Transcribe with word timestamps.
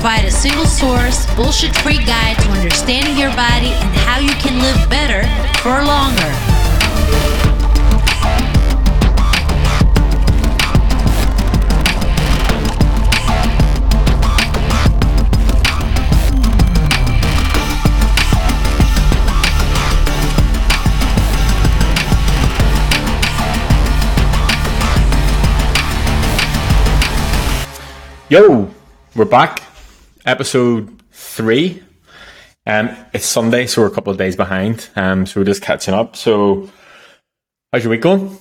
provide 0.00 0.24
a 0.24 0.30
single 0.30 0.64
source, 0.64 1.26
bullshit 1.36 1.76
free 1.76 2.02
guide 2.06 2.34
to 2.38 2.48
understanding 2.52 3.18
your 3.18 3.28
body 3.36 3.66
and 3.66 3.94
how 3.96 4.18
you 4.18 4.30
can 4.40 4.58
live 4.62 4.88
better 4.88 5.26
for 5.58 5.84
longer. 5.84 6.24
Yo, 28.30 28.70
we're 29.14 29.26
back. 29.26 29.69
Episode 30.30 31.02
three. 31.10 31.82
Um, 32.64 32.96
it's 33.12 33.26
Sunday, 33.26 33.66
so 33.66 33.82
we're 33.82 33.88
a 33.88 33.90
couple 33.90 34.12
of 34.12 34.16
days 34.16 34.36
behind. 34.36 34.88
Um, 34.94 35.26
so 35.26 35.40
we're 35.40 35.44
just 35.44 35.60
catching 35.60 35.92
up. 35.92 36.14
So, 36.14 36.70
how's 37.72 37.82
your 37.82 37.90
week 37.90 38.02
going? 38.02 38.38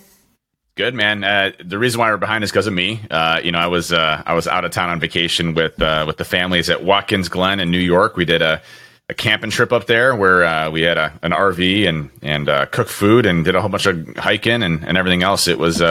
Good 0.75 0.93
man. 0.93 1.23
Uh, 1.23 1.51
the 1.65 1.79
reason 1.79 1.99
why 1.99 2.11
we're 2.11 2.17
behind 2.17 2.43
is 2.43 2.51
because 2.51 2.67
of 2.67 2.73
me. 2.73 3.01
Uh, 3.09 3.41
you 3.43 3.51
know, 3.51 3.57
I 3.57 3.65
was 3.65 3.91
uh, 3.91 4.21
I 4.23 4.35
was 4.35 4.47
out 4.47 4.65
of 4.65 4.71
town 4.71 4.91
on 4.91 4.99
vacation 4.99 5.55
with 5.55 5.81
uh, 5.81 6.03
with 6.05 6.17
the 6.17 6.25
families 6.25 6.69
at 6.69 6.83
Watkins 6.83 7.27
Glen 7.27 7.59
in 7.59 7.71
New 7.71 7.79
York. 7.79 8.15
We 8.15 8.23
did 8.23 8.43
a, 8.43 8.61
a 9.09 9.15
camping 9.15 9.49
trip 9.49 9.73
up 9.73 9.87
there 9.87 10.15
where 10.15 10.45
uh, 10.45 10.69
we 10.69 10.81
had 10.81 10.99
a, 10.99 11.11
an 11.23 11.31
RV 11.31 11.89
and 11.89 12.11
and 12.21 12.49
uh, 12.49 12.67
cooked 12.67 12.91
food 12.91 13.25
and 13.25 13.43
did 13.43 13.55
a 13.55 13.61
whole 13.61 13.69
bunch 13.71 13.87
of 13.87 14.15
hiking 14.15 14.61
and, 14.61 14.83
and 14.83 14.95
everything 14.95 15.23
else. 15.23 15.47
It 15.47 15.57
was 15.57 15.81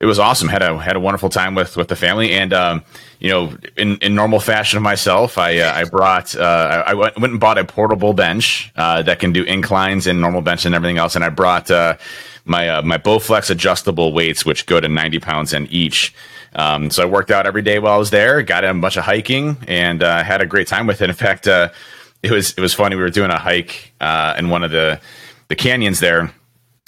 it 0.00 0.06
was 0.06 0.18
awesome. 0.18 0.48
had 0.48 0.62
a 0.62 0.78
had 0.78 0.94
a 0.94 1.00
wonderful 1.00 1.28
time 1.28 1.54
with 1.54 1.76
with 1.76 1.88
the 1.88 1.96
family, 1.96 2.32
and 2.32 2.52
um, 2.52 2.84
you 3.18 3.30
know, 3.30 3.56
in, 3.76 3.96
in 3.96 4.14
normal 4.14 4.38
fashion 4.38 4.76
of 4.76 4.82
myself, 4.82 5.38
I 5.38 5.58
uh, 5.58 5.72
I 5.74 5.84
brought 5.84 6.36
uh, 6.36 6.84
I 6.86 6.94
went, 6.94 7.18
went 7.18 7.32
and 7.32 7.40
bought 7.40 7.58
a 7.58 7.64
portable 7.64 8.12
bench 8.12 8.72
uh, 8.76 9.02
that 9.02 9.18
can 9.18 9.32
do 9.32 9.42
inclines 9.42 10.06
and 10.06 10.20
normal 10.20 10.40
bench 10.40 10.64
and 10.64 10.74
everything 10.74 10.98
else, 10.98 11.16
and 11.16 11.24
I 11.24 11.30
brought 11.30 11.70
uh, 11.70 11.96
my 12.44 12.68
uh, 12.68 12.82
my 12.82 12.98
Bowflex 12.98 13.50
adjustable 13.50 14.12
weights, 14.12 14.46
which 14.46 14.66
go 14.66 14.78
to 14.78 14.88
ninety 14.88 15.18
pounds 15.18 15.52
in 15.52 15.66
each. 15.66 16.14
Um, 16.54 16.90
so 16.90 17.02
I 17.02 17.06
worked 17.06 17.32
out 17.32 17.46
every 17.46 17.62
day 17.62 17.80
while 17.80 17.94
I 17.94 17.98
was 17.98 18.10
there, 18.10 18.42
got 18.42 18.62
in 18.62 18.76
a 18.76 18.80
bunch 18.80 18.96
of 18.96 19.04
hiking, 19.04 19.56
and 19.66 20.02
uh, 20.02 20.22
had 20.22 20.40
a 20.40 20.46
great 20.46 20.68
time 20.68 20.86
with 20.86 21.02
it. 21.02 21.10
In 21.10 21.16
fact, 21.16 21.48
it 21.48 22.30
was 22.30 22.52
it 22.52 22.60
was 22.60 22.72
funny. 22.72 22.94
We 22.94 23.02
were 23.02 23.10
doing 23.10 23.32
a 23.32 23.38
hike 23.38 23.92
in 24.00 24.48
one 24.48 24.62
of 24.62 24.70
the 24.70 25.00
the 25.48 25.56
canyons 25.56 25.98
there 25.98 26.32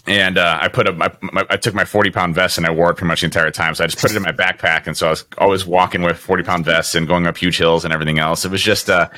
and 0.07 0.39
uh, 0.39 0.59
I 0.61 0.69
put 0.69 0.89
a, 0.89 0.93
my, 0.93 1.13
my, 1.21 1.45
I 1.51 1.57
took 1.57 1.75
my 1.75 1.85
40 1.85 2.11
pound 2.11 2.35
vest 2.35 2.57
and 2.57 2.67
I 2.67 2.71
wore 2.71 2.91
it 2.91 2.95
pretty 2.95 3.09
much 3.09 3.21
the 3.21 3.27
entire 3.27 3.51
time. 3.51 3.75
So 3.75 3.85
I 3.85 3.87
just 3.87 4.01
put 4.01 4.11
it 4.11 4.17
in 4.17 4.23
my 4.23 4.33
backpack. 4.33 4.87
And 4.87 4.97
so 4.97 5.09
I 5.09 5.11
was 5.11 5.25
always 5.39 5.67
walking 5.67 6.03
with 6.03 6.17
40 6.17 6.43
pound 6.43 6.65
vests 6.65 6.95
and 6.95 7.07
going 7.07 7.27
up 7.27 7.37
huge 7.37 7.59
hills 7.59 7.85
and 7.85 7.93
everything 7.93 8.19
else. 8.19 8.45
It 8.45 8.51
was 8.51 8.63
just 8.63 8.89
a 8.89 8.95
uh, 8.95 9.09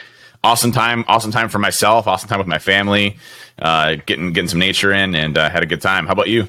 awesome 0.44 0.72
time, 0.72 1.04
awesome 1.06 1.30
time 1.30 1.48
for 1.48 1.58
myself, 1.58 2.06
awesome 2.06 2.28
time 2.28 2.38
with 2.38 2.48
my 2.48 2.58
family, 2.58 3.16
uh, 3.60 3.96
getting, 4.06 4.32
getting 4.32 4.48
some 4.48 4.58
nature 4.58 4.92
in 4.92 5.14
and 5.14 5.38
uh, 5.38 5.48
had 5.48 5.62
a 5.62 5.66
good 5.66 5.80
time. 5.80 6.06
How 6.06 6.12
about 6.12 6.28
you? 6.28 6.48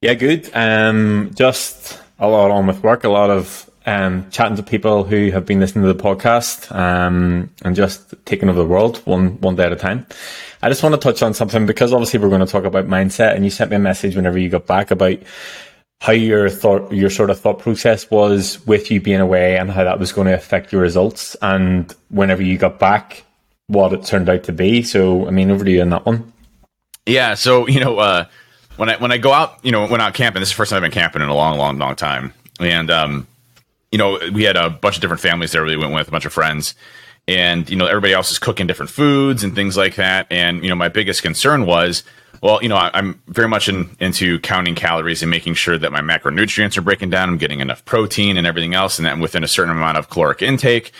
Yeah, 0.00 0.14
good. 0.14 0.50
Um, 0.54 1.30
just 1.34 2.00
a 2.18 2.28
lot 2.28 2.50
on 2.50 2.66
with 2.66 2.82
work, 2.82 3.04
a 3.04 3.08
lot 3.08 3.30
of 3.30 3.68
um, 3.86 4.30
chatting 4.30 4.56
to 4.56 4.62
people 4.62 5.04
who 5.04 5.30
have 5.30 5.46
been 5.46 5.60
listening 5.60 5.84
to 5.84 5.92
the 5.92 6.02
podcast 6.02 6.74
um, 6.74 7.50
and 7.62 7.74
just 7.74 8.14
taking 8.24 8.48
over 8.48 8.58
the 8.58 8.66
world 8.66 8.98
one 8.98 9.40
one 9.40 9.56
day 9.56 9.64
at 9.64 9.72
a 9.72 9.76
time. 9.76 10.06
I 10.62 10.68
just 10.68 10.82
want 10.82 10.94
to 10.94 11.00
touch 11.00 11.22
on 11.22 11.34
something 11.34 11.66
because 11.66 11.92
obviously 11.92 12.20
we're 12.20 12.28
going 12.28 12.44
to 12.44 12.50
talk 12.50 12.64
about 12.64 12.86
mindset, 12.86 13.34
and 13.34 13.44
you 13.44 13.50
sent 13.50 13.70
me 13.70 13.76
a 13.76 13.80
message 13.80 14.14
whenever 14.14 14.38
you 14.38 14.48
got 14.48 14.66
back 14.66 14.90
about 14.90 15.18
how 16.00 16.12
your 16.12 16.48
thought, 16.48 16.92
your 16.92 17.10
sort 17.10 17.30
of 17.30 17.40
thought 17.40 17.58
process 17.58 18.10
was 18.10 18.64
with 18.66 18.90
you 18.90 19.00
being 19.00 19.20
away, 19.20 19.56
and 19.56 19.70
how 19.70 19.84
that 19.84 19.98
was 19.98 20.12
going 20.12 20.26
to 20.26 20.34
affect 20.34 20.72
your 20.72 20.82
results, 20.82 21.34
and 21.42 21.94
whenever 22.10 22.42
you 22.42 22.58
got 22.58 22.78
back, 22.78 23.24
what 23.66 23.92
it 23.92 24.04
turned 24.04 24.28
out 24.28 24.44
to 24.44 24.52
be. 24.52 24.82
So, 24.82 25.26
I 25.26 25.30
mean, 25.30 25.50
over 25.50 25.64
to 25.64 25.70
you 25.70 25.82
on 25.82 25.90
that 25.90 26.06
one. 26.06 26.32
Yeah. 27.06 27.34
So 27.34 27.66
you 27.66 27.80
know, 27.80 27.98
uh, 27.98 28.26
when 28.76 28.88
I 28.88 28.96
when 28.96 29.12
I 29.12 29.18
go 29.18 29.32
out, 29.32 29.58
you 29.64 29.72
know, 29.72 29.86
when 29.86 30.00
I'm 30.00 30.12
camping, 30.12 30.40
this 30.40 30.50
is 30.50 30.54
the 30.54 30.56
first 30.56 30.70
time 30.70 30.76
I've 30.76 30.90
been 30.90 30.92
camping 30.92 31.22
in 31.22 31.28
a 31.28 31.34
long, 31.34 31.58
long, 31.58 31.78
long 31.78 31.96
time, 31.96 32.32
and 32.60 32.90
um, 32.90 33.26
you 33.92 33.98
know, 33.98 34.18
we 34.32 34.42
had 34.42 34.56
a 34.56 34.70
bunch 34.70 34.96
of 34.96 35.02
different 35.02 35.20
families 35.20 35.52
there 35.52 35.64
we 35.64 35.76
went 35.76 35.94
with, 35.94 36.08
a 36.08 36.10
bunch 36.10 36.24
of 36.24 36.32
friends. 36.32 36.74
And 37.28 37.70
you 37.70 37.76
know 37.76 37.86
everybody 37.86 38.12
else 38.12 38.32
is 38.32 38.40
cooking 38.40 38.66
different 38.66 38.90
foods 38.90 39.44
and 39.44 39.54
things 39.54 39.76
like 39.76 39.94
that. 39.94 40.26
And 40.28 40.60
you 40.64 40.68
know 40.68 40.74
my 40.74 40.88
biggest 40.88 41.22
concern 41.22 41.66
was 41.66 42.02
well 42.40 42.60
you 42.60 42.68
know 42.68 42.74
I, 42.74 42.98
am 42.98 43.22
very 43.28 43.46
much 43.46 43.68
in, 43.68 43.96
into 44.00 44.40
counting 44.40 44.74
calories 44.74 45.22
and 45.22 45.30
making 45.30 45.54
sure 45.54 45.78
that 45.78 45.92
my 45.92 46.00
macronutrients 46.00 46.76
are 46.76 46.82
breaking 46.82 47.10
down. 47.10 47.28
I'm 47.28 47.38
getting 47.38 47.60
enough 47.60 47.84
protein 47.84 48.36
and 48.36 48.44
everything 48.44 48.74
else 48.74 48.98
and 48.98 49.06
that 49.06 49.16
within 49.18 49.44
a 49.44 49.48
certain 49.48 49.70
amount 49.70 49.98
of 49.98 50.10
caloric 50.10 50.42
intake. 50.42 50.90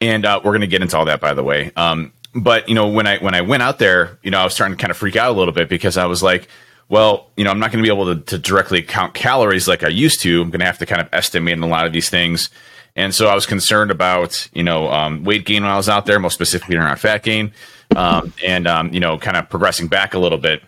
And 0.00 0.24
uh, 0.24 0.40
we're 0.44 0.52
going 0.52 0.60
to 0.60 0.68
get 0.68 0.80
into 0.80 0.96
all 0.96 1.06
that 1.06 1.20
by 1.20 1.34
the 1.34 1.42
way. 1.42 1.72
Um, 1.74 2.12
but 2.36 2.68
you 2.68 2.74
know 2.76 2.88
when 2.88 3.06
i 3.06 3.18
when 3.18 3.34
i 3.34 3.40
went 3.40 3.62
out 3.62 3.78
there 3.78 4.18
you 4.22 4.30
know 4.30 4.38
i 4.38 4.44
was 4.44 4.54
starting 4.54 4.76
to 4.76 4.80
kind 4.80 4.90
of 4.90 4.96
freak 4.96 5.16
out 5.16 5.30
a 5.30 5.38
little 5.38 5.54
bit 5.54 5.68
because 5.68 5.96
i 5.96 6.04
was 6.04 6.20
like 6.20 6.48
well, 6.94 7.30
you 7.36 7.44
know, 7.44 7.50
I'm 7.50 7.58
not 7.58 7.72
going 7.72 7.82
to 7.82 7.88
be 7.88 7.92
able 7.92 8.14
to, 8.14 8.20
to 8.22 8.38
directly 8.38 8.82
count 8.82 9.14
calories 9.14 9.66
like 9.66 9.82
I 9.82 9.88
used 9.88 10.20
to. 10.22 10.40
I'm 10.40 10.50
going 10.50 10.60
to 10.60 10.66
have 10.66 10.78
to 10.78 10.86
kind 10.86 11.02
of 11.02 11.08
estimate 11.12 11.58
a 11.58 11.66
lot 11.66 11.86
of 11.86 11.92
these 11.92 12.08
things 12.08 12.50
and 12.96 13.14
so 13.14 13.26
I 13.26 13.34
was 13.34 13.46
concerned 13.46 13.90
about, 13.90 14.48
you 14.52 14.62
know, 14.62 14.88
um, 14.90 15.24
weight 15.24 15.44
gain 15.44 15.62
when 15.62 15.72
I 15.72 15.76
was 15.76 15.88
out 15.88 16.06
there, 16.06 16.20
most 16.20 16.34
specifically 16.34 16.76
around 16.76 16.96
fat 16.98 17.24
gain, 17.24 17.52
um, 17.96 18.32
and, 18.44 18.66
um, 18.68 18.92
you 18.92 19.00
know, 19.00 19.18
kind 19.18 19.36
of 19.36 19.48
progressing 19.48 19.88
back 19.88 20.14
a 20.14 20.18
little 20.18 20.38
bit. 20.38 20.62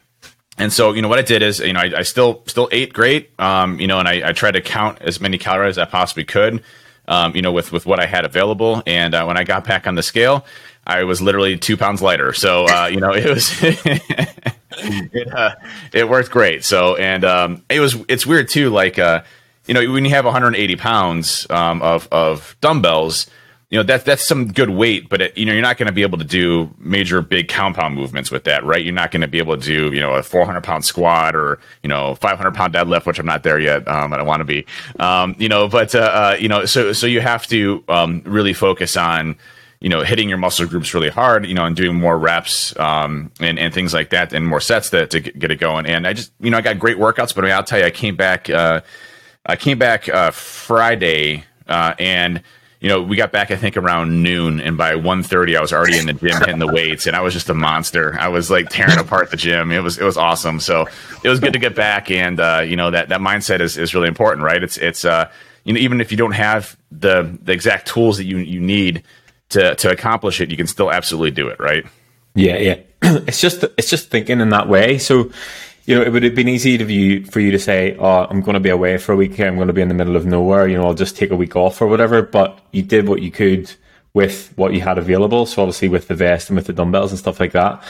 And 0.59 0.73
so, 0.73 0.93
you 0.93 1.03
know, 1.03 1.09
what 1.09 1.19
I 1.19 1.23
did 1.23 1.43
is, 1.43 1.61
you 1.61 1.73
know, 1.73 1.81
I, 1.81 1.99
I 1.99 2.03
still, 2.03 2.43
still 2.47 2.69
ate 2.73 2.93
great, 2.93 3.31
um, 3.39 3.79
you 3.79 3.87
know, 3.87 4.01
and 4.01 4.09
I, 4.09 4.31
I 4.31 4.33
tried 4.33 4.53
to 4.53 4.61
count 4.61 5.03
as 5.03 5.21
many 5.21 5.39
calories 5.39 5.79
as 5.79 5.79
I 5.79 5.85
possibly 5.85 6.25
could, 6.25 6.63
um, 7.09 7.35
you 7.35 7.43
know, 7.43 7.53
with, 7.53 7.73
with 7.73 7.87
what 7.87 8.01
I 8.01 8.07
had 8.07 8.25
available. 8.25 8.83
And 8.87 9.15
uh, 9.15 9.25
when 9.25 9.37
I 9.37 9.45
got 9.45 9.65
back 9.65 9.87
on 9.87 9.95
the 9.95 10.03
scale, 10.03 10.45
I 10.87 11.05
was 11.05 11.21
literally 11.21 11.59
two 11.59 11.77
pounds 11.77 12.03
lighter. 12.03 12.33
So, 12.33 12.67
uh, 12.67 12.87
you 12.87 13.01
know, 13.01 13.13
it 13.15 13.29
was, 13.29 13.51
it, 13.63 15.35
uh, 15.35 15.55
it 15.93 16.09
worked 16.09 16.31
great. 16.31 16.65
So, 16.65 16.97
and 16.97 17.25
um, 17.25 17.63
it 17.69 17.81
was, 17.81 17.97
it's 18.09 18.27
weird 18.27 18.49
too, 18.49 18.71
like, 18.71 18.99
uh, 18.99 19.23
you 19.67 19.75
know, 19.75 19.93
when 19.93 20.05
you 20.05 20.11
have 20.11 20.25
180 20.25 20.77
pounds 20.77 21.47
um, 21.51 21.83
of 21.83 22.09
of 22.13 22.57
dumbbells, 22.61 23.29
you 23.71 23.79
know 23.79 23.83
that's 23.83 24.05
that's 24.05 24.25
some 24.25 24.53
good 24.53 24.71
weight, 24.71 25.09
but 25.09 25.21
it, 25.21 25.37
you 25.37 25.45
know 25.45 25.53
you're 25.53 25.63
not 25.63 25.77
going 25.77 25.89
to 25.89 25.93
be 25.93 26.03
able 26.03 26.19
to 26.19 26.25
do 26.25 26.73
major 26.79 27.21
big 27.21 27.49
compound 27.49 27.97
movements 27.97 28.31
with 28.31 28.45
that, 28.45 28.65
right? 28.65 28.85
You're 28.85 28.95
not 28.95 29.11
going 29.11 29.23
to 29.23 29.29
be 29.29 29.39
able 29.39 29.57
to 29.57 29.63
do 29.63 29.93
you 29.93 30.01
know 30.01 30.15
a 30.15 30.23
400 30.23 30.63
pound 30.63 30.85
squat 30.85 31.35
or 31.35 31.59
you 31.83 31.89
know 31.89 32.15
500 32.15 32.55
pound 32.55 32.75
deadlift, 32.75 33.07
which 33.07 33.19
I'm 33.19 33.27
not 33.27 33.43
there 33.43 33.59
yet, 33.59 33.87
um, 33.89 34.13
I 34.13 34.23
want 34.23 34.41
to 34.41 34.45
be, 34.45 34.67
um, 35.01 35.35
you 35.39 35.49
know. 35.49 35.67
But 35.67 35.95
uh, 35.97 35.99
uh, 35.99 36.37
you 36.39 36.49
know, 36.49 36.65
so 36.65 36.93
so 36.93 37.09
you 37.09 37.21
have 37.21 37.47
to 37.49 37.83
um, 37.89 38.23
really 38.25 38.53
focus 38.53 38.97
on 38.97 39.37
you 39.81 39.89
know 39.89 40.03
hitting 40.03 40.29
your 40.29 40.39
muscle 40.39 40.67
groups 40.67 40.95
really 40.95 41.11
hard, 41.11 41.45
you 41.45 41.55
know, 41.55 41.65
and 41.65 41.75
doing 41.75 41.97
more 41.97 42.17
reps 42.17 42.79
um, 42.79 43.33
and 43.41 43.59
and 43.59 43.75
things 43.75 43.93
like 43.93 44.11
that, 44.11 44.33
and 44.33 44.47
more 44.47 44.61
sets 44.61 44.91
to, 44.91 45.09
to 45.09 45.19
get 45.19 45.51
it 45.51 45.57
going. 45.57 45.87
And 45.87 46.07
I 46.07 46.13
just 46.13 46.31
you 46.39 46.51
know 46.51 46.59
I 46.59 46.61
got 46.61 46.79
great 46.79 46.99
workouts, 46.99 47.35
but 47.35 47.43
I 47.43 47.49
mean, 47.49 47.57
I'll 47.57 47.65
tell 47.65 47.81
you, 47.81 47.87
I 47.87 47.91
came 47.91 48.15
back. 48.15 48.49
Uh, 48.49 48.83
I 49.45 49.57
came 49.57 49.79
back 49.79 50.09
uh, 50.09 50.31
Friday, 50.31 51.45
uh, 51.67 51.95
and 51.99 52.43
you 52.81 52.89
know 52.89 53.03
we 53.03 53.17
got 53.17 53.33
back 53.33 53.51
I 53.51 53.57
think 53.57 53.77
around 53.77 54.23
noon, 54.23 54.61
and 54.61 54.77
by 54.77 54.93
1.30 54.93 55.57
I 55.57 55.61
was 55.61 55.73
already 55.73 55.99
in 55.99 56.07
the 56.07 56.13
gym 56.13 56.39
hitting 56.39 56.59
the 56.59 56.67
weights, 56.67 57.07
and 57.07 57.17
I 57.17 57.21
was 57.21 57.33
just 57.33 57.49
a 57.49 57.55
monster. 57.55 58.19
I 58.19 58.29
was 58.29 58.51
like 58.51 58.69
tearing 58.69 58.99
apart 58.99 59.31
the 59.31 59.37
gym. 59.37 59.71
It 59.73 59.81
was 59.81 59.99
it 59.99 60.05
was 60.05 60.17
awesome. 60.17 60.61
So 60.61 60.87
it 61.23 61.29
was 61.29 61.41
good 61.41 61.53
to 61.55 61.59
get 61.59 61.75
back, 61.75 62.11
and 62.11 62.39
uh, 62.39 62.63
you 62.67 62.77
know 62.77 62.91
that 62.91 63.09
that 63.09 63.21
mindset 63.21 63.61
is 63.61 63.77
is 63.77 63.95
really 63.95 64.09
important, 64.09 64.45
right? 64.45 64.63
It's 64.63 64.77
it's 64.77 65.05
uh, 65.05 65.31
you 65.65 65.73
know 65.73 65.81
even 65.81 66.01
if 66.01 66.11
you 66.11 66.19
don't 66.19 66.33
have 66.33 66.77
the 66.91 67.39
the 67.43 67.53
exact 67.53 67.89
tools 67.89 68.19
that 68.19 68.25
you 68.25 68.39
you 68.39 68.61
need 68.61 69.03
to 69.51 69.75
to 69.77 69.91
accomplish 69.91 70.41
it, 70.41 70.51
you 70.51 70.57
can 70.57 70.67
still 70.67 70.91
absolutely 70.91 71.31
do 71.31 71.49
it, 71.49 71.59
right? 71.59 71.85
Yeah, 72.35 72.59
yeah. 72.59 72.77
it's 73.03 73.41
just 73.41 73.65
it's 73.79 73.91
just 73.91 74.11
thinking 74.11 74.41
in 74.41 74.51
that 74.51 74.69
way. 74.69 74.99
So 74.99 75.31
you 75.87 75.95
know, 75.95 76.03
it 76.03 76.13
would 76.13 76.25
have 76.25 76.35
been 76.35 76.49
easy 76.49 76.77
to 76.77 77.25
for 77.31 77.41
you 77.41 77.53
to 77.53 77.59
say, 77.59 77.97
"Oh, 77.99 78.27
I'm 78.29 78.41
going 78.41 78.55
to 78.55 78.61
be 78.61 78.71
away 78.71 78.99
for 78.99 79.13
a 79.13 79.17
week. 79.17 79.39
I'm 79.41 79.55
going 79.55 79.69
to 79.69 79.73
be 79.73 79.83
in 79.83 79.89
the 79.89 79.95
middle 79.95 80.17
of 80.17 80.27
nowhere. 80.27 80.67
You 80.69 80.77
know, 80.77 80.87
I'll 80.87 80.95
just 80.95 81.17
take 81.17 81.31
a 81.31 81.37
week 81.37 81.57
off 81.57 81.81
or 81.81 81.87
whatever." 81.87 82.23
But 82.23 82.61
you 82.73 82.83
did 82.83 83.09
what 83.09 83.23
you 83.23 83.31
could 83.31 83.73
with 84.13 84.53
what 84.57 84.75
you 84.75 84.81
had 84.81 84.99
available. 84.99 85.47
So 85.47 85.63
obviously, 85.63 85.89
with 85.89 86.09
the 86.09 86.15
vest 86.15 86.51
and 86.51 86.57
with 86.57 86.67
the 86.67 86.73
dumbbells 86.73 87.13
and 87.13 87.19
stuff 87.19 87.41
like 87.41 87.53
that. 87.53 87.83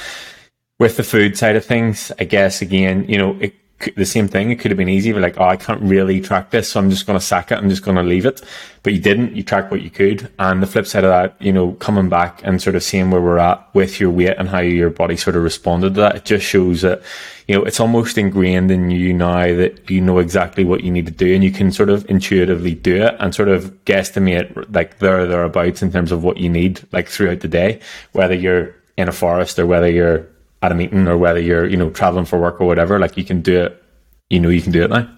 With 0.79 0.99
the 0.99 1.03
food 1.03 1.39
side 1.39 1.57
of 1.57 1.65
things, 1.65 2.13
I 2.19 2.25
guess 2.25 2.61
again, 2.61 3.07
you 3.09 3.17
know, 3.17 3.35
it 3.41 3.55
the 3.97 4.07
same 4.07 4.27
thing. 4.27 4.51
It 4.51 4.57
could 4.57 4.71
have 4.71 4.79
been 4.79 4.89
easy, 4.89 5.13
but 5.13 5.21
like, 5.21 5.39
oh, 5.39 5.45
I 5.45 5.57
can't 5.57 5.83
really 5.83 6.21
track 6.21 6.51
this, 6.51 6.71
so 6.71 6.81
I'm 6.81 6.89
just 6.89 7.07
going 7.07 7.19
to 7.19 7.25
sack 7.25 7.53
it. 7.53 7.59
I'm 7.59 7.69
just 7.69 7.85
going 7.85 7.97
to 7.97 8.03
leave 8.03 8.25
it. 8.25 8.43
But 8.83 8.95
you 8.95 9.01
didn't. 9.01 9.37
You 9.37 9.43
tracked 9.43 9.71
what 9.71 9.83
you 9.83 9.91
could. 9.91 10.31
And 10.39 10.63
the 10.63 10.67
flip 10.67 10.87
side 10.87 11.05
of 11.05 11.11
that, 11.11 11.41
you 11.41 11.53
know, 11.53 11.73
coming 11.73 12.09
back 12.09 12.41
and 12.43 12.61
sort 12.61 12.75
of 12.75 12.83
seeing 12.83 13.11
where 13.11 13.21
we're 13.21 13.39
at 13.39 13.75
with 13.75 14.01
your 14.01 14.11
weight 14.11 14.37
and 14.39 14.49
how 14.49 14.61
your 14.61 14.89
body 14.89 15.17
sort 15.17 15.37
of 15.37 15.43
responded 15.43 15.95
to 15.95 16.01
that, 16.01 16.17
it 16.17 16.25
just 16.25 16.47
shows 16.47 16.83
that, 16.83 17.03
you 17.47 17.55
know, 17.55 17.65
it's 17.65 17.81
almost 17.81 18.17
ingrained 18.17 18.71
in 18.71 18.91
you 18.91 19.13
now 19.13 19.55
that 19.55 19.91
you 19.91 20.01
know 20.01 20.19
exactly 20.19 20.65
what 20.65 20.83
you 20.83 20.91
need 20.91 21.07
to 21.07 21.13
do 21.13 21.35
and 21.35 21.45
you 21.45 21.53
can 21.53 21.71
sort 21.71 21.91
of 21.91 22.09
intuitively 22.09 22.75
do 22.75 22.97
it 23.03 23.15
and 23.21 23.35
sort 23.35 23.49
of 23.49 23.85
guesstimate 23.85 24.75
like 24.75 24.99
there, 25.01 25.27
thereabouts 25.27 25.83
in 25.83 25.93
terms 25.93 26.13
of 26.13 26.25
what 26.25 26.39
you 26.39 26.49
need, 26.49 26.81
like 26.93 27.09
throughout 27.09 27.41
the 27.41 27.49
day, 27.49 27.81
whether 28.13 28.35
you're 28.35 28.75
in 28.97 29.09
a 29.09 29.13
forest 29.13 29.59
or 29.59 29.67
whether 29.67 29.91
you're 29.91 30.27
at 30.63 30.73
a 30.73 30.75
meeting 30.75 31.07
or 31.09 31.17
whether 31.17 31.41
you're 31.41 31.67
you 31.67 31.77
know 31.77 31.91
traveling 31.91 32.25
for 32.25 32.39
work 32.39 32.61
or 32.61 32.67
whatever. 32.67 32.99
Like 32.99 33.17
you 33.17 33.25
can 33.25 33.43
do 33.43 33.65
it. 33.65 33.83
You 34.31 34.41
know 34.41 34.49
you 34.49 34.63
can 34.63 34.73
do 34.73 34.83
it 34.83 34.91
now. 34.91 35.09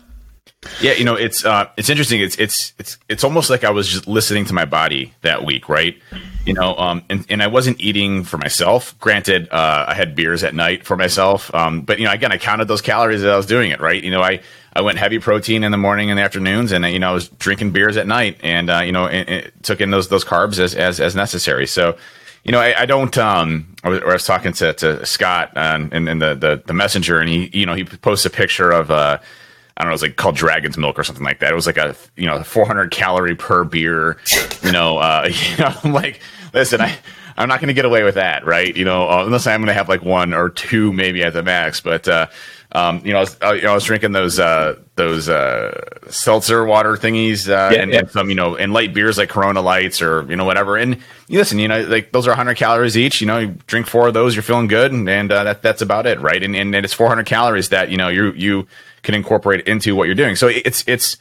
Yeah, 0.81 0.93
you 0.93 1.05
know, 1.05 1.15
it's 1.15 1.45
uh, 1.45 1.69
it's 1.77 1.89
interesting. 1.89 2.21
It's 2.21 2.37
it's 2.37 2.73
it's 2.79 2.99
it's 3.09 3.23
almost 3.23 3.49
like 3.49 3.63
I 3.63 3.71
was 3.71 3.89
just 3.89 4.09
listening 4.09 4.45
to 4.47 4.55
my 4.55 4.65
body 4.65 5.15
that 5.23 5.45
week, 5.45 5.69
right? 5.69 5.97
You 6.45 6.53
know, 6.53 6.75
um, 6.77 7.05
and 7.09 7.25
and 7.29 7.43
I 7.43 7.47
wasn't 7.47 7.81
eating 7.81 8.25
for 8.25 8.39
myself. 8.39 8.99
Granted, 8.99 9.49
uh, 9.51 9.85
I 9.89 9.95
had 9.95 10.17
beers 10.17 10.43
at 10.43 10.55
night 10.55 10.85
for 10.85 10.97
myself, 10.97 11.55
um, 11.55 11.83
but 11.83 11.99
you 11.99 12.07
know, 12.07 12.13
again, 12.13 12.33
I 12.33 12.39
counted 12.39 12.67
those 12.67 12.83
calories 12.83 13.23
as 13.23 13.27
I 13.27 13.37
was 13.37 13.47
doing 13.47 13.71
it, 13.71 13.81
right? 13.81 14.03
You 14.03 14.11
know, 14.11 14.21
I 14.21 14.41
I 14.73 14.81
went 14.81 14.99
heavy 14.99 15.21
protein 15.21 15.63
in 15.63 15.71
the 15.71 15.79
morning 15.79 16.11
and 16.11 16.19
the 16.19 16.23
afternoons, 16.23 16.73
and 16.73 16.85
you 16.87 16.99
know, 16.99 17.11
I 17.11 17.13
was 17.13 17.29
drinking 17.29 17.71
beers 17.71 17.97
at 17.97 18.09
night, 18.09 18.39
and 18.43 18.69
uh, 18.69 18.81
you 18.81 18.93
know, 18.93 19.07
and, 19.07 19.29
and 19.29 19.53
took 19.63 19.81
in 19.81 19.91
those 19.91 20.09
those 20.09 20.25
carbs 20.25 20.59
as 20.59 20.75
as 20.75 20.99
as 20.99 21.15
necessary. 21.15 21.69
So 21.69 21.97
you 22.45 22.53
know, 22.53 22.61
I, 22.61 22.83
I 22.83 22.87
don't. 22.87 23.17
Um, 23.19 23.75
I 23.85 23.89
was, 23.89 24.03
I 24.03 24.07
was, 24.07 24.25
talking 24.25 24.53
to, 24.55 24.73
to 24.75 25.07
Scott 25.07 25.53
and, 25.55 25.93
and 25.93 26.21
the, 26.21 26.35
the, 26.35 26.63
the 26.67 26.75
messenger, 26.75 27.19
and 27.19 27.29
he, 27.29 27.51
you 27.53 27.67
know, 27.67 27.75
he 27.75 27.85
posts 27.85 28.27
a 28.27 28.31
picture 28.31 28.71
of, 28.71 28.91
uh, 28.91 29.19
I 29.77 29.83
don't 29.83 29.89
know, 29.89 29.93
it 29.93 29.95
was 29.95 30.03
like 30.03 30.17
called 30.17 30.37
Dragon's 30.37 30.77
Milk 30.77 30.99
or 30.99 31.05
something 31.05 31.25
like 31.25 31.39
that. 31.41 31.53
It 31.53 31.55
was 31.55 31.67
like 31.67 31.77
a, 31.77 31.95
you 32.17 32.27
know, 32.27 32.43
400 32.43 32.91
calorie 32.91 33.37
per 33.37 33.65
beer. 33.65 34.17
You 34.63 34.73
know, 34.73 34.99
uh, 34.99 35.31
you 35.51 35.57
know, 35.59 35.73
I'm 35.85 35.93
like, 35.93 36.21
listen, 36.53 36.81
I, 36.81 36.99
I'm 37.37 37.49
not 37.49 37.61
going 37.61 37.69
to 37.69 37.75
get 37.75 37.85
away 37.85 38.03
with 38.03 38.17
that, 38.17 38.45
right? 38.45 38.77
You 38.77 38.85
know, 38.85 39.09
uh, 39.09 39.25
unless 39.25 39.47
I'm 39.47 39.61
going 39.61 39.69
to 39.69 39.75
have 39.75 39.89
like 39.89 40.03
one 40.03 40.35
or 40.35 40.49
two 40.49 40.93
maybe 40.93 41.23
at 41.23 41.33
the 41.33 41.43
max. 41.45 41.81
But 41.81 42.09
uh, 42.09 42.27
um, 42.73 43.01
you 43.03 43.13
know, 43.13 43.19
I 43.19 43.21
was, 43.21 43.37
uh, 43.43 43.53
you 43.53 43.63
know, 43.63 43.71
I 43.71 43.75
was 43.75 43.85
drinking 43.85 44.13
those 44.13 44.39
uh, 44.39 44.79
those 44.95 45.29
uh, 45.29 45.73
seltzer 46.11 46.65
water 46.67 46.97
thingies 46.97 47.49
uh, 47.49 47.73
yeah, 47.73 47.81
and, 47.81 47.93
yeah. 47.93 47.99
and, 48.01 48.11
some, 48.11 48.29
you 48.29 48.35
know, 48.35 48.57
and 48.57 48.75
light 48.75 48.93
beers 48.93 49.17
like 49.17 49.31
Corona 49.31 49.63
Lights 49.63 50.03
or 50.03 50.27
you 50.29 50.37
know 50.37 50.45
whatever. 50.45 50.77
And 50.77 50.99
you 51.29 51.39
listen, 51.39 51.59
you 51.59 51.69
know, 51.69 51.81
like 51.85 52.13
those 52.13 52.27
are 52.27 52.31
100 52.31 52.57
calories 52.57 52.97
each. 52.97 53.23
You 53.23 53.27
know, 53.27 53.39
you 53.39 53.57
drink 53.67 53.87
four 53.87 54.09
of 54.09 54.15
those, 54.15 54.35
you're 54.35 54.43
feeling 54.43 54.67
good, 54.67 54.93
and, 54.93 55.09
and 55.09 55.31
that 55.31 55.63
that's 55.63 55.81
about 55.81 56.07
it, 56.07 56.21
right? 56.21 56.43
And, 56.43 56.55
and 56.55 56.75
it's 56.75 56.93
400 56.93 57.25
calories 57.25 57.71
that 57.71 57.91
you 57.91 57.97
know 57.97 58.09
you 58.09 58.33
you 58.33 58.67
can 59.03 59.15
incorporate 59.15 59.67
into 59.67 59.97
what 59.97 60.05
you're 60.05 60.15
doing. 60.15 60.37
So 60.37 60.49
it's 60.49 60.85
it's 60.87 61.17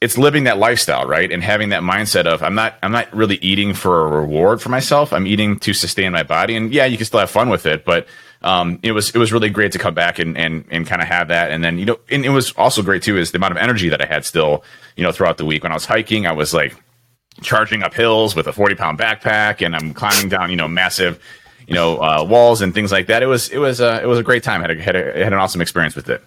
it's 0.00 0.16
living 0.16 0.44
that 0.44 0.58
lifestyle, 0.58 1.06
right? 1.06 1.30
And 1.30 1.42
having 1.42 1.68
that 1.70 1.82
mindset 1.82 2.26
of 2.26 2.42
I'm 2.42 2.54
not 2.54 2.78
I'm 2.82 2.92
not 2.92 3.12
really 3.14 3.36
eating 3.36 3.74
for 3.74 4.06
a 4.06 4.20
reward 4.20 4.62
for 4.62 4.70
myself. 4.70 5.12
I'm 5.12 5.26
eating 5.26 5.58
to 5.60 5.74
sustain 5.74 6.12
my 6.12 6.22
body. 6.22 6.56
And 6.56 6.72
yeah, 6.72 6.86
you 6.86 6.96
can 6.96 7.04
still 7.04 7.20
have 7.20 7.30
fun 7.30 7.50
with 7.50 7.66
it, 7.66 7.84
but 7.84 8.06
um, 8.42 8.78
it 8.82 8.92
was 8.92 9.10
it 9.10 9.18
was 9.18 9.32
really 9.32 9.50
great 9.50 9.72
to 9.72 9.78
come 9.78 9.92
back 9.92 10.18
and 10.18 10.38
and 10.38 10.64
and 10.70 10.86
kind 10.86 11.02
of 11.02 11.08
have 11.08 11.28
that. 11.28 11.50
And 11.50 11.62
then 11.62 11.78
you 11.78 11.84
know, 11.84 11.98
and 12.10 12.24
it 12.24 12.30
was 12.30 12.52
also 12.52 12.82
great 12.82 13.02
too 13.02 13.18
is 13.18 13.32
the 13.32 13.36
amount 13.36 13.52
of 13.52 13.58
energy 13.58 13.90
that 13.90 14.00
I 14.00 14.06
had 14.06 14.24
still 14.24 14.64
you 14.96 15.02
know 15.02 15.12
throughout 15.12 15.36
the 15.36 15.44
week 15.44 15.62
when 15.62 15.72
I 15.72 15.76
was 15.76 15.84
hiking. 15.84 16.26
I 16.26 16.32
was 16.32 16.54
like 16.54 16.74
charging 17.42 17.82
up 17.82 17.92
hills 17.92 18.34
with 18.34 18.46
a 18.46 18.52
40 18.52 18.76
pound 18.76 18.98
backpack, 18.98 19.64
and 19.64 19.76
I'm 19.76 19.92
climbing 19.92 20.30
down 20.30 20.48
you 20.50 20.56
know 20.56 20.68
massive 20.68 21.22
you 21.66 21.74
know 21.74 21.98
uh, 21.98 22.24
walls 22.26 22.62
and 22.62 22.72
things 22.72 22.90
like 22.90 23.08
that. 23.08 23.22
It 23.22 23.26
was 23.26 23.50
it 23.50 23.58
was 23.58 23.82
uh, 23.82 24.00
it 24.02 24.06
was 24.06 24.18
a 24.18 24.22
great 24.22 24.42
time. 24.42 24.62
I 24.62 24.68
had 24.68 24.70
a, 24.70 24.82
had, 24.82 24.96
a, 24.96 25.24
had 25.24 25.32
an 25.34 25.38
awesome 25.38 25.60
experience 25.60 25.94
with 25.94 26.08
it. 26.08 26.24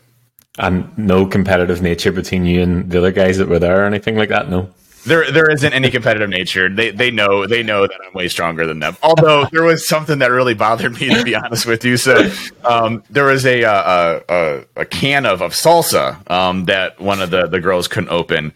And 0.60 0.96
no 0.98 1.26
competitive 1.26 1.82
nature 1.82 2.12
between 2.12 2.46
you 2.46 2.62
and 2.62 2.92
the 2.92 3.00
other 3.00 3.12
guys 3.12 3.40
that 3.40 3.48
were 3.48 3.58
there 3.58 3.82
or 3.82 3.86
anything 3.86 4.16
like 4.16 4.30
that. 4.30 4.50
No. 4.50 4.70
There, 5.06 5.30
there 5.32 5.50
isn't 5.52 5.74
any 5.74 5.90
competitive 5.90 6.30
nature. 6.30 6.70
They, 6.70 6.92
they 6.92 7.12
know, 7.12 7.46
they 7.46 7.64
know 7.64 7.88
that 7.88 8.00
I'm 8.08 8.14
way 8.14 8.30
stronger 8.30 8.66
than 8.66 8.80
them. 8.80 8.96
Although 9.02 9.46
there 9.52 9.64
was 9.64 9.86
something 9.86 10.20
that 10.20 10.32
really 10.32 10.54
bothered 10.54 10.94
me, 11.00 11.10
to 11.10 11.24
be 11.24 11.36
honest 11.36 11.66
with 11.66 11.84
you. 11.84 11.98
So, 11.98 12.32
um, 12.64 13.04
there 13.10 13.26
was 13.26 13.46
a, 13.46 13.64
a, 13.64 14.22
a, 14.30 14.66
a 14.78 14.86
can 14.86 15.26
of, 15.26 15.42
of 15.42 15.54
salsa, 15.54 16.30
um, 16.30 16.66
that 16.66 17.00
one 17.02 17.22
of 17.22 17.32
the, 17.32 17.48
the 17.48 17.60
girls 17.60 17.88
couldn't 17.88 18.12
open. 18.12 18.54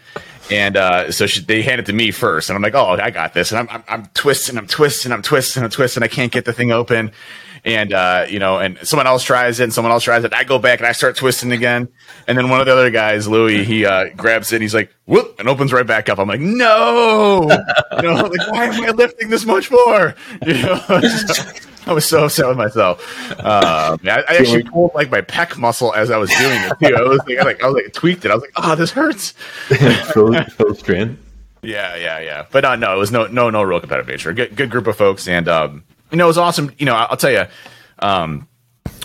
And, 0.50 0.78
uh, 0.78 1.12
so 1.12 1.26
she, 1.26 1.42
they 1.42 1.64
handed 1.64 1.86
it 1.86 1.92
to 1.92 1.94
me 1.94 2.12
first 2.12 2.50
and 2.50 2.56
I'm 2.56 2.62
like, 2.62 2.76
Oh, 2.76 2.86
I 2.86 3.10
got 3.10 3.34
this. 3.34 3.52
And 3.52 3.60
I'm, 3.60 3.70
I'm, 3.70 3.84
I'm 3.90 4.06
twisting, 4.14 4.58
I'm 4.58 4.68
twisting, 4.68 5.12
I'm 5.12 5.22
twisting, 5.24 5.64
I'm 5.64 5.70
twisting. 5.70 6.04
I 6.04 6.08
can't 6.08 6.32
get 6.32 6.46
the 6.46 6.54
thing 6.54 6.72
open 6.72 7.12
and 7.68 7.92
uh, 7.92 8.26
you 8.30 8.40
know, 8.40 8.60
and 8.60 8.78
someone 8.88 9.08
else 9.08 9.24
tries 9.24 9.60
it, 9.60 9.66
and 9.66 9.74
someone 9.74 9.92
else 9.92 10.04
tries 10.04 10.24
it. 10.24 10.34
I 10.34 10.46
go 10.46 10.58
back 10.58 10.80
and 10.80 10.88
I 10.88 10.94
start 10.94 11.18
twisting 11.18 11.52
again, 11.52 11.90
and 12.26 12.38
then 12.38 12.50
one 12.50 12.62
of 12.62 12.66
the 12.66 12.72
other 12.72 12.90
guys, 12.90 13.28
Louis, 13.28 13.66
he 13.66 13.86
uh, 13.86 14.06
grabs 14.16 14.54
it, 14.54 14.56
and 14.56 14.62
he's 14.62 14.74
like, 14.74 14.90
"Whoop!" 15.06 15.36
and 15.38 15.50
opens 15.50 15.74
right 15.74 15.86
back 15.86 16.08
up. 16.08 16.18
I'm 16.18 16.30
like, 16.30 16.40
"No, 16.40 17.42
you 17.98 18.02
know, 18.02 18.14
like 18.24 18.52
why 18.52 18.66
am 18.66 18.84
I 18.84 18.92
lifting 18.92 19.30
this 19.30 19.46
much 19.46 19.70
more?" 19.70 20.16
You 20.46 20.54
know, 20.54 20.78
so, 21.02 21.44
I 21.86 21.94
was 21.94 22.06
so 22.06 22.24
upset 22.26 22.48
with 22.48 22.58
myself. 22.58 23.04
Uh, 23.32 23.98
I, 24.02 24.10
I, 24.10 24.38
actually 24.38 24.64
pulled 24.64 24.94
like 24.96 25.12
my 25.12 25.22
pec 25.22 25.58
muscle 25.58 25.94
as 25.94 26.10
I 26.10 26.18
was 26.18 26.30
doing 26.30 26.62
it 26.62 26.74
too. 26.80 26.96
I 26.96 27.02
was 27.02 27.20
like, 27.28 27.38
I, 27.38 27.44
like, 27.44 27.64
I 27.64 27.68
was 27.68 27.76
like 27.84 27.94
tweaked 27.94 28.24
it. 28.24 28.32
I 28.32 28.36
was 28.36 28.44
like, 28.44 28.54
"Oh, 28.56 28.76
this 28.76 28.92
hurts." 28.92 29.32
full 30.14 30.74
strain. 30.76 31.18
Yeah, 31.64 31.98
yeah, 31.98 32.20
yeah. 32.20 32.46
But 32.50 32.64
uh, 32.64 32.78
no, 32.78 32.96
it 32.96 32.98
was 32.98 33.12
no, 33.12 33.28
no, 33.28 33.50
no 33.50 33.62
real 33.62 33.82
competitive 33.82 34.08
nature. 34.08 34.32
Good, 34.32 34.56
good 34.56 34.70
group 34.70 34.88
of 34.88 34.96
folks, 34.96 35.28
and 35.28 35.50
um, 35.50 35.84
you 36.12 36.18
know, 36.18 36.26
it 36.26 36.28
was 36.28 36.38
awesome. 36.38 36.72
You 36.78 36.86
know, 36.86 36.96
I'll 36.96 37.18
tell 37.18 37.32
you, 37.32 37.46
um, 38.00 38.48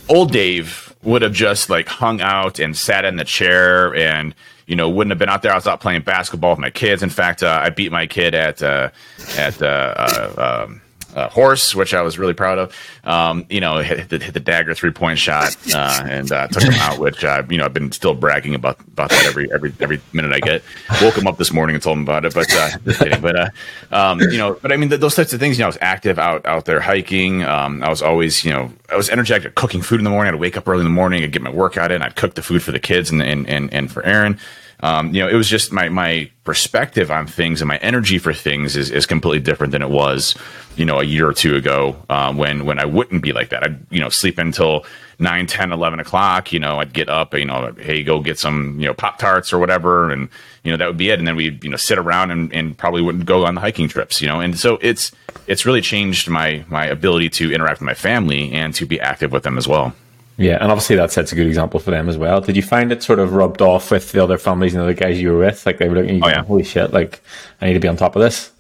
old 0.09 0.33
Dave 0.33 0.95
would 1.03 1.23
have 1.23 1.33
just 1.33 1.71
like 1.71 1.89
hung 1.89 2.21
out 2.21 2.59
and 2.59 2.77
sat 2.77 3.05
in 3.05 3.17
the 3.17 3.25
chair 3.25 3.95
and 3.95 4.35
you 4.67 4.77
know 4.77 4.89
wouldn't 4.89 5.11
have 5.11 5.19
been 5.19 5.29
out 5.29 5.43
there. 5.43 5.53
I 5.53 5.57
was 5.57 5.67
out 5.67 5.81
playing 5.81 6.03
basketball 6.03 6.51
with 6.51 6.59
my 6.59 6.71
kids. 6.71 7.03
In 7.03 7.11
fact, 7.11 7.43
uh, 7.43 7.61
I 7.63 7.71
beat 7.71 7.91
my 7.91 8.07
kid 8.07 8.35
at 8.35 8.63
uh, 8.63 8.91
at 9.37 9.61
uh, 9.63 9.95
uh 9.97 10.65
um, 10.67 10.82
uh, 11.15 11.29
horse, 11.29 11.75
which 11.75 11.95
I 11.95 12.03
was 12.03 12.19
really 12.19 12.35
proud 12.35 12.59
of. 12.59 12.77
Um, 13.05 13.47
you 13.49 13.61
know, 13.61 13.79
hit, 13.79 13.99
hit, 13.99 14.09
the, 14.09 14.19
hit 14.19 14.35
the 14.35 14.41
dagger 14.41 14.75
three 14.75 14.91
point 14.91 15.19
shot 15.19 15.57
uh, 15.75 16.03
and 16.05 16.31
uh, 16.31 16.49
took 16.49 16.63
him 16.63 16.75
out, 16.75 16.99
which 16.99 17.25
uh, 17.25 17.43
you 17.49 17.59
know 17.59 17.65
I've 17.65 17.75
been 17.75 17.93
still 17.93 18.15
bragging 18.15 18.55
about 18.55 18.81
about 18.81 19.11
that 19.11 19.25
every 19.27 19.53
every 19.53 19.73
every 19.81 20.01
minute 20.13 20.33
I 20.33 20.41
get. 20.41 20.63
Woke 21.01 21.17
him 21.17 21.27
up 21.27 21.39
this 21.39 21.53
morning 21.53 21.75
and 21.75 21.83
told 21.83 21.99
him 21.99 22.05
about 22.05 22.25
it, 22.25 22.35
but 22.35 22.53
uh, 22.53 22.71
just 22.85 22.99
kidding. 23.01 23.21
But 23.21 23.37
uh, 23.37 23.51
um, 23.91 24.21
you 24.21 24.39
know, 24.39 24.59
but 24.61 24.73
I 24.73 24.77
mean 24.77 24.89
th- 24.89 25.01
those 25.01 25.15
types 25.15 25.33
of 25.33 25.41
things. 25.41 25.59
You 25.59 25.63
know, 25.63 25.67
I 25.67 25.69
was 25.69 25.79
active 25.81 26.19
out 26.19 26.45
out 26.47 26.65
there 26.65 26.81
hiking. 26.81 27.43
Um, 27.45 27.83
I 27.83 27.89
was 27.89 28.03
always 28.03 28.45
you 28.45 28.53
know 28.53 28.73
I 28.91 28.97
was 28.97 29.11
energetic, 29.11 29.55
cooking 29.55 29.83
food 29.83 30.01
in 30.01 30.05
the 30.05 30.11
morning. 30.11 30.35
I'd 30.35 30.41
wake 30.41 30.57
up 30.57 30.69
early 30.69 30.81
in 30.81 30.87
the 30.87 30.91
morning, 30.91 31.23
I'd 31.23 31.33
get 31.33 31.43
my 31.43 31.51
workout 31.51 31.91
in, 31.91 32.03
I'd 32.03 32.17
cook 32.17 32.35
the 32.35 32.43
food 32.43 32.63
for 32.63 32.73
the 32.73 32.81
kids 32.81 33.11
and 33.11 33.23
and 33.23 33.49
and, 33.49 33.73
and 33.73 33.91
for 33.91 34.05
Aaron 34.05 34.39
um, 34.83 35.15
you 35.15 35.23
know, 35.23 35.29
it 35.29 35.35
was 35.35 35.49
just 35.49 35.73
my 35.73 35.89
my 35.89 36.29
perspective 36.43 37.11
on 37.11 37.27
things 37.27 37.61
and 37.61 37.69
my 37.69 37.77
energy 37.79 38.19
for 38.19 38.33
things 38.35 38.77
is, 38.77 38.91
is 38.91 39.07
completely 39.07 39.39
different 39.39 39.71
than 39.71 39.81
it 39.81 39.91
was, 39.91 40.35
you 40.77 40.85
know, 40.85 40.99
a 40.99 41.05
year 41.05 41.29
or 41.29 41.33
two 41.33 41.55
ago 41.55 41.97
um, 42.11 42.37
when 42.37 42.67
when 42.67 42.81
I 42.81 42.85
wouldn't 42.85 43.23
be 43.23 43.33
like 43.33 43.51
that. 43.51 43.63
I'd 43.63 43.79
you 43.91 44.01
know 44.01 44.09
sleep 44.09 44.39
until 44.39 44.85
9, 45.21 45.47
10, 45.47 45.73
11 45.73 46.01
o'clock. 46.01 46.53
You 46.53 46.59
know, 46.59 46.81
I'd 46.81 46.93
get 46.93 47.09
up, 47.09 47.33
you 47.33 47.45
know, 47.45 47.73
hey, 47.79 48.03
go 48.03 48.21
get 48.21 48.41
some 48.41 48.79
you 48.81 48.87
know 48.87 48.95
pop 48.95 49.19
tarts 49.19 49.53
or 49.53 49.61
whatever, 49.61 50.11
and 50.11 50.29
you 50.65 50.73
know 50.73 50.77
that 50.77 50.89
would 50.89 50.99
be 50.99 51.11
it. 51.11 51.19
And 51.21 51.29
then 51.29 51.37
we'd 51.37 51.63
you 51.63 51.71
know 51.71 51.77
sit 51.77 51.97
around 51.97 52.33
and, 52.33 52.53
and 52.53 52.77
probably 52.77 53.03
wouldn't 53.03 53.25
go 53.25 53.47
on 53.47 53.55
the 53.55 53.61
hiking 53.61 53.87
trips. 53.87 54.21
You 54.21 54.27
know, 54.27 54.41
and 54.41 54.59
so 54.59 54.79
it's 54.83 55.13
it's 55.47 55.65
really 55.65 55.81
changed 55.81 56.29
my 56.29 56.65
my 56.69 56.87
ability 56.87 57.29
to 57.31 57.53
interact 57.53 57.81
with 57.81 57.87
my 57.87 57.95
family 57.95 58.51
and 58.53 58.75
to 58.75 58.85
be 58.85 59.01
active 59.01 59.31
with 59.31 59.45
them 59.45 59.59
as 59.59 59.69
well. 59.69 59.95
Yeah, 60.37 60.59
and 60.61 60.73
obviously 60.73 60.97
that 60.97 61.13
sets 61.13 61.31
a 61.33 61.35
good 61.35 61.47
example 61.47 61.79
for 61.79 61.91
them 61.91 62.09
as 62.09 62.17
well. 62.17 62.41
Did 62.41 62.57
you 62.57 62.63
find 62.63 62.91
it 62.91 63.03
sort 63.03 63.19
of 63.19 63.35
rubbed 63.35 63.61
off 63.61 63.91
with 63.91 64.13
the 64.13 64.23
other 64.23 64.39
families 64.39 64.73
and 64.75 64.81
the 64.81 64.85
other 64.85 64.95
guys 64.95 65.21
you 65.21 65.31
were 65.33 65.39
with? 65.39 65.65
Like 65.67 65.79
they 65.79 65.89
were 65.89 65.97
looking, 65.97 66.25
oh, 66.25 66.29
yeah. 66.29 66.43
holy 66.43 66.65
shit, 66.65 66.93
like 66.93 67.23
I 67.61 67.67
need 67.67 67.75
to 67.75 67.81
be 67.81 67.89
on 67.89 67.97
top 67.97 68.17
of 68.17 68.23
this. 68.23 68.51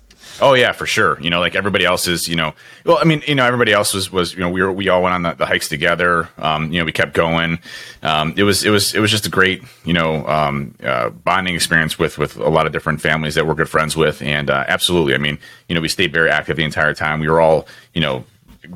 Oh 0.41 0.55
yeah, 0.55 0.73
for 0.73 0.87
sure. 0.87 1.21
You 1.21 1.31
know, 1.31 1.41
like 1.41 1.55
everybody 1.55 1.85
else 1.85 2.09
is, 2.09 2.27
you 2.27 2.37
know, 2.37 2.55
well, 2.85 2.99
I 2.99 3.05
mean, 3.05 3.23
you 3.27 3.35
know, 3.35 3.45
everybody 3.45 3.73
else 3.73 3.95
was, 3.95 4.11
was, 4.11 4.33
you 4.35 4.41
know, 4.41 4.51
we 4.51 4.63
were, 4.63 4.73
we 4.73 4.89
all 4.89 5.03
went 5.03 5.15
on 5.15 5.23
the, 5.23 5.35
the 5.35 5.47
hikes 5.47 5.69
together. 5.69 6.29
Um, 6.39 6.73
you 6.73 6.79
know, 6.79 6.85
we 6.85 6.93
kept 6.93 7.15
going. 7.15 7.59
Um, 8.03 8.35
it 8.37 8.43
was, 8.43 8.65
it 8.65 8.71
was, 8.71 8.95
it 8.95 9.01
was 9.01 9.11
just 9.11 9.27
a 9.27 9.29
great, 9.31 9.63
you 9.85 9.93
know, 9.93 10.27
um, 10.27 10.75
uh, 10.83 11.11
bonding 11.11 11.55
experience 11.55 11.99
with, 11.99 12.19
with 12.19 12.37
a 12.37 12.49
lot 12.49 12.67
of 12.67 12.73
different 12.73 13.01
families 13.01 13.35
that 13.35 13.47
we're 13.47 13.55
good 13.55 13.69
friends 13.69 13.97
with. 13.97 14.23
And, 14.23 14.51
uh, 14.51 14.65
absolutely. 14.69 15.15
I 15.15 15.19
mean, 15.19 15.39
you 15.69 15.75
know, 15.75 15.81
we 15.81 15.89
stayed 15.89 16.13
very 16.13 16.31
active 16.31 16.57
the 16.57 16.65
entire 16.65 16.95
time. 16.95 17.21
We 17.21 17.29
were 17.29 17.41
all, 17.41 17.69
you 17.93 18.01
know, 18.01 18.25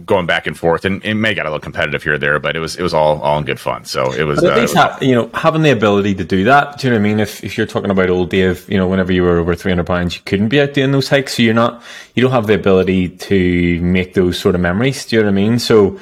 going 0.04 0.26
back 0.26 0.46
and 0.46 0.58
forth, 0.58 0.84
and 0.84 1.04
it 1.04 1.14
may 1.14 1.34
get 1.34 1.46
a 1.46 1.48
little 1.48 1.60
competitive 1.60 2.02
here 2.02 2.14
or 2.14 2.18
there, 2.18 2.38
but 2.38 2.56
it 2.56 2.60
was 2.60 2.76
it 2.76 2.82
was 2.82 2.94
all 2.94 3.20
all 3.22 3.38
in 3.38 3.44
good 3.44 3.60
fun. 3.60 3.84
So 3.84 4.12
it 4.12 4.24
was. 4.24 4.40
But 4.40 4.52
at 4.52 4.58
uh, 4.58 4.60
least 4.60 4.74
ha- 4.74 4.98
you 5.00 5.14
know 5.14 5.30
having 5.34 5.62
the 5.62 5.70
ability 5.70 6.14
to 6.16 6.24
do 6.24 6.44
that. 6.44 6.78
Do 6.78 6.86
you 6.86 6.92
know 6.92 6.98
what 6.98 7.06
I 7.06 7.08
mean? 7.08 7.20
If 7.20 7.44
if 7.44 7.56
you're 7.56 7.66
talking 7.66 7.90
about 7.90 8.10
old 8.10 8.30
Dave, 8.30 8.68
you 8.68 8.76
know, 8.76 8.88
whenever 8.88 9.12
you 9.12 9.22
were 9.22 9.38
over 9.38 9.54
300 9.54 9.86
pounds, 9.86 10.16
you 10.16 10.22
couldn't 10.24 10.48
be 10.48 10.60
out 10.60 10.74
doing 10.74 10.92
those 10.92 11.08
hikes, 11.08 11.36
so 11.36 11.42
you're 11.42 11.54
not 11.54 11.82
you 12.14 12.22
don't 12.22 12.32
have 12.32 12.46
the 12.46 12.54
ability 12.54 13.08
to 13.08 13.80
make 13.80 14.14
those 14.14 14.38
sort 14.38 14.54
of 14.54 14.60
memories. 14.60 15.06
Do 15.06 15.16
you 15.16 15.22
know 15.22 15.26
what 15.26 15.32
I 15.32 15.34
mean? 15.34 15.58
So 15.58 15.98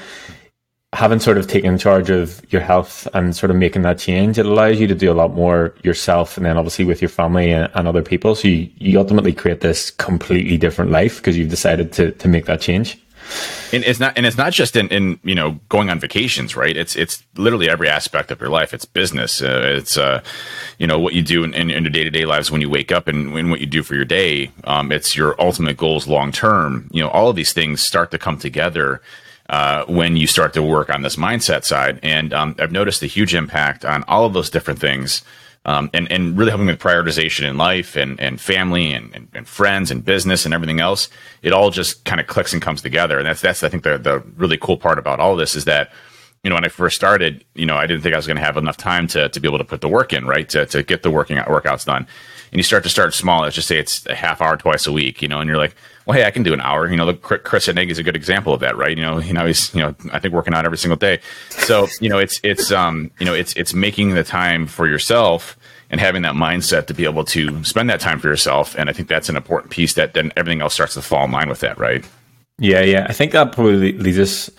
having 0.95 1.19
sort 1.19 1.37
of 1.37 1.49
taken 1.49 1.77
charge 1.77 2.09
of 2.09 2.41
your 2.53 2.63
health 2.63 3.09
and 3.15 3.35
sort 3.35 3.51
of 3.51 3.57
making 3.57 3.83
that 3.83 3.99
change, 3.99 4.39
it 4.39 4.47
allows 4.47 4.79
you 4.79 4.87
to 4.87 4.95
do 4.95 5.11
a 5.11 5.15
lot 5.15 5.35
more 5.35 5.75
yourself 5.83 6.37
and 6.37 6.47
then 6.47 6.57
obviously 6.57 6.85
with 6.85 7.03
your 7.03 7.09
family 7.09 7.51
and, 7.51 7.69
and 7.75 7.89
other 7.89 8.03
people. 8.03 8.35
So 8.37 8.47
you, 8.47 8.71
you 8.79 8.99
ultimately 8.99 9.33
create 9.33 9.61
this 9.61 9.91
completely 9.91 10.57
different 10.57 10.93
life 10.93 11.17
because 11.17 11.37
you've 11.37 11.51
decided 11.51 11.93
to, 11.95 12.13
to 12.13 12.29
make 12.29 12.47
that 12.47 12.61
change. 12.61 13.04
And 13.73 13.83
it's 13.85 13.99
not, 13.99 14.17
and 14.17 14.27
it's 14.27 14.37
not 14.37 14.53
just 14.53 14.77
in, 14.77 14.89
in, 14.89 15.19
you 15.25 15.35
know, 15.35 15.59
going 15.69 15.91
on 15.91 15.99
vacations, 15.99 16.57
right? 16.57 16.77
It's, 16.77 16.95
it's 16.97 17.23
literally 17.37 17.69
every 17.69 17.89
aspect 17.89 18.31
of 18.31 18.41
your 18.41 18.51
life. 18.51 18.73
It's 18.73 18.85
business. 18.85 19.43
Uh, 19.43 19.77
it's, 19.77 19.99
uh, 19.99 20.23
you 20.79 20.87
know, 20.87 20.99
what 20.99 21.15
you 21.15 21.23
do 21.23 21.43
in, 21.45 21.55
in, 21.55 21.71
in 21.71 21.85
your 21.85 21.91
day 21.91 22.05
to 22.05 22.11
day 22.11 22.25
lives 22.25 22.51
when 22.51 22.61
you 22.61 22.71
wake 22.71 22.93
up 22.93 23.09
and, 23.09 23.37
and 23.37 23.51
what 23.51 23.61
you 23.61 23.67
do 23.67 23.83
for 23.83 23.95
your 23.95 24.05
day. 24.05 24.51
Um, 24.65 24.93
it's 24.93 25.17
your 25.17 25.41
ultimate 25.41 25.77
goals 25.77 26.07
long 26.07 26.33
term. 26.33 26.89
You 26.93 27.03
know, 27.03 27.09
all 27.09 27.29
of 27.29 27.37
these 27.37 27.53
things 27.53 27.83
start 27.83 28.11
to 28.13 28.19
come 28.19 28.39
together 28.39 29.01
uh, 29.49 29.85
when 29.87 30.17
you 30.17 30.27
start 30.27 30.55
to 30.55 30.63
work 30.63 30.89
on 30.89 31.03
this 31.03 31.17
mindset 31.17 31.65
side. 31.65 31.99
And 32.03 32.33
um, 32.33 32.57
I've 32.59 32.73
noticed 32.73 33.03
a 33.03 33.07
huge 33.07 33.35
impact 33.35 33.85
on 33.85 34.05
all 34.05 34.25
of 34.25 34.33
those 34.33 34.51
different 34.51 34.81
things 34.81 35.23
um, 35.67 35.91
and 35.95 36.11
and 36.11 36.37
really 36.37 36.51
helping 36.51 36.67
with 36.67 36.79
prioritization 36.79 37.49
in 37.49 37.57
life 37.57 37.97
and 37.97 38.21
and 38.21 38.41
family 38.41 38.93
and, 38.93 39.15
and, 39.15 39.29
and 39.35 39.49
friends 39.49 39.91
and 39.91 40.05
business 40.05 40.45
and 40.45 40.53
everything 40.53 40.81
else. 40.81 41.09
It 41.43 41.53
all 41.53 41.71
just 41.71 42.05
kind 42.05 42.21
of 42.21 42.27
clicks 42.27 42.53
and 42.53 42.61
comes 42.61 42.83
together, 42.83 43.19
and 43.19 43.27
that's 43.27 43.41
that's 43.41 43.63
I 43.63 43.69
think 43.69 43.83
the 43.83 43.99
the 43.99 44.21
really 44.37 44.59
cool 44.59 44.77
part 44.77 44.99
about 44.99 45.21
all 45.21 45.37
this 45.37 45.55
is 45.55 45.65
that 45.65 45.91
you 46.43 46.51
know 46.51 46.57
when 46.57 46.65
I 46.65 46.69
first 46.69 46.97
started, 46.97 47.45
you 47.55 47.67
know 47.67 47.77
I 47.77 47.87
didn't 47.87 48.03
think 48.03 48.15
I 48.15 48.19
was 48.19 48.27
going 48.27 48.37
to 48.37 48.45
have 48.45 48.57
enough 48.57 48.77
time 48.77 49.07
to 49.09 49.29
to 49.29 49.41
be 49.41 49.49
able 49.49 49.59
to 49.59 49.65
put 49.65 49.81
the 49.81 49.89
work 49.89 50.13
in, 50.13 50.27
right, 50.27 50.49
to 50.51 50.67
to 50.67 50.83
get 50.83 51.03
the 51.03 51.11
working 51.11 51.39
workouts 51.39 51.87
done. 51.87 52.07
And 52.53 52.59
you 52.59 52.63
start 52.63 52.85
to 52.85 52.91
start 52.91 53.15
small. 53.15 53.43
Let's 53.43 53.57
just 53.57 53.67
say 53.67 53.79
it's 53.79 54.07
a 54.07 54.15
half 54.15 54.41
hour 54.41 54.57
twice 54.57 54.87
a 54.87 54.93
week, 54.93 55.23
you 55.23 55.29
know, 55.29 55.41
and 55.41 55.49
you're 55.49 55.59
like, 55.59 55.75
well, 56.07 56.19
hey, 56.19 56.25
I 56.25 56.31
can 56.31 56.43
do 56.43 56.53
an 56.53 56.61
hour. 56.61 56.89
You 56.89 56.97
know, 56.97 57.07
look, 57.07 57.23
Chris 57.23 57.67
Hennig 57.67 57.91
is 57.91 57.99
a 57.99 58.03
good 58.03 58.17
example 58.17 58.53
of 58.53 58.61
that, 58.61 58.77
right? 58.77 58.97
You 58.97 59.03
know, 59.03 59.19
you 59.19 59.33
know, 59.33 59.47
he's, 59.47 59.75
you 59.75 59.81
know, 59.81 59.95
I 60.13 60.19
think 60.19 60.35
working 60.35 60.53
out 60.53 60.67
every 60.67 60.79
single 60.79 60.97
day. 60.97 61.21
So, 61.49 61.89
you 62.01 62.09
know, 62.09 62.19
it's, 62.19 62.41
it's, 62.43 62.71
um, 62.71 63.11
you 63.19 63.27
know, 63.27 63.35
it's, 63.35 63.55
it's 63.55 63.73
making 63.73 64.15
the 64.15 64.25
time 64.25 64.67
for 64.67 64.87
yourself 64.87 65.57
and 65.91 66.01
having 66.01 66.23
that 66.23 66.35
mindset 66.35 66.87
to 66.87 66.95
be 66.95 67.05
able 67.05 67.25
to 67.25 67.65
spend 67.65 67.89
that 67.89 68.01
time 68.01 68.19
for 68.19 68.29
yourself. 68.29 68.75
And 68.77 68.91
I 68.91 68.93
think 68.93 69.09
that's 69.09 69.29
an 69.29 69.37
important 69.37 69.71
piece 69.71 69.95
that 69.95 70.13
then 70.15 70.33
everything 70.37 70.61
else 70.61 70.75
starts 70.75 70.95
to 70.95 71.03
fall 71.03 71.25
in 71.25 71.33
line 71.33 71.49
with 71.49 71.61
that, 71.61 71.79
right? 71.79 72.05
Yeah, 72.59 72.83
yeah. 72.83 73.07
I 73.09 73.13
think 73.13 73.33
that 73.33 73.53
probably 73.53 73.93
leads 73.93 74.19
us. 74.19 74.51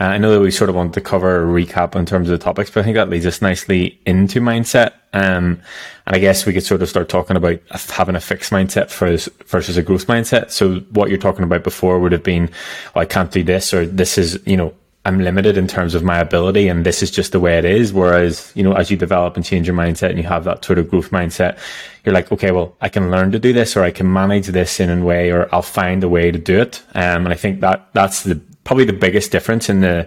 Uh, 0.00 0.04
I 0.04 0.18
know 0.18 0.32
that 0.32 0.40
we 0.40 0.50
sort 0.50 0.70
of 0.70 0.76
want 0.76 0.94
to 0.94 1.00
cover 1.00 1.42
a 1.42 1.46
recap 1.46 1.96
in 1.96 2.06
terms 2.06 2.30
of 2.30 2.38
the 2.38 2.44
topics, 2.44 2.70
but 2.70 2.80
I 2.80 2.84
think 2.84 2.94
that 2.94 3.10
leads 3.10 3.26
us 3.26 3.42
nicely 3.42 4.00
into 4.06 4.40
mindset. 4.40 4.92
Um, 5.12 5.60
and 6.06 6.16
I 6.16 6.18
guess 6.18 6.46
we 6.46 6.52
could 6.52 6.62
sort 6.62 6.82
of 6.82 6.88
start 6.88 7.08
talking 7.08 7.36
about 7.36 7.60
having 7.70 8.14
a 8.14 8.20
fixed 8.20 8.52
mindset 8.52 8.92
versus, 8.92 9.32
versus 9.46 9.76
a 9.76 9.82
growth 9.82 10.06
mindset. 10.06 10.50
So 10.50 10.80
what 10.92 11.08
you're 11.08 11.18
talking 11.18 11.44
about 11.44 11.64
before 11.64 11.98
would 11.98 12.12
have 12.12 12.22
been, 12.22 12.50
well, 12.94 13.02
I 13.02 13.06
can't 13.06 13.30
do 13.30 13.42
this, 13.42 13.74
or 13.74 13.86
this 13.86 14.18
is, 14.18 14.38
you 14.46 14.56
know, 14.56 14.74
I'm 15.04 15.20
limited 15.20 15.56
in 15.56 15.66
terms 15.66 15.94
of 15.94 16.04
my 16.04 16.18
ability 16.18 16.68
and 16.68 16.84
this 16.84 17.02
is 17.02 17.10
just 17.10 17.32
the 17.32 17.40
way 17.40 17.56
it 17.56 17.64
is. 17.64 17.94
Whereas, 17.94 18.52
you 18.54 18.62
know, 18.62 18.74
as 18.74 18.90
you 18.90 18.96
develop 18.96 19.36
and 19.36 19.44
change 19.44 19.66
your 19.66 19.74
mindset 19.74 20.10
and 20.10 20.18
you 20.18 20.24
have 20.24 20.44
that 20.44 20.62
sort 20.62 20.78
of 20.78 20.90
growth 20.90 21.10
mindset, 21.10 21.58
you're 22.04 22.12
like, 22.12 22.30
okay, 22.30 22.50
well, 22.50 22.76
I 22.82 22.90
can 22.90 23.10
learn 23.10 23.32
to 23.32 23.38
do 23.38 23.54
this 23.54 23.74
or 23.74 23.84
I 23.84 23.90
can 23.90 24.12
manage 24.12 24.48
this 24.48 24.80
in 24.80 24.90
a 24.90 25.02
way 25.02 25.30
or 25.30 25.48
I'll 25.50 25.62
find 25.62 26.04
a 26.04 26.10
way 26.10 26.30
to 26.30 26.38
do 26.38 26.60
it. 26.60 26.82
Um, 26.94 27.24
and 27.24 27.28
I 27.28 27.36
think 27.36 27.60
that 27.60 27.88
that's 27.94 28.24
the, 28.24 28.38
probably 28.68 28.84
the 28.84 28.92
biggest 28.92 29.32
difference 29.32 29.70
in 29.70 29.80
the, 29.80 30.06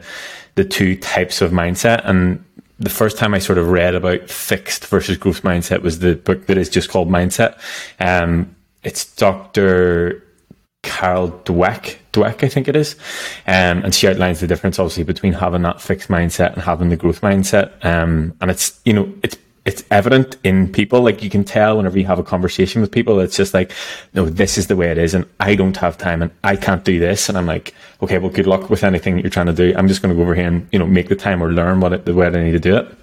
the 0.53 0.63
two 0.63 0.95
types 0.95 1.41
of 1.41 1.49
mindset. 1.49 2.07
And 2.07 2.45
the 2.77 2.91
first 2.91 3.17
time 3.17 3.33
I 3.33 3.39
sort 3.39 3.57
of 3.57 3.69
read 3.69 3.95
about 3.95 4.29
fixed 4.29 4.85
versus 4.85 5.17
growth 5.17 5.41
mindset 5.41 5.81
was 5.81 5.97
the 5.97 6.13
book 6.13 6.45
that 6.45 6.59
is 6.59 6.69
just 6.69 6.87
called 6.87 7.09
Mindset. 7.09 7.57
Um, 7.99 8.55
it's 8.83 9.15
Dr. 9.15 10.23
Carol 10.83 11.31
Dweck, 11.43 11.97
Dweck, 12.13 12.43
I 12.43 12.49
think 12.49 12.67
it 12.67 12.75
is. 12.75 12.93
Um, 13.47 13.83
and 13.83 13.95
she 13.95 14.07
outlines 14.07 14.41
the 14.41 14.47
difference 14.47 14.77
obviously 14.77 15.05
between 15.05 15.33
having 15.33 15.63
that 15.63 15.81
fixed 15.81 16.09
mindset 16.09 16.53
and 16.53 16.61
having 16.61 16.89
the 16.89 16.97
growth 16.97 17.21
mindset. 17.21 17.83
Um, 17.83 18.37
and 18.41 18.51
it's, 18.51 18.79
you 18.85 18.93
know, 18.93 19.11
it's, 19.23 19.37
it's 19.65 19.83
evident 19.91 20.37
in 20.43 20.71
people. 20.71 21.01
Like 21.01 21.21
you 21.21 21.29
can 21.29 21.43
tell 21.43 21.77
whenever 21.77 21.99
you 21.99 22.05
have 22.05 22.19
a 22.19 22.23
conversation 22.23 22.81
with 22.81 22.91
people, 22.91 23.19
it's 23.19 23.37
just 23.37 23.53
like, 23.53 23.71
no, 24.13 24.25
this 24.25 24.57
is 24.57 24.67
the 24.67 24.75
way 24.75 24.89
it 24.91 24.97
is. 24.97 25.13
And 25.13 25.25
I 25.39 25.55
don't 25.55 25.77
have 25.77 25.97
time 25.97 26.21
and 26.21 26.31
I 26.43 26.55
can't 26.55 26.83
do 26.83 26.99
this. 26.99 27.29
And 27.29 27.37
I'm 27.37 27.45
like, 27.45 27.73
okay, 28.01 28.17
well, 28.17 28.31
good 28.31 28.47
luck 28.47 28.69
with 28.69 28.83
anything 28.83 29.19
you're 29.19 29.29
trying 29.29 29.45
to 29.47 29.53
do. 29.53 29.73
I'm 29.77 29.87
just 29.87 30.01
going 30.01 30.09
to 30.09 30.15
go 30.15 30.23
over 30.23 30.33
here 30.33 30.47
and, 30.47 30.67
you 30.71 30.79
know, 30.79 30.87
make 30.87 31.09
the 31.09 31.15
time 31.15 31.43
or 31.43 31.51
learn 31.51 31.79
what 31.79 31.93
it, 31.93 32.05
the 32.05 32.13
way 32.13 32.27
I 32.27 32.29
need 32.29 32.51
to 32.53 32.59
do 32.59 32.75
it. 32.75 32.97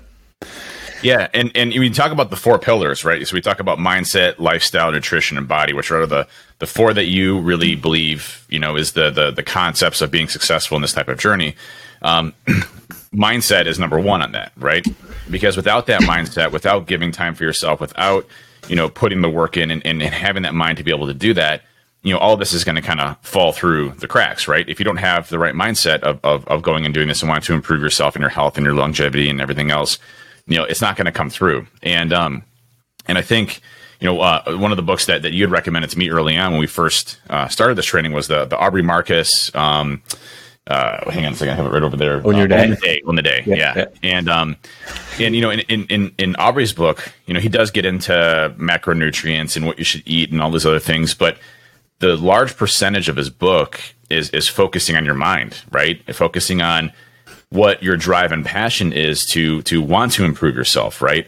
Yeah, 1.00 1.28
and 1.32 1.52
and 1.54 1.70
we 1.70 1.90
talk 1.90 2.10
about 2.10 2.30
the 2.30 2.36
four 2.36 2.58
pillars, 2.58 3.04
right? 3.04 3.24
So 3.24 3.34
we 3.34 3.40
talk 3.40 3.60
about 3.60 3.78
mindset, 3.78 4.40
lifestyle, 4.40 4.90
nutrition, 4.90 5.38
and 5.38 5.46
body, 5.46 5.72
which 5.72 5.92
are 5.92 6.06
the 6.06 6.26
the 6.58 6.66
four 6.66 6.92
that 6.92 7.04
you 7.04 7.38
really 7.38 7.76
believe, 7.76 8.44
you 8.48 8.58
know, 8.58 8.74
is 8.76 8.92
the 8.92 9.10
the 9.10 9.30
the 9.30 9.44
concepts 9.44 10.00
of 10.00 10.10
being 10.10 10.28
successful 10.28 10.74
in 10.74 10.82
this 10.82 10.92
type 10.92 11.06
of 11.06 11.18
journey. 11.18 11.54
Um, 12.02 12.34
mindset 13.14 13.66
is 13.66 13.78
number 13.78 14.00
one 14.00 14.22
on 14.22 14.32
that, 14.32 14.50
right? 14.56 14.84
Because 15.30 15.56
without 15.56 15.86
that 15.86 16.02
mindset, 16.02 16.52
without 16.52 16.86
giving 16.86 17.12
time 17.12 17.34
for 17.34 17.44
yourself, 17.44 17.80
without 17.80 18.26
you 18.68 18.76
know 18.76 18.88
putting 18.88 19.20
the 19.20 19.30
work 19.30 19.56
in 19.56 19.70
and, 19.70 19.84
and 19.86 20.02
having 20.02 20.42
that 20.42 20.54
mind 20.54 20.78
to 20.78 20.84
be 20.84 20.90
able 20.90 21.06
to 21.06 21.14
do 21.14 21.34
that, 21.34 21.62
you 22.02 22.12
know, 22.12 22.18
all 22.18 22.36
this 22.36 22.52
is 22.52 22.64
going 22.64 22.76
to 22.76 22.82
kind 22.82 23.00
of 23.00 23.18
fall 23.22 23.52
through 23.52 23.90
the 23.98 24.08
cracks, 24.08 24.46
right? 24.46 24.68
If 24.68 24.78
you 24.78 24.84
don't 24.84 24.98
have 24.98 25.28
the 25.28 25.38
right 25.38 25.54
mindset 25.54 26.00
of, 26.00 26.20
of, 26.22 26.46
of 26.46 26.62
going 26.62 26.84
and 26.84 26.94
doing 26.94 27.08
this 27.08 27.22
and 27.22 27.28
wanting 27.28 27.44
to 27.44 27.54
improve 27.54 27.82
yourself 27.82 28.14
and 28.14 28.22
your 28.22 28.30
health 28.30 28.56
and 28.56 28.64
your 28.64 28.74
longevity 28.74 29.28
and 29.28 29.40
everything 29.40 29.70
else, 29.70 29.98
you 30.46 30.56
know, 30.56 30.64
it's 30.64 30.80
not 30.80 30.96
going 30.96 31.06
to 31.06 31.12
come 31.12 31.28
through. 31.28 31.66
And 31.82 32.12
um, 32.12 32.44
and 33.06 33.18
I 33.18 33.22
think 33.22 33.60
you 34.00 34.06
know 34.06 34.20
uh, 34.20 34.56
one 34.56 34.70
of 34.70 34.76
the 34.76 34.82
books 34.82 35.06
that, 35.06 35.22
that 35.22 35.32
you 35.32 35.42
had 35.42 35.50
recommended 35.50 35.90
to 35.90 35.98
me 35.98 36.10
early 36.10 36.36
on 36.36 36.52
when 36.52 36.60
we 36.60 36.66
first 36.66 37.18
uh, 37.28 37.48
started 37.48 37.74
this 37.76 37.86
training 37.86 38.12
was 38.12 38.28
the 38.28 38.44
the 38.44 38.56
Aubrey 38.56 38.82
Marcus. 38.82 39.54
Um, 39.54 40.02
uh, 40.68 41.10
hang 41.10 41.24
on 41.24 41.32
a 41.32 41.36
second, 41.36 41.54
I 41.54 41.56
have 41.56 41.66
it 41.66 41.70
right 41.70 41.82
over 41.82 41.96
there. 41.96 42.26
On 42.26 42.36
your 42.36 42.44
uh, 42.44 42.48
day, 42.48 42.64
on 42.64 42.70
the 42.70 42.76
day, 42.76 43.02
on 43.06 43.16
the 43.16 43.22
day, 43.22 43.42
yeah. 43.46 43.56
yeah. 43.56 43.74
yeah. 43.76 43.86
And 44.02 44.28
um, 44.28 44.56
and 45.18 45.34
you 45.34 45.40
know, 45.40 45.50
in, 45.50 45.60
in 45.86 46.12
in 46.18 46.36
Aubrey's 46.36 46.72
book, 46.72 47.12
you 47.26 47.34
know, 47.34 47.40
he 47.40 47.48
does 47.48 47.70
get 47.70 47.84
into 47.84 48.12
macronutrients 48.58 49.56
and 49.56 49.66
what 49.66 49.78
you 49.78 49.84
should 49.84 50.02
eat 50.04 50.30
and 50.30 50.42
all 50.42 50.50
these 50.50 50.66
other 50.66 50.78
things, 50.78 51.14
but 51.14 51.38
the 52.00 52.16
large 52.16 52.56
percentage 52.56 53.08
of 53.08 53.16
his 53.16 53.30
book 53.30 53.80
is 54.10 54.30
is 54.30 54.48
focusing 54.48 54.96
on 54.96 55.04
your 55.04 55.14
mind, 55.14 55.62
right? 55.70 56.14
Focusing 56.14 56.62
on 56.62 56.92
what 57.50 57.82
your 57.82 57.96
drive 57.96 58.30
and 58.32 58.44
passion 58.44 58.92
is 58.92 59.24
to 59.26 59.62
to 59.62 59.80
want 59.80 60.12
to 60.12 60.24
improve 60.24 60.54
yourself, 60.54 61.00
right? 61.02 61.26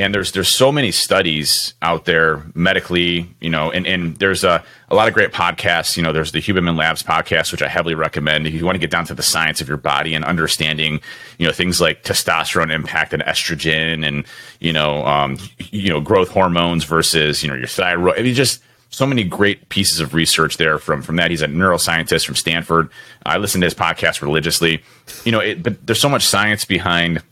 And 0.00 0.14
there's 0.14 0.32
there's 0.32 0.48
so 0.48 0.72
many 0.72 0.90
studies 0.90 1.74
out 1.82 2.06
there 2.06 2.42
medically, 2.54 3.28
you 3.40 3.50
know, 3.50 3.70
and, 3.70 3.86
and 3.86 4.16
there's 4.16 4.44
a, 4.44 4.64
a 4.88 4.94
lot 4.94 5.08
of 5.08 5.14
great 5.14 5.32
podcasts. 5.32 5.96
You 5.96 6.02
know, 6.02 6.12
there's 6.12 6.32
the 6.32 6.40
Huberman 6.40 6.76
Labs 6.76 7.02
podcast, 7.02 7.52
which 7.52 7.62
I 7.62 7.68
heavily 7.68 7.94
recommend. 7.94 8.46
If 8.46 8.54
you 8.54 8.64
want 8.64 8.76
to 8.76 8.80
get 8.80 8.90
down 8.90 9.04
to 9.06 9.14
the 9.14 9.22
science 9.22 9.60
of 9.60 9.68
your 9.68 9.76
body 9.76 10.14
and 10.14 10.24
understanding, 10.24 11.00
you 11.38 11.46
know, 11.46 11.52
things 11.52 11.80
like 11.80 12.02
testosterone 12.02 12.72
impact 12.72 13.12
and 13.12 13.22
estrogen 13.22 14.06
and, 14.06 14.24
you 14.58 14.72
know, 14.72 15.04
um, 15.06 15.38
you 15.70 15.90
know, 15.90 16.00
growth 16.00 16.30
hormones 16.30 16.84
versus, 16.84 17.42
you 17.42 17.50
know, 17.50 17.54
your 17.54 17.66
thyroid. 17.66 18.18
I 18.18 18.22
mean, 18.22 18.34
just 18.34 18.62
so 18.90 19.06
many 19.06 19.22
great 19.22 19.68
pieces 19.68 20.00
of 20.00 20.14
research 20.14 20.56
there 20.56 20.78
from 20.78 21.02
from 21.02 21.16
that. 21.16 21.30
He's 21.30 21.42
a 21.42 21.46
neuroscientist 21.46 22.26
from 22.26 22.36
Stanford. 22.36 22.90
I 23.24 23.36
listen 23.36 23.60
to 23.60 23.66
his 23.66 23.74
podcast 23.74 24.22
religiously. 24.22 24.82
You 25.24 25.32
know, 25.32 25.40
it, 25.40 25.62
but 25.62 25.86
there's 25.86 26.00
so 26.00 26.08
much 26.08 26.26
science 26.26 26.64
behind 26.64 27.22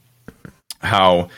how 0.80 1.30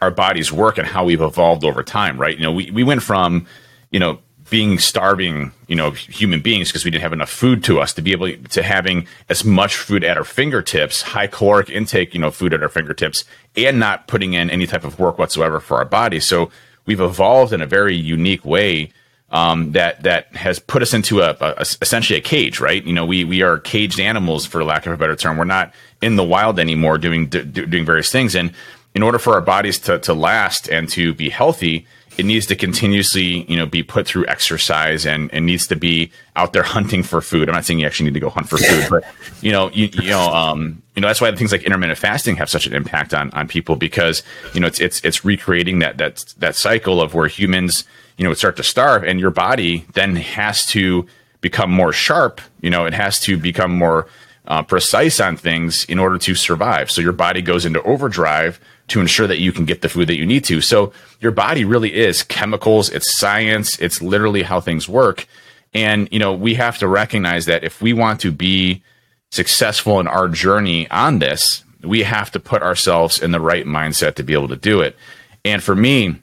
our 0.00 0.10
bodies 0.10 0.52
work 0.52 0.78
and 0.78 0.86
how 0.86 1.04
we've 1.04 1.20
evolved 1.20 1.64
over 1.64 1.82
time, 1.82 2.18
right? 2.18 2.36
You 2.36 2.42
know, 2.42 2.52
we, 2.52 2.70
we 2.70 2.84
went 2.84 3.02
from, 3.02 3.46
you 3.90 4.00
know, 4.00 4.18
being 4.50 4.78
starving, 4.78 5.52
you 5.66 5.76
know, 5.76 5.90
human 5.90 6.40
beings 6.40 6.68
because 6.68 6.84
we 6.84 6.90
didn't 6.90 7.02
have 7.02 7.12
enough 7.12 7.30
food 7.30 7.62
to 7.64 7.80
us 7.80 7.92
to 7.92 8.02
be 8.02 8.12
able 8.12 8.32
to 8.32 8.62
having 8.62 9.06
as 9.28 9.44
much 9.44 9.76
food 9.76 10.02
at 10.02 10.16
our 10.16 10.24
fingertips, 10.24 11.02
high 11.02 11.26
caloric 11.26 11.68
intake, 11.68 12.14
you 12.14 12.20
know, 12.20 12.30
food 12.30 12.54
at 12.54 12.62
our 12.62 12.68
fingertips, 12.68 13.24
and 13.56 13.78
not 13.78 14.06
putting 14.06 14.32
in 14.32 14.48
any 14.48 14.66
type 14.66 14.84
of 14.84 14.98
work 14.98 15.18
whatsoever 15.18 15.60
for 15.60 15.76
our 15.76 15.84
bodies. 15.84 16.24
So 16.24 16.50
we've 16.86 17.00
evolved 17.00 17.52
in 17.52 17.60
a 17.60 17.66
very 17.66 17.94
unique 17.94 18.44
way 18.44 18.90
um, 19.30 19.72
that 19.72 20.02
that 20.04 20.34
has 20.36 20.58
put 20.58 20.80
us 20.80 20.94
into 20.94 21.20
a, 21.20 21.36
a, 21.40 21.60
essentially 21.60 22.18
a 22.18 22.22
cage, 22.22 22.60
right? 22.60 22.82
You 22.82 22.94
know, 22.94 23.04
we 23.04 23.24
we 23.24 23.42
are 23.42 23.58
caged 23.58 24.00
animals, 24.00 24.46
for 24.46 24.64
lack 24.64 24.86
of 24.86 24.92
a 24.92 24.96
better 24.96 25.16
term. 25.16 25.36
We're 25.36 25.44
not 25.44 25.74
in 26.00 26.16
the 26.16 26.24
wild 26.24 26.58
anymore, 26.58 26.96
doing 26.96 27.26
do, 27.26 27.44
doing 27.44 27.84
various 27.84 28.10
things. 28.10 28.34
And 28.34 28.52
in 28.98 29.04
order 29.04 29.20
for 29.20 29.34
our 29.34 29.40
bodies 29.40 29.78
to 29.78 30.00
to 30.00 30.12
last 30.12 30.68
and 30.68 30.88
to 30.88 31.14
be 31.14 31.28
healthy, 31.28 31.86
it 32.18 32.26
needs 32.26 32.46
to 32.46 32.56
continuously, 32.56 33.44
you 33.48 33.56
know, 33.56 33.64
be 33.64 33.80
put 33.80 34.08
through 34.08 34.26
exercise 34.26 35.06
and 35.06 35.32
and 35.32 35.46
needs 35.46 35.68
to 35.68 35.76
be 35.76 36.10
out 36.34 36.52
there 36.52 36.64
hunting 36.64 37.04
for 37.04 37.20
food. 37.20 37.48
I'm 37.48 37.54
not 37.54 37.64
saying 37.64 37.78
you 37.78 37.86
actually 37.86 38.06
need 38.06 38.14
to 38.14 38.20
go 38.20 38.28
hunt 38.28 38.48
for 38.48 38.58
food, 38.58 38.86
but 38.90 39.04
you 39.40 39.52
know, 39.52 39.70
you, 39.70 39.88
you 39.92 40.10
know, 40.10 40.26
um, 40.34 40.82
you 40.96 41.00
know, 41.00 41.06
that's 41.06 41.20
why 41.20 41.32
things 41.36 41.52
like 41.52 41.62
intermittent 41.62 41.96
fasting 41.96 42.34
have 42.38 42.50
such 42.50 42.66
an 42.66 42.74
impact 42.74 43.14
on 43.14 43.30
on 43.34 43.46
people 43.46 43.76
because 43.76 44.24
you 44.52 44.58
know 44.58 44.66
it's 44.66 44.80
it's 44.80 45.00
it's 45.04 45.24
recreating 45.24 45.78
that 45.78 45.98
that 45.98 46.34
that 46.38 46.56
cycle 46.56 47.00
of 47.00 47.14
where 47.14 47.28
humans 47.28 47.84
you 48.16 48.24
know, 48.24 48.30
would 48.30 48.38
start 48.38 48.56
to 48.56 48.64
starve 48.64 49.04
and 49.04 49.20
your 49.20 49.30
body 49.30 49.86
then 49.92 50.16
has 50.16 50.66
to 50.66 51.06
become 51.40 51.70
more 51.70 51.92
sharp. 51.92 52.40
You 52.62 52.70
know, 52.70 52.84
it 52.84 52.94
has 52.94 53.20
to 53.20 53.38
become 53.38 53.70
more 53.70 54.08
uh, 54.48 54.62
precise 54.62 55.20
on 55.20 55.36
things 55.36 55.84
in 55.84 56.00
order 56.00 56.18
to 56.18 56.34
survive. 56.34 56.90
So 56.90 57.00
your 57.00 57.12
body 57.12 57.42
goes 57.42 57.64
into 57.64 57.80
overdrive 57.84 58.58
to 58.88 59.00
ensure 59.00 59.26
that 59.26 59.38
you 59.38 59.52
can 59.52 59.64
get 59.64 59.82
the 59.82 59.88
food 59.88 60.08
that 60.08 60.16
you 60.16 60.26
need 60.26 60.44
to. 60.44 60.60
So 60.60 60.92
your 61.20 61.32
body 61.32 61.64
really 61.64 61.94
is 61.94 62.22
chemicals, 62.22 62.90
it's 62.90 63.18
science, 63.18 63.78
it's 63.78 64.02
literally 64.02 64.42
how 64.42 64.60
things 64.60 64.88
work. 64.88 65.26
And, 65.74 66.08
you 66.10 66.18
know, 66.18 66.32
we 66.32 66.54
have 66.54 66.78
to 66.78 66.88
recognize 66.88 67.46
that 67.46 67.64
if 67.64 67.82
we 67.82 67.92
want 67.92 68.20
to 68.20 68.32
be 68.32 68.82
successful 69.30 70.00
in 70.00 70.06
our 70.06 70.28
journey 70.28 70.90
on 70.90 71.18
this, 71.18 71.62
we 71.82 72.02
have 72.02 72.30
to 72.32 72.40
put 72.40 72.62
ourselves 72.62 73.22
in 73.22 73.30
the 73.30 73.40
right 73.40 73.66
mindset 73.66 74.14
to 74.14 74.22
be 74.22 74.32
able 74.32 74.48
to 74.48 74.56
do 74.56 74.80
it. 74.80 74.96
And 75.44 75.62
for 75.62 75.74
me, 75.74 76.16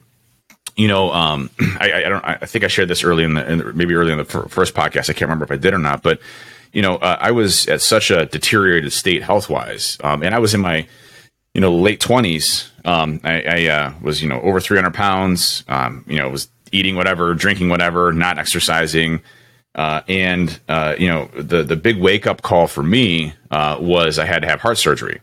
you 0.76 0.88
know, 0.88 1.12
um, 1.12 1.50
I, 1.80 1.92
I, 1.92 2.08
don't. 2.08 2.24
I 2.24 2.36
think 2.46 2.64
I 2.64 2.68
shared 2.68 2.88
this 2.88 3.04
early 3.04 3.24
in 3.24 3.34
the, 3.34 3.50
in 3.50 3.76
maybe 3.76 3.94
early 3.94 4.12
in 4.12 4.18
the 4.18 4.24
first 4.24 4.74
podcast. 4.74 5.08
I 5.08 5.14
can't 5.14 5.22
remember 5.22 5.44
if 5.44 5.52
I 5.52 5.56
did 5.56 5.72
or 5.72 5.78
not, 5.78 6.02
but 6.02 6.20
you 6.72 6.82
know, 6.82 6.96
uh, 6.96 7.16
I 7.18 7.30
was 7.30 7.66
at 7.68 7.80
such 7.80 8.10
a 8.10 8.26
deteriorated 8.26 8.92
state 8.92 9.22
health 9.22 9.48
wise, 9.48 9.96
um, 10.02 10.22
and 10.22 10.34
I 10.34 10.38
was 10.38 10.52
in 10.52 10.60
my 10.60 10.86
you 11.56 11.62
know 11.62 11.74
late 11.74 12.00
twenties. 12.00 12.70
Um, 12.84 13.18
I, 13.24 13.42
I 13.42 13.66
uh, 13.68 13.94
was 14.02 14.22
you 14.22 14.28
know 14.28 14.42
over 14.42 14.60
three 14.60 14.76
hundred 14.76 14.92
pounds. 14.92 15.64
Um, 15.68 16.04
you 16.06 16.18
know, 16.18 16.28
was 16.28 16.48
eating 16.70 16.96
whatever, 16.96 17.34
drinking 17.34 17.70
whatever, 17.70 18.12
not 18.12 18.38
exercising. 18.38 19.22
Uh, 19.74 20.02
and 20.06 20.60
uh, 20.68 20.94
you 20.98 21.08
know 21.08 21.30
the 21.34 21.62
the 21.62 21.74
big 21.74 21.96
wake 21.96 22.26
up 22.26 22.42
call 22.42 22.66
for 22.66 22.82
me 22.82 23.32
uh, 23.50 23.78
was 23.80 24.18
I 24.18 24.26
had 24.26 24.42
to 24.42 24.48
have 24.48 24.60
heart 24.60 24.76
surgery, 24.76 25.22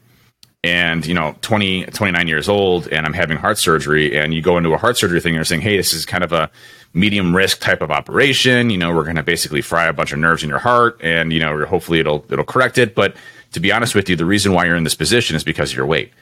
and 0.64 1.06
you 1.06 1.14
know 1.14 1.36
20 1.42 1.86
29 1.86 2.28
years 2.28 2.48
old 2.48 2.88
and 2.88 3.06
i'm 3.06 3.14
having 3.14 3.38
heart 3.38 3.58
surgery 3.58 4.18
and 4.18 4.34
you 4.34 4.42
go 4.42 4.58
into 4.58 4.74
a 4.74 4.78
heart 4.78 4.98
surgery 4.98 5.20
thing 5.20 5.32
and 5.32 5.36
you're 5.36 5.44
saying 5.44 5.62
hey 5.62 5.76
this 5.76 5.92
is 5.92 6.06
kind 6.06 6.24
of 6.24 6.32
a 6.32 6.50
medium 6.94 7.36
risk 7.36 7.60
type 7.60 7.82
of 7.82 7.92
operation 7.92 8.70
you 8.70 8.78
know 8.78 8.96
we're 8.96 9.04
going 9.04 9.18
to 9.18 9.24
basically 9.24 9.62
fry 9.62 9.88
a 9.88 9.94
bunch 9.94 10.14
of 10.14 10.20
nerves 10.20 10.42
in 10.42 10.50
your 10.50 10.60
heart 10.60 10.98
and 11.02 11.34
you 11.34 11.40
know 11.40 11.66
hopefully 11.66 12.00
it'll 12.00 12.26
it'll 12.30 12.46
correct 12.46 12.78
it 12.78 12.96
but 12.96 13.14
to 13.52 13.60
be 13.60 13.72
honest 13.74 13.94
with 13.94 14.08
you 14.10 14.16
the 14.16 14.26
reason 14.26 14.54
why 14.54 14.64
you're 14.66 14.78
in 14.78 14.86
this 14.86 14.96
position 14.96 15.36
is 15.36 15.44
because 15.44 15.72
of 15.72 15.76
your 15.76 15.86
weight 15.86 16.14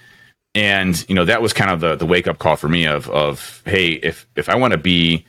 and 0.54 1.08
you 1.08 1.16
know 1.16 1.26
that 1.26 1.42
was 1.42 1.54
kind 1.54 1.72
of 1.72 1.80
the 1.80 1.96
the 1.96 2.06
wake 2.06 2.28
up 2.28 2.40
call 2.40 2.56
for 2.56 2.68
me 2.68 2.86
of 2.86 3.10
of 3.10 3.62
hey 3.66 3.92
if 3.92 4.28
if 4.36 4.50
i 4.50 4.56
want 4.56 4.72
to 4.72 4.78
be 4.78 5.26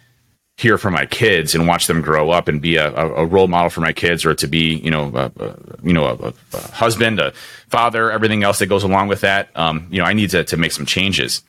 here 0.57 0.76
for 0.76 0.91
my 0.91 1.07
kids 1.07 1.55
and 1.55 1.67
watch 1.67 1.87
them 1.87 2.02
grow 2.02 2.31
up 2.31 2.47
and 2.47 2.61
be 2.61 2.76
a, 2.76 2.95
a 2.95 3.25
role 3.25 3.49
model 3.49 3.71
for 3.71 3.81
my 3.81 3.93
kids 3.93 4.25
or 4.25 4.35
to 4.35 4.47
be 4.47 4.75
you 4.76 4.91
know 4.91 5.11
a, 5.14 5.33
a 5.43 5.57
you 5.83 5.93
know 5.93 6.07
a, 6.07 6.35
a, 6.57 6.61
husband 6.73 7.19
a 7.19 7.33
father 7.69 8.11
everything 8.11 8.43
else 8.43 8.59
that 8.59 8.67
goes 8.67 8.85
along 8.85 9.09
with 9.09 9.23
that 9.23 9.49
um, 9.57 9.87
you 9.91 9.99
know 9.99 10.05
i 10.05 10.12
need 10.12 10.31
to, 10.31 10.45
to 10.45 10.57
make 10.57 10.73
some 10.73 10.87
changes. 10.87 11.43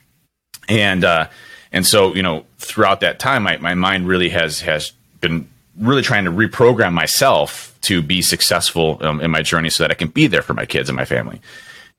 And 0.69 1.03
uh, 1.03 1.27
and 1.73 1.85
so 1.85 2.15
you 2.15 2.23
know 2.23 2.45
throughout 2.57 3.01
that 3.01 3.19
time 3.19 3.43
my, 3.43 3.57
my 3.57 3.73
mind 3.73 4.07
really 4.07 4.29
has 4.29 4.61
has 4.61 4.93
been 5.19 5.49
really 5.77 6.01
trying 6.01 6.23
to 6.23 6.31
reprogram 6.31 6.93
myself 6.93 7.77
to 7.81 8.01
be 8.01 8.21
successful 8.21 8.97
um, 9.01 9.19
in 9.19 9.29
my 9.31 9.41
journey 9.41 9.69
so 9.69 9.83
that 9.83 9.91
i 9.91 9.93
can 9.95 10.07
be 10.07 10.27
there 10.27 10.41
for 10.41 10.53
my 10.53 10.65
kids 10.65 10.87
and 10.87 10.95
my 10.95 11.05
family. 11.05 11.41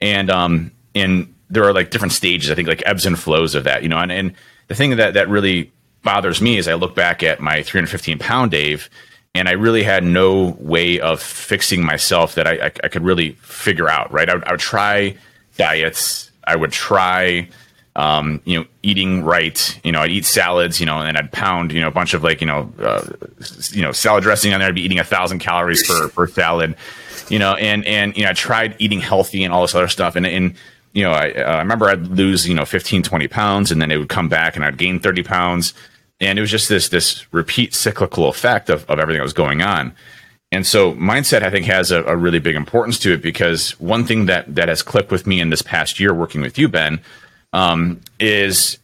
And 0.01 0.31
um 0.31 0.71
and 0.95 1.34
there 1.55 1.65
are 1.65 1.73
like 1.73 1.91
different 1.91 2.13
stages 2.13 2.51
i 2.51 2.55
think 2.55 2.69
like 2.69 2.83
ebbs 2.87 3.07
and 3.07 3.19
flows 3.19 3.55
of 3.55 3.65
that 3.65 3.83
you 3.83 3.89
know 3.89 3.99
and, 3.99 4.13
and 4.13 4.35
the 4.69 4.75
thing 4.75 4.97
that 4.97 5.15
that 5.15 5.29
really 5.29 5.71
bothers 6.03 6.41
me 6.41 6.59
is 6.59 6.69
I 6.69 6.75
look 6.75 6.95
back 6.95 7.23
at 7.23 7.41
my 7.41 7.63
315 7.63 8.19
pound 8.19 8.51
Dave, 8.53 8.89
and 9.35 9.49
I 9.49 9.53
really 9.53 9.83
had 9.83 10.05
no 10.05 10.57
way 10.61 11.01
of 11.01 11.21
fixing 11.21 11.85
myself 11.85 12.37
that 12.37 12.47
I, 12.47 12.67
I, 12.67 12.73
I 12.85 12.89
could 12.89 13.03
really 13.03 13.33
figure 13.43 13.89
out. 13.89 14.13
Right, 14.13 14.29
I 14.29 14.35
would, 14.35 14.45
I 14.45 14.53
would 14.53 14.61
try 14.61 15.17
diets. 15.57 16.31
I 16.47 16.57
would 16.57 16.73
try, 16.73 17.49
um, 17.97 18.41
you 18.45 18.59
know, 18.59 18.67
eating 18.83 19.25
right. 19.25 19.81
You 19.83 19.93
know, 19.93 20.01
I'd 20.01 20.11
eat 20.11 20.27
salads. 20.27 20.79
You 20.79 20.87
know, 20.87 20.99
and 20.99 21.17
I'd 21.17 21.33
pound, 21.33 21.73
you 21.73 21.81
know, 21.81 21.89
a 21.89 21.93
bunch 21.93 22.15
of 22.15 22.23
like, 22.23 22.41
you 22.41 22.47
know, 22.47 22.73
uh, 22.79 23.07
you 23.71 23.83
know, 23.83 23.93
salad 23.93 24.23
dressing 24.23 24.53
on 24.53 24.61
there. 24.61 24.69
I'd 24.69 24.75
be 24.75 24.83
eating 24.83 24.99
a 24.99 25.05
thousand 25.05 25.41
calories 25.41 25.87
per 25.87 26.09
per 26.09 26.29
salad. 26.29 26.77
You 27.31 27.39
know, 27.39 27.55
and 27.55 27.85
and 27.87 28.17
you 28.17 28.25
know, 28.25 28.31
I 28.31 28.35
tried 28.35 28.77
eating 28.79 29.01
healthy 29.01 29.45
and 29.45 29.53
all 29.53 29.63
this 29.63 29.75
other 29.75 29.89
stuff, 29.89 30.15
and 30.15 30.27
and 30.27 30.55
you 30.95 31.03
know, 31.03 31.11
I, 31.11 31.33
uh, 31.33 31.57
I 31.57 31.59
remember 31.59 31.87
I'd 31.87 32.07
lose, 32.07 32.49
you 32.49 32.55
know, 32.55 32.65
15, 32.65 33.03
20 33.03 33.29
pounds 33.29 33.71
and 33.71 33.83
then 33.83 33.91
it 33.91 33.99
would 33.99 34.09
come 34.09 34.29
back 34.29 34.57
and 34.57 34.65
I'd 34.65 34.79
gain 34.79 35.01
30 35.01 35.25
pounds. 35.25 35.75
And 36.21 36.39
it 36.39 36.41
was 36.41 36.51
just 36.51 36.69
this 36.69 36.89
this 36.89 37.31
repeat 37.33 37.75
cyclical 37.75 38.29
effect 38.29 38.71
of, 38.71 38.89
of 38.89 39.01
everything 39.01 39.19
that 39.19 39.25
was 39.25 39.33
going 39.33 39.61
on. 39.61 39.95
And 40.53 40.65
so 40.65 40.93
mindset 40.93 41.43
i 41.43 41.51
think 41.51 41.67
has 41.67 41.91
a, 41.91 42.05
a, 42.05 42.17
really 42.17 42.39
big 42.39 42.55
importance 42.55 42.99
to 43.01 43.13
it 43.13 43.23
because 43.23 43.79
one 43.81 44.05
thing 44.05 44.27
that 44.27 44.55
that 44.55 44.69
has 44.69 44.83
clicked 44.83 45.11
with 45.11 45.27
me 45.27 45.41
in 45.41 45.51
this 45.51 45.63
past 45.63 45.99
year 45.99 46.15
working 46.15 46.43
with 46.43 46.57
you 46.57 46.69
ben 46.69 47.01
um, 47.53 48.01
is 48.21 48.79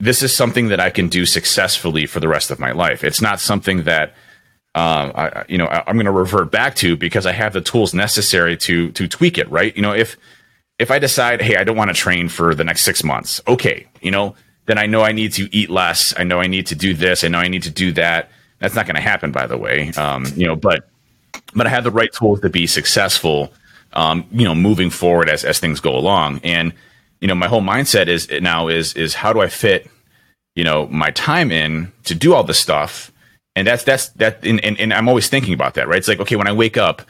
this 0.00 0.20
is 0.20 0.34
something 0.34 0.66
that 0.66 0.80
i 0.80 0.90
can 0.90 1.08
do 1.08 1.24
successfully 1.24 2.06
for 2.06 2.18
the 2.18 2.26
rest 2.26 2.50
of 2.50 2.58
my 2.58 2.72
life. 2.72 3.04
It's 3.04 3.22
not 3.22 3.38
something 3.38 3.84
that 3.84 4.14
uh, 4.74 5.12
I, 5.14 5.44
you 5.48 5.58
know 5.58 5.66
I, 5.66 5.84
i'm 5.86 5.94
going 5.94 6.06
to 6.06 6.10
revert 6.10 6.50
back 6.50 6.74
to 6.76 6.96
because 6.96 7.24
i 7.24 7.32
have 7.32 7.52
the 7.52 7.60
tools 7.60 7.94
necessary 7.94 8.56
to 8.56 8.90
to 8.90 9.06
tweak 9.06 9.38
it 9.38 9.48
right? 9.48 9.74
You 9.76 9.82
know 9.82 9.94
if 9.94 10.16
if 10.80 10.90
i 10.90 10.98
decide 10.98 11.40
hey 11.40 11.56
i 11.56 11.64
don't 11.64 11.76
want 11.76 11.88
to 11.88 11.94
train 11.94 12.28
for 12.28 12.54
the 12.54 12.64
next 12.64 12.82
six 12.82 13.04
months 13.04 13.40
okay 13.46 13.86
you 14.00 14.10
know 14.10 14.34
then 14.70 14.78
I 14.78 14.86
know 14.86 15.02
I 15.02 15.10
need 15.10 15.32
to 15.32 15.48
eat 15.52 15.68
less. 15.68 16.14
I 16.16 16.22
know 16.22 16.38
I 16.38 16.46
need 16.46 16.68
to 16.68 16.76
do 16.76 16.94
this. 16.94 17.24
I 17.24 17.28
know 17.28 17.38
I 17.38 17.48
need 17.48 17.64
to 17.64 17.70
do 17.70 17.90
that. 17.94 18.30
That's 18.60 18.76
not 18.76 18.86
going 18.86 18.94
to 18.94 19.02
happen, 19.02 19.32
by 19.32 19.48
the 19.48 19.58
way. 19.58 19.88
Um, 19.96 20.24
you 20.36 20.46
know, 20.46 20.54
but 20.54 20.88
but 21.56 21.66
I 21.66 21.70
have 21.70 21.82
the 21.82 21.90
right 21.90 22.12
tools 22.12 22.40
to 22.42 22.50
be 22.50 22.68
successful. 22.68 23.52
Um, 23.94 24.24
you 24.30 24.44
know, 24.44 24.54
moving 24.54 24.88
forward 24.88 25.28
as 25.28 25.44
as 25.44 25.58
things 25.58 25.80
go 25.80 25.96
along, 25.96 26.40
and 26.44 26.72
you 27.20 27.26
know, 27.26 27.34
my 27.34 27.48
whole 27.48 27.62
mindset 27.62 28.06
is 28.06 28.30
now 28.30 28.68
is 28.68 28.92
is 28.94 29.14
how 29.14 29.32
do 29.32 29.40
I 29.40 29.48
fit 29.48 29.90
you 30.54 30.62
know 30.62 30.86
my 30.86 31.10
time 31.12 31.50
in 31.50 31.90
to 32.04 32.14
do 32.14 32.34
all 32.34 32.44
this 32.44 32.58
stuff 32.58 33.12
and 33.56 33.66
that's 33.66 33.84
that's 33.84 34.08
that 34.10 34.44
and, 34.44 34.62
and, 34.64 34.78
and 34.80 34.92
i'm 34.92 35.08
always 35.08 35.28
thinking 35.28 35.54
about 35.54 35.74
that 35.74 35.86
right 35.86 35.98
it's 35.98 36.08
like 36.08 36.18
okay 36.20 36.36
when 36.36 36.48
i 36.48 36.52
wake 36.52 36.76
up 36.76 37.02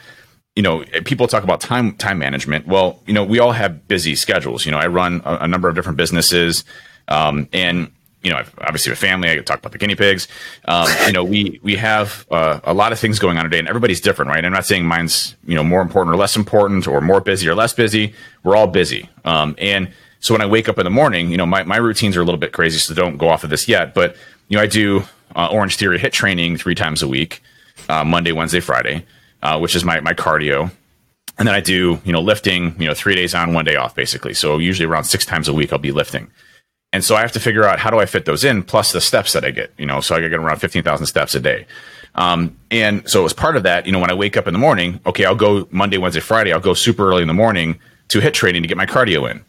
you 0.55 0.63
know 0.63 0.83
people 1.05 1.27
talk 1.27 1.43
about 1.43 1.61
time 1.61 1.93
time 1.95 2.19
management 2.19 2.67
well 2.67 2.99
you 3.05 3.13
know 3.13 3.23
we 3.23 3.39
all 3.39 3.53
have 3.53 3.87
busy 3.87 4.15
schedules 4.15 4.65
you 4.65 4.71
know 4.71 4.77
i 4.77 4.87
run 4.87 5.21
a, 5.23 5.37
a 5.41 5.47
number 5.47 5.69
of 5.69 5.75
different 5.75 5.97
businesses 5.97 6.63
um, 7.07 7.47
and 7.51 7.91
you 8.23 8.29
know, 8.29 8.37
I've 8.37 8.53
obviously 8.59 8.91
with 8.91 8.99
family, 8.99 9.31
I 9.31 9.37
talk 9.37 9.59
about 9.59 9.71
the 9.71 9.77
guinea 9.77 9.95
pigs. 9.95 10.27
Um, 10.65 10.87
you 11.07 11.13
know, 11.13 11.23
we 11.23 11.59
we 11.63 11.75
have 11.77 12.27
uh, 12.29 12.59
a 12.63 12.73
lot 12.73 12.91
of 12.91 12.99
things 12.99 13.17
going 13.17 13.37
on 13.37 13.43
today, 13.43 13.59
and 13.59 13.67
everybody's 13.67 13.99
different, 13.99 14.29
right? 14.29 14.43
I'm 14.43 14.51
not 14.51 14.65
saying 14.65 14.85
mine's 14.85 15.35
you 15.45 15.55
know 15.55 15.63
more 15.63 15.81
important 15.81 16.13
or 16.13 16.17
less 16.17 16.35
important, 16.35 16.87
or 16.87 17.01
more 17.01 17.19
busy 17.19 17.47
or 17.47 17.55
less 17.55 17.73
busy. 17.73 18.13
We're 18.43 18.55
all 18.55 18.67
busy, 18.67 19.09
um, 19.25 19.55
and 19.57 19.91
so 20.19 20.35
when 20.35 20.41
I 20.41 20.45
wake 20.45 20.69
up 20.69 20.77
in 20.77 20.83
the 20.83 20.91
morning, 20.91 21.31
you 21.31 21.37
know, 21.37 21.47
my 21.47 21.63
my 21.63 21.77
routines 21.77 22.15
are 22.15 22.21
a 22.21 22.23
little 22.23 22.39
bit 22.39 22.53
crazy, 22.53 22.77
so 22.77 22.93
don't 22.93 23.17
go 23.17 23.27
off 23.27 23.43
of 23.43 23.49
this 23.49 23.67
yet. 23.67 23.95
But 23.95 24.15
you 24.49 24.57
know, 24.57 24.63
I 24.63 24.67
do 24.67 25.03
uh, 25.35 25.47
Orange 25.51 25.77
Theory 25.77 25.97
HIIT 25.97 26.11
training 26.11 26.57
three 26.57 26.75
times 26.75 27.01
a 27.01 27.07
week, 27.07 27.41
uh, 27.89 28.03
Monday, 28.03 28.31
Wednesday, 28.33 28.59
Friday, 28.59 29.03
uh, 29.41 29.59
which 29.59 29.75
is 29.75 29.83
my 29.83 29.99
my 29.99 30.13
cardio. 30.13 30.71
And 31.37 31.47
then 31.47 31.55
I 31.55 31.61
do, 31.61 31.99
you 32.03 32.11
know, 32.11 32.21
lifting, 32.21 32.75
you 32.79 32.87
know, 32.87 32.93
three 32.93 33.15
days 33.15 33.33
on, 33.33 33.53
one 33.53 33.65
day 33.65 33.75
off, 33.75 33.95
basically. 33.95 34.33
So 34.33 34.57
usually 34.59 34.85
around 34.85 35.05
six 35.05 35.25
times 35.25 35.47
a 35.47 35.53
week, 35.53 35.73
I'll 35.73 35.79
be 35.79 35.91
lifting. 35.91 36.29
And 36.93 37.03
so 37.03 37.15
I 37.15 37.21
have 37.21 37.31
to 37.31 37.39
figure 37.39 37.63
out 37.63 37.79
how 37.79 37.89
do 37.89 37.99
I 37.99 38.05
fit 38.05 38.25
those 38.25 38.43
in 38.43 38.63
plus 38.63 38.91
the 38.91 39.01
steps 39.01 39.33
that 39.33 39.45
I 39.45 39.51
get, 39.51 39.71
you 39.77 39.85
know, 39.85 40.01
so 40.01 40.15
I 40.15 40.19
get 40.19 40.33
around 40.33 40.59
15,000 40.59 41.05
steps 41.07 41.33
a 41.35 41.39
day. 41.39 41.65
Um, 42.15 42.57
and 42.69 43.09
so 43.09 43.23
as 43.23 43.31
part 43.31 43.55
of 43.55 43.63
that, 43.63 43.85
you 43.85 43.93
know, 43.93 43.99
when 43.99 44.11
I 44.11 44.13
wake 44.13 44.35
up 44.35 44.45
in 44.45 44.53
the 44.53 44.59
morning, 44.59 44.99
okay, 45.05 45.23
I'll 45.23 45.35
go 45.35 45.67
Monday, 45.71 45.97
Wednesday, 45.97 46.19
Friday, 46.19 46.51
I'll 46.51 46.59
go 46.59 46.73
super 46.73 47.07
early 47.07 47.21
in 47.21 47.29
the 47.29 47.33
morning 47.33 47.79
to 48.09 48.19
hit 48.19 48.33
training 48.33 48.61
to 48.63 48.67
get 48.67 48.77
my 48.77 48.85
cardio 48.85 49.31
in. 49.31 49.43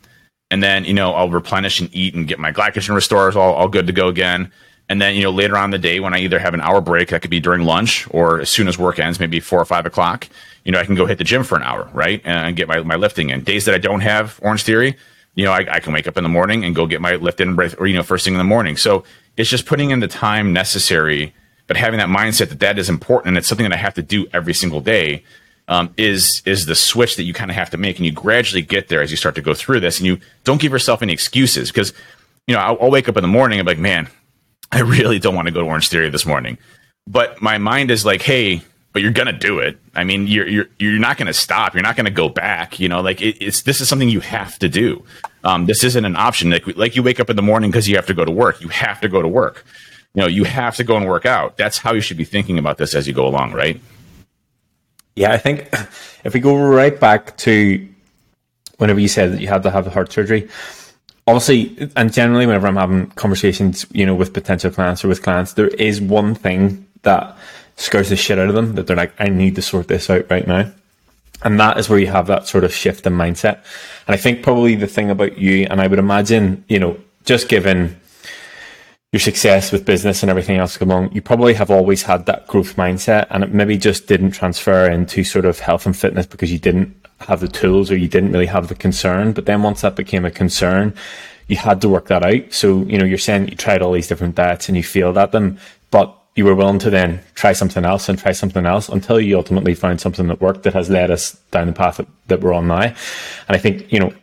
And 0.52 0.62
then, 0.62 0.84
you 0.84 0.94
know, 0.94 1.14
I'll 1.14 1.30
replenish 1.30 1.80
and 1.80 1.88
eat 1.92 2.14
and 2.14 2.28
get 2.28 2.38
my 2.38 2.52
glycogen 2.52 2.94
restores 2.94 3.34
all, 3.34 3.54
all 3.54 3.68
good 3.68 3.88
to 3.88 3.92
go 3.92 4.08
again. 4.08 4.52
And 4.88 5.00
then, 5.00 5.14
you 5.14 5.22
know, 5.22 5.30
later 5.30 5.56
on 5.56 5.70
the 5.70 5.78
day 5.78 6.00
when 6.00 6.12
I 6.12 6.18
either 6.18 6.38
have 6.38 6.54
an 6.54 6.60
hour 6.60 6.80
break, 6.80 7.08
that 7.08 7.22
could 7.22 7.30
be 7.30 7.40
during 7.40 7.62
lunch 7.62 8.06
or 8.10 8.40
as 8.40 8.50
soon 8.50 8.68
as 8.68 8.78
work 8.78 8.98
ends, 8.98 9.18
maybe 9.18 9.40
four 9.40 9.60
or 9.60 9.64
five 9.64 9.86
o'clock, 9.86 10.28
you 10.64 10.72
know, 10.72 10.78
I 10.78 10.84
can 10.84 10.94
go 10.94 11.06
hit 11.06 11.18
the 11.18 11.24
gym 11.24 11.44
for 11.44 11.56
an 11.56 11.62
hour, 11.62 11.88
right? 11.92 12.20
And 12.24 12.54
get 12.56 12.68
my, 12.68 12.82
my 12.82 12.96
lifting 12.96 13.30
in. 13.30 13.42
Days 13.42 13.64
that 13.64 13.74
I 13.74 13.78
don't 13.78 14.00
have 14.00 14.38
Orange 14.42 14.62
Theory, 14.62 14.96
you 15.34 15.44
know, 15.44 15.52
I, 15.52 15.66
I, 15.70 15.80
can 15.80 15.92
wake 15.92 16.06
up 16.06 16.16
in 16.16 16.24
the 16.24 16.28
morning 16.28 16.64
and 16.64 16.74
go 16.74 16.86
get 16.86 17.00
my 17.00 17.14
lift 17.16 17.40
in 17.40 17.58
or 17.58 17.86
you 17.86 17.94
know, 17.94 18.02
first 18.02 18.24
thing 18.24 18.34
in 18.34 18.38
the 18.38 18.44
morning. 18.44 18.76
So 18.76 19.04
it's 19.36 19.48
just 19.48 19.66
putting 19.66 19.90
in 19.90 20.00
the 20.00 20.08
time 20.08 20.52
necessary, 20.52 21.34
but 21.66 21.76
having 21.76 21.98
that 21.98 22.08
mindset 22.08 22.50
that 22.50 22.60
that 22.60 22.78
is 22.78 22.90
important 22.90 23.28
and 23.28 23.38
it's 23.38 23.48
something 23.48 23.64
that 23.64 23.72
I 23.72 23.80
have 23.80 23.94
to 23.94 24.02
do 24.02 24.26
every 24.32 24.54
single 24.54 24.80
day. 24.80 25.24
Um, 25.68 25.94
is 25.96 26.42
is 26.44 26.66
the 26.66 26.74
switch 26.74 27.14
that 27.16 27.22
you 27.22 27.32
kind 27.32 27.48
of 27.48 27.54
have 27.54 27.70
to 27.70 27.76
make, 27.76 27.96
and 27.96 28.04
you 28.04 28.10
gradually 28.10 28.62
get 28.62 28.88
there 28.88 29.00
as 29.00 29.12
you 29.12 29.16
start 29.16 29.36
to 29.36 29.40
go 29.40 29.54
through 29.54 29.78
this, 29.78 29.98
and 29.98 30.06
you 30.06 30.18
don't 30.42 30.60
give 30.60 30.72
yourself 30.72 31.02
any 31.02 31.12
excuses 31.12 31.70
because, 31.70 31.94
you 32.48 32.54
know, 32.54 32.60
I'll, 32.60 32.76
I'll 32.80 32.90
wake 32.90 33.08
up 33.08 33.16
in 33.16 33.22
the 33.22 33.28
morning 33.28 33.60
and 33.60 33.66
be 33.66 33.70
like, 33.70 33.78
man, 33.78 34.08
I 34.72 34.80
really 34.80 35.18
don't 35.18 35.34
want 35.34 35.48
to 35.48 35.52
go 35.52 35.60
to 35.60 35.66
Orange 35.66 35.88
Theory 35.88 36.08
this 36.08 36.26
morning, 36.26 36.58
but 37.06 37.40
my 37.42 37.58
mind 37.58 37.90
is 37.90 38.04
like, 38.06 38.22
hey, 38.22 38.62
but 38.92 39.02
you're 39.02 39.12
gonna 39.12 39.32
do 39.32 39.58
it. 39.58 39.78
I 39.94 40.04
mean, 40.04 40.26
you're 40.26 40.46
you're 40.46 40.66
you're 40.78 40.98
not 40.98 41.16
gonna 41.16 41.32
stop. 41.32 41.74
You're 41.74 41.82
not 41.82 41.96
gonna 41.96 42.10
go 42.10 42.28
back. 42.28 42.78
You 42.78 42.88
know, 42.88 43.00
like 43.00 43.22
it, 43.22 43.42
it's 43.42 43.62
this 43.62 43.80
is 43.80 43.88
something 43.88 44.08
you 44.08 44.20
have 44.20 44.58
to 44.58 44.68
do. 44.68 45.04
Um, 45.44 45.66
this 45.66 45.82
isn't 45.84 46.04
an 46.04 46.16
option. 46.16 46.50
Like 46.50 46.66
like 46.76 46.96
you 46.96 47.02
wake 47.02 47.20
up 47.20 47.30
in 47.30 47.36
the 47.36 47.42
morning 47.42 47.70
because 47.70 47.88
you 47.88 47.96
have 47.96 48.06
to 48.06 48.14
go 48.14 48.24
to 48.24 48.30
work. 48.30 48.60
You 48.60 48.68
have 48.68 49.00
to 49.00 49.08
go 49.08 49.22
to 49.22 49.28
work. 49.28 49.64
You 50.14 50.22
know, 50.22 50.28
you 50.28 50.44
have 50.44 50.76
to 50.76 50.84
go 50.84 50.96
and 50.96 51.06
work 51.06 51.24
out. 51.24 51.56
That's 51.56 51.78
how 51.78 51.94
you 51.94 52.02
should 52.02 52.18
be 52.18 52.24
thinking 52.24 52.58
about 52.58 52.76
this 52.76 52.94
as 52.94 53.06
you 53.06 53.14
go 53.14 53.26
along, 53.26 53.52
right? 53.52 53.80
Yeah, 55.16 55.32
I 55.32 55.38
think 55.38 55.68
if 56.24 56.34
we 56.34 56.40
go 56.40 56.56
right 56.56 56.98
back 56.98 57.36
to 57.38 57.88
whenever 58.76 59.00
you 59.00 59.08
said 59.08 59.32
that 59.32 59.40
you 59.40 59.48
had 59.48 59.62
to 59.62 59.70
have 59.70 59.86
heart 59.86 60.12
surgery, 60.12 60.48
obviously, 61.26 61.90
and 61.96 62.12
generally, 62.12 62.46
whenever 62.46 62.66
I'm 62.66 62.76
having 62.76 63.06
conversations, 63.10 63.86
you 63.92 64.06
know, 64.06 64.14
with 64.14 64.32
potential 64.32 64.70
clients 64.70 65.04
or 65.04 65.08
with 65.08 65.22
clients, 65.22 65.54
there 65.54 65.68
is 65.68 66.00
one 66.00 66.34
thing 66.34 66.86
that 67.02 67.36
scares 67.76 68.08
the 68.10 68.16
shit 68.16 68.38
out 68.38 68.48
of 68.48 68.54
them 68.54 68.74
that 68.74 68.86
they're 68.86 68.96
like, 68.96 69.14
I 69.18 69.28
need 69.28 69.56
to 69.56 69.62
sort 69.62 69.88
this 69.88 70.10
out 70.10 70.30
right 70.30 70.46
now. 70.46 70.70
And 71.44 71.58
that 71.58 71.78
is 71.78 71.88
where 71.88 71.98
you 71.98 72.06
have 72.06 72.28
that 72.28 72.46
sort 72.46 72.64
of 72.64 72.72
shift 72.72 73.06
in 73.06 73.14
mindset. 73.14 73.56
And 74.06 74.14
I 74.14 74.16
think 74.16 74.42
probably 74.42 74.76
the 74.76 74.86
thing 74.86 75.10
about 75.10 75.38
you, 75.38 75.66
and 75.68 75.80
I 75.80 75.86
would 75.86 75.98
imagine, 75.98 76.64
you 76.68 76.78
know, 76.78 76.96
just 77.24 77.48
given 77.48 77.98
your 79.12 79.20
success 79.20 79.72
with 79.72 79.84
business 79.84 80.22
and 80.22 80.30
everything 80.30 80.56
else 80.56 80.80
along, 80.80 81.12
you 81.12 81.20
probably 81.20 81.54
have 81.54 81.70
always 81.70 82.02
had 82.02 82.26
that 82.26 82.46
growth 82.46 82.76
mindset 82.76 83.26
and 83.30 83.44
it 83.44 83.52
maybe 83.52 83.76
just 83.76 84.06
didn't 84.06 84.30
transfer 84.30 84.88
into 84.90 85.24
sort 85.24 85.44
of 85.44 85.58
health 85.58 85.84
and 85.84 85.96
fitness 85.96 86.26
because 86.26 86.50
you 86.50 86.58
didn't 86.58 86.96
have 87.24 87.40
the 87.40 87.48
tools 87.48 87.90
or 87.90 87.96
you 87.96 88.08
didn't 88.08 88.32
really 88.32 88.46
have 88.46 88.68
the 88.68 88.74
concern. 88.74 89.32
But 89.32 89.46
then 89.46 89.62
once 89.62 89.80
that 89.82 89.96
became 89.96 90.24
a 90.24 90.30
concern, 90.30 90.94
you 91.48 91.56
had 91.56 91.80
to 91.80 91.88
work 91.88 92.06
that 92.06 92.24
out. 92.24 92.52
So, 92.52 92.82
you 92.84 92.98
know, 92.98 93.04
you're 93.04 93.18
saying 93.18 93.48
you 93.48 93.56
tried 93.56 93.82
all 93.82 93.92
these 93.92 94.08
different 94.08 94.34
diets 94.34 94.68
and 94.68 94.76
you 94.76 94.82
failed 94.82 95.18
at 95.18 95.32
them, 95.32 95.58
but 95.90 96.16
you 96.34 96.44
were 96.44 96.54
willing 96.54 96.78
to 96.78 96.90
then 96.90 97.20
try 97.34 97.52
something 97.52 97.84
else 97.84 98.08
and 98.08 98.18
try 98.18 98.32
something 98.32 98.64
else 98.64 98.88
until 98.88 99.20
you 99.20 99.36
ultimately 99.36 99.74
found 99.74 100.00
something 100.00 100.28
that 100.28 100.40
worked 100.40 100.62
that 100.62 100.72
has 100.72 100.88
led 100.88 101.10
us 101.10 101.32
down 101.50 101.66
the 101.66 101.72
path 101.72 101.98
that, 101.98 102.06
that 102.28 102.40
we're 102.40 102.54
on 102.54 102.68
now. 102.68 102.80
And 102.80 102.94
I 103.48 103.58
think, 103.58 103.92
you 103.92 104.00
know, 104.00 104.14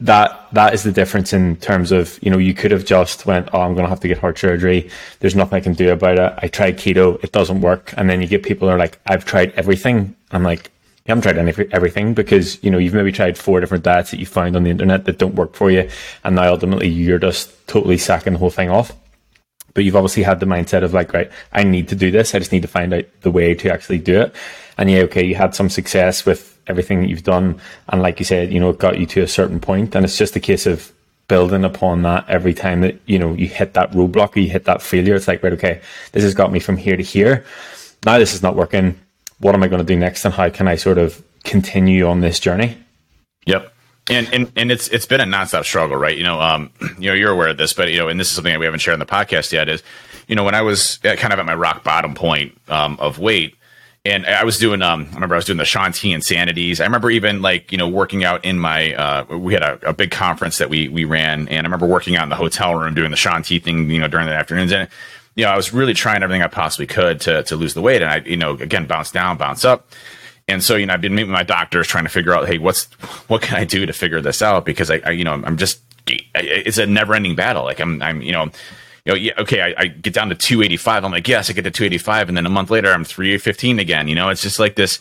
that 0.00 0.46
that 0.52 0.74
is 0.74 0.84
the 0.84 0.92
difference 0.92 1.32
in 1.32 1.56
terms 1.56 1.90
of 1.90 2.18
you 2.22 2.30
know 2.30 2.38
you 2.38 2.54
could 2.54 2.70
have 2.70 2.84
just 2.84 3.26
went 3.26 3.48
oh 3.52 3.60
I'm 3.60 3.74
going 3.74 3.84
to 3.84 3.90
have 3.90 4.00
to 4.00 4.08
get 4.08 4.18
heart 4.18 4.38
surgery 4.38 4.88
there's 5.18 5.34
nothing 5.34 5.56
I 5.56 5.60
can 5.60 5.72
do 5.72 5.90
about 5.90 6.18
it 6.18 6.38
I 6.40 6.46
tried 6.46 6.78
keto 6.78 7.22
it 7.24 7.32
doesn't 7.32 7.60
work 7.60 7.92
and 7.96 8.08
then 8.08 8.22
you 8.22 8.28
get 8.28 8.44
people 8.44 8.68
who 8.68 8.74
are 8.74 8.78
like 8.78 9.00
I've 9.06 9.24
tried 9.24 9.52
everything 9.54 10.14
I'm 10.30 10.44
like 10.44 10.70
you 11.08 11.12
haven't 11.12 11.22
tried 11.22 11.38
any, 11.38 11.72
everything 11.72 12.12
because, 12.12 12.62
you 12.62 12.70
know, 12.70 12.76
you've 12.76 12.92
maybe 12.92 13.12
tried 13.12 13.38
four 13.38 13.60
different 13.60 13.82
diets 13.82 14.10
that 14.10 14.20
you 14.20 14.26
found 14.26 14.56
on 14.56 14.64
the 14.64 14.70
internet 14.70 15.06
that 15.06 15.16
don't 15.16 15.36
work 15.36 15.54
for 15.54 15.70
you. 15.70 15.88
And 16.22 16.36
now 16.36 16.52
ultimately 16.52 16.88
you're 16.88 17.18
just 17.18 17.66
totally 17.66 17.96
sacking 17.96 18.34
the 18.34 18.38
whole 18.38 18.50
thing 18.50 18.68
off. 18.68 18.92
But 19.72 19.84
you've 19.84 19.96
obviously 19.96 20.22
had 20.22 20.38
the 20.38 20.44
mindset 20.44 20.82
of 20.82 20.92
like, 20.92 21.14
right, 21.14 21.30
I 21.50 21.64
need 21.64 21.88
to 21.88 21.94
do 21.94 22.10
this. 22.10 22.34
I 22.34 22.38
just 22.40 22.52
need 22.52 22.60
to 22.60 22.68
find 22.68 22.92
out 22.92 23.06
the 23.22 23.30
way 23.30 23.54
to 23.54 23.72
actually 23.72 23.98
do 23.98 24.20
it. 24.20 24.34
And 24.76 24.90
yeah, 24.90 25.00
okay, 25.00 25.24
you 25.24 25.34
had 25.34 25.54
some 25.54 25.70
success 25.70 26.26
with 26.26 26.58
everything 26.66 27.00
that 27.00 27.08
you've 27.08 27.22
done. 27.22 27.58
And 27.88 28.02
like 28.02 28.18
you 28.18 28.26
said, 28.26 28.52
you 28.52 28.60
know, 28.60 28.68
it 28.68 28.78
got 28.78 28.98
you 28.98 29.06
to 29.06 29.22
a 29.22 29.28
certain 29.28 29.60
point 29.60 29.94
And 29.94 30.04
it's 30.04 30.18
just 30.18 30.36
a 30.36 30.40
case 30.40 30.66
of 30.66 30.92
building 31.26 31.64
upon 31.64 32.02
that 32.02 32.28
every 32.28 32.52
time 32.52 32.82
that, 32.82 33.00
you 33.06 33.18
know, 33.18 33.32
you 33.32 33.48
hit 33.48 33.72
that 33.74 33.92
roadblock 33.92 34.36
or 34.36 34.40
you 34.40 34.50
hit 34.50 34.64
that 34.64 34.82
failure. 34.82 35.14
It's 35.14 35.28
like, 35.28 35.42
right, 35.42 35.54
okay, 35.54 35.80
this 36.12 36.22
has 36.22 36.34
got 36.34 36.52
me 36.52 36.60
from 36.60 36.76
here 36.76 36.98
to 36.98 37.02
here. 37.02 37.46
Now 38.04 38.18
this 38.18 38.34
is 38.34 38.42
not 38.42 38.56
working 38.56 38.98
what 39.40 39.54
am 39.54 39.62
I 39.62 39.68
going 39.68 39.78
to 39.78 39.84
do 39.84 39.96
next 39.98 40.24
and 40.24 40.34
how 40.34 40.48
can 40.50 40.68
I 40.68 40.76
sort 40.76 40.98
of 40.98 41.22
continue 41.44 42.06
on 42.06 42.20
this 42.20 42.40
journey? 42.40 42.76
Yep. 43.46 43.72
And, 44.10 44.32
and 44.32 44.52
and 44.56 44.72
it's 44.72 44.88
it's 44.88 45.04
been 45.04 45.20
a 45.20 45.24
nonstop 45.24 45.64
struggle, 45.64 45.96
right? 45.98 46.16
You 46.16 46.24
know, 46.24 46.40
um, 46.40 46.70
you 46.98 47.10
know, 47.10 47.12
you're 47.12 47.30
aware 47.30 47.48
of 47.48 47.58
this, 47.58 47.74
but 47.74 47.90
you 47.90 47.98
know, 47.98 48.08
and 48.08 48.18
this 48.18 48.28
is 48.28 48.34
something 48.34 48.52
that 48.52 48.58
we 48.58 48.64
haven't 48.64 48.80
shared 48.80 48.94
on 48.94 49.00
the 49.00 49.06
podcast 49.06 49.52
yet. 49.52 49.68
Is 49.68 49.82
you 50.28 50.34
know, 50.34 50.44
when 50.44 50.54
I 50.54 50.62
was 50.62 50.96
kind 50.98 51.32
of 51.32 51.38
at 51.38 51.44
my 51.44 51.54
rock 51.54 51.84
bottom 51.84 52.14
point 52.14 52.56
um, 52.68 52.96
of 53.00 53.18
weight, 53.18 53.54
and 54.04 54.24
I 54.24 54.44
was 54.44 54.58
doing, 54.58 54.80
um, 54.80 55.08
I 55.10 55.14
remember 55.14 55.34
I 55.34 55.38
was 55.38 55.44
doing 55.44 55.58
the 55.58 55.66
Shaun 55.66 55.92
T 55.92 56.12
Insanities. 56.12 56.80
I 56.80 56.84
remember 56.84 57.10
even 57.10 57.42
like 57.42 57.70
you 57.70 57.76
know 57.76 57.88
working 57.88 58.24
out 58.24 58.44
in 58.44 58.58
my, 58.58 58.94
uh, 58.94 59.36
we 59.36 59.52
had 59.52 59.62
a, 59.62 59.90
a, 59.90 59.92
big 59.92 60.10
conference 60.10 60.56
that 60.58 60.70
we 60.70 60.88
we 60.88 61.04
ran, 61.04 61.48
and 61.48 61.66
I 61.66 61.68
remember 61.68 61.86
working 61.86 62.16
out 62.16 62.22
in 62.22 62.28
the 62.30 62.36
hotel 62.36 62.74
room 62.74 62.94
doing 62.94 63.10
the 63.10 63.16
Shaun 63.16 63.42
T 63.42 63.58
thing, 63.58 63.90
you 63.90 64.00
know, 64.00 64.08
during 64.08 64.26
the 64.26 64.32
afternoons, 64.32 64.72
and 64.72 64.88
you 65.38 65.44
know, 65.44 65.50
I 65.50 65.56
was 65.56 65.72
really 65.72 65.94
trying 65.94 66.24
everything 66.24 66.42
I 66.42 66.48
possibly 66.48 66.88
could 66.88 67.20
to 67.20 67.44
to 67.44 67.54
lose 67.54 67.72
the 67.72 67.80
weight, 67.80 68.02
and 68.02 68.10
I, 68.10 68.16
you 68.26 68.36
know, 68.36 68.54
again, 68.54 68.86
bounce 68.86 69.12
down, 69.12 69.38
bounce 69.38 69.64
up. 69.64 69.88
And 70.48 70.64
so, 70.64 70.74
you 70.74 70.84
know, 70.84 70.94
I've 70.94 71.00
been 71.00 71.14
meeting 71.14 71.30
my 71.30 71.44
doctors 71.44 71.86
trying 71.86 72.04
to 72.04 72.10
figure 72.10 72.34
out, 72.34 72.48
hey, 72.48 72.58
what's 72.58 72.86
what 73.28 73.40
can 73.40 73.56
I 73.56 73.64
do 73.64 73.86
to 73.86 73.92
figure 73.92 74.20
this 74.20 74.42
out? 74.42 74.64
Because 74.64 74.90
I, 74.90 74.96
I 75.06 75.10
you 75.12 75.22
know, 75.22 75.34
I'm 75.34 75.56
just 75.56 75.80
it's 76.08 76.78
a 76.78 76.86
never 76.86 77.14
ending 77.14 77.36
battle. 77.36 77.62
Like 77.62 77.78
I'm, 77.78 78.02
I'm, 78.02 78.20
you 78.20 78.32
know, 78.32 78.46
you 79.04 79.12
know, 79.12 79.14
yeah, 79.14 79.32
okay, 79.38 79.60
I, 79.60 79.74
I, 79.82 79.86
get 79.86 80.12
down 80.12 80.30
to 80.30 80.34
285. 80.34 81.04
I'm 81.04 81.12
like, 81.12 81.28
yes, 81.28 81.48
I 81.48 81.52
get 81.52 81.62
to 81.62 81.70
285, 81.70 82.28
and 82.28 82.36
then 82.36 82.44
a 82.44 82.50
month 82.50 82.70
later, 82.70 82.92
I'm 82.92 83.04
315 83.04 83.78
again. 83.78 84.08
You 84.08 84.16
know, 84.16 84.30
it's 84.30 84.42
just 84.42 84.58
like 84.58 84.74
this 84.74 84.98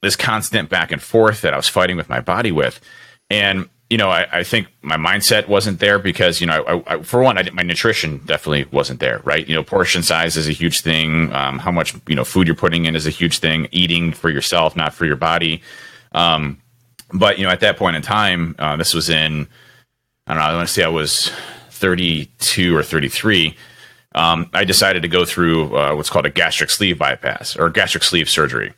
this 0.00 0.16
constant 0.16 0.70
back 0.70 0.92
and 0.92 1.02
forth 1.02 1.42
that 1.42 1.52
I 1.52 1.58
was 1.58 1.68
fighting 1.68 1.98
with 1.98 2.08
my 2.08 2.20
body 2.20 2.52
with, 2.52 2.80
and 3.28 3.68
you 3.94 3.98
know, 3.98 4.10
I, 4.10 4.26
I, 4.32 4.42
think 4.42 4.66
my 4.82 4.96
mindset 4.96 5.46
wasn't 5.46 5.78
there 5.78 6.00
because, 6.00 6.40
you 6.40 6.48
know, 6.48 6.64
I, 6.64 6.94
I, 6.94 7.02
for 7.04 7.22
one, 7.22 7.36
my 7.52 7.62
nutrition 7.62 8.18
definitely 8.26 8.64
wasn't 8.72 8.98
there, 8.98 9.20
right? 9.22 9.46
You 9.46 9.54
know, 9.54 9.62
portion 9.62 10.02
size 10.02 10.36
is 10.36 10.48
a 10.48 10.52
huge 10.52 10.80
thing. 10.80 11.32
Um, 11.32 11.60
how 11.60 11.70
much, 11.70 11.94
you 12.08 12.16
know, 12.16 12.24
food 12.24 12.48
you're 12.48 12.56
putting 12.56 12.86
in 12.86 12.96
is 12.96 13.06
a 13.06 13.10
huge 13.10 13.38
thing. 13.38 13.68
Eating 13.70 14.12
for 14.12 14.30
yourself, 14.30 14.74
not 14.74 14.94
for 14.94 15.06
your 15.06 15.14
body. 15.14 15.62
Um, 16.10 16.60
but, 17.12 17.38
you 17.38 17.44
know, 17.44 17.50
at 17.50 17.60
that 17.60 17.76
point 17.76 17.94
in 17.94 18.02
time, 18.02 18.56
uh, 18.58 18.74
this 18.74 18.94
was 18.94 19.08
in, 19.08 19.46
I 20.26 20.34
don't 20.34 20.42
know, 20.42 20.48
I 20.48 20.56
want 20.56 20.66
to 20.66 20.74
say 20.74 20.82
I 20.82 20.88
was 20.88 21.30
32 21.70 22.76
or 22.76 22.82
33. 22.82 23.56
Um, 24.16 24.50
I 24.52 24.64
decided 24.64 25.02
to 25.02 25.08
go 25.08 25.24
through 25.24 25.76
uh, 25.76 25.94
what's 25.94 26.10
called 26.10 26.26
a 26.26 26.30
gastric 26.30 26.70
sleeve 26.70 26.98
bypass 26.98 27.54
or 27.56 27.70
gastric 27.70 28.02
sleeve 28.02 28.28
surgery 28.28 28.72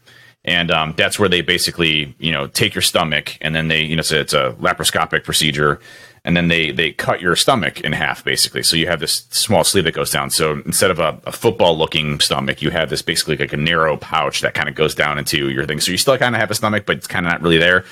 and 0.47 0.71
um, 0.71 0.95
that's 0.97 1.19
where 1.19 1.29
they 1.29 1.41
basically 1.41 2.15
you 2.19 2.33
know 2.33 2.47
take 2.47 2.75
your 2.75 2.83
stomach 2.83 3.37
and 3.41 3.55
then 3.55 3.69
they 3.69 3.83
you 3.83 3.97
know 3.97 4.01
it's 4.01 4.13
a, 4.13 4.21
it's 4.21 4.33
a 4.33 4.53
laparoscopic 4.61 5.25
procedure. 5.25 5.81
And 6.25 6.37
then 6.37 6.49
they 6.49 6.73
they 6.73 6.91
cut 6.91 7.21
your 7.21 7.37
stomach 7.37 7.81
in 7.83 7.93
half 7.93 8.25
basically. 8.25 8.65
So 8.65 8.75
you 8.75 8.89
have 8.89 8.99
this 8.99 9.29
small 9.31 9.63
sleeve 9.63 9.85
that 9.85 9.95
goes 9.95 10.11
down. 10.11 10.31
So 10.31 10.61
instead 10.67 10.91
of 10.91 10.99
a, 10.99 11.21
a 11.25 11.31
football 11.31 11.79
looking 11.79 12.19
stomach 12.19 12.61
you 12.61 12.71
have 12.71 12.91
this 12.91 13.01
basically 13.01 13.37
like 13.37 13.53
a 13.53 13.57
narrow 13.57 13.97
pouch 13.97 14.41
that 14.41 14.55
kind 14.55 14.69
of 14.69 14.75
goes 14.75 14.95
down 14.95 15.19
into 15.19 15.51
your 15.51 15.67
thing. 15.67 15.79
So 15.79 15.93
you 15.93 15.99
still 15.99 16.19
kind 16.19 16.35
of 16.35 16.41
have 16.41 16.51
a 16.51 16.55
stomach 16.55 16.85
but 16.85 16.97
it's 16.97 17.07
kind 17.07 17.27
of 17.27 17.33
not 17.33 17.43
really 17.43 17.59
there. 17.59 17.85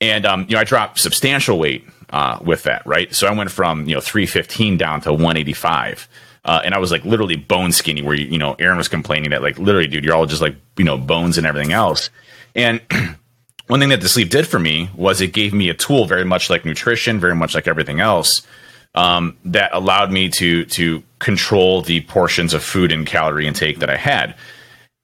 And 0.00 0.24
um, 0.24 0.46
you 0.48 0.54
know 0.54 0.60
i 0.60 0.64
dropped 0.64 0.98
substantial 0.98 1.58
weight 1.58 1.86
uh, 2.10 2.38
with 2.42 2.62
that 2.62 2.86
right? 2.86 3.14
So 3.14 3.26
i 3.26 3.32
went 3.32 3.50
from 3.50 3.86
you 3.86 3.94
know 3.94 4.00
315 4.00 4.78
down 4.78 5.02
to 5.02 5.12
185 5.12 6.08
uh, 6.44 6.62
and 6.64 6.74
I 6.74 6.78
was 6.78 6.90
like 6.90 7.04
literally 7.04 7.36
bone 7.36 7.72
skinny, 7.72 8.02
where 8.02 8.14
you 8.14 8.38
know 8.38 8.54
Aaron 8.54 8.78
was 8.78 8.88
complaining 8.88 9.30
that 9.30 9.42
like 9.42 9.58
literally, 9.58 9.88
dude, 9.88 10.04
you're 10.04 10.14
all 10.14 10.26
just 10.26 10.42
like 10.42 10.56
you 10.76 10.84
know 10.84 10.96
bones 10.96 11.38
and 11.38 11.46
everything 11.46 11.72
else. 11.72 12.10
And 12.54 12.80
one 13.66 13.80
thing 13.80 13.90
that 13.90 14.00
the 14.00 14.08
sleeve 14.08 14.30
did 14.30 14.46
for 14.46 14.58
me 14.58 14.90
was 14.94 15.20
it 15.20 15.32
gave 15.32 15.52
me 15.52 15.68
a 15.68 15.74
tool, 15.74 16.06
very 16.06 16.24
much 16.24 16.48
like 16.48 16.64
nutrition, 16.64 17.20
very 17.20 17.34
much 17.34 17.54
like 17.54 17.68
everything 17.68 18.00
else, 18.00 18.42
um, 18.94 19.36
that 19.44 19.70
allowed 19.74 20.10
me 20.10 20.28
to 20.30 20.64
to 20.66 21.02
control 21.18 21.82
the 21.82 22.00
portions 22.02 22.54
of 22.54 22.62
food 22.62 22.92
and 22.92 23.06
calorie 23.06 23.46
intake 23.46 23.80
that 23.80 23.90
I 23.90 23.96
had. 23.96 24.34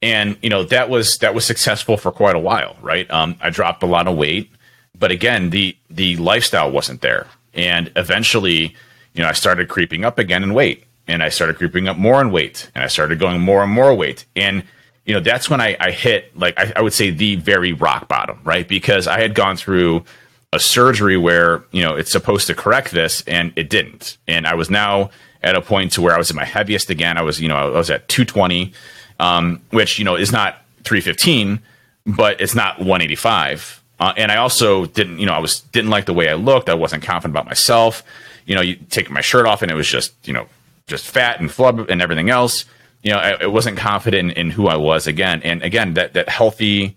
And 0.01 0.37
you 0.43 0.51
know 0.51 0.65
that 0.65 0.89
was 0.89 1.19
that 1.19 1.35
was 1.35 1.45
successful 1.45 1.97
for 1.97 2.13
quite 2.13 2.37
a 2.37 2.41
while, 2.41 2.77
right? 2.81 3.11
Um, 3.11 3.37
I 3.41 3.51
dropped 3.51 3.83
a 3.83 3.87
lot 3.87 4.07
of 4.07 4.17
weight, 4.17 4.51
but 4.99 5.11
again, 5.11 5.51
the 5.51 5.77
the 5.91 6.17
lifestyle 6.17 6.71
wasn't 6.71 7.01
there, 7.01 7.27
and 7.55 7.91
eventually, 7.97 8.75
you 9.15 9.23
know, 9.23 9.29
I 9.29 9.33
started 9.33 9.69
creeping 9.69 10.05
up 10.05 10.19
again 10.19 10.43
in 10.43 10.55
weight 10.55 10.84
and 11.07 11.23
I 11.23 11.29
started 11.29 11.57
creeping 11.57 11.89
up 11.89 11.97
more 11.97 12.21
in 12.21 12.31
weight 12.31 12.71
and 12.75 12.83
I 12.83 12.89
started 12.89 13.19
going 13.19 13.41
more 13.41 13.63
and 13.63 13.73
more 13.73 13.95
weight. 13.95 14.25
And, 14.35 14.65
you 15.05 15.15
know, 15.15 15.21
that's 15.21 15.51
when 15.51 15.61
I, 15.61 15.77
I 15.79 15.91
hit 15.91 16.37
like, 16.39 16.59
I, 16.59 16.73
I, 16.77 16.81
would 16.81 16.93
say 16.93 17.11
the 17.11 17.37
very 17.37 17.73
rock 17.73 18.09
bottom, 18.09 18.41
right? 18.45 18.67
Because 18.67 19.07
I 19.07 19.21
had 19.21 19.35
gone 19.35 19.57
through 19.57 20.05
a 20.53 20.59
surgery 20.59 21.17
where, 21.17 21.65
you 21.73 21.83
know, 21.83 21.97
it's 21.97 22.11
supposed 22.11 22.47
to 22.47 22.55
correct 22.55 22.91
this 22.93 23.23
and 23.27 23.53
it 23.57 23.69
didn't. 23.69 24.17
And 24.27 24.47
I 24.47 24.55
was 24.55 24.71
now 24.71 25.11
at 25.43 25.57
a 25.57 25.61
point 25.61 25.93
to 25.93 26.03
where 26.03 26.15
I 26.15 26.19
was 26.19 26.31
at 26.31 26.37
my 26.37 26.45
heaviest 26.45 26.89
again. 26.91 27.19
I 27.19 27.23
was, 27.23 27.41
you 27.41 27.49
know, 27.49 27.57
I 27.57 27.69
was 27.69 27.91
at 27.91 28.09
220, 28.09 28.73
um, 29.21 29.61
which, 29.71 29.99
you 29.99 30.05
know, 30.05 30.17
is 30.17 30.33
not 30.33 30.63
315, 30.85 31.61
but 32.07 32.41
it's 32.41 32.55
not 32.55 32.79
185. 32.79 33.83
Uh, 34.01 34.13
and 34.17 34.33
I 34.33 34.37
also 34.37 34.87
didn't, 34.87 35.19
you 35.19 35.27
know, 35.27 35.35
I 35.35 35.39
was 35.39 35.61
didn't 35.61 35.91
like 35.91 36.07
the 36.07 36.15
way 36.15 36.29
I 36.29 36.35
looked. 36.35 36.69
I 36.69 36.75
wasn't 36.75 37.03
confident 37.03 37.35
about 37.35 37.47
myself. 37.47 38.03
You 38.47 38.55
know, 38.55 38.61
you 38.61 38.77
take 38.77 39.11
my 39.11 39.21
shirt 39.21 39.47
off 39.47 39.63
and 39.63 39.71
it 39.71 39.75
was 39.75 39.89
just, 39.89 40.15
you 40.27 40.33
know, 40.33 40.47
just 40.87 41.07
fat 41.07 41.41
and 41.41 41.51
flub 41.51 41.89
and 41.91 42.03
everything 42.03 42.31
else. 42.31 42.65
You 43.03 43.13
know, 43.13 43.19
I, 43.19 43.31
I 43.43 43.47
wasn't 43.47 43.77
confident 43.77 44.33
in, 44.33 44.47
in, 44.47 44.51
who 44.51 44.67
I 44.67 44.77
was 44.77 45.07
again. 45.07 45.43
And 45.43 45.63
again, 45.63 45.95
that 45.95 46.15
that 46.15 46.29
healthy 46.29 46.97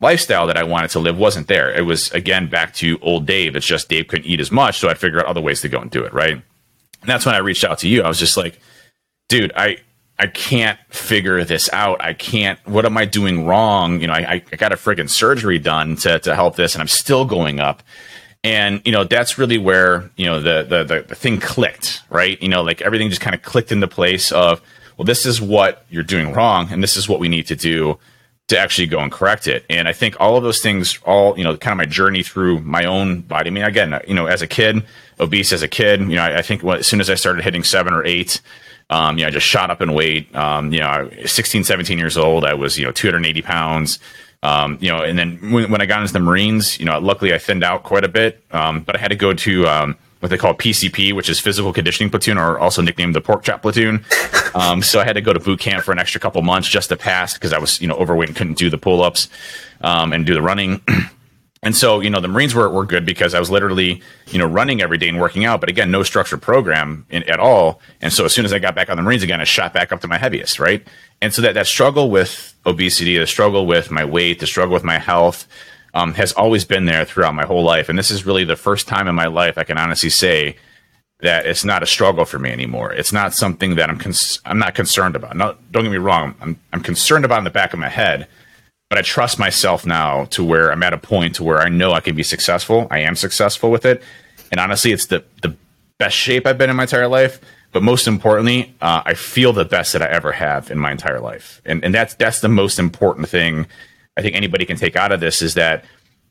lifestyle 0.00 0.46
that 0.46 0.56
I 0.56 0.62
wanted 0.62 0.90
to 0.90 0.98
live 0.98 1.18
wasn't 1.18 1.46
there. 1.46 1.70
It 1.72 1.82
was 1.82 2.10
again 2.12 2.48
back 2.48 2.74
to 2.74 2.98
old 3.02 3.26
Dave. 3.26 3.54
It's 3.56 3.66
just 3.66 3.88
Dave 3.88 4.08
couldn't 4.08 4.26
eat 4.26 4.40
as 4.40 4.50
much, 4.50 4.78
so 4.78 4.88
I'd 4.88 4.98
figure 4.98 5.20
out 5.20 5.26
other 5.26 5.40
ways 5.40 5.60
to 5.60 5.68
go 5.68 5.80
and 5.80 5.90
do 5.90 6.04
it. 6.04 6.12
Right. 6.12 6.32
And 6.32 7.08
that's 7.08 7.26
when 7.26 7.34
I 7.34 7.38
reached 7.38 7.64
out 7.64 7.78
to 7.80 7.88
you. 7.88 8.02
I 8.02 8.08
was 8.08 8.18
just 8.18 8.36
like, 8.36 8.60
dude, 9.28 9.52
I 9.54 9.78
I 10.18 10.26
can't 10.26 10.78
figure 10.90 11.42
this 11.44 11.70
out. 11.72 12.02
I 12.02 12.12
can't. 12.12 12.58
What 12.66 12.84
am 12.84 12.96
I 12.98 13.06
doing 13.06 13.46
wrong? 13.46 14.00
You 14.00 14.06
know, 14.06 14.12
I, 14.12 14.42
I 14.52 14.56
got 14.56 14.72
a 14.72 14.76
freaking 14.76 15.08
surgery 15.08 15.58
done 15.58 15.96
to 15.96 16.18
to 16.20 16.34
help 16.34 16.56
this, 16.56 16.74
and 16.74 16.82
I'm 16.82 16.88
still 16.88 17.24
going 17.24 17.60
up 17.60 17.82
and 18.42 18.80
you 18.84 18.92
know 18.92 19.04
that's 19.04 19.38
really 19.38 19.58
where 19.58 20.10
you 20.16 20.26
know 20.26 20.40
the, 20.40 20.64
the 20.68 21.02
the, 21.02 21.14
thing 21.14 21.38
clicked 21.38 22.02
right 22.08 22.40
you 22.40 22.48
know 22.48 22.62
like 22.62 22.80
everything 22.80 23.08
just 23.08 23.20
kind 23.20 23.34
of 23.34 23.42
clicked 23.42 23.70
into 23.70 23.86
place 23.86 24.32
of 24.32 24.62
well 24.96 25.04
this 25.04 25.26
is 25.26 25.40
what 25.40 25.84
you're 25.90 26.02
doing 26.02 26.32
wrong 26.32 26.70
and 26.72 26.82
this 26.82 26.96
is 26.96 27.08
what 27.08 27.20
we 27.20 27.28
need 27.28 27.46
to 27.46 27.56
do 27.56 27.98
to 28.48 28.58
actually 28.58 28.86
go 28.86 28.98
and 28.98 29.12
correct 29.12 29.46
it 29.46 29.64
and 29.68 29.86
i 29.86 29.92
think 29.92 30.16
all 30.18 30.36
of 30.36 30.42
those 30.42 30.60
things 30.60 30.98
all 31.04 31.36
you 31.36 31.44
know 31.44 31.56
kind 31.56 31.72
of 31.72 31.78
my 31.78 31.84
journey 31.84 32.22
through 32.22 32.60
my 32.60 32.84
own 32.84 33.20
body 33.20 33.48
i 33.48 33.52
mean 33.52 33.64
again 33.64 33.98
you 34.08 34.14
know 34.14 34.26
as 34.26 34.40
a 34.40 34.46
kid 34.46 34.84
obese 35.20 35.52
as 35.52 35.62
a 35.62 35.68
kid 35.68 36.00
you 36.00 36.16
know 36.16 36.22
i, 36.22 36.38
I 36.38 36.42
think 36.42 36.64
as 36.64 36.86
soon 36.86 37.00
as 37.00 37.10
i 37.10 37.14
started 37.14 37.44
hitting 37.44 37.62
seven 37.62 37.92
or 37.92 38.04
eight 38.04 38.40
um, 38.90 39.18
you 39.18 39.22
know, 39.22 39.28
I 39.28 39.30
just 39.30 39.46
shot 39.46 39.70
up 39.70 39.80
in 39.80 39.92
weight. 39.92 40.34
Um, 40.34 40.72
you 40.72 40.80
know, 40.80 41.08
16, 41.24 41.62
17 41.62 41.96
years 41.96 42.18
old, 42.18 42.44
I 42.44 42.54
was, 42.54 42.76
you 42.76 42.84
know, 42.84 42.90
280 42.90 43.40
pounds. 43.40 44.00
Um, 44.42 44.78
you 44.80 44.90
know, 44.90 45.02
and 45.02 45.18
then 45.18 45.52
when, 45.52 45.70
when, 45.70 45.80
I 45.82 45.86
got 45.86 46.00
into 46.00 46.14
the 46.14 46.20
Marines, 46.20 46.78
you 46.78 46.86
know, 46.86 46.98
luckily 46.98 47.34
I 47.34 47.38
thinned 47.38 47.62
out 47.62 47.82
quite 47.82 48.04
a 48.04 48.08
bit, 48.08 48.42
um, 48.52 48.80
but 48.80 48.96
I 48.96 48.98
had 48.98 49.08
to 49.08 49.16
go 49.16 49.34
to 49.34 49.66
um, 49.66 49.96
what 50.20 50.30
they 50.30 50.38
call 50.38 50.54
PCP, 50.54 51.12
which 51.12 51.28
is 51.28 51.38
Physical 51.38 51.72
Conditioning 51.72 52.10
Platoon, 52.10 52.38
or 52.38 52.58
also 52.58 52.80
nicknamed 52.80 53.14
the 53.14 53.20
Pork 53.20 53.42
Chop 53.42 53.60
Platoon. 53.62 54.04
Um, 54.54 54.82
so 54.82 54.98
I 54.98 55.04
had 55.04 55.12
to 55.14 55.20
go 55.20 55.32
to 55.32 55.40
boot 55.40 55.60
camp 55.60 55.84
for 55.84 55.92
an 55.92 55.98
extra 55.98 56.20
couple 56.20 56.40
months 56.42 56.68
just 56.68 56.88
to 56.88 56.96
pass 56.96 57.34
because 57.34 57.52
I 57.52 57.58
was, 57.58 57.80
you 57.80 57.88
know, 57.88 57.96
overweight 57.96 58.30
and 58.30 58.36
couldn't 58.36 58.58
do 58.58 58.70
the 58.70 58.78
pull 58.78 59.02
ups 59.02 59.28
um, 59.82 60.12
and 60.12 60.24
do 60.24 60.34
the 60.34 60.42
running. 60.42 60.80
And 61.62 61.76
so, 61.76 62.00
you 62.00 62.08
know, 62.08 62.20
the 62.20 62.28
Marines 62.28 62.54
were, 62.54 62.70
were 62.70 62.86
good 62.86 63.04
because 63.04 63.34
I 63.34 63.38
was 63.38 63.50
literally, 63.50 64.00
you 64.28 64.38
know, 64.38 64.46
running 64.46 64.80
every 64.80 64.96
day 64.96 65.08
and 65.08 65.20
working 65.20 65.44
out, 65.44 65.60
but 65.60 65.68
again, 65.68 65.90
no 65.90 66.02
structured 66.02 66.40
program 66.40 67.04
in, 67.10 67.22
at 67.24 67.38
all. 67.38 67.82
And 68.00 68.12
so 68.12 68.24
as 68.24 68.32
soon 68.32 68.46
as 68.46 68.52
I 68.52 68.58
got 68.58 68.74
back 68.74 68.88
on 68.88 68.96
the 68.96 69.02
Marines 69.02 69.22
again, 69.22 69.42
I 69.42 69.44
shot 69.44 69.74
back 69.74 69.92
up 69.92 70.00
to 70.00 70.08
my 70.08 70.16
heaviest, 70.16 70.58
right? 70.58 70.86
And 71.20 71.34
so 71.34 71.42
that, 71.42 71.52
that 71.54 71.66
struggle 71.66 72.10
with 72.10 72.54
obesity, 72.64 73.18
the 73.18 73.26
struggle 73.26 73.66
with 73.66 73.90
my 73.90 74.06
weight, 74.06 74.40
the 74.40 74.46
struggle 74.46 74.72
with 74.72 74.84
my 74.84 74.98
health, 74.98 75.46
um, 75.92 76.14
has 76.14 76.32
always 76.32 76.64
been 76.64 76.86
there 76.86 77.04
throughout 77.04 77.34
my 77.34 77.44
whole 77.44 77.62
life. 77.62 77.90
And 77.90 77.98
this 77.98 78.10
is 78.10 78.24
really 78.24 78.44
the 78.44 78.56
first 78.56 78.88
time 78.88 79.06
in 79.06 79.14
my 79.14 79.26
life 79.26 79.58
I 79.58 79.64
can 79.64 79.76
honestly 79.76 80.10
say 80.10 80.56
that 81.20 81.44
it's 81.44 81.64
not 81.64 81.82
a 81.82 81.86
struggle 81.86 82.24
for 82.24 82.38
me 82.38 82.50
anymore. 82.50 82.90
It's 82.92 83.12
not 83.12 83.34
something 83.34 83.74
that 83.74 83.90
I'm, 83.90 83.98
cons- 83.98 84.40
I'm 84.46 84.58
not 84.58 84.74
concerned 84.74 85.14
about. 85.14 85.36
No, 85.36 85.56
don't 85.70 85.82
get 85.82 85.92
me 85.92 85.98
wrong. 85.98 86.34
I'm, 86.40 86.58
I'm 86.72 86.82
concerned 86.82 87.26
about 87.26 87.38
in 87.38 87.44
the 87.44 87.50
back 87.50 87.74
of 87.74 87.78
my 87.78 87.90
head 87.90 88.28
but 88.90 88.98
I 88.98 89.02
trust 89.02 89.38
myself 89.38 89.86
now 89.86 90.26
to 90.26 90.44
where 90.44 90.70
I'm 90.70 90.82
at 90.82 90.92
a 90.92 90.98
point 90.98 91.36
to 91.36 91.44
where 91.44 91.60
I 91.60 91.70
know 91.70 91.92
I 91.92 92.00
can 92.00 92.14
be 92.14 92.22
successful. 92.22 92.86
I 92.90 92.98
am 92.98 93.16
successful 93.16 93.70
with 93.70 93.86
it, 93.86 94.02
and 94.50 94.60
honestly, 94.60 94.92
it's 94.92 95.06
the 95.06 95.24
the 95.40 95.56
best 95.98 96.16
shape 96.16 96.46
I've 96.46 96.58
been 96.58 96.68
in 96.68 96.76
my 96.76 96.82
entire 96.82 97.08
life. 97.08 97.40
But 97.72 97.84
most 97.84 98.08
importantly, 98.08 98.74
uh, 98.82 99.02
I 99.06 99.14
feel 99.14 99.52
the 99.52 99.64
best 99.64 99.92
that 99.92 100.02
I 100.02 100.06
ever 100.06 100.32
have 100.32 100.72
in 100.72 100.78
my 100.78 100.90
entire 100.90 101.20
life, 101.20 101.62
and 101.64 101.82
and 101.82 101.94
that's 101.94 102.14
that's 102.14 102.40
the 102.40 102.48
most 102.48 102.78
important 102.78 103.28
thing 103.28 103.66
I 104.16 104.22
think 104.22 104.36
anybody 104.36 104.66
can 104.66 104.76
take 104.76 104.96
out 104.96 105.12
of 105.12 105.20
this 105.20 105.40
is 105.40 105.54
that, 105.54 105.84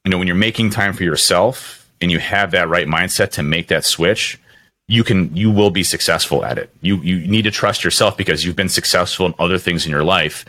you 0.05 0.11
know, 0.11 0.17
when 0.17 0.27
you're 0.27 0.35
making 0.35 0.69
time 0.69 0.93
for 0.93 1.03
yourself 1.03 1.89
and 2.01 2.11
you 2.11 2.19
have 2.19 2.51
that 2.51 2.69
right 2.69 2.87
mindset 2.87 3.31
to 3.31 3.43
make 3.43 3.67
that 3.69 3.85
switch, 3.85 4.39
you 4.87 5.03
can 5.03 5.35
you 5.35 5.49
will 5.49 5.71
be 5.71 5.83
successful 5.83 6.43
at 6.45 6.57
it. 6.57 6.69
You 6.81 6.97
you 6.97 7.25
need 7.27 7.43
to 7.43 7.51
trust 7.51 7.83
yourself 7.83 8.17
because 8.17 8.43
you've 8.43 8.55
been 8.55 8.69
successful 8.69 9.25
in 9.25 9.33
other 9.39 9.57
things 9.57 9.85
in 9.85 9.91
your 9.91 10.03
life. 10.03 10.45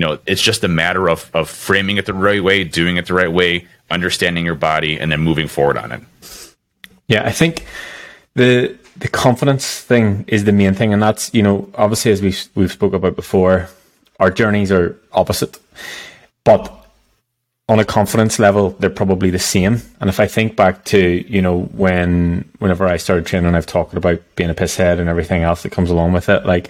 You 0.00 0.06
know, 0.06 0.18
it's 0.24 0.40
just 0.40 0.64
a 0.64 0.68
matter 0.68 1.10
of 1.10 1.30
of 1.34 1.50
framing 1.50 1.98
it 1.98 2.06
the 2.06 2.14
right 2.14 2.42
way, 2.42 2.64
doing 2.64 2.96
it 2.96 3.04
the 3.04 3.12
right 3.12 3.30
way, 3.30 3.66
understanding 3.90 4.46
your 4.46 4.54
body, 4.54 4.98
and 4.98 5.12
then 5.12 5.20
moving 5.20 5.46
forward 5.46 5.76
on 5.76 5.92
it. 5.92 6.00
Yeah, 7.06 7.26
I 7.26 7.32
think 7.32 7.66
the 8.34 8.78
the 8.96 9.08
confidence 9.08 9.78
thing 9.78 10.24
is 10.26 10.44
the 10.44 10.52
main 10.52 10.72
thing, 10.72 10.94
and 10.94 11.02
that's 11.02 11.34
you 11.34 11.42
know 11.42 11.68
obviously 11.74 12.12
as 12.12 12.22
we 12.22 12.34
we've 12.54 12.72
spoke 12.72 12.94
about 12.94 13.14
before, 13.14 13.68
our 14.18 14.30
journeys 14.30 14.72
are 14.72 14.98
opposite, 15.12 15.58
but 16.44 16.74
on 17.68 17.78
a 17.78 17.84
confidence 17.84 18.38
level, 18.38 18.70
they're 18.78 18.88
probably 18.88 19.28
the 19.28 19.38
same. 19.38 19.82
And 20.00 20.08
if 20.08 20.18
I 20.18 20.26
think 20.26 20.56
back 20.56 20.86
to, 20.86 20.98
you 21.30 21.42
know, 21.42 21.64
when, 21.76 22.48
whenever 22.58 22.84
I 22.86 22.96
started 22.96 23.26
training, 23.26 23.54
I've 23.54 23.66
talked 23.66 23.94
about 23.94 24.20
being 24.34 24.50
a 24.50 24.54
pisshead 24.54 24.98
and 24.98 25.08
everything 25.08 25.44
else 25.44 25.62
that 25.62 25.70
comes 25.70 25.88
along 25.88 26.12
with 26.12 26.28
it. 26.28 26.44
Like, 26.44 26.68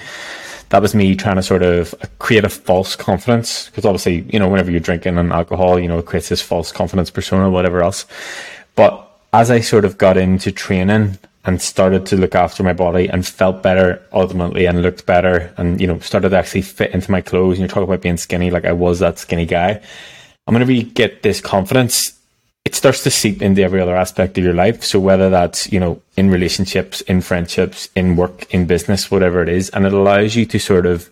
that 0.70 0.83
was 0.83 0.94
me 0.94 1.14
trying 1.14 1.37
to 1.37 1.42
sort 1.42 1.62
of 1.62 1.94
create 2.18 2.44
a 2.44 2.48
false 2.48 2.96
confidence. 2.96 3.66
Because 3.66 3.85
obviously, 3.85 4.24
you 4.33 4.38
know, 4.38 4.48
whenever 4.48 4.70
you're 4.70 4.80
drinking 4.80 5.18
and 5.18 5.33
alcohol, 5.33 5.78
you 5.78 5.88
know, 5.88 5.98
it 5.98 6.06
creates 6.06 6.28
this 6.28 6.42
false 6.42 6.72
confidence 6.72 7.11
persona, 7.11 7.50
whatever 7.50 7.83
else. 7.83 8.06
But 8.74 9.06
as 9.33 9.50
I 9.50 9.61
sort 9.61 9.85
of 9.85 9.98
got 9.98 10.16
into 10.16 10.50
training 10.50 11.18
and 11.44 11.61
started 11.62 12.06
to 12.06 12.16
look 12.16 12.35
after 12.35 12.62
my 12.62 12.72
body 12.72 13.09
and 13.09 13.26
felt 13.26 13.62
better 13.62 14.02
ultimately 14.12 14.66
and 14.66 14.83
looked 14.83 15.06
better 15.06 15.52
and, 15.56 15.80
you 15.80 15.87
know, 15.87 15.98
started 16.00 16.30
to 16.30 16.37
actually 16.37 16.62
fit 16.62 16.92
into 16.92 17.11
my 17.11 17.20
clothes. 17.20 17.52
And 17.52 17.61
you're 17.61 17.68
talking 17.68 17.85
about 17.85 18.02
being 18.02 18.16
skinny, 18.16 18.50
like 18.50 18.64
I 18.64 18.72
was 18.72 18.98
that 18.98 19.18
skinny 19.18 19.46
guy 19.46 19.80
and 20.50 20.54
whenever 20.54 20.72
you 20.72 20.83
get 20.83 21.22
this 21.22 21.40
confidence, 21.40 22.18
it 22.64 22.74
starts 22.74 23.02
to 23.04 23.10
seep 23.10 23.42
into 23.42 23.62
every 23.62 23.80
other 23.80 23.96
aspect 23.96 24.36
of 24.38 24.44
your 24.44 24.54
life. 24.54 24.84
So 24.84 25.00
whether 25.00 25.30
that's, 25.30 25.72
you 25.72 25.80
know, 25.80 26.00
in 26.16 26.30
relationships, 26.30 27.00
in 27.02 27.20
friendships, 27.20 27.88
in 27.96 28.16
work, 28.16 28.52
in 28.52 28.66
business, 28.66 29.10
whatever 29.10 29.42
it 29.42 29.48
is, 29.48 29.70
and 29.70 29.86
it 29.86 29.92
allows 29.92 30.36
you 30.36 30.44
to 30.46 30.58
sort 30.58 30.86
of 30.86 31.08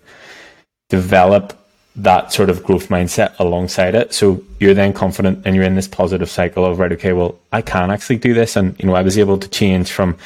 develop 0.89 1.55
that 1.97 2.33
sort 2.33 2.49
of 2.49 2.63
growth 2.63 2.89
mindset 2.89 3.35
alongside 3.41 3.95
it. 3.95 4.15
So 4.15 4.43
you're 4.61 4.75
then 4.75 4.93
confident 4.93 5.43
and 5.45 5.57
you're 5.57 5.65
in 5.65 5.75
this 5.75 5.89
positive 5.89 6.31
cycle 6.31 6.65
of, 6.65 6.79
right, 6.79 6.93
okay, 6.93 7.13
well, 7.13 7.39
I 7.51 7.63
can 7.63 7.91
actually 7.91 8.19
do 8.19 8.35
this. 8.35 8.55
And, 8.55 8.79
you 8.79 8.87
know, 8.87 8.95
I 8.95 9.03
was 9.03 9.19
able 9.19 9.39
to 9.39 9.49
change 9.49 9.91
from 9.91 10.17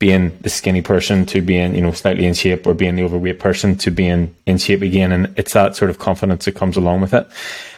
being 0.00 0.36
the 0.40 0.48
skinny 0.48 0.80
person 0.80 1.26
to 1.26 1.42
being, 1.42 1.74
you 1.74 1.82
know, 1.82 1.92
slightly 1.92 2.24
in 2.24 2.32
shape 2.32 2.66
or 2.66 2.72
being 2.72 2.96
the 2.96 3.02
overweight 3.04 3.38
person 3.38 3.76
to 3.76 3.90
being 3.90 4.34
in 4.46 4.56
shape 4.56 4.80
again. 4.80 5.12
And 5.12 5.32
it's 5.36 5.52
that 5.52 5.76
sort 5.76 5.90
of 5.90 5.98
confidence 5.98 6.46
that 6.46 6.56
comes 6.56 6.78
along 6.78 7.02
with 7.02 7.12
it. 7.12 7.28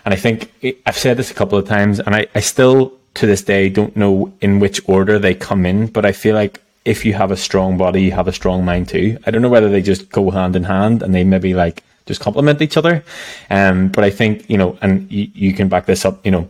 And 0.05 0.15
I 0.15 0.17
think 0.17 0.53
I've 0.87 0.97
said 0.97 1.17
this 1.17 1.33
a 1.33 1.35
couple 1.35 1.59
of 1.59 1.67
times 1.67 1.99
and 1.99 2.15
I, 2.15 2.29
I 2.35 2.41
still 2.41 2.93
to 3.15 3.27
this 3.27 3.43
day 3.43 3.69
don't 3.69 3.97
know 3.97 4.33
in 4.41 4.61
which 4.61 4.81
order 4.89 5.19
they 5.19 5.35
come 5.35 5.67
in, 5.67 5.89
but 5.89 6.07
I 6.07 6.13
feel 6.13 6.37
like 6.37 6.63
if 6.85 7.05
you 7.05 7.13
have 7.13 7.33
a 7.33 7.37
strong 7.37 7.77
body, 7.77 8.03
you 8.03 8.13
have 8.13 8.29
a 8.29 8.33
strong 8.33 8.65
mind 8.65 8.89
too. 8.89 9.19
I 9.27 9.33
don't 9.33 9.43
know 9.43 9.49
whether 9.49 9.69
they 9.69 9.83
just 9.83 10.11
go 10.11 10.31
hand 10.31 10.55
in 10.55 10.63
hand 10.63 11.03
and 11.03 11.13
they 11.13 11.25
maybe 11.25 11.55
like 11.55 11.83
just 12.07 12.21
complement 12.21 12.63
each 12.63 12.77
other. 12.77 13.05
Um, 13.51 13.89
but 13.89 14.05
I 14.05 14.11
think, 14.11 14.49
you 14.49 14.57
know, 14.57 14.79
and 14.81 15.11
you, 15.11 15.29
you 15.35 15.53
can 15.55 15.69
back 15.69 15.87
this 15.87 16.05
up, 16.05 16.25
you 16.25 16.31
know, 16.31 16.49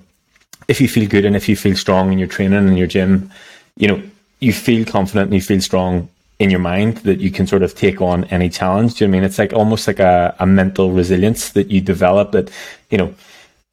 if 0.68 0.82
you 0.82 0.88
feel 0.88 1.08
good 1.08 1.24
and 1.24 1.34
if 1.34 1.48
you 1.48 1.56
feel 1.56 1.76
strong 1.76 2.12
in 2.12 2.18
your 2.18 2.28
training 2.28 2.68
and 2.68 2.78
your 2.78 2.86
gym, 2.86 3.30
you 3.76 3.88
know, 3.88 4.02
you 4.42 4.52
feel 4.52 4.84
confident 4.84 5.26
and 5.26 5.34
you 5.34 5.40
feel 5.40 5.60
strong 5.60 6.08
in 6.38 6.50
your 6.50 6.60
mind 6.60 6.96
that 6.98 7.20
you 7.20 7.30
can 7.30 7.46
sort 7.46 7.62
of 7.62 7.74
take 7.74 8.00
on 8.00 8.24
any 8.24 8.48
challenge. 8.48 8.94
Do 8.94 9.04
you 9.04 9.08
know 9.08 9.12
I 9.12 9.20
mean? 9.20 9.24
It's 9.24 9.38
like 9.38 9.52
almost 9.52 9.86
like 9.86 10.00
a, 10.00 10.34
a 10.40 10.46
mental 10.46 10.90
resilience 10.90 11.50
that 11.50 11.70
you 11.70 11.80
develop 11.80 12.32
that, 12.32 12.50
you 12.90 12.98
know, 12.98 13.14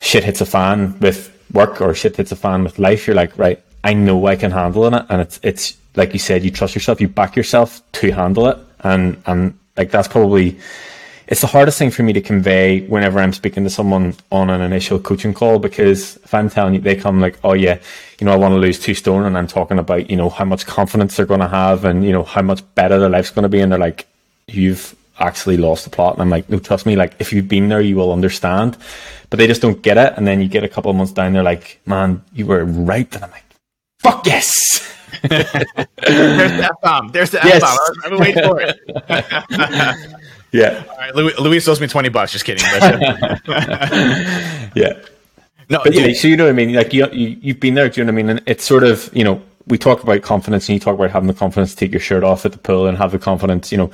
shit 0.01 0.23
hits 0.23 0.41
a 0.41 0.45
fan 0.45 0.97
with 0.99 1.35
work 1.51 1.81
or 1.81 1.95
shit 1.95 2.15
hits 2.15 2.31
a 2.31 2.35
fan 2.35 2.63
with 2.63 2.77
life. 2.77 3.07
You're 3.07 3.15
like, 3.15 3.35
right, 3.37 3.59
I 3.83 3.93
know 3.93 4.27
I 4.27 4.35
can 4.35 4.51
handle 4.51 4.85
it. 4.85 5.05
And 5.09 5.21
it's, 5.21 5.39
it's 5.41 5.77
like 5.95 6.13
you 6.13 6.19
said, 6.19 6.43
you 6.43 6.51
trust 6.51 6.75
yourself, 6.75 7.01
you 7.01 7.07
back 7.07 7.35
yourself 7.35 7.81
to 7.93 8.11
handle 8.11 8.47
it. 8.47 8.57
And, 8.81 9.21
and 9.25 9.57
like 9.75 9.89
that's 9.89 10.07
probably, 10.07 10.59
it's 11.29 11.41
the 11.41 11.47
hardest 11.47 11.77
thing 11.77 11.91
for 11.91 12.01
me 12.01 12.11
to 12.11 12.21
convey 12.21 12.81
whenever 12.87 13.19
I'm 13.19 13.33
speaking 13.33 13.63
to 13.63 13.69
someone 13.69 14.15
on 14.31 14.49
an 14.49 14.61
initial 14.61 14.97
coaching 14.99 15.31
call 15.31 15.59
because 15.59 16.17
if 16.17 16.33
I'm 16.33 16.49
telling 16.49 16.73
you, 16.73 16.81
they 16.81 16.95
come 16.95 17.21
like, 17.21 17.37
oh 17.43 17.53
yeah, 17.53 17.77
you 18.19 18.25
know, 18.25 18.33
I 18.33 18.35
want 18.35 18.53
to 18.53 18.57
lose 18.57 18.79
two 18.79 18.95
stone, 18.95 19.23
and 19.23 19.37
I'm 19.37 19.45
talking 19.45 19.77
about, 19.77 20.09
you 20.09 20.17
know, 20.17 20.29
how 20.29 20.43
much 20.43 20.65
confidence 20.65 21.15
they're 21.15 21.27
going 21.27 21.39
to 21.39 21.47
have 21.47 21.85
and, 21.85 22.03
you 22.03 22.11
know, 22.11 22.23
how 22.23 22.41
much 22.41 22.63
better 22.73 22.99
their 22.99 23.09
life's 23.09 23.29
going 23.29 23.43
to 23.43 23.49
be. 23.49 23.59
And 23.59 23.71
they're 23.71 23.77
like, 23.77 24.07
you've 24.47 24.95
actually 25.19 25.57
lost 25.57 25.83
the 25.83 25.91
plot. 25.91 26.13
And 26.13 26.23
I'm 26.23 26.31
like, 26.31 26.49
no, 26.49 26.57
trust 26.57 26.87
me, 26.87 26.95
like, 26.95 27.13
if 27.19 27.31
you've 27.31 27.47
been 27.47 27.69
there, 27.69 27.79
you 27.79 27.95
will 27.95 28.11
understand. 28.11 28.75
But 29.29 29.37
they 29.37 29.45
just 29.45 29.61
don't 29.61 29.83
get 29.83 29.99
it. 29.99 30.13
And 30.17 30.25
then 30.25 30.41
you 30.41 30.47
get 30.49 30.63
a 30.63 30.67
couple 30.67 30.89
of 30.89 30.97
months 30.97 31.13
down, 31.13 31.33
they're 31.33 31.43
like, 31.43 31.79
man, 31.85 32.23
you 32.33 32.47
were 32.47 32.65
right. 32.65 33.13
And 33.13 33.23
I'm 33.23 33.31
like, 33.31 33.45
fuck 33.99 34.25
yes. 34.25 34.79
There's 35.21 35.51
the 35.51 36.69
F 36.71 36.81
bomb. 36.81 37.09
There's 37.09 37.29
the 37.29 37.45
F 37.45 37.61
bomb. 37.61 37.77
I've 38.03 38.09
been 38.09 38.19
waiting 38.19 38.43
for 38.43 38.61
it. 38.61 40.15
Yeah. 40.51 40.83
All 40.89 40.97
right, 40.97 41.15
Louis, 41.15 41.39
Louis 41.39 41.67
owes 41.67 41.81
me 41.81 41.87
twenty 41.87 42.09
bucks. 42.09 42.31
Just 42.31 42.45
kidding. 42.45 42.63
Uh, 42.65 43.37
yeah. 44.75 44.93
No, 45.69 45.81
but 45.83 45.93
yeah, 45.93 46.11
so 46.13 46.27
you 46.27 46.35
know 46.35 46.45
what 46.45 46.49
I 46.49 46.53
mean. 46.53 46.73
Like 46.73 46.93
you, 46.93 47.07
you, 47.11 47.53
have 47.53 47.59
been 47.59 47.75
there. 47.75 47.89
Do 47.89 48.01
you 48.01 48.05
know 48.05 48.11
what 48.11 48.19
I 48.19 48.23
mean? 48.23 48.29
And 48.29 48.41
it's 48.47 48.63
sort 48.63 48.83
of 48.83 49.09
you 49.15 49.23
know 49.23 49.41
we 49.67 49.77
talk 49.77 50.01
about 50.01 50.21
confidence, 50.23 50.67
and 50.67 50.73
you 50.73 50.79
talk 50.79 50.95
about 50.95 51.11
having 51.11 51.27
the 51.27 51.33
confidence 51.33 51.71
to 51.71 51.77
take 51.77 51.91
your 51.91 51.99
shirt 51.99 52.23
off 52.23 52.45
at 52.45 52.51
the 52.51 52.57
pool 52.57 52.87
and 52.87 52.97
have 52.97 53.11
the 53.11 53.19
confidence. 53.19 53.71
You 53.71 53.77
know, 53.77 53.91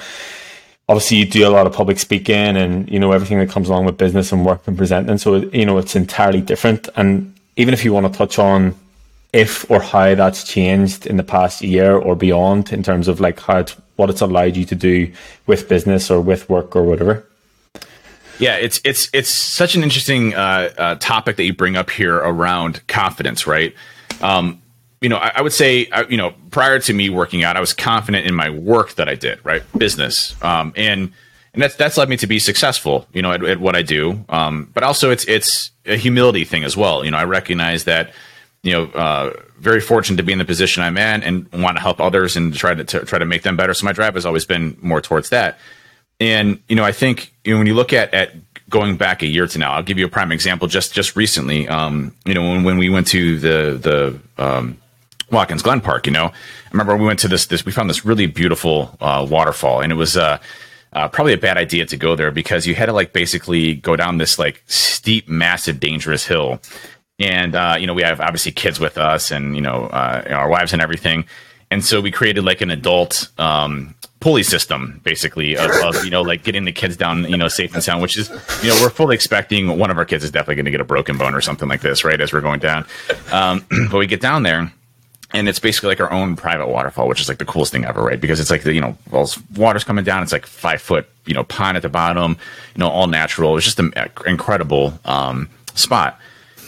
obviously 0.87 1.17
you 1.17 1.25
do 1.25 1.47
a 1.47 1.51
lot 1.51 1.67
of 1.67 1.73
public 1.73 1.99
speaking 1.99 2.55
and 2.55 2.89
you 2.89 2.99
know 2.99 3.11
everything 3.11 3.39
that 3.39 3.49
comes 3.49 3.67
along 3.67 3.85
with 3.85 3.97
business 3.97 4.31
and 4.31 4.45
work 4.45 4.61
and 4.67 4.77
presenting. 4.77 5.17
So 5.17 5.35
you 5.35 5.65
know 5.65 5.77
it's 5.77 5.95
entirely 5.95 6.41
different. 6.41 6.87
And 6.95 7.35
even 7.57 7.73
if 7.73 7.83
you 7.83 7.91
want 7.91 8.11
to 8.11 8.17
touch 8.17 8.39
on 8.39 8.75
if 9.33 9.69
or 9.69 9.81
how 9.81 10.15
that's 10.15 10.45
changed 10.45 11.05
in 11.05 11.17
the 11.17 11.23
past 11.23 11.61
year 11.61 11.97
or 11.97 12.15
beyond 12.15 12.71
in 12.71 12.81
terms 12.81 13.09
of 13.09 13.19
like 13.19 13.37
how 13.41 13.57
it's 13.57 13.75
what 13.95 14.09
it's 14.09 14.21
allowed 14.21 14.55
you 14.55 14.65
to 14.65 14.75
do 14.75 15.11
with 15.47 15.69
business 15.69 16.11
or 16.11 16.21
with 16.21 16.49
work 16.49 16.75
or 16.75 16.83
whatever. 16.83 17.25
Yeah, 18.37 18.57
it's 18.57 18.81
it's 18.83 19.09
it's 19.13 19.29
such 19.29 19.75
an 19.75 19.83
interesting 19.83 20.33
uh, 20.33 20.69
uh, 20.77 20.95
topic 20.95 21.37
that 21.37 21.43
you 21.43 21.53
bring 21.53 21.77
up 21.77 21.89
here 21.89 22.15
around 22.15 22.85
confidence, 22.87 23.47
right? 23.47 23.73
Um, 24.21 24.61
you 25.01 25.09
know, 25.09 25.17
I, 25.17 25.33
I 25.35 25.41
would 25.41 25.53
say, 25.53 25.87
uh, 25.87 26.05
you 26.09 26.17
know, 26.17 26.33
prior 26.51 26.79
to 26.79 26.93
me 26.93 27.09
working 27.09 27.43
out, 27.43 27.55
I 27.55 27.59
was 27.59 27.73
confident 27.73 28.25
in 28.25 28.33
my 28.33 28.49
work 28.49 28.95
that 28.95 29.07
I 29.07 29.15
did, 29.15 29.39
right, 29.45 29.63
business, 29.77 30.35
um, 30.43 30.73
and 30.75 31.13
and 31.53 31.61
that's 31.61 31.75
that's 31.75 31.97
led 31.97 32.09
me 32.09 32.17
to 32.17 32.27
be 32.27 32.39
successful, 32.39 33.07
you 33.13 33.21
know, 33.21 33.31
at, 33.31 33.43
at 33.43 33.59
what 33.59 33.75
I 33.75 33.81
do. 33.81 34.25
Um, 34.27 34.69
but 34.73 34.83
also, 34.83 35.11
it's 35.11 35.23
it's 35.25 35.71
a 35.85 35.95
humility 35.95 36.43
thing 36.43 36.65
as 36.65 36.75
well. 36.75 37.05
You 37.05 37.11
know, 37.11 37.17
I 37.17 37.23
recognize 37.23 37.85
that 37.85 38.11
you 38.65 38.71
know, 38.71 38.85
uh, 38.99 39.31
very 39.59 39.79
fortunate 39.79 40.17
to 40.17 40.23
be 40.23 40.33
in 40.33 40.39
the 40.39 40.45
position 40.45 40.81
I'm 40.81 40.97
in 40.97 41.21
and 41.21 41.47
want 41.53 41.77
to 41.77 41.81
help 41.81 42.01
others 42.01 42.35
and 42.35 42.51
try 42.51 42.73
to, 42.73 42.83
to, 42.83 43.05
try 43.05 43.19
to 43.19 43.25
make 43.25 43.43
them 43.43 43.55
better. 43.55 43.75
So 43.75 43.85
my 43.85 43.91
drive 43.91 44.15
has 44.15 44.25
always 44.25 44.43
been 44.43 44.75
more 44.81 45.01
towards 45.01 45.29
that. 45.29 45.59
And 46.19 46.59
you 46.67 46.75
know, 46.75 46.83
I 46.83 46.91
think 46.91 47.31
you 47.43 47.53
know, 47.53 47.59
when 47.59 47.67
you 47.67 47.75
look 47.75 47.93
at 47.93 48.11
at 48.13 48.31
going 48.69 48.97
back 48.97 49.21
a 49.21 49.27
year 49.27 49.45
to 49.45 49.59
now, 49.59 49.73
I'll 49.73 49.83
give 49.83 49.99
you 49.99 50.05
a 50.05 50.09
prime 50.09 50.31
example. 50.31 50.67
Just 50.67 50.93
just 50.93 51.15
recently, 51.15 51.67
um, 51.67 52.15
you 52.25 52.33
know, 52.33 52.41
when, 52.41 52.63
when 52.63 52.77
we 52.79 52.89
went 52.89 53.05
to 53.07 53.37
the 53.37 54.19
the 54.37 54.43
um, 54.43 54.77
Watkins 55.29 55.61
Glen 55.61 55.81
Park, 55.81 56.07
you 56.07 56.13
know, 56.13 56.25
I 56.25 56.71
remember 56.71 56.97
we 56.97 57.05
went 57.05 57.19
to 57.19 57.27
this 57.27 57.45
this 57.45 57.65
we 57.65 57.71
found 57.71 57.89
this 57.89 58.03
really 58.03 58.25
beautiful 58.25 58.97
uh, 58.99 59.27
waterfall, 59.29 59.81
and 59.81 59.91
it 59.91 59.95
was 59.95 60.15
uh, 60.15 60.39
uh, 60.93 61.09
probably 61.09 61.33
a 61.33 61.37
bad 61.37 61.57
idea 61.57 61.85
to 61.85 61.97
go 61.97 62.15
there 62.15 62.31
because 62.31 62.65
you 62.65 62.73
had 62.73 62.85
to 62.85 62.93
like 62.93 63.11
basically 63.11 63.75
go 63.75 63.97
down 63.97 64.17
this 64.17 64.39
like 64.39 64.63
steep, 64.67 65.27
massive, 65.27 65.81
dangerous 65.81 66.25
hill 66.25 66.61
and 67.19 67.55
uh, 67.55 67.75
you 67.79 67.87
know 67.87 67.93
we 67.93 68.03
have 68.03 68.19
obviously 68.19 68.51
kids 68.51 68.79
with 68.79 68.97
us 68.97 69.31
and 69.31 69.55
you 69.55 69.61
know 69.61 69.85
uh, 69.85 70.23
our 70.29 70.49
wives 70.49 70.73
and 70.73 70.81
everything 70.81 71.25
and 71.71 71.83
so 71.83 71.99
we 72.01 72.11
created 72.11 72.43
like 72.43 72.61
an 72.61 72.69
adult 72.69 73.29
um, 73.37 73.95
pulley 74.19 74.43
system 74.43 75.01
basically 75.03 75.55
of, 75.55 75.69
of, 75.83 76.03
you 76.03 76.11
know 76.11 76.21
like 76.21 76.43
getting 76.43 76.65
the 76.65 76.71
kids 76.71 76.97
down 76.97 77.23
you 77.29 77.37
know 77.37 77.47
safe 77.47 77.73
and 77.73 77.83
sound 77.83 78.01
which 78.01 78.17
is 78.17 78.29
you 78.63 78.69
know 78.69 78.81
we're 78.81 78.89
fully 78.89 79.15
expecting 79.15 79.77
one 79.77 79.91
of 79.91 79.97
our 79.97 80.05
kids 80.05 80.23
is 80.23 80.31
definitely 80.31 80.55
going 80.55 80.65
to 80.65 80.71
get 80.71 80.81
a 80.81 80.85
broken 80.85 81.17
bone 81.17 81.33
or 81.33 81.41
something 81.41 81.69
like 81.69 81.81
this 81.81 82.03
right 82.03 82.19
as 82.19 82.33
we're 82.33 82.41
going 82.41 82.59
down 82.59 82.85
um, 83.31 83.65
but 83.91 83.97
we 83.97 84.07
get 84.07 84.21
down 84.21 84.43
there 84.43 84.71
and 85.33 85.49
it's 85.49 85.59
basically 85.59 85.89
like 85.89 85.99
our 85.99 86.11
own 86.11 86.35
private 86.37 86.67
waterfall, 86.67 87.07
which 87.09 87.19
is 87.19 87.27
like 87.27 87.39
the 87.39 87.45
coolest 87.45 87.71
thing 87.71 87.83
ever, 87.83 88.01
right? 88.01 88.21
Because 88.21 88.39
it's 88.39 88.49
like 88.49 88.63
the 88.63 88.73
you 88.73 88.79
know, 88.79 88.97
well, 89.11 89.29
water's 89.55 89.83
coming 89.83 90.05
down. 90.05 90.23
It's 90.23 90.31
like 90.31 90.45
five 90.45 90.81
foot, 90.81 91.09
you 91.25 91.33
know, 91.33 91.43
pond 91.43 91.75
at 91.75 91.83
the 91.83 91.89
bottom, 91.89 92.37
you 92.73 92.79
know, 92.79 92.87
all 92.87 93.07
natural. 93.07 93.57
It's 93.57 93.65
just 93.65 93.79
an 93.79 93.93
incredible 94.25 94.97
um, 95.03 95.49
spot. 95.73 96.19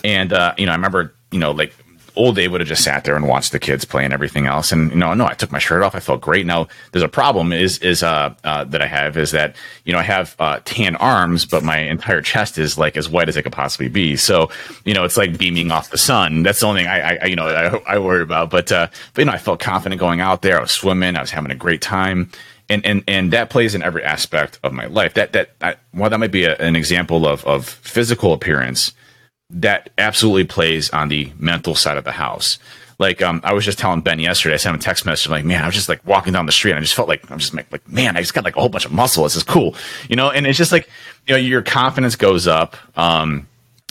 And 0.04 0.34
uh, 0.34 0.54
you 0.58 0.66
know, 0.66 0.72
I 0.72 0.76
remember, 0.76 1.14
you 1.32 1.40
know, 1.40 1.52
like 1.52 1.74
old 2.18 2.36
Dave 2.36 2.52
would 2.52 2.62
have 2.62 2.68
just 2.68 2.84
sat 2.84 3.04
there 3.04 3.16
and 3.16 3.28
watched 3.28 3.52
the 3.52 3.60
kids 3.60 3.86
play 3.86 4.04
and 4.04 4.14
everything 4.14 4.48
else. 4.48 4.72
And 4.72 4.92
you 4.92 4.98
know, 4.98 5.14
no, 5.14 5.26
I 5.26 5.34
took 5.34 5.52
my 5.52 5.60
shirt 5.60 5.84
off. 5.84 5.96
I 5.96 6.00
felt 6.00 6.20
great. 6.20 6.46
Now, 6.46 6.68
there's 6.92 7.04
a 7.04 7.08
problem 7.08 7.54
is 7.54 7.78
is 7.78 8.04
uh, 8.04 8.34
uh, 8.44 8.64
that 8.66 8.82
I 8.82 8.88
have 8.88 9.16
is 9.18 9.32
that 9.32 9.56
you 9.86 9.94
know 9.94 10.00
I 10.00 10.04
have 10.04 10.36
uh, 10.40 10.60
tan 10.66 10.96
arms, 10.98 11.46
but 11.46 11.64
my 11.64 11.78
entire 11.78 12.22
chest 12.22 12.58
is 12.58 12.78
like 12.78 12.98
as 12.98 13.08
white 13.08 13.30
as 13.30 13.38
it 13.38 13.44
could 13.44 13.54
possibly 13.54 13.88
be. 13.88 14.18
So 14.18 14.50
you 14.84 14.94
know, 14.94 15.06
it's 15.06 15.18
like 15.18 15.38
beaming 15.38 15.72
off 15.72 15.92
the 15.92 15.98
sun. 15.98 16.44
That's 16.44 16.60
the 16.60 16.66
only 16.66 16.82
thing 16.82 16.90
I, 16.90 17.18
I 17.18 17.26
you 17.26 17.36
know 17.36 17.48
I, 17.48 17.96
I 17.96 18.00
worry 18.00 18.24
about. 18.24 18.50
But 18.50 18.72
uh, 18.72 18.88
but 19.14 19.22
you 19.22 19.26
know, 19.26 19.34
I 19.34 19.38
felt 19.38 19.60
confident 19.60 20.00
going 20.00 20.20
out 20.20 20.42
there. 20.42 20.58
I 20.58 20.62
was 20.62 20.72
swimming. 20.72 21.16
I 21.16 21.22
was 21.22 21.32
having 21.32 21.52
a 21.52 21.56
great 21.56 21.82
time. 21.82 22.32
And, 22.70 22.86
and 22.86 23.02
and 23.08 23.32
that 23.32 23.50
plays 23.50 23.76
in 23.76 23.82
every 23.82 24.04
aspect 24.04 24.60
of 24.62 24.74
my 24.74 24.88
life. 24.88 25.14
That 25.14 25.32
that 25.32 25.52
I, 25.62 25.76
while 25.94 26.10
that 26.10 26.18
might 26.18 26.34
be 26.34 26.44
a, 26.44 26.58
an 26.58 26.76
example 26.76 27.26
of 27.26 27.46
of 27.46 27.66
physical 27.66 28.34
appearance, 28.34 28.92
that 29.50 29.90
absolutely 29.98 30.44
plays 30.44 30.90
on 30.92 31.10
the 31.10 31.32
mental 31.38 31.76
side 31.76 31.98
of 31.98 32.04
the 32.04 32.12
house. 32.12 32.60
Like 33.00 33.22
um, 33.22 33.42
I 33.44 33.54
was 33.54 33.64
just 33.64 33.78
telling 33.78 34.02
Ben 34.02 34.20
yesterday, 34.20 34.56
I 34.56 34.58
sent 34.58 34.74
him 34.74 34.80
a 34.80 34.84
text 34.84 35.06
message. 35.06 35.30
Like, 35.30 35.46
man, 35.46 35.62
I 35.62 35.68
was 35.68 35.76
just 35.76 35.88
like 35.88 36.06
walking 36.06 36.34
down 36.34 36.48
the 36.48 36.52
street. 36.52 36.72
And 36.72 36.80
I 36.80 36.82
just 36.82 36.96
felt 36.96 37.08
like 37.08 37.30
I'm 37.30 37.38
just 37.38 37.54
like, 37.54 37.72
like, 37.72 37.88
man, 37.88 38.18
I 38.18 38.22
just 38.22 38.34
got 38.34 38.44
like 38.44 38.56
a 38.56 38.60
whole 38.60 38.70
bunch 38.70 38.86
of 38.86 38.92
muscle. 38.92 39.24
This 39.24 39.36
is 39.36 39.44
cool, 39.44 39.76
you 40.10 40.16
know. 40.16 40.32
And 40.32 40.48
it's 40.48 40.58
just 40.58 40.72
like, 40.72 40.90
you 41.28 41.34
know, 41.34 41.40
your 41.40 41.62
confidence 41.62 42.16
goes 42.16 42.48
up. 42.48 42.76
Um, 42.98 43.48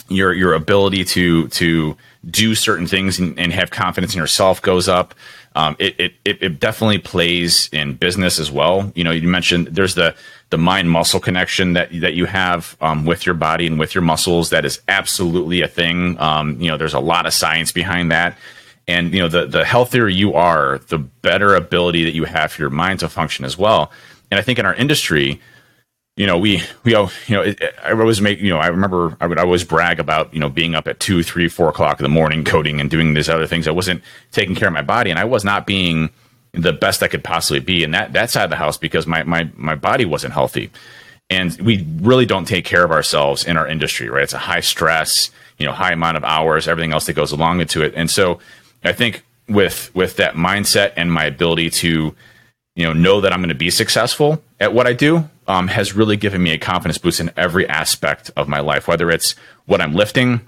your 0.09 0.33
your 0.33 0.53
ability 0.53 1.03
to 1.03 1.47
to 1.49 1.97
do 2.29 2.55
certain 2.55 2.87
things 2.87 3.19
and, 3.19 3.37
and 3.39 3.51
have 3.53 3.71
confidence 3.71 4.13
in 4.13 4.19
yourself 4.19 4.61
goes 4.61 4.87
up. 4.87 5.13
Um, 5.57 5.75
it, 5.79 5.95
it 5.99 6.13
it 6.23 6.59
definitely 6.59 6.99
plays 6.99 7.67
in 7.73 7.95
business 7.95 8.37
as 8.37 8.51
well. 8.51 8.91
You 8.93 9.03
know, 9.03 9.09
you 9.09 9.27
mentioned 9.27 9.67
there's 9.67 9.95
the 9.95 10.15
the 10.51 10.57
mind 10.59 10.91
muscle 10.91 11.19
connection 11.19 11.73
that 11.73 11.89
that 11.99 12.13
you 12.13 12.25
have 12.25 12.77
um, 12.79 13.05
with 13.05 13.25
your 13.25 13.33
body 13.33 13.65
and 13.65 13.79
with 13.79 13.95
your 13.95 14.03
muscles. 14.03 14.51
That 14.51 14.65
is 14.65 14.79
absolutely 14.87 15.61
a 15.63 15.67
thing. 15.67 16.19
Um, 16.19 16.61
you 16.61 16.69
know, 16.69 16.77
there's 16.77 16.93
a 16.93 16.99
lot 16.99 17.25
of 17.25 17.33
science 17.33 17.71
behind 17.71 18.11
that. 18.11 18.37
And 18.87 19.11
you 19.11 19.19
know, 19.19 19.27
the 19.27 19.47
the 19.47 19.65
healthier 19.65 20.07
you 20.07 20.35
are, 20.35 20.77
the 20.89 20.99
better 20.99 21.55
ability 21.55 22.03
that 22.03 22.13
you 22.13 22.25
have 22.25 22.51
for 22.51 22.61
your 22.61 22.69
mind 22.69 22.99
to 22.99 23.09
function 23.09 23.43
as 23.43 23.57
well. 23.57 23.91
And 24.29 24.39
I 24.39 24.43
think 24.43 24.59
in 24.59 24.65
our 24.67 24.75
industry, 24.75 25.41
you 26.17 26.25
know, 26.25 26.37
we 26.37 26.63
we 26.83 26.91
you 26.93 27.09
know, 27.29 27.41
it, 27.43 27.61
I 27.83 27.91
always 27.91 28.19
make 28.19 28.41
you 28.41 28.49
know, 28.49 28.57
I 28.57 28.67
remember 28.67 29.15
I 29.21 29.27
would 29.27 29.37
always 29.37 29.63
brag 29.63 29.99
about 29.99 30.33
you 30.33 30.39
know 30.39 30.49
being 30.49 30.73
up 30.73 30.87
at 30.87 30.99
two, 30.99 31.21
three, 31.23 31.47
four 31.47 31.69
o'clock 31.69 31.99
in 31.99 32.03
the 32.03 32.09
morning 32.09 32.43
coding 32.43 32.81
and 32.81 32.89
doing 32.89 33.13
these 33.13 33.29
other 33.29 33.45
things. 33.45 33.67
I 33.67 33.71
wasn't 33.71 34.01
taking 34.31 34.55
care 34.55 34.67
of 34.67 34.73
my 34.73 34.81
body, 34.81 35.11
and 35.11 35.19
I 35.19 35.25
was 35.25 35.45
not 35.45 35.67
being 35.67 36.09
the 36.53 36.73
best 36.73 37.03
I 37.03 37.07
could 37.07 37.23
possibly 37.23 37.59
be 37.59 37.83
in 37.83 37.91
that 37.91 38.13
that 38.13 38.31
side 38.31 38.45
of 38.45 38.49
the 38.49 38.55
house 38.55 38.77
because 38.77 39.05
my 39.05 39.23
my 39.23 39.49
my 39.55 39.75
body 39.75 40.05
wasn't 40.05 40.33
healthy. 40.33 40.71
And 41.29 41.55
we 41.61 41.85
really 41.99 42.25
don't 42.25 42.45
take 42.45 42.63
care 42.63 42.85
of 42.85 42.91
ourselves 42.91 43.45
in 43.45 43.57
our 43.57 43.67
industry, 43.67 44.09
right? 44.09 44.23
It's 44.23 44.33
a 44.33 44.37
high 44.37 44.61
stress, 44.61 45.29
you 45.57 45.65
know, 45.65 45.73
high 45.73 45.91
amount 45.91 46.15
of 46.15 46.23
hours, 46.23 46.69
everything 46.69 46.93
else 46.93 47.05
that 47.07 47.13
goes 47.13 47.33
along 47.33 47.59
into 47.59 47.81
it. 47.81 47.93
And 47.97 48.09
so 48.09 48.39
I 48.83 48.93
think 48.93 49.23
with 49.47 49.93
with 49.93 50.15
that 50.15 50.33
mindset 50.33 50.93
and 50.95 51.11
my 51.11 51.25
ability 51.25 51.69
to, 51.69 52.15
you 52.75 52.83
know, 52.83 52.93
know 52.93 53.21
that 53.21 53.33
I'm 53.33 53.39
going 53.39 53.49
to 53.49 53.55
be 53.55 53.69
successful 53.69 54.41
at 54.59 54.73
what 54.73 54.87
I 54.87 54.93
do, 54.93 55.29
um, 55.47 55.67
has 55.69 55.93
really 55.93 56.17
given 56.17 56.43
me 56.43 56.51
a 56.51 56.57
confidence 56.57 56.97
boost 56.97 57.19
in 57.19 57.31
every 57.37 57.67
aspect 57.67 58.31
of 58.35 58.47
my 58.47 58.59
life, 58.59 58.87
whether 58.87 59.09
it's 59.09 59.35
what 59.65 59.81
I'm 59.81 59.93
lifting 59.93 60.41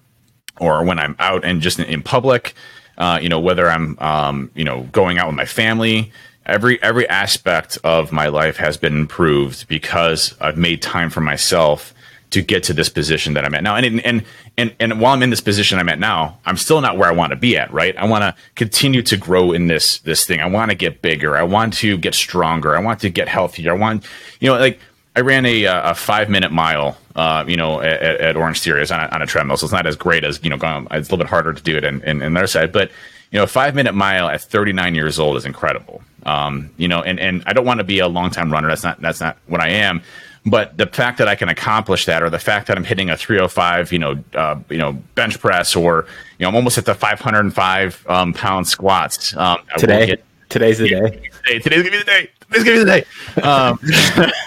or 0.60 0.84
when 0.84 1.00
I'm 1.00 1.16
out 1.20 1.46
and 1.46 1.62
just 1.62 1.80
in, 1.80 1.86
in 1.86 2.02
public, 2.02 2.54
uh, 2.98 3.20
you 3.22 3.30
know, 3.30 3.40
whether 3.40 3.70
I'm, 3.70 3.98
um, 4.00 4.52
you 4.56 4.66
know, 4.66 4.84
going 4.92 5.18
out 5.18 5.28
with 5.28 5.36
my 5.36 5.46
family, 5.46 6.12
every 6.46 6.82
every 6.84 7.08
aspect 7.08 7.78
of 7.84 8.12
my 8.12 8.28
life 8.28 8.58
has 8.58 8.78
been 8.78 8.96
improved 8.96 9.68
because 9.68 10.36
I've 10.42 10.58
made 10.58 10.82
time 10.82 11.10
for 11.10 11.22
myself 11.22 11.94
to 12.32 12.42
get 12.44 12.64
to 12.64 12.74
this 12.74 12.90
position 12.90 13.34
that 13.34 13.46
I'm 13.46 13.56
at 13.56 13.64
now. 13.64 13.76
And 13.76 14.02
and 14.02 14.24
and 14.58 14.76
and 14.80 15.00
while 15.00 15.14
I'm 15.14 15.24
in 15.24 15.30
this 15.30 15.42
position 15.42 15.80
I'm 15.80 15.90
at 15.90 16.00
now, 16.00 16.38
I'm 16.46 16.58
still 16.58 16.82
not 16.82 16.98
where 16.98 17.10
I 17.10 17.14
want 17.14 17.32
to 17.32 17.36
be 17.36 17.58
at. 17.58 17.72
Right? 17.72 17.96
I 17.98 18.06
want 18.06 18.24
to 18.24 18.36
continue 18.56 19.02
to 19.04 19.18
grow 19.18 19.52
in 19.52 19.68
this 19.68 20.00
this 20.00 20.26
thing. 20.26 20.40
I 20.40 20.48
want 20.48 20.72
to 20.72 20.76
get 20.76 21.02
bigger. 21.02 21.36
I 21.38 21.44
want 21.44 21.74
to 21.76 21.98
get 21.98 22.14
stronger. 22.14 22.76
I 22.76 22.80
want 22.82 23.00
to 23.02 23.10
get 23.10 23.28
healthier. 23.28 23.72
I 23.74 23.78
want, 23.78 24.06
you 24.40 24.50
know, 24.50 24.60
like 24.60 24.80
I 25.16 25.22
ran 25.22 25.46
a, 25.46 25.66
uh, 25.66 25.92
a 25.92 25.96
five 25.96 26.30
minute 26.30 26.52
mile, 26.52 26.98
uh, 27.16 27.44
you 27.48 27.58
know, 27.58 27.82
at, 27.82 28.02
at 28.02 28.38
Orange 28.38 28.62
Theory 28.62 28.82
on 28.90 29.00
a, 29.00 29.10
on 29.12 29.22
a 29.22 29.26
treadmill. 29.26 29.58
So 29.58 29.66
it's 29.66 29.74
not 29.74 29.88
as 29.88 29.96
great 29.96 30.24
as, 30.24 30.44
you 30.44 30.50
know, 30.50 30.58
going, 30.58 30.88
it's 30.92 31.10
a 31.10 31.12
little 31.12 31.18
bit 31.18 31.28
harder 31.28 31.54
to 31.54 31.62
do 31.62 31.76
it 31.78 31.84
in, 31.84 32.02
in, 32.04 32.22
in 32.22 32.34
their 32.34 32.48
side. 32.48 32.72
But, 32.72 32.92
you 33.32 33.38
know, 33.38 33.44
a 33.44 33.48
five 33.48 33.76
minute 33.76 33.94
mile 33.94 34.30
at 34.30 34.42
39 34.42 34.96
years 34.96 35.20
old 35.20 35.38
is 35.38 35.46
incredible. 35.46 36.02
Um, 36.26 36.70
you 36.78 36.88
know, 36.88 37.02
and, 37.02 37.20
and 37.20 37.44
I 37.46 37.54
don't 37.54 37.66
want 37.66 37.80
to 37.80 37.84
be 37.84 38.00
a 38.00 38.08
long 38.08 38.30
time 38.30 38.52
runner. 38.52 38.68
That's 38.68 38.84
not, 38.84 39.02
that's 39.02 39.20
not 39.20 39.38
what 39.48 39.62
I 39.62 39.70
am. 39.70 40.02
But 40.46 40.78
the 40.78 40.88
fact 40.88 41.18
that 41.18 41.28
I 41.28 41.36
can 41.36 41.50
accomplish 41.50 42.06
that, 42.06 42.24
or 42.24 42.30
the 42.30 42.40
fact 42.40 42.68
that 42.68 42.78
I'm 42.78 42.84
hitting 42.84 43.10
a 43.10 43.18
305, 43.18 43.92
you 43.92 44.00
know, 44.00 44.24
uh, 44.34 44.60
you 44.70 44.78
know, 44.78 44.94
bench 45.16 45.40
press, 45.40 45.76
or 45.76 46.06
you 46.38 46.44
know, 46.44 46.50
I'm 46.50 46.56
almost 46.56 46.78
at 46.78 46.86
the 46.86 46.96
505 46.96 48.06
um, 48.08 48.34
pound 48.34 48.68
squats 48.68 49.36
um, 49.36 49.60
today. 49.78 50.16
Today's 50.48 50.80
the 50.80 50.90
day. 50.90 51.60
Today's 51.60 51.84
gonna 51.84 51.92
be 51.92 51.98
the 51.98 52.04
day. 52.04 52.30
Today's 52.52 52.64
gonna 52.64 52.78
be 52.78 52.84
the 52.84 52.86
day. 52.86 53.06
Um, 53.42 53.80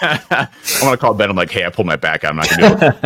I 0.01 0.49
want 0.81 0.93
to 0.93 0.97
call 0.97 1.13
Ben. 1.13 1.29
I'm 1.29 1.35
like, 1.35 1.51
hey, 1.51 1.65
I 1.65 1.69
pulled 1.69 1.87
my 1.87 1.95
back 1.95 2.23
out. 2.23 2.31
I'm 2.31 2.35
not 2.37 2.49
gonna 2.49 2.77
do 2.79 2.97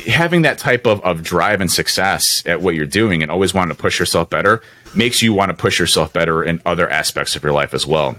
having 0.07 0.43
that 0.43 0.59
type 0.59 0.87
of, 0.87 1.01
of 1.03 1.23
drive 1.23 1.61
and 1.61 1.71
success 1.71 2.45
at 2.47 2.61
what 2.61 2.75
you're 2.75 2.87
doing, 2.87 3.23
and 3.23 3.31
always 3.31 3.55
wanting 3.55 3.75
to 3.75 3.81
push 3.81 3.99
yourself 3.99 4.31
better, 4.31 4.63
makes 4.95 5.23
you 5.23 5.33
want 5.33 5.51
to 5.51 5.57
push 5.57 5.79
yourself 5.79 6.13
better 6.13 6.43
in 6.43 6.61
other 6.67 6.89
aspects 6.89 7.37
of 7.37 7.43
your 7.43 7.53
life 7.53 7.73
as 7.73 7.87
well. 7.87 8.17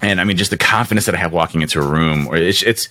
And 0.00 0.20
I 0.20 0.24
mean, 0.24 0.36
just 0.36 0.50
the 0.50 0.58
confidence 0.58 1.06
that 1.06 1.14
I 1.14 1.18
have 1.18 1.32
walking 1.32 1.62
into 1.62 1.80
a 1.80 1.86
room, 1.86 2.28
it's 2.32 2.62
it's 2.62 2.88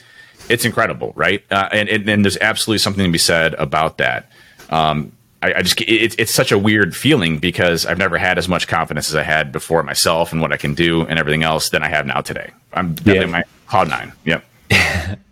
it's 0.50 0.66
incredible, 0.66 1.14
right? 1.16 1.44
Uh, 1.50 1.70
and, 1.72 1.88
and, 1.88 2.10
and 2.10 2.26
there's 2.26 2.38
absolutely 2.38 2.80
something 2.80 3.06
to 3.06 3.12
be 3.12 3.18
said 3.18 3.54
about 3.54 3.98
that. 4.00 4.30
Um, 4.70 5.14
I, 5.42 5.54
I 5.54 5.62
just 5.62 5.80
it, 5.82 6.20
it's 6.20 6.34
such 6.34 6.52
a 6.52 6.58
weird 6.58 6.96
feeling 6.96 7.40
because 7.40 7.86
I've 7.86 7.98
never 7.98 8.18
had 8.18 8.38
as 8.38 8.48
much 8.48 8.68
confidence 8.68 9.10
as 9.10 9.16
I 9.16 9.24
had 9.24 9.52
before 9.52 9.84
myself 9.84 10.32
and 10.32 10.42
what 10.42 10.54
I 10.54 10.58
can 10.58 10.74
do 10.74 11.02
and 11.06 11.18
everything 11.18 11.44
else 11.44 11.70
than 11.70 11.84
I 11.84 11.90
have 11.90 12.06
now 12.06 12.22
today. 12.22 12.52
I'm 12.74 12.94
definitely 12.94 13.22
yeah. 13.22 13.26
my 13.26 13.44
cloud 13.68 13.90
nine. 13.90 14.14
Yep. 14.26 14.46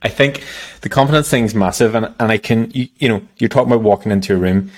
I 0.01 0.09
think 0.09 0.43
the 0.81 0.89
confidence 0.89 1.29
thing 1.29 1.45
is 1.45 1.55
massive, 1.55 1.95
and, 1.95 2.13
and 2.19 2.31
I 2.31 2.37
can 2.37 2.71
you, 2.71 2.87
you 2.97 3.07
know 3.07 3.21
you're 3.37 3.49
talking 3.49 3.71
about 3.71 3.83
walking 3.83 4.11
into 4.11 4.33
a 4.33 4.37
room 4.37 4.71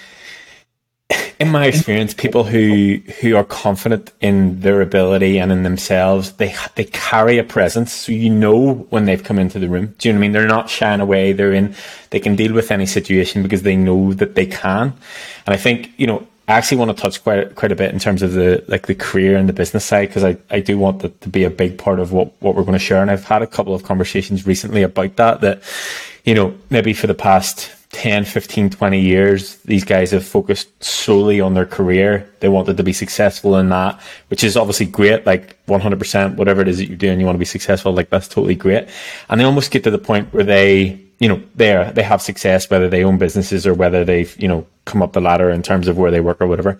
in 1.39 1.49
my 1.49 1.65
experience, 1.65 2.13
people 2.13 2.43
who 2.43 2.99
who 3.19 3.35
are 3.35 3.43
confident 3.43 4.11
in 4.21 4.59
their 4.61 4.81
ability 4.81 5.39
and 5.39 5.51
in 5.51 5.63
themselves, 5.63 6.33
they 6.33 6.55
they 6.75 6.85
carry 6.85 7.37
a 7.39 7.43
presence. 7.43 7.91
So 7.91 8.11
you 8.11 8.29
know 8.29 8.73
when 8.89 9.05
they've 9.05 9.23
come 9.23 9.39
into 9.39 9.59
the 9.59 9.67
room. 9.67 9.95
Do 9.97 10.07
you 10.07 10.13
know 10.13 10.19
what 10.19 10.21
I 10.21 10.27
mean? 10.27 10.31
They're 10.33 10.47
not 10.47 10.69
shying 10.69 11.01
away. 11.01 11.33
They're 11.33 11.53
in. 11.53 11.75
They 12.11 12.19
can 12.19 12.35
deal 12.35 12.53
with 12.53 12.71
any 12.71 12.85
situation 12.85 13.41
because 13.41 13.63
they 13.63 13.75
know 13.75 14.13
that 14.13 14.35
they 14.35 14.45
can. 14.45 14.93
And 15.45 15.53
I 15.53 15.57
think 15.57 15.91
you 15.97 16.07
know. 16.07 16.27
I 16.47 16.55
actually 16.55 16.79
want 16.79 16.97
to 16.97 17.01
touch 17.01 17.23
quite 17.23 17.55
quite 17.55 17.71
a 17.71 17.75
bit 17.75 17.93
in 17.93 17.99
terms 17.99 18.21
of 18.21 18.33
the 18.33 18.61
like 18.67 18.87
the 18.87 18.95
career 18.95 19.37
and 19.37 19.47
the 19.47 19.53
business 19.53 19.85
side 19.85 20.09
because 20.09 20.25
I, 20.25 20.35
I 20.49 20.59
do 20.59 20.77
want 20.77 20.99
that 20.99 21.21
to 21.21 21.29
be 21.29 21.45
a 21.45 21.49
big 21.49 21.77
part 21.77 21.99
of 21.99 22.11
what, 22.11 22.33
what 22.41 22.55
we're 22.55 22.63
going 22.63 22.73
to 22.73 22.79
share 22.79 23.01
and 23.01 23.09
I've 23.09 23.23
had 23.23 23.41
a 23.41 23.47
couple 23.47 23.73
of 23.73 23.83
conversations 23.83 24.45
recently 24.45 24.81
about 24.81 25.15
that 25.15 25.39
that 25.41 25.63
you 26.25 26.35
know 26.35 26.53
maybe 26.69 26.91
for 26.91 27.07
the 27.07 27.13
past 27.13 27.71
10, 27.91 28.23
15, 28.23 28.69
20 28.69 29.01
years, 29.01 29.57
these 29.57 29.83
guys 29.83 30.11
have 30.11 30.25
focused 30.25 30.83
solely 30.83 31.41
on 31.41 31.53
their 31.53 31.65
career. 31.65 32.29
They 32.39 32.47
wanted 32.47 32.77
to 32.77 32.83
be 32.83 32.93
successful 32.93 33.57
in 33.57 33.69
that, 33.69 33.99
which 34.29 34.43
is 34.43 34.55
obviously 34.55 34.85
great. 34.85 35.25
Like 35.25 35.63
100%, 35.65 36.35
whatever 36.35 36.61
it 36.61 36.69
is 36.69 36.77
that 36.77 36.87
you're 36.87 36.97
doing, 36.97 37.19
you 37.19 37.25
want 37.25 37.35
to 37.35 37.39
be 37.39 37.45
successful. 37.45 37.91
Like 37.91 38.09
that's 38.09 38.29
totally 38.29 38.55
great. 38.55 38.87
And 39.29 39.39
they 39.39 39.43
almost 39.43 39.71
get 39.71 39.83
to 39.83 39.91
the 39.91 39.97
point 39.97 40.33
where 40.33 40.45
they, 40.45 41.01
you 41.19 41.27
know, 41.27 41.41
they 41.55 41.91
they 41.93 42.03
have 42.03 42.21
success, 42.21 42.69
whether 42.69 42.89
they 42.89 43.03
own 43.03 43.17
businesses 43.17 43.67
or 43.67 43.73
whether 43.73 44.05
they've, 44.05 44.35
you 44.41 44.47
know, 44.47 44.65
come 44.85 45.03
up 45.03 45.11
the 45.11 45.21
ladder 45.21 45.49
in 45.49 45.61
terms 45.61 45.87
of 45.87 45.97
where 45.97 46.11
they 46.11 46.21
work 46.21 46.39
or 46.39 46.47
whatever. 46.47 46.79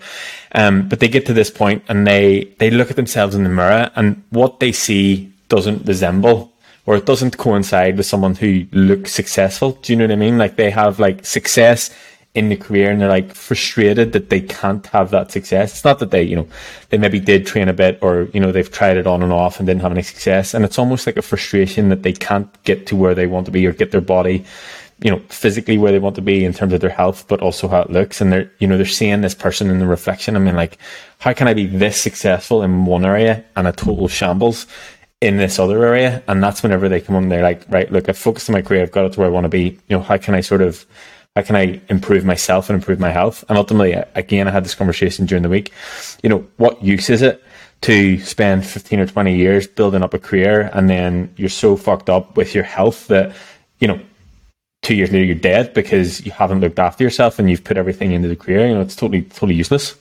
Um, 0.54 0.88
but 0.88 1.02
they 1.02 1.10
get 1.10 1.26
to 1.26 1.34
this 1.34 1.52
point 1.52 1.84
and 1.90 2.08
they, 2.08 2.46
they 2.60 2.70
look 2.70 2.90
at 2.90 2.96
themselves 2.96 3.36
in 3.36 3.44
the 3.44 3.50
mirror 3.50 3.92
and 3.96 4.24
what 4.30 4.60
they 4.60 4.72
see 4.72 5.32
doesn't 5.50 5.86
resemble 5.86 6.51
or 6.86 6.96
it 6.96 7.06
doesn't 7.06 7.38
coincide 7.38 7.98
with 7.98 8.06
someone 8.06 8.36
who 8.36 8.66
looks 8.72 9.14
successful. 9.14 9.74
Do 9.82 9.94
you 9.94 9.98
know 9.98 10.06
what 10.06 10.12
I 10.12 10.16
mean? 10.16 10.38
Like 10.38 10.56
they 10.56 10.72
have 10.72 11.00
like 11.00 11.26
success 11.26 11.92
in 12.34 12.48
the 12.48 12.56
career 12.56 12.92
and 12.92 13.02
they're 13.02 13.10
like 13.10 13.34
frustrated 13.36 14.14
that 14.14 14.30
they 14.30 14.40
can't 14.40 14.86
have 14.88 15.12
that 15.12 15.32
success. 15.32 15.74
It's 15.74 15.84
not 15.84 16.00
that 16.00 16.12
they, 16.12 16.24
you 16.24 16.38
know, 16.38 16.48
they 16.90 16.98
maybe 16.98 17.20
did 17.20 17.46
train 17.46 17.68
a 17.68 17.74
bit 17.74 18.00
or, 18.02 18.30
you 18.34 18.40
know, 18.40 18.52
they've 18.52 18.72
tried 18.72 18.98
it 18.98 19.06
on 19.06 19.22
and 19.22 19.34
off 19.34 19.60
and 19.60 19.68
didn't 19.68 19.82
have 19.82 19.92
any 19.92 20.02
success. 20.02 20.54
And 20.54 20.64
it's 20.64 20.80
almost 20.80 21.06
like 21.06 21.18
a 21.18 21.22
frustration 21.22 21.90
that 21.90 22.04
they 22.04 22.14
can't 22.14 22.50
get 22.64 22.88
to 22.88 22.96
where 22.96 23.14
they 23.14 23.28
want 23.28 23.46
to 23.48 23.52
be 23.52 23.66
or 23.68 23.74
get 23.74 23.92
their 23.92 24.02
body, 24.02 24.46
you 25.02 25.12
know, 25.12 25.20
physically 25.28 25.78
where 25.78 25.92
they 25.92 26.00
want 26.00 26.16
to 26.16 26.22
be 26.22 26.46
in 26.46 26.54
terms 26.54 26.72
of 26.72 26.80
their 26.80 26.90
health, 26.90 27.26
but 27.28 27.42
also 27.42 27.68
how 27.68 27.82
it 27.82 27.90
looks. 27.90 28.22
And 28.22 28.32
they're, 28.32 28.50
you 28.60 28.68
know, 28.68 28.78
they're 28.78 28.86
seeing 28.86 29.20
this 29.20 29.36
person 29.36 29.70
in 29.70 29.80
the 29.80 29.88
reflection. 29.88 30.38
I 30.38 30.40
mean, 30.40 30.56
like, 30.56 30.78
how 31.20 31.34
can 31.34 31.50
I 31.50 31.54
be 31.54 31.66
this 31.66 32.02
successful 32.02 32.64
in 32.64 32.86
one 32.86 33.04
area 33.04 33.44
and 33.58 33.68
a 33.68 33.74
total 33.74 34.08
shambles 34.08 34.68
in 35.22 35.38
this 35.38 35.60
other 35.60 35.86
area. 35.86 36.24
And 36.28 36.44
that's 36.44 36.64
whenever 36.64 36.90
they 36.90 37.00
come 37.00 37.16
on, 37.16 37.30
they're 37.30 37.44
like, 37.44 37.64
right, 37.70 37.90
look, 37.92 38.10
I've 38.10 38.18
focused 38.18 38.50
on 38.50 38.54
my 38.54 38.62
career. 38.62 38.82
I've 38.82 38.92
got 38.92 39.06
it 39.06 39.14
to 39.14 39.20
where 39.20 39.30
I 39.30 39.32
want 39.32 39.46
to 39.46 39.50
be. 39.50 39.80
You 39.88 39.98
know, 39.98 40.02
how 40.02 40.18
can 40.18 40.34
I 40.34 40.42
sort 40.42 40.62
of, 40.62 40.86
how 41.36 41.44
can 41.44 41.56
I 41.56 41.80
improve 41.90 42.26
myself 42.26 42.70
and 42.70 42.76
improve 42.76 43.00
my 43.00 43.12
health? 43.12 43.46
And 43.48 43.58
ultimately, 43.58 43.94
again, 44.16 44.48
I 44.48 44.52
had 44.52 44.66
this 44.66 44.76
conversation 44.76 45.28
during 45.28 45.44
the 45.44 45.50
week. 45.50 45.72
You 46.24 46.30
know, 46.30 46.48
what 46.58 46.84
use 46.84 47.10
is 47.10 47.22
it 47.22 47.44
to 47.82 48.20
spend 48.20 48.66
15 48.66 49.00
or 49.00 49.08
20 49.08 49.36
years 49.36 49.68
building 49.68 50.04
up 50.04 50.14
a 50.14 50.20
career 50.20 50.70
and 50.74 50.90
then 50.90 51.34
you're 51.36 51.50
so 51.50 51.76
fucked 51.76 52.10
up 52.10 52.36
with 52.38 52.54
your 52.54 52.64
health 52.64 53.08
that, 53.08 53.36
you 53.80 53.88
know, 53.88 54.00
two 54.82 54.96
years 54.96 55.12
later 55.12 55.26
you're 55.26 55.36
dead 55.36 55.74
because 55.74 56.26
you 56.26 56.32
haven't 56.32 56.60
looked 56.60 56.80
after 56.80 57.04
yourself 57.04 57.38
and 57.38 57.50
you've 57.50 57.64
put 57.64 57.78
everything 57.78 58.12
into 58.12 58.28
the 58.28 58.36
career. 58.36 58.68
You 58.68 58.74
know, 58.76 58.82
it's 58.82 58.96
totally, 58.96 59.22
totally 59.24 59.56
useless. 59.56 59.96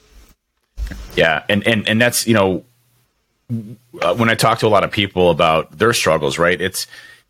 Yeah. 1.15 1.45
And, 1.49 1.67
and, 1.67 1.87
and 1.87 2.01
that's, 2.01 2.27
you 2.27 2.35
know, 2.35 2.65
uh, 4.01 4.15
when 4.15 4.29
I 4.29 4.35
talk 4.35 4.59
to 4.61 4.67
a 4.67 4.69
lot 4.69 4.85
of 4.85 4.91
people 4.91 5.31
about 5.31 5.79
their 5.79 5.93
struggles, 5.93 6.39
right? 6.39 6.61
It's 6.61 6.87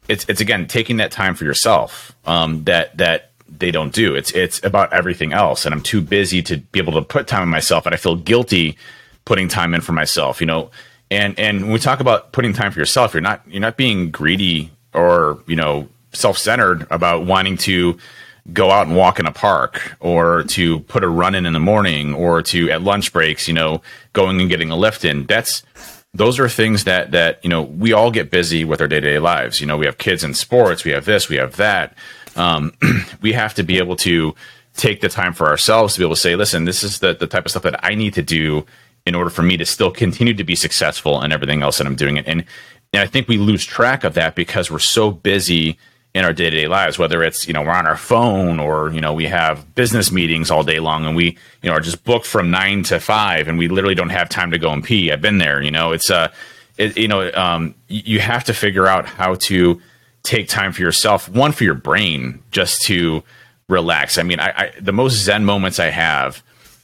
it's 0.08 0.24
it's 0.28 0.40
again 0.40 0.66
taking 0.66 0.98
that 0.98 1.10
time 1.10 1.34
for 1.34 1.44
yourself 1.44 2.14
um, 2.26 2.64
that 2.64 2.96
that 2.98 3.30
they 3.48 3.70
don't 3.70 3.92
do. 3.92 4.14
It's 4.14 4.30
it's 4.32 4.62
about 4.64 4.92
everything 4.92 5.32
else, 5.32 5.64
and 5.64 5.74
I'm 5.74 5.82
too 5.82 6.00
busy 6.00 6.42
to 6.42 6.58
be 6.58 6.78
able 6.78 6.92
to 6.94 7.02
put 7.02 7.26
time 7.26 7.42
in 7.42 7.48
myself, 7.48 7.86
and 7.86 7.94
I 7.94 7.98
feel 7.98 8.16
guilty 8.16 8.76
putting 9.24 9.48
time 9.48 9.74
in 9.74 9.80
for 9.80 9.92
myself. 9.92 10.40
You 10.40 10.46
know, 10.46 10.70
and 11.10 11.38
and 11.38 11.62
when 11.62 11.72
we 11.72 11.78
talk 11.78 12.00
about 12.00 12.32
putting 12.32 12.52
time 12.52 12.72
for 12.72 12.78
yourself, 12.78 13.14
you're 13.14 13.20
not 13.20 13.42
you're 13.48 13.60
not 13.60 13.76
being 13.76 14.10
greedy 14.10 14.70
or 14.92 15.42
you 15.46 15.56
know 15.56 15.88
self-centered 16.12 16.86
about 16.90 17.24
wanting 17.24 17.56
to 17.56 17.96
go 18.52 18.70
out 18.70 18.86
and 18.86 18.96
walk 18.96 19.20
in 19.20 19.26
a 19.26 19.32
park 19.32 19.96
or 20.00 20.42
to 20.44 20.80
put 20.80 21.04
a 21.04 21.08
run 21.08 21.34
in 21.34 21.46
in 21.46 21.52
the 21.52 21.60
morning 21.60 22.14
or 22.14 22.42
to 22.42 22.70
at 22.70 22.82
lunch 22.82 23.12
breaks, 23.12 23.46
you 23.46 23.54
know, 23.54 23.82
going 24.12 24.40
and 24.40 24.48
getting 24.48 24.70
a 24.70 24.76
lift 24.76 25.04
in. 25.04 25.26
That's 25.26 25.62
those 26.12 26.40
are 26.40 26.48
things 26.48 26.84
that 26.84 27.12
that 27.12 27.42
you 27.44 27.50
know 27.50 27.62
we 27.62 27.92
all 27.92 28.10
get 28.10 28.30
busy 28.30 28.64
with 28.64 28.80
our 28.80 28.88
day 28.88 29.00
to 29.00 29.10
day 29.10 29.18
lives. 29.18 29.60
You 29.60 29.66
know, 29.66 29.76
we 29.76 29.86
have 29.86 29.98
kids 29.98 30.24
in 30.24 30.34
sports, 30.34 30.84
we 30.84 30.90
have 30.92 31.04
this, 31.04 31.28
we 31.28 31.36
have 31.36 31.56
that. 31.56 31.96
Um, 32.36 32.72
we 33.20 33.32
have 33.32 33.54
to 33.54 33.62
be 33.62 33.78
able 33.78 33.96
to 33.96 34.34
take 34.74 35.00
the 35.00 35.08
time 35.08 35.32
for 35.32 35.48
ourselves 35.48 35.94
to 35.94 36.00
be 36.00 36.04
able 36.04 36.14
to 36.14 36.20
say, 36.20 36.36
listen, 36.36 36.64
this 36.64 36.82
is 36.82 36.98
the 36.98 37.14
the 37.14 37.26
type 37.26 37.44
of 37.44 37.50
stuff 37.50 37.62
that 37.62 37.84
I 37.84 37.94
need 37.94 38.14
to 38.14 38.22
do 38.22 38.66
in 39.06 39.14
order 39.14 39.30
for 39.30 39.42
me 39.42 39.56
to 39.56 39.64
still 39.64 39.90
continue 39.90 40.34
to 40.34 40.44
be 40.44 40.54
successful 40.54 41.20
and 41.20 41.32
everything 41.32 41.62
else 41.62 41.78
that 41.78 41.86
I'm 41.86 41.96
doing. 41.96 42.18
And 42.18 42.44
and 42.92 43.02
I 43.02 43.06
think 43.06 43.28
we 43.28 43.38
lose 43.38 43.64
track 43.64 44.02
of 44.02 44.14
that 44.14 44.34
because 44.34 44.70
we're 44.70 44.80
so 44.80 45.10
busy 45.10 45.78
in 46.12 46.24
our 46.24 46.32
day-to-day 46.32 46.66
lives 46.66 46.98
whether 46.98 47.22
it's 47.22 47.46
you 47.46 47.54
know 47.54 47.62
we're 47.62 47.70
on 47.70 47.86
our 47.86 47.96
phone 47.96 48.58
or 48.58 48.90
you 48.90 49.00
know 49.00 49.12
we 49.12 49.26
have 49.26 49.74
business 49.74 50.10
meetings 50.10 50.50
all 50.50 50.64
day 50.64 50.80
long 50.80 51.06
and 51.06 51.14
we 51.14 51.38
you 51.62 51.70
know 51.70 51.72
are 51.72 51.80
just 51.80 52.02
booked 52.04 52.26
from 52.26 52.50
9 52.50 52.82
to 52.84 52.98
5 52.98 53.48
and 53.48 53.58
we 53.58 53.68
literally 53.68 53.94
don't 53.94 54.10
have 54.10 54.28
time 54.28 54.50
to 54.50 54.58
go 54.58 54.72
and 54.72 54.82
pee. 54.82 55.12
I've 55.12 55.20
been 55.20 55.38
there 55.38 55.62
you 55.62 55.70
know 55.70 55.92
it's 55.92 56.10
uh 56.10 56.32
it, 56.76 56.96
you 56.96 57.08
know 57.08 57.30
um, 57.32 57.74
you 57.88 58.20
have 58.20 58.44
to 58.44 58.54
figure 58.54 58.86
out 58.86 59.06
how 59.06 59.34
to 59.34 59.80
take 60.22 60.48
time 60.48 60.72
for 60.72 60.82
yourself 60.82 61.28
one 61.28 61.52
for 61.52 61.64
your 61.64 61.74
brain 61.74 62.42
just 62.50 62.82
to 62.82 63.22
relax. 63.68 64.18
I 64.18 64.24
mean 64.24 64.40
i, 64.40 64.50
I 64.50 64.72
the 64.80 64.92
most 64.92 65.14
zen 65.14 65.44
moments 65.44 65.78
i 65.78 65.90
have 65.90 66.42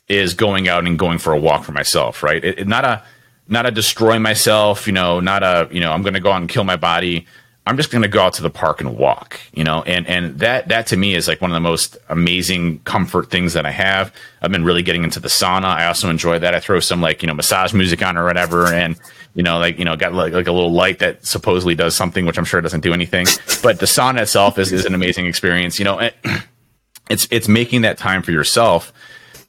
is 0.08 0.34
going 0.34 0.68
out 0.68 0.86
and 0.86 0.96
going 0.96 1.18
for 1.18 1.32
a 1.32 1.38
walk 1.38 1.64
for 1.64 1.72
myself 1.72 2.22
right? 2.22 2.44
It, 2.44 2.60
it, 2.60 2.68
not 2.68 2.84
a 2.84 3.02
not 3.48 3.66
a 3.66 3.72
destroy 3.72 4.20
myself 4.20 4.86
you 4.86 4.92
know 4.92 5.18
not 5.18 5.42
a 5.42 5.68
you 5.72 5.80
know 5.80 5.90
i'm 5.90 6.02
going 6.02 6.14
to 6.14 6.20
go 6.20 6.30
out 6.30 6.40
and 6.40 6.48
kill 6.48 6.64
my 6.64 6.76
body 6.76 7.26
I'm 7.68 7.76
just 7.76 7.90
going 7.90 8.02
to 8.02 8.08
go 8.08 8.20
out 8.20 8.34
to 8.34 8.42
the 8.42 8.50
park 8.50 8.80
and 8.80 8.96
walk, 8.96 9.40
you 9.52 9.64
know, 9.64 9.82
and 9.82 10.06
and 10.06 10.38
that 10.38 10.68
that 10.68 10.86
to 10.88 10.96
me 10.96 11.14
is 11.14 11.26
like 11.26 11.40
one 11.40 11.50
of 11.50 11.54
the 11.56 11.60
most 11.60 11.98
amazing 12.08 12.78
comfort 12.80 13.28
things 13.28 13.54
that 13.54 13.66
I 13.66 13.72
have. 13.72 14.14
I've 14.40 14.52
been 14.52 14.64
really 14.64 14.82
getting 14.82 15.02
into 15.02 15.18
the 15.18 15.26
sauna. 15.26 15.64
I 15.64 15.86
also 15.86 16.08
enjoy 16.08 16.38
that. 16.38 16.54
I 16.54 16.60
throw 16.60 16.78
some 16.78 17.00
like 17.00 17.22
you 17.22 17.26
know 17.26 17.34
massage 17.34 17.74
music 17.74 18.02
on 18.04 18.16
or 18.16 18.24
whatever, 18.24 18.66
and 18.66 18.96
you 19.34 19.42
know 19.42 19.58
like 19.58 19.80
you 19.80 19.84
know 19.84 19.96
got 19.96 20.14
like, 20.14 20.32
like 20.32 20.46
a 20.46 20.52
little 20.52 20.72
light 20.72 21.00
that 21.00 21.26
supposedly 21.26 21.74
does 21.74 21.96
something, 21.96 22.24
which 22.24 22.38
I'm 22.38 22.44
sure 22.44 22.60
doesn't 22.60 22.82
do 22.82 22.94
anything. 22.94 23.26
But 23.64 23.80
the 23.80 23.86
sauna 23.86 24.22
itself 24.22 24.60
is 24.60 24.72
is 24.72 24.84
an 24.84 24.94
amazing 24.94 25.26
experience. 25.26 25.80
You 25.80 25.86
know, 25.86 26.10
it's 27.10 27.26
it's 27.32 27.48
making 27.48 27.82
that 27.82 27.98
time 27.98 28.22
for 28.22 28.30
yourself 28.30 28.92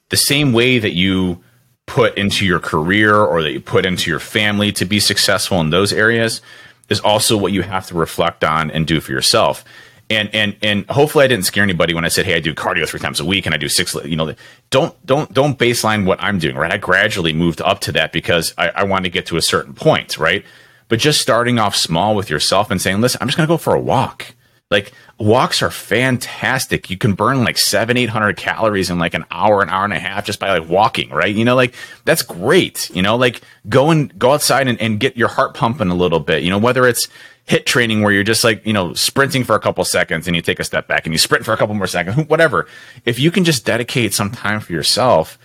the 0.08 0.16
same 0.16 0.52
way 0.52 0.80
that 0.80 0.92
you 0.92 1.44
put 1.86 2.18
into 2.18 2.44
your 2.44 2.58
career 2.58 3.14
or 3.14 3.42
that 3.42 3.52
you 3.52 3.60
put 3.60 3.86
into 3.86 4.10
your 4.10 4.20
family 4.20 4.72
to 4.72 4.84
be 4.84 4.98
successful 4.98 5.60
in 5.60 5.70
those 5.70 5.92
areas 5.92 6.42
is 6.88 7.00
also 7.00 7.36
what 7.36 7.52
you 7.52 7.62
have 7.62 7.86
to 7.88 7.94
reflect 7.94 8.44
on 8.44 8.70
and 8.70 8.86
do 8.86 9.00
for 9.00 9.12
yourself. 9.12 9.64
And 10.10 10.30
and 10.34 10.56
and 10.62 10.88
hopefully 10.88 11.24
I 11.24 11.28
didn't 11.28 11.44
scare 11.44 11.62
anybody 11.62 11.92
when 11.92 12.04
I 12.04 12.08
said, 12.08 12.24
hey, 12.24 12.34
I 12.34 12.40
do 12.40 12.54
cardio 12.54 12.88
three 12.88 13.00
times 13.00 13.20
a 13.20 13.26
week 13.26 13.44
and 13.44 13.54
I 13.54 13.58
do 13.58 13.68
six. 13.68 13.94
You 13.94 14.16
know, 14.16 14.34
don't 14.70 15.06
don't 15.06 15.32
don't 15.34 15.58
baseline 15.58 16.06
what 16.06 16.22
I'm 16.22 16.38
doing. 16.38 16.56
Right, 16.56 16.72
I 16.72 16.78
gradually 16.78 17.34
moved 17.34 17.60
up 17.60 17.80
to 17.80 17.92
that 17.92 18.12
because 18.12 18.54
I, 18.56 18.68
I 18.70 18.82
wanted 18.84 19.04
to 19.04 19.10
get 19.10 19.26
to 19.26 19.36
a 19.36 19.42
certain 19.42 19.74
point. 19.74 20.16
Right, 20.16 20.46
but 20.88 20.98
just 20.98 21.20
starting 21.20 21.58
off 21.58 21.76
small 21.76 22.16
with 22.16 22.30
yourself 22.30 22.70
and 22.70 22.80
saying, 22.80 23.02
listen, 23.02 23.18
I'm 23.20 23.28
just 23.28 23.36
going 23.36 23.46
to 23.46 23.52
go 23.52 23.58
for 23.58 23.74
a 23.74 23.80
walk. 23.80 24.34
Like 24.70 24.92
walks 25.18 25.62
are 25.62 25.70
fantastic. 25.70 26.90
You 26.90 26.98
can 26.98 27.14
burn 27.14 27.42
like 27.42 27.56
seven, 27.56 27.96
eight 27.96 28.10
hundred 28.10 28.36
calories 28.36 28.90
in 28.90 28.98
like 28.98 29.14
an 29.14 29.24
hour, 29.30 29.62
an 29.62 29.70
hour 29.70 29.84
and 29.84 29.94
a 29.94 29.98
half 29.98 30.26
just 30.26 30.38
by 30.38 30.58
like 30.58 30.68
walking, 30.68 31.08
right? 31.08 31.34
You 31.34 31.46
know, 31.46 31.56
like 31.56 31.74
that's 32.04 32.20
great. 32.20 32.90
You 32.90 33.00
know, 33.00 33.16
like 33.16 33.40
go 33.70 33.90
and 33.90 34.16
go 34.18 34.32
outside 34.32 34.68
and, 34.68 34.78
and 34.78 35.00
get 35.00 35.16
your 35.16 35.28
heart 35.28 35.54
pumping 35.54 35.88
a 35.88 35.94
little 35.94 36.20
bit. 36.20 36.42
You 36.42 36.50
know, 36.50 36.58
whether 36.58 36.86
it's 36.86 37.08
HIIT 37.48 37.64
training 37.64 38.02
where 38.02 38.12
you're 38.12 38.24
just 38.24 38.44
like, 38.44 38.64
you 38.66 38.74
know, 38.74 38.92
sprinting 38.92 39.42
for 39.42 39.54
a 39.54 39.60
couple 39.60 39.82
seconds 39.86 40.26
and 40.26 40.36
you 40.36 40.42
take 40.42 40.60
a 40.60 40.64
step 40.64 40.86
back 40.86 41.06
and 41.06 41.14
you 41.14 41.18
sprint 41.18 41.46
for 41.46 41.54
a 41.54 41.56
couple 41.56 41.74
more 41.74 41.86
seconds, 41.86 42.28
whatever. 42.28 42.66
If 43.06 43.18
you 43.18 43.30
can 43.30 43.44
just 43.44 43.64
dedicate 43.64 44.12
some 44.12 44.30
time 44.30 44.60
for 44.60 44.74
yourself 44.74 45.38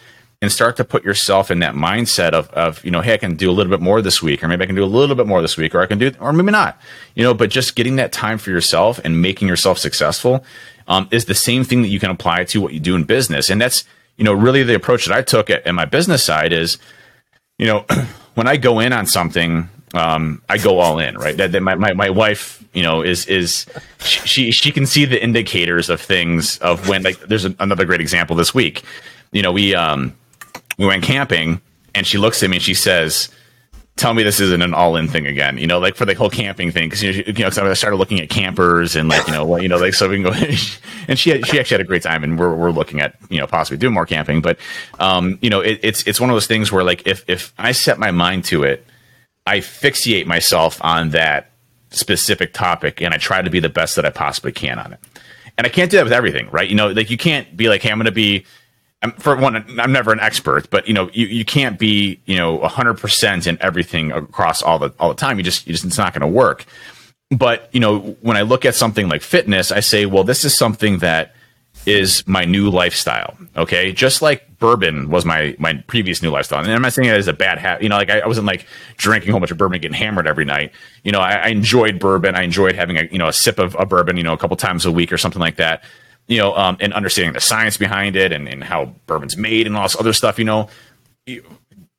and 0.44 0.52
start 0.52 0.76
to 0.76 0.84
put 0.84 1.06
yourself 1.06 1.50
in 1.50 1.60
that 1.60 1.74
mindset 1.74 2.34
of, 2.34 2.50
of, 2.50 2.84
you 2.84 2.91
know, 2.91 3.00
hey, 3.00 3.14
I 3.14 3.18
can 3.18 3.38
do 3.38 3.50
a 3.50 3.54
little 3.54 3.70
bit 3.70 3.80
more 3.80 4.02
this 4.02 4.22
week, 4.22 4.44
or 4.44 4.50
maybe 4.50 4.62
I 4.62 4.66
can 4.66 4.76
do 4.76 4.84
a 4.84 4.86
little 4.86 5.16
bit 5.16 5.26
more 5.26 5.41
this 5.41 5.56
week, 5.56 5.74
or 5.74 5.80
I 5.80 5.86
can 5.86 5.98
do, 5.98 6.12
or 6.20 6.34
maybe 6.34 6.52
not, 6.52 6.78
you 7.16 7.24
know, 7.24 7.34
but 7.34 7.50
just 7.50 7.78
getting 7.78 7.96
that 7.96 8.12
time 8.12 8.38
for 8.38 8.50
yourself 8.50 9.00
and 9.06 9.22
making 9.22 9.48
yourself 9.48 9.78
successful 9.78 10.44
um, 10.89 11.08
is 11.12 11.26
the 11.26 11.34
same 11.34 11.64
thing 11.64 11.82
that 11.82 11.88
you 11.88 11.98
can 11.98 12.12
apply 12.12 12.44
to 12.44 12.60
what 12.60 12.74
you 12.74 12.82
do 12.82 12.94
in 12.94 13.06
business. 13.06 13.50
And 13.50 13.62
that's, 13.62 13.86
you 14.18 14.26
know, 14.26 14.34
really 14.34 14.64
the 14.64 14.76
approach 14.76 15.06
that 15.06 15.16
I 15.16 15.22
took 15.22 15.50
at, 15.50 15.66
at 15.66 15.74
my 15.74 15.86
business 15.86 16.26
side 16.26 16.52
is, 16.52 16.78
you 17.58 17.66
know, 17.66 17.86
when 18.34 18.46
I 18.46 18.58
go 18.58 18.82
in 18.82 18.91
on 18.91 19.06
something, 19.06 19.70
um, 19.94 20.41
I 20.50 20.58
go 20.58 20.80
all 20.80 21.00
in, 21.00 21.18
right? 21.18 21.38
That, 21.38 21.54
that 21.54 21.62
my, 21.62 21.76
my, 21.76 21.94
my 21.94 22.10
wife, 22.10 22.62
you 22.74 22.84
know, 22.84 23.02
is, 23.02 23.28
is 23.28 23.66
she, 24.00 24.52
she 24.52 24.74
can 24.74 24.86
see 24.86 25.06
the 25.06 25.24
indicators 25.24 25.89
of 25.89 26.02
things 26.02 26.58
of 26.58 26.89
when, 26.89 27.04
like, 27.04 27.18
there's 27.22 27.46
a, 27.46 27.56
another 27.60 27.86
great 27.86 28.02
example 28.02 28.36
this 28.36 28.54
week. 28.54 28.84
You 29.32 29.41
know, 29.41 29.54
we, 29.54 29.74
um, 29.74 30.18
we 30.78 30.86
went 30.86 31.03
camping 31.03 31.61
and 31.95 32.05
she 32.05 32.17
looks 32.17 32.41
at 32.43 32.49
me 32.49 32.57
and 32.57 32.63
she 32.63 32.74
says, 32.74 33.30
tell 33.95 34.13
me 34.13 34.24
this 34.24 34.39
isn't 34.39 34.61
an 34.61 34.74
all-in 34.74 35.07
thing 35.07 35.28
again. 35.28 35.57
You 35.57 35.67
know, 35.67 35.80
like 35.80 35.95
for 35.95 36.05
the 36.05 36.13
whole 36.13 36.30
camping 36.30 36.71
thing, 36.71 36.89
because 36.89 37.03
you 37.03 37.24
know, 37.34 37.49
cause 37.49 37.59
I 37.59 37.74
started 37.74 37.97
looking 37.97 38.19
at 38.19 38.30
campers 38.30 38.95
and 38.95 39.09
like 39.09 39.26
you 39.28 39.34
know, 39.34 39.45
well, 39.45 39.61
you 39.61 39.69
know, 39.69 39.78
like 39.78 39.93
so 39.93 40.09
we 40.09 40.21
can 40.21 40.24
go. 40.24 40.32
and 41.07 41.19
she 41.19 41.30
had, 41.32 41.45
she 41.47 41.59
actually 41.59 41.76
had 41.76 41.82
a 41.82 41.88
great 41.88 42.03
time, 42.03 42.24
and 42.24 42.39
we're 42.39 42.53
we're 42.53 42.71
looking 42.71 43.01
at 43.01 43.15
you 43.30 43.39
know 43.39 43.47
possibly 43.47 43.78
doing 43.78 43.93
more 43.93 44.05
camping. 44.05 44.41
But 44.41 44.57
um, 44.99 45.38
you 45.41 45.49
know, 45.49 45.61
it, 45.61 45.80
it's 45.84 46.03
it's 46.07 46.19
one 46.19 46.30
of 46.30 46.36
those 46.36 46.47
things 46.47 46.71
where 46.71 46.84
like 46.84 47.07
if 47.07 47.24
if 47.30 47.53
I 47.57 47.71
set 47.71 47.99
my 47.99 48.11
mind 48.11 48.45
to 48.45 48.63
it, 48.63 48.86
I 49.45 49.59
fixate 49.59 50.26
myself 50.26 50.84
on 50.84 51.11
that 51.11 51.51
specific 51.91 52.53
topic, 52.53 53.01
and 53.01 53.13
I 53.13 53.17
try 53.17 53.41
to 53.41 53.49
be 53.49 53.59
the 53.59 53.69
best 53.69 53.95
that 53.95 54.05
I 54.05 54.09
possibly 54.09 54.51
can 54.51 54.80
on 54.80 54.93
it. 54.93 54.99
And 55.55 55.67
I 55.67 55.69
can't 55.69 55.91
do 55.91 55.97
that 55.97 56.03
with 56.03 56.13
everything, 56.13 56.49
right? 56.49 56.67
You 56.67 56.76
know, 56.76 56.88
like 56.88 57.11
you 57.11 57.17
can't 57.17 57.55
be 57.55 57.69
like, 57.69 57.84
hey, 57.84 57.91
I'm 57.91 57.99
going 57.99 58.05
to 58.05 58.11
be 58.11 58.43
I'm, 59.04 59.12
for 59.12 59.36
one, 59.36 59.58
I'm 59.80 59.91
never 59.91 60.14
an 60.14 60.22
expert, 60.22 60.70
but 60.70 60.88
you 60.88 60.93
know, 60.93 61.10
you, 61.12 61.28
you 61.28 61.43
can't 61.43 61.78
be, 61.78 62.22
you 62.26 62.38
know, 62.38 62.60
hundred 62.62 62.95
percent 62.95 63.45
in 63.47 63.58
everything 63.62 64.14
across 64.14 64.62
all 64.62 64.80
the, 64.80 64.93
all 64.97 65.10
the 65.10 65.16
time. 65.16 65.38
You 65.38 65.43
just, 65.43 65.68
you 65.68 65.74
just, 65.74 65.84
it's 65.84 65.97
not 65.97 66.14
going 66.14 66.22
to 66.22 66.28
work. 66.28 66.66
But, 67.30 67.70
you 67.74 67.80
know, 67.80 67.99
when 68.22 68.38
I 68.38 68.43
look 68.43 68.64
at 68.64 68.76
something 68.76 69.10
like 69.10 69.22
fitness, 69.22 69.72
I 69.72 69.82
say, 69.82 70.06
well, 70.06 70.24
this 70.24 70.45
is 70.45 70.58
something 70.58 70.99
that 70.99 71.36
is 71.86 72.26
my 72.28 72.45
new 72.45 72.70
lifestyle. 72.70 73.36
Okay. 73.58 73.91
Just 73.91 74.22
like 74.22 74.58
bourbon 74.58 75.10
was 75.10 75.26
my, 75.26 75.56
my 75.60 75.74
previous 75.88 76.22
new 76.22 76.30
lifestyle. 76.30 76.64
And 76.64 76.72
I'm 76.72 76.82
not 76.82 76.93
saying 76.93 77.10
it 77.10 77.18
is 77.18 77.28
a 77.28 77.34
bad 77.34 77.58
habit. 77.58 77.84
You 77.84 77.89
know, 77.89 77.97
like 77.97 78.10
I, 78.10 78.20
I, 78.20 78.28
wasn't 78.28 78.47
like 78.47 78.68
drinking 78.95 79.30
a 79.30 79.32
whole 79.34 79.41
bunch 79.41 79.51
of 79.51 79.58
bourbon 79.58 79.82
getting 79.82 79.97
hammered 79.97 80.28
every 80.28 80.45
night. 80.45 80.72
You 81.04 81.12
know, 81.12 81.20
I, 81.20 81.34
I 81.34 81.47
enjoyed 81.47 81.99
bourbon. 81.99 82.36
I 82.36 82.43
enjoyed 82.43 82.76
having 82.76 82.97
a, 82.97 83.04
you 83.12 83.18
know, 83.18 83.28
a 83.28 83.34
sip 83.34 83.60
of 83.60 83.76
a 83.78 83.86
bourbon, 83.86 84.16
you 84.16 84.24
know, 84.24 84.34
a 84.34 84.38
couple 84.38 84.56
times 84.56 84.86
a 84.86 84.91
week 84.91 85.12
or 85.12 85.18
something 85.18 85.41
like 85.41 85.58
that 85.58 85.84
you 86.28 86.38
know, 86.38 86.55
um, 86.55 86.78
and 86.80 86.93
understanding 86.93 87.34
the 87.34 87.41
science 87.41 87.78
behind 87.78 88.15
it 88.15 88.32
and, 88.32 88.47
and 88.47 88.63
how 88.63 88.93
bourbon's 89.07 89.38
made 89.38 89.67
and 89.67 89.76
all 89.76 89.84
this 89.84 89.99
other 89.99 90.13
stuff, 90.13 90.39
you 90.39 90.45
know, 90.45 90.69
you, 91.26 91.43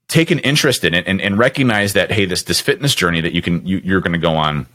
take 0.09 0.31
an 0.31 0.39
interest 0.41 0.85
in 0.85 0.95
it 0.95 1.07
and, 1.07 1.21
and 1.21 1.39
recognize 1.39 1.93
that, 1.95 2.11
hey, 2.11 2.25
this, 2.25 2.43
this 2.45 2.61
fitness 2.61 2.95
journey 2.95 3.21
that 3.21 3.33
you 3.33 3.43
can, 3.43 3.67
you, 3.67 3.79
you're 3.85 4.01
going 4.01 4.13
to 4.13 4.19
go 4.19 4.35
on 4.35 4.67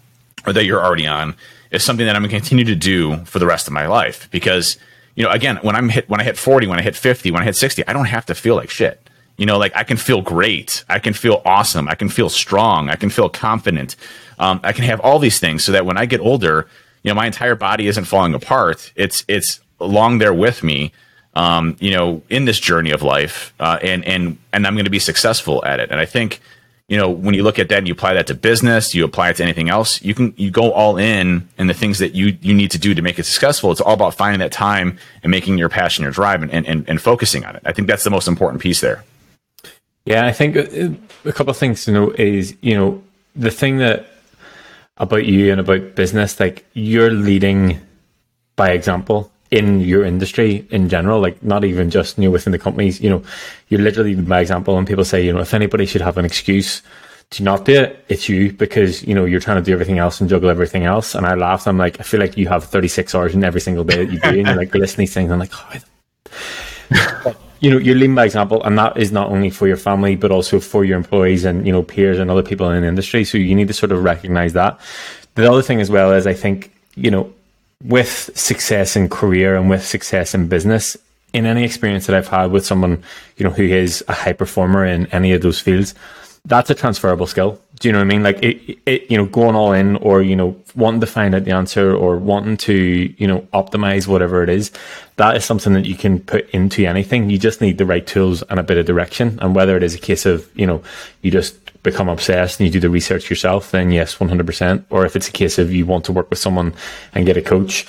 or 0.46 0.54
that 0.54 0.66
you're 0.66 0.84
already 0.84 1.08
on 1.08 1.36
is 1.72 1.84
something 1.84 2.06
that 2.06 2.16
I'm 2.16 2.22
going 2.22 2.32
to 2.32 2.36
continue 2.36 2.66
to 2.66 2.76
do 2.76 3.18
for 3.26 3.40
the 3.40 3.46
rest 3.46 3.68
of 3.68 3.74
my 3.74 3.88
life. 3.88 4.30
Because, 4.32 4.78
you 5.16 5.24
know, 5.24 5.32
again, 5.32 5.58
when 5.62 5.76
I'm 5.76 5.90
hit, 5.90 6.10
when 6.10 6.20
I 6.20 6.24
hit 6.24 6.38
40, 6.38 6.68
when 6.68 6.80
I 6.80 6.82
hit 6.82 6.96
50, 6.96 7.32
when 7.32 7.42
I 7.42 7.46
hit 7.46 7.56
60, 7.56 7.88
I 7.88 7.94
don't 7.94 8.06
have 8.06 8.26
to 8.28 8.36
feel 8.36 8.56
like 8.56 8.70
shit. 8.70 9.10
You 9.38 9.46
know, 9.46 9.58
like 9.58 9.74
I 9.76 9.84
can 9.84 9.96
feel 9.96 10.22
great. 10.22 10.84
I 10.90 11.00
can 11.00 11.14
feel 11.14 11.42
awesome. 11.46 11.88
I 11.88 11.96
can 11.96 12.10
feel 12.10 12.30
strong. 12.30 12.90
I 12.90 12.96
can 12.96 13.10
feel 13.10 13.30
confident. 13.30 13.96
Um, 14.38 14.60
I 14.64 14.74
can 14.74 14.84
have 14.84 15.00
all 15.00 15.20
these 15.20 15.40
things 15.40 15.64
so 15.64 15.72
that 15.72 15.86
when 15.86 15.98
I 15.98 16.06
get 16.06 16.20
older, 16.20 16.68
you 17.04 17.10
know, 17.10 17.16
my 17.16 17.26
entire 17.26 17.56
body 17.56 17.88
isn't 17.88 18.06
falling 18.06 18.34
apart. 18.34 18.92
It's 18.96 19.24
it's 19.28 19.60
along 19.80 20.18
there 20.18 20.34
with 20.34 20.64
me, 20.64 20.92
um, 21.36 21.78
you 21.80 21.92
know, 21.92 22.22
in 22.30 22.46
this 22.46 22.60
journey 22.60 22.92
of 22.92 23.02
life, 23.02 23.54
uh, 23.60 23.80
and 23.82 24.04
and 24.06 24.38
and 24.54 24.68
I'm 24.68 24.74
going 24.74 24.86
to 24.86 24.92
be 24.92 25.00
successful 25.00 25.64
at 25.66 25.80
it. 25.80 25.92
And 25.92 26.00
I 26.00 26.06
think, 26.06 26.42
you 26.88 26.98
know, 26.98 27.10
when 27.10 27.36
you 27.36 27.44
look 27.44 27.60
at 27.60 27.70
that 27.70 27.78
and 27.78 27.88
you 27.88 27.94
apply 27.94 28.14
that 28.16 28.28
to 28.28 28.36
business, 28.36 28.94
you 28.94 29.06
apply 29.06 29.30
it 29.30 29.38
to 29.38 29.44
anything 29.44 29.70
else, 29.70 30.02
you 30.02 30.14
can 30.14 30.34
you 30.36 30.52
go 30.52 30.72
all 30.72 30.98
in 30.98 31.48
in 31.58 31.68
the 31.68 31.74
things 31.74 32.00
that 32.00 32.14
you 32.14 32.38
you 32.42 32.54
need 32.54 32.72
to 32.72 32.78
do 32.78 32.94
to 32.94 33.02
make 33.02 33.18
it 33.18 33.24
successful. 33.24 33.72
It's 33.72 33.82
all 33.82 33.94
about 33.94 34.16
finding 34.16 34.40
that 34.40 34.52
time 34.52 34.98
and 35.24 35.32
making 35.32 35.58
your 35.58 35.70
passion 35.70 36.04
your 36.04 36.12
drive 36.12 36.44
and 36.44 36.54
and, 36.54 36.88
and 36.90 37.02
focusing 37.02 37.46
on 37.46 37.56
it. 37.56 37.62
I 37.66 37.72
think 37.72 37.88
that's 37.88 38.04
the 38.04 38.10
most 38.10 38.28
important 38.28 38.62
piece 38.62 38.82
there. 38.82 39.04
Yeah, 40.06 40.26
I 40.26 40.32
think 40.32 40.58
uh, 40.58 40.90
a 41.26 41.32
couple 41.32 41.52
of 41.52 41.58
things 41.58 41.86
to 41.86 41.92
note 41.92 42.20
is 42.20 42.56
you 42.62 42.76
know 42.76 43.02
the 43.36 43.52
thing 43.52 43.78
that 43.78 44.08
about 45.00 45.26
you 45.26 45.52
and 45.52 45.60
about 45.60 45.96
business, 45.96 46.40
like 46.40 46.66
you're 46.74 47.12
leading 47.12 47.80
by 48.56 48.72
example 48.72 49.32
in 49.52 49.80
your 49.80 50.06
industry 50.06 50.68
in 50.70 50.90
general, 50.90 51.20
like 51.20 51.42
not 51.44 51.64
even 51.64 51.90
just 51.90 52.18
you 52.18 52.26
know 52.26 52.32
within 52.32 52.52
the 52.52 52.60
companies, 52.60 53.02
you 53.02 53.10
know, 53.10 53.24
you're 53.70 53.82
literally 53.82 54.16
by 54.16 54.42
example 54.42 54.78
and 54.78 54.88
people 54.88 55.06
say, 55.06 55.26
you 55.26 55.34
know, 55.34 55.40
if 55.40 55.54
anybody 55.54 55.86
should 55.86 56.02
have 56.02 56.18
an 56.18 56.26
excuse 56.26 56.82
to 57.32 57.44
not 57.44 57.66
do 57.66 57.80
it, 57.80 58.06
it's 58.10 58.28
you 58.28 58.52
because, 58.52 59.04
you 59.04 59.14
know, 59.14 59.26
you're 59.26 59.40
trying 59.40 59.58
to 59.58 59.64
do 59.64 59.72
everything 59.72 60.00
else 60.00 60.20
and 60.20 60.30
juggle 60.30 60.50
everything 60.50 60.84
else. 60.84 61.16
And 61.16 61.26
I 61.26 61.36
laughed. 61.36 61.68
I'm 61.68 61.78
like, 61.78 62.00
I 62.00 62.04
feel 62.04 62.20
like 62.20 62.38
you 62.38 62.48
have 62.48 62.64
36 62.64 63.14
hours 63.14 63.36
in 63.36 63.44
every 63.44 63.62
single 63.62 63.84
day 63.84 64.06
that 64.06 64.12
you 64.12 64.20
do. 64.20 64.30
and 64.30 64.48
you're 64.48 64.56
like 64.56 64.74
listening 64.86 65.08
to 65.08 65.14
things. 65.14 65.32
I'm 65.32 65.40
like, 65.40 65.52
oh, 66.92 67.36
you 67.60 67.70
know, 67.70 67.78
you're 67.78 67.96
leading 67.96 68.16
by 68.16 68.26
example, 68.26 68.64
and 68.64 68.78
that 68.78 68.98
is 68.98 69.12
not 69.12 69.30
only 69.30 69.50
for 69.50 69.68
your 69.68 69.78
family, 69.78 70.16
but 70.16 70.32
also 70.32 70.60
for 70.60 70.86
your 70.86 70.98
employees 70.98 71.46
and, 71.46 71.66
you 71.66 71.74
know, 71.74 71.84
peers 71.84 72.20
and 72.20 72.32
other 72.32 72.44
people 72.44 72.70
in 72.70 72.82
the 72.82 72.88
industry. 72.88 73.24
So 73.24 73.38
you 73.38 73.56
need 73.56 73.68
to 73.68 73.74
sort 73.74 73.92
of 73.92 74.04
recognize 74.04 74.54
that. 74.54 74.80
The 75.36 75.50
other 75.50 75.62
thing 75.62 75.82
as 75.82 75.90
well 75.90 76.12
is 76.14 76.26
I 76.26 76.34
think, 76.34 76.74
you 76.96 77.12
know, 77.12 77.34
with 77.84 78.32
success 78.36 78.96
in 78.96 79.10
career 79.10 79.56
and 79.56 79.70
with 79.70 79.86
success 79.86 80.34
in 80.34 80.48
business, 80.48 80.98
in 81.34 81.46
any 81.46 81.64
experience 81.64 82.08
that 82.08 82.16
I've 82.16 82.28
had 82.28 82.52
with 82.52 82.66
someone, 82.66 83.04
you 83.38 83.44
know, 83.44 83.52
who 83.52 83.64
is 83.64 84.04
a 84.08 84.14
high 84.14 84.34
performer 84.34 84.86
in 84.86 85.08
any 85.08 85.34
of 85.34 85.42
those 85.42 85.60
fields, 85.60 85.94
that's 86.46 86.70
a 86.70 86.76
transferable 86.76 87.28
skill. 87.28 87.62
Do 87.80 87.88
you 87.88 87.94
know 87.94 88.00
what 88.00 88.06
I 88.06 88.08
mean? 88.08 88.24
Like 88.24 88.44
it, 88.44 88.78
it, 88.86 89.10
you 89.10 89.18
know, 89.18 89.26
going 89.26 89.56
all 89.56 89.72
in 89.72 89.96
or, 89.98 90.22
you 90.22 90.36
know, 90.36 90.56
wanting 90.76 91.00
to 91.00 91.08
find 91.08 91.34
out 91.34 91.46
the 91.46 91.52
answer 91.52 91.96
or 91.96 92.18
wanting 92.18 92.58
to, 92.58 92.74
you 93.18 93.26
know, 93.26 93.40
optimize 93.54 94.06
whatever 94.06 94.44
it 94.44 94.50
is. 94.50 94.72
That 95.16 95.38
is 95.38 95.46
something 95.46 95.72
that 95.74 95.86
you 95.86 95.96
can 95.96 96.20
put 96.20 96.50
into 96.50 96.86
anything. 96.86 97.30
You 97.30 97.38
just 97.38 97.62
need 97.62 97.78
the 97.78 97.86
right 97.86 98.06
tools 98.06 98.44
and 98.44 98.60
a 98.60 98.64
bit 98.64 98.78
of 98.78 98.86
direction. 98.86 99.40
And 99.42 99.56
whether 99.56 99.78
it 99.78 99.84
is 99.84 99.96
a 99.96 100.00
case 100.00 100.26
of, 100.26 100.50
you 100.58 100.68
know, 100.68 100.84
you 101.22 101.32
just 101.32 101.56
become 101.84 102.10
obsessed 102.10 102.60
and 102.60 102.68
you 102.68 102.74
do 102.74 102.82
the 102.82 102.90
research 102.90 103.30
yourself, 103.30 103.72
then 103.72 103.92
yes, 103.92 104.18
100%. 104.18 104.84
Or 104.90 105.06
if 105.06 105.16
it's 105.16 105.30
a 105.30 105.32
case 105.32 105.58
of 105.58 105.72
you 105.72 105.86
want 105.86 106.04
to 106.06 106.12
work 106.12 106.30
with 106.30 106.40
someone 106.40 106.74
and 107.14 107.26
get 107.26 107.38
a 107.38 107.42
coach, 107.42 107.88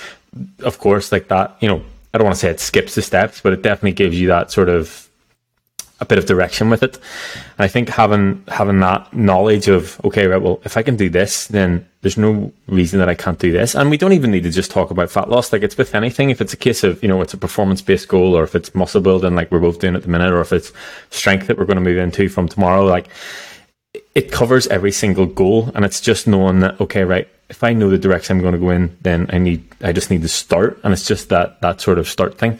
of 0.60 0.78
course, 0.78 1.10
like 1.10 1.28
that, 1.28 1.56
you 1.60 1.68
know, 1.68 1.82
I 2.14 2.18
don't 2.18 2.24
want 2.24 2.36
to 2.36 2.40
say 2.40 2.50
it 2.50 2.60
skips 2.60 2.94
the 2.94 3.02
steps, 3.02 3.40
but 3.40 3.52
it 3.52 3.62
definitely 3.62 3.92
gives 3.92 4.20
you 4.20 4.28
that 4.28 4.52
sort 4.52 4.68
of 4.68 5.09
a 6.00 6.06
bit 6.06 6.18
of 6.18 6.26
direction 6.26 6.70
with 6.70 6.82
it. 6.82 6.96
And 6.96 7.64
I 7.64 7.68
think 7.68 7.88
having 7.88 8.42
having 8.48 8.80
that 8.80 9.12
knowledge 9.12 9.68
of 9.68 10.00
okay, 10.04 10.26
right, 10.26 10.40
well, 10.40 10.60
if 10.64 10.76
I 10.76 10.82
can 10.82 10.96
do 10.96 11.08
this, 11.08 11.46
then 11.48 11.86
there's 12.00 12.16
no 12.16 12.52
reason 12.66 12.98
that 12.98 13.08
I 13.08 13.14
can't 13.14 13.38
do 13.38 13.52
this. 13.52 13.74
And 13.74 13.90
we 13.90 13.98
don't 13.98 14.14
even 14.14 14.30
need 14.30 14.44
to 14.44 14.50
just 14.50 14.70
talk 14.70 14.90
about 14.90 15.10
fat 15.10 15.28
loss. 15.28 15.52
Like 15.52 15.62
it's 15.62 15.76
with 15.76 15.94
anything. 15.94 16.30
If 16.30 16.40
it's 16.40 16.52
a 16.52 16.56
case 16.56 16.82
of 16.82 17.02
you 17.02 17.08
know 17.08 17.20
it's 17.20 17.34
a 17.34 17.38
performance 17.38 17.82
based 17.82 18.08
goal, 18.08 18.36
or 18.36 18.44
if 18.44 18.54
it's 18.54 18.74
muscle 18.74 19.00
building, 19.00 19.34
like 19.34 19.50
we're 19.50 19.60
both 19.60 19.78
doing 19.78 19.94
at 19.94 20.02
the 20.02 20.08
minute, 20.08 20.32
or 20.32 20.40
if 20.40 20.52
it's 20.52 20.72
strength 21.10 21.46
that 21.46 21.58
we're 21.58 21.66
going 21.66 21.76
to 21.76 21.84
move 21.84 21.98
into 21.98 22.28
from 22.28 22.48
tomorrow, 22.48 22.84
like 22.84 23.08
it 24.14 24.32
covers 24.32 24.66
every 24.68 24.92
single 24.92 25.26
goal. 25.26 25.70
And 25.74 25.84
it's 25.84 26.00
just 26.00 26.26
knowing 26.26 26.60
that 26.60 26.80
okay, 26.80 27.04
right, 27.04 27.28
if 27.50 27.64
I 27.64 27.72
know 27.72 27.90
the 27.90 27.98
direction 27.98 28.36
I'm 28.36 28.42
going 28.42 28.54
to 28.54 28.60
go 28.60 28.70
in, 28.70 28.96
then 29.02 29.28
I 29.30 29.38
need 29.38 29.64
I 29.82 29.92
just 29.92 30.10
need 30.10 30.22
to 30.22 30.28
start, 30.28 30.80
and 30.84 30.92
it's 30.92 31.06
just 31.06 31.28
that 31.28 31.60
that 31.60 31.80
sort 31.80 31.98
of 31.98 32.08
start 32.08 32.38
thing. 32.38 32.58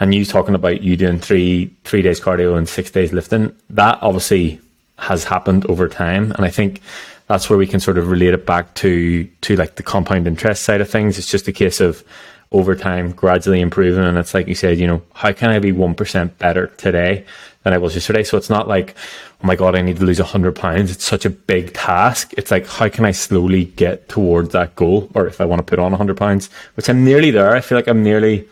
And 0.00 0.14
you 0.14 0.24
talking 0.24 0.56
about 0.56 0.82
you 0.82 0.96
doing 0.96 1.20
three 1.20 1.74
three 1.84 2.02
days 2.02 2.20
cardio 2.20 2.58
and 2.58 2.68
six 2.68 2.90
days 2.90 3.12
lifting, 3.12 3.54
that 3.70 3.98
obviously 4.02 4.60
has 4.98 5.24
happened 5.24 5.64
over 5.66 5.88
time, 5.88 6.32
and 6.32 6.44
I 6.44 6.50
think 6.50 6.82
that's 7.28 7.48
where 7.48 7.58
we 7.58 7.68
can 7.68 7.80
sort 7.80 7.98
of 7.98 8.10
relate 8.10 8.34
it 8.34 8.44
back 8.44 8.74
to 8.74 9.24
to 9.42 9.56
like 9.56 9.76
the 9.76 9.82
compound 9.82 10.26
interest 10.26 10.64
side 10.64 10.80
of 10.80 10.90
things. 10.90 11.18
It's 11.18 11.30
just 11.30 11.48
a 11.48 11.52
case 11.52 11.80
of 11.80 12.04
over 12.50 12.74
time 12.74 13.12
gradually 13.12 13.60
improving, 13.60 14.04
and 14.04 14.18
it's 14.18 14.34
like 14.34 14.48
you 14.48 14.56
said, 14.56 14.78
you 14.78 14.88
know, 14.88 15.02
how 15.14 15.32
can 15.32 15.50
I 15.50 15.60
be 15.60 15.70
one 15.70 15.94
percent 15.94 16.36
better 16.38 16.66
today 16.78 17.24
than 17.62 17.72
I 17.72 17.78
was 17.78 17.94
yesterday? 17.94 18.24
So 18.24 18.36
it's 18.36 18.50
not 18.50 18.68
like 18.68 18.94
oh 19.42 19.46
my 19.46 19.56
god, 19.56 19.74
I 19.74 19.82
need 19.82 19.96
to 19.98 20.04
lose 20.04 20.18
hundred 20.18 20.56
pounds. 20.56 20.90
It's 20.90 21.04
such 21.04 21.24
a 21.24 21.30
big 21.30 21.74
task. 21.74 22.32
It's 22.36 22.50
like 22.50 22.66
how 22.66 22.88
can 22.88 23.04
I 23.04 23.12
slowly 23.12 23.66
get 23.66 24.08
towards 24.08 24.50
that 24.50 24.74
goal, 24.76 25.10
or 25.14 25.26
if 25.26 25.40
I 25.40 25.44
want 25.44 25.60
to 25.60 25.64
put 25.64 25.78
on 25.78 25.92
hundred 25.92 26.16
pounds, 26.16 26.50
which 26.74 26.88
I'm 26.88 27.04
nearly 27.04 27.30
there. 27.30 27.54
I 27.54 27.60
feel 27.60 27.78
like 27.78 27.88
I'm 27.88 28.02
nearly 28.02 28.48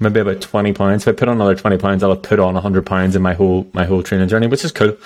maybe 0.00 0.20
about 0.20 0.40
20 0.40 0.72
pounds. 0.72 1.02
If 1.06 1.14
I 1.14 1.18
put 1.18 1.28
on 1.28 1.36
another 1.36 1.54
20 1.54 1.78
pounds, 1.78 2.02
I'll 2.02 2.10
have 2.10 2.22
put 2.22 2.38
on 2.38 2.54
100 2.54 2.84
pounds 2.84 3.16
in 3.16 3.22
my 3.22 3.34
whole, 3.34 3.66
my 3.72 3.84
whole 3.84 4.02
training 4.02 4.28
journey, 4.28 4.46
which 4.46 4.64
is 4.64 4.72
cool. 4.72 4.96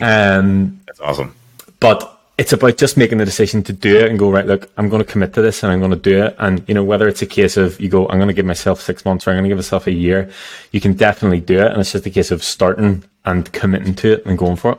Um, 0.00 0.80
That's 0.86 1.00
awesome. 1.00 1.34
But 1.78 2.19
it's 2.40 2.54
about 2.54 2.78
just 2.78 2.96
making 2.96 3.18
the 3.18 3.26
decision 3.26 3.62
to 3.62 3.70
do 3.70 3.98
it 3.98 4.08
and 4.08 4.18
go, 4.18 4.30
right, 4.30 4.46
look, 4.46 4.70
I'm 4.78 4.88
going 4.88 5.04
to 5.04 5.12
commit 5.12 5.34
to 5.34 5.42
this 5.42 5.62
and 5.62 5.70
I'm 5.70 5.78
going 5.78 5.90
to 5.90 5.96
do 5.98 6.24
it. 6.24 6.34
And, 6.38 6.66
you 6.66 6.72
know, 6.72 6.82
whether 6.82 7.06
it's 7.06 7.20
a 7.20 7.26
case 7.26 7.58
of 7.58 7.78
you 7.78 7.90
go, 7.90 8.08
I'm 8.08 8.16
going 8.16 8.28
to 8.28 8.34
give 8.34 8.46
myself 8.46 8.80
six 8.80 9.04
months 9.04 9.26
or 9.26 9.30
I'm 9.30 9.36
going 9.36 9.44
to 9.44 9.48
give 9.50 9.58
myself 9.58 9.86
a 9.86 9.92
year, 9.92 10.30
you 10.72 10.80
can 10.80 10.94
definitely 10.94 11.40
do 11.40 11.60
it. 11.60 11.70
And 11.70 11.82
it's 11.82 11.92
just 11.92 12.06
a 12.06 12.10
case 12.10 12.30
of 12.30 12.42
starting 12.42 13.04
and 13.26 13.52
committing 13.52 13.94
to 13.96 14.14
it 14.14 14.24
and 14.24 14.38
going 14.38 14.56
for 14.56 14.72
it. 14.72 14.78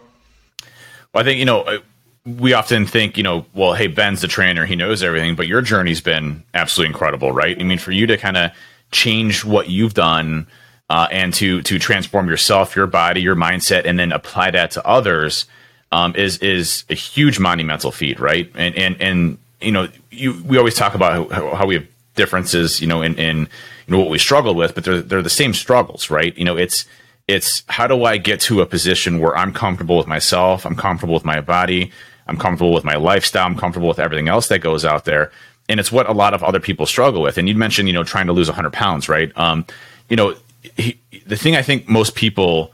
Well, 1.13 1.21
I 1.21 1.23
think, 1.23 1.37
you 1.37 1.45
know, 1.45 1.81
we 2.25 2.53
often 2.53 2.87
think, 2.87 3.15
you 3.15 3.21
know, 3.21 3.45
well, 3.53 3.75
hey, 3.75 3.85
Ben's 3.85 4.21
the 4.21 4.27
trainer, 4.27 4.65
he 4.65 4.75
knows 4.75 5.03
everything, 5.03 5.35
but 5.35 5.45
your 5.45 5.61
journey's 5.61 6.01
been 6.01 6.41
absolutely 6.55 6.89
incredible, 6.89 7.31
right? 7.31 7.55
I 7.59 7.63
mean, 7.63 7.77
for 7.77 7.91
you 7.91 8.07
to 8.07 8.17
kind 8.17 8.37
of 8.37 8.49
change 8.91 9.45
what 9.45 9.69
you've 9.69 9.93
done 9.93 10.47
uh, 10.89 11.07
and 11.11 11.31
to 11.35 11.61
to 11.61 11.77
transform 11.77 12.27
yourself, 12.27 12.75
your 12.75 12.87
body, 12.87 13.21
your 13.21 13.35
mindset, 13.35 13.85
and 13.85 13.99
then 13.99 14.11
apply 14.11 14.49
that 14.49 14.71
to 14.71 14.83
others 14.85 15.45
um, 15.91 16.15
is 16.15 16.37
is 16.39 16.83
a 16.89 16.93
huge 16.93 17.39
monumental 17.39 17.91
feat, 17.91 18.19
right? 18.19 18.51
And 18.55 18.75
and 18.75 19.01
and 19.01 19.37
you 19.61 19.71
know, 19.71 19.87
you 20.09 20.41
we 20.45 20.57
always 20.57 20.75
talk 20.75 20.95
about 20.95 21.31
how, 21.31 21.55
how 21.55 21.65
we 21.65 21.75
have 21.75 21.87
differences, 22.15 22.81
you 22.81 22.87
know, 22.87 23.01
in 23.01 23.15
in 23.15 23.39
you 23.39 23.47
know 23.87 23.99
what 23.99 24.09
we 24.09 24.17
struggle 24.17 24.55
with, 24.55 24.75
but 24.75 24.83
they're 24.83 25.01
they're 25.01 25.21
the 25.21 25.29
same 25.29 25.53
struggles, 25.53 26.09
right? 26.09 26.37
You 26.37 26.45
know, 26.45 26.57
it's 26.57 26.85
it's 27.27 27.63
how 27.67 27.87
do 27.87 28.03
I 28.03 28.17
get 28.17 28.39
to 28.41 28.61
a 28.61 28.65
position 28.65 29.19
where 29.19 29.35
I'm 29.37 29.53
comfortable 29.53 29.97
with 29.97 30.07
myself, 30.07 30.65
I'm 30.65 30.75
comfortable 30.75 31.13
with 31.13 31.25
my 31.25 31.39
body, 31.39 31.91
I'm 32.27 32.37
comfortable 32.37 32.73
with 32.73 32.83
my 32.83 32.95
lifestyle, 32.95 33.45
I'm 33.45 33.57
comfortable 33.57 33.87
with 33.87 33.99
everything 33.99 34.27
else 34.27 34.47
that 34.47 34.59
goes 34.59 34.83
out 34.83 35.05
there 35.05 35.31
and 35.71 35.79
it's 35.79 35.91
what 35.91 36.09
a 36.09 36.11
lot 36.11 36.33
of 36.33 36.43
other 36.43 36.59
people 36.59 36.85
struggle 36.85 37.21
with. 37.21 37.37
And 37.37 37.47
you 37.47 37.55
mentioned, 37.55 37.87
you 37.87 37.93
know, 37.93 38.03
trying 38.03 38.27
to 38.27 38.33
lose 38.33 38.49
100 38.49 38.73
pounds, 38.73 39.07
right? 39.07 39.31
Um, 39.37 39.65
you 40.09 40.17
know, 40.17 40.35
he, 40.75 40.99
the 41.25 41.37
thing 41.37 41.55
I 41.55 41.61
think 41.61 41.87
most 41.87 42.13
people 42.13 42.73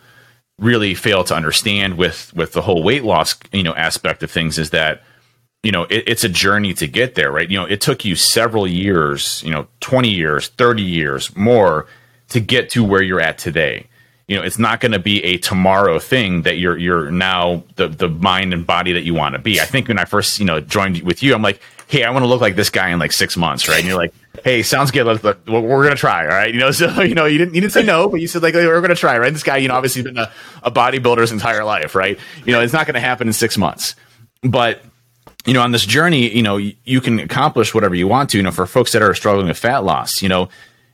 really 0.60 0.96
fail 0.96 1.24
to 1.26 1.36
understand 1.36 1.98
with 1.98 2.34
with 2.36 2.54
the 2.54 2.62
whole 2.62 2.84
weight 2.84 3.04
loss, 3.04 3.36
you 3.52 3.64
know, 3.64 3.76
aspect 3.76 4.24
of 4.24 4.32
things 4.32 4.58
is 4.58 4.72
that 4.72 5.04
you 5.64 5.72
know 5.72 5.84
it, 5.84 6.04
it's 6.08 6.24
a 6.24 6.30
journey 6.30 6.74
to 6.76 6.88
get 6.88 7.16
there, 7.16 7.32
right? 7.32 7.50
You 7.50 7.60
know, 7.60 7.66
it 7.66 7.82
took 7.82 8.06
you 8.06 8.16
several 8.16 8.68
years, 8.68 9.42
you 9.44 9.52
know, 9.52 9.68
20 9.82 10.10
years, 10.10 10.48
30 10.50 10.82
years, 10.82 11.36
more 11.36 11.88
to 12.30 12.40
get 12.40 12.70
to 12.72 12.84
where 12.84 13.02
you're 13.02 13.22
at 13.22 13.38
today 13.38 13.88
you 14.28 14.36
know 14.36 14.44
it's 14.44 14.60
not 14.60 14.82
going 14.82 14.92
to 14.92 15.00
be 15.00 15.24
a 15.24 15.38
tomorrow 15.38 15.98
thing 15.98 16.42
that 16.42 16.58
you're 16.58 16.78
you're 16.78 17.10
now 17.10 17.64
the 17.78 17.88
the 17.88 18.10
mind 18.10 18.54
and 18.54 18.68
body 18.68 18.92
that 18.92 19.04
you 19.04 19.14
want 19.14 19.34
to 19.34 19.40
be 19.40 19.62
i 19.62 19.64
think 19.64 19.88
when 19.88 19.98
i 19.98 20.04
first 20.04 20.38
you 20.38 20.44
know 20.44 20.60
joined 20.60 21.02
with 21.04 21.24
you 21.24 21.34
i'm 21.34 21.42
like 21.42 21.62
hey, 21.88 22.04
I 22.04 22.10
want 22.12 22.24
to 22.24 22.28
look 22.28 22.42
like 22.42 22.56
this 22.56 22.70
guy 22.70 22.90
in 22.90 23.00
like 23.00 23.12
six 23.12 23.38
months, 23.38 23.68
right? 23.68 23.80
And 23.80 23.88
you're 23.88 23.98
like, 23.98 24.14
hey, 24.44 24.64
sounds 24.64 24.92
good. 24.92 25.06
Let's, 25.06 25.24
let, 25.24 25.46
we're 25.48 25.84
gonna 25.84 25.96
try, 25.96 26.24
all 26.24 26.30
right? 26.30 26.54
You 26.54 26.60
know, 26.60 26.72
so 26.72 27.02
you 27.02 27.16
know, 27.16 27.26
you 27.26 27.38
didn't 27.38 27.56
you 27.56 27.62
didn't 27.62 27.74
say 27.74 27.84
no, 27.84 28.10
but 28.10 28.22
you 28.22 28.28
said 28.28 28.44
like 28.44 28.54
we're 28.54 28.82
gonna 28.82 28.96
try, 28.96 29.18
right? 29.18 29.32
This 29.32 29.44
guy, 29.44 29.58
you 29.58 29.68
know, 29.68 29.76
obviously 29.76 30.04
been 30.04 30.18
a, 30.18 30.32
a 30.64 30.72
bodybuilder's 30.72 31.32
entire 31.32 31.64
life, 31.64 31.96
right? 31.96 32.20
You 32.46 32.54
know, 32.54 32.62
it's 32.62 32.74
not 32.74 32.86
gonna 32.88 33.00
happen 33.00 33.28
in 33.28 33.34
six 33.34 33.58
months, 33.58 33.96
but 34.42 34.82
you 35.46 35.54
know, 35.54 35.62
on 35.62 35.72
this 35.72 35.86
journey, 35.86 36.30
you 36.30 36.44
know, 36.44 36.58
you, 36.58 36.76
you 36.84 37.00
can 37.00 37.20
accomplish 37.20 37.74
whatever 37.74 37.96
you 37.96 38.08
want 38.08 38.30
to. 38.32 38.38
You 38.38 38.44
know, 38.44 38.52
for 38.52 38.66
folks 38.66 38.92
that 38.92 39.02
are 39.02 39.14
struggling 39.14 39.48
with 39.48 39.58
fat 39.58 39.84
loss, 39.84 40.22
you 40.22 40.28
know, 40.28 40.50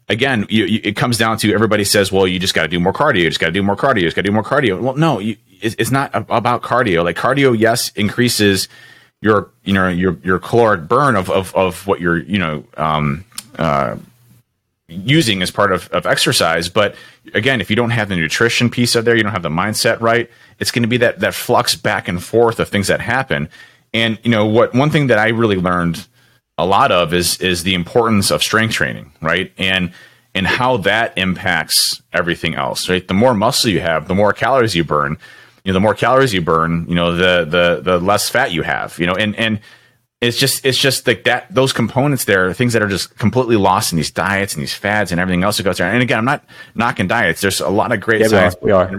again, 0.10 0.46
you, 0.50 0.66
you, 0.66 0.82
it 0.84 0.96
comes 0.96 1.18
down 1.18 1.38
to 1.40 1.54
everybody 1.54 1.84
says, 1.84 2.12
well, 2.12 2.28
you 2.28 2.40
just 2.40 2.54
got 2.54 2.64
to 2.64 2.68
do 2.68 2.80
more 2.80 2.94
cardio. 2.94 3.22
You 3.22 3.30
just 3.30 3.40
got 3.40 3.48
to 3.48 3.52
do 3.52 3.64
more 3.64 3.76
cardio. 3.76 4.02
You 4.02 4.08
just 4.08 4.16
got 4.16 4.22
to 4.22 4.30
do 4.30 4.34
more 4.34 4.44
cardio. 4.44 4.80
Well, 4.80 4.96
no, 4.96 5.20
you, 5.20 5.38
it's, 5.62 5.76
it's, 5.80 5.92
not 5.92 6.12
about 6.14 6.62
cardio. 6.62 7.04
Like 7.04 7.16
cardio, 7.16 7.58
yes, 7.58 7.90
increases 7.96 8.68
your 9.22 9.50
you 9.64 9.74
know 9.74 9.88
your 9.88 10.18
your 10.24 10.38
caloric 10.38 10.88
burn 10.88 11.16
of 11.16 11.30
of, 11.30 11.56
of 11.56 11.88
what 11.88 12.02
you're 12.02 12.18
you 12.18 12.38
know 12.38 12.66
um, 12.76 13.24
uh, 13.58 13.98
using 14.88 15.42
as 15.42 15.52
part 15.52 15.72
of, 15.72 15.90
of 15.90 16.06
exercise. 16.06 16.70
But 16.70 16.96
again, 17.34 17.62
if 17.62 17.70
you 17.70 17.76
don't 17.76 17.92
have 17.92 18.10
the 18.10 18.16
nutrition 18.16 18.70
piece 18.70 18.96
of 18.96 19.06
there, 19.06 19.16
you 19.16 19.24
don't 19.24 19.32
have 19.32 19.44
the 19.44 19.50
mindset 19.50 20.02
right, 20.02 20.30
it's 20.60 20.72
going 20.72 20.84
to 20.84 20.88
be 20.88 20.98
that 20.98 21.20
that 21.20 21.34
flux 21.34 21.76
back 21.76 22.08
and 22.08 22.24
forth 22.24 22.60
of 22.60 22.70
things 22.70 22.88
that 22.88 23.02
happen. 23.02 23.50
And 23.94 24.20
you 24.24 24.32
know 24.32 24.46
what? 24.46 24.74
One 24.74 24.90
thing 24.90 25.08
that 25.08 25.20
I 25.20 25.30
really 25.30 25.56
learned 25.56 26.08
a 26.58 26.66
lot 26.66 26.92
of 26.92 27.14
is 27.14 27.40
is 27.42 27.64
the 27.64 27.74
importance 27.74 28.32
of 28.32 28.44
strength 28.44 28.74
training, 28.74 29.12
right? 29.22 29.52
And 29.58 29.92
and 30.36 30.48
how 30.48 30.78
that 30.78 31.18
impacts 31.18 32.02
everything 32.12 32.56
else, 32.56 32.90
right? 32.90 33.08
The 33.08 33.14
more 33.14 33.34
muscle 33.34 33.70
you 33.70 33.82
have, 33.82 34.08
the 34.08 34.16
more 34.16 34.34
calories 34.34 34.76
you 34.76 34.84
burn 34.84 35.18
you 35.64 35.72
know 35.72 35.74
the 35.74 35.80
more 35.80 35.94
calories 35.94 36.34
you 36.34 36.42
burn 36.42 36.86
you 36.88 36.96
know 36.96 37.16
the 37.16 37.46
the 37.46 37.82
the 37.82 38.00
less 38.00 38.30
fat 38.30 38.52
you 38.52 38.64
have 38.64 38.98
you 39.00 39.06
know 39.06 39.16
and 39.16 39.36
and 39.36 39.60
it's 40.24 40.38
just 40.38 40.66
it's 40.66 40.78
just 40.78 41.06
like 41.06 41.24
that 41.26 41.54
those 41.54 41.74
components 41.74 42.26
there 42.26 42.48
are 42.48 42.54
things 42.54 42.74
that 42.74 42.82
are 42.82 42.88
just 42.88 43.18
completely 43.18 43.56
lost 43.56 43.92
in 43.92 43.98
these 43.98 44.12
diets 44.12 44.54
and 44.54 44.62
these 44.62 44.74
fads 44.74 45.12
and 45.12 45.20
everything 45.20 45.44
else 45.44 45.58
that 45.58 45.64
goes 45.64 45.78
there 45.78 45.92
and 45.92 46.02
again 46.02 46.18
i'm 46.18 46.26
not 46.26 46.44
knocking 46.76 47.08
diets 47.08 47.42
there's 47.42 47.60
a 47.60 47.70
lot 47.70 47.92
of 47.92 48.00
great 48.00 48.22
yeah, 48.22 48.28
science 48.28 48.56
we 48.62 48.72
are 48.72 48.90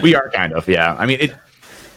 we 0.02 0.14
are 0.14 0.30
kind 0.30 0.52
of 0.52 0.68
yeah 0.68 0.94
i 0.98 1.06
mean 1.06 1.18
it 1.20 1.34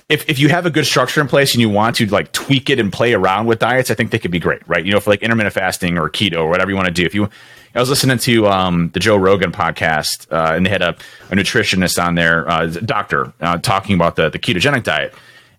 if, 0.08 0.30
if 0.30 0.38
you 0.38 0.50
have 0.50 0.68
a 0.68 0.70
good 0.70 0.86
structure 0.86 1.20
in 1.20 1.28
place 1.28 1.56
and 1.56 1.62
you 1.62 1.70
want 1.70 1.96
to 1.96 2.06
like 2.06 2.32
tweak 2.32 2.70
it 2.70 2.80
and 2.80 2.94
play 2.94 3.16
around 3.16 3.48
with 3.48 3.58
diets, 3.58 3.90
I 3.90 3.96
think 3.96 4.12
they 4.12 4.20
could 4.20 4.30
be 4.30 4.38
great, 4.38 4.62
right? 4.68 4.86
You 4.86 4.92
know, 4.92 5.00
for 5.00 5.10
like 5.10 5.24
intermittent 5.24 5.56
fasting 5.56 5.98
or 5.98 6.12
keto 6.12 6.44
or 6.44 6.48
whatever 6.48 6.70
you 6.70 6.76
want 6.76 6.86
to 6.86 6.94
do. 6.94 7.04
If 7.04 7.16
you 7.16 7.28
I 7.76 7.80
was 7.80 7.90
listening 7.90 8.20
to 8.20 8.48
um, 8.48 8.90
the 8.94 9.02
Joe 9.02 9.18
Rogan 9.18 9.52
podcast, 9.52 10.32
uh, 10.32 10.56
and 10.56 10.66
they 10.66 10.70
had 10.70 10.82
a, 10.82 10.96
a 11.30 11.36
nutritionist 11.36 12.02
on 12.02 12.16
there, 12.16 12.50
uh, 12.50 12.68
doctor, 12.68 13.34
uh, 13.42 13.58
talking 13.58 13.96
about 13.96 14.16
the, 14.16 14.30
the 14.30 14.40
ketogenic 14.40 14.84
diet. 14.84 15.14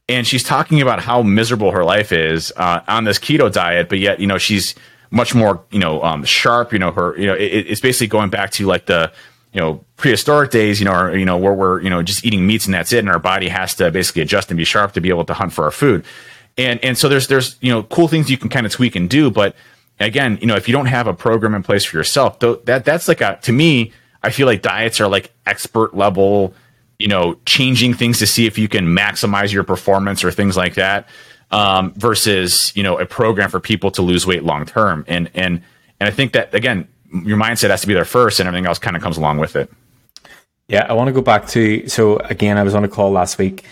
And 0.09 0.27
she's 0.27 0.45
talking 0.45 0.81
about 0.81 1.01
how 1.01 1.23
miserable 1.23 1.73
her 1.73 1.85
life 1.85 2.13
is 2.13 2.53
uh, 2.57 2.81
on 2.87 3.05
this 3.05 3.19
keto 3.19 3.53
diet, 3.53 3.89
but 3.89 3.99
yet, 3.99 4.21
you 4.21 4.27
know, 4.27 4.39
she's 4.39 4.75
much 5.11 5.35
more, 5.35 5.65
you 5.71 5.81
know, 5.81 6.03
um, 6.03 6.25
sharp. 6.25 6.73
You 6.73 6.79
know, 6.79 6.93
her, 6.93 7.19
you 7.19 7.27
know, 7.27 7.35
it, 7.35 7.67
it's 7.69 7.81
basically 7.81 8.07
going 8.07 8.31
back 8.31 8.51
to 8.53 8.67
like 8.67 8.87
the, 8.87 9.13
you 9.53 9.61
know, 9.61 9.85
prehistoric 9.97 10.51
days, 10.51 10.79
you 10.81 10.85
know, 10.85 10.93
or, 10.93 11.17
you 11.17 11.25
know, 11.25 11.37
where 11.37 11.55
we're, 11.55 11.81
you 11.81 11.91
know, 11.91 12.03
just 12.03 12.25
eating 12.25 12.47
meats 12.47 12.67
and 12.67 12.75
that's 12.75 12.93
it. 12.93 12.99
And 13.01 13.09
our 13.09 13.19
body 13.19 13.49
has 13.49 13.75
to 13.77 13.91
basically 13.91 14.23
adjust 14.23 14.51
and 14.51 14.59
be 14.59 14.65
sharp 14.65 14.93
to 14.93 15.01
be 15.01 15.09
able 15.09 15.25
to 15.25 15.35
hunt 15.35 15.53
for 15.53 15.65
our 15.65 15.71
food. 15.71 16.05
And, 16.57 16.83
and 16.85 16.97
so 16.97 17.09
there's, 17.09 17.27
there's, 17.27 17.57
you 17.61 17.73
know, 17.73 17.83
cool 17.83 18.07
things 18.07 18.31
you 18.31 18.39
can 18.39 18.49
kind 18.49 18.65
of 18.65 18.73
tweak 18.73 18.97
and 18.97 19.11
do, 19.11 19.31
but 19.31 19.57
again, 19.99 20.39
you 20.41 20.47
know, 20.47 20.57
if 20.57 20.69
you 20.69 20.73
don't 20.73 20.87
have 20.87 21.07
a 21.07 21.15
program 21.15 21.55
in 21.55 21.63
place 21.63 21.85
for 21.85 21.97
yourself, 21.97 22.39
th- 22.39 22.61
that 22.65 22.85
that's 22.85 23.09
like 23.09 23.21
a 23.21 23.39
to 23.43 23.53
me, 23.53 23.93
I 24.23 24.31
feel 24.31 24.47
like 24.47 24.63
diets 24.63 25.01
are 25.01 25.09
like 25.09 25.33
expert 25.47 25.97
level, 25.97 26.55
you 26.99 27.09
know, 27.09 27.37
changing 27.47 27.95
things 27.95 28.19
to 28.21 28.27
see 28.27 28.47
if 28.47 28.59
you 28.59 28.69
can 28.69 28.87
maximize 28.87 29.53
your 29.53 29.65
performance 29.65 30.25
or 30.25 30.31
things 30.33 30.57
like 30.57 30.75
that. 30.75 31.09
um, 31.51 31.93
versus 31.95 32.75
you 32.77 32.83
know 32.83 32.99
a 32.99 33.07
program 33.07 33.51
for 33.51 33.61
people 33.61 33.91
to 33.93 34.03
lose 34.03 34.27
weight 34.27 34.43
long 34.43 34.67
term. 34.67 35.05
And 35.09 35.31
and 35.35 35.63
and 36.01 36.09
I 36.09 36.11
think 36.11 36.33
that 36.33 36.55
again, 36.55 36.89
your 37.13 37.39
mindset 37.39 37.71
has 37.71 37.81
to 37.83 37.87
be 37.87 37.95
there 37.95 38.05
first, 38.05 38.41
and 38.41 38.47
everything 38.49 38.67
else 38.67 38.79
kind 38.79 38.97
of 38.97 39.03
comes 39.03 39.17
along 39.17 39.39
with 39.39 39.57
it. 39.57 39.71
Yeah, 40.69 40.87
I 40.89 40.95
want 40.95 41.09
to 41.09 41.13
go 41.13 41.23
back 41.23 41.47
to 41.49 41.89
so 41.89 42.19
again, 42.19 42.59
I 42.59 42.63
was 42.63 42.75
on 42.75 42.85
a 42.85 42.89
call 42.89 43.11
last 43.11 43.39
week. 43.39 43.65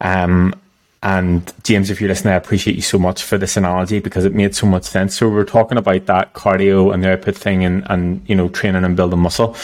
Um, 0.00 0.54
and 1.02 1.52
James, 1.62 1.90
if 1.90 2.00
you're 2.00 2.08
listening, 2.08 2.34
I 2.34 2.36
appreciate 2.36 2.74
you 2.74 2.82
so 2.82 2.98
much 2.98 3.22
for 3.22 3.38
this 3.38 3.56
analogy 3.56 4.00
because 4.00 4.24
it 4.24 4.34
made 4.34 4.54
so 4.56 4.66
much 4.66 4.82
sense. 4.84 5.16
So 5.16 5.28
we 5.28 5.38
are 5.38 5.44
talking 5.44 5.78
about 5.78 6.06
that 6.06 6.34
cardio 6.34 6.92
and 6.92 7.04
the 7.04 7.12
output 7.12 7.36
thing 7.36 7.64
and, 7.64 7.84
and 7.88 8.20
you 8.28 8.34
know, 8.34 8.48
training 8.48 8.82
and 8.84 8.96
building 8.96 9.20
muscle. 9.20 9.56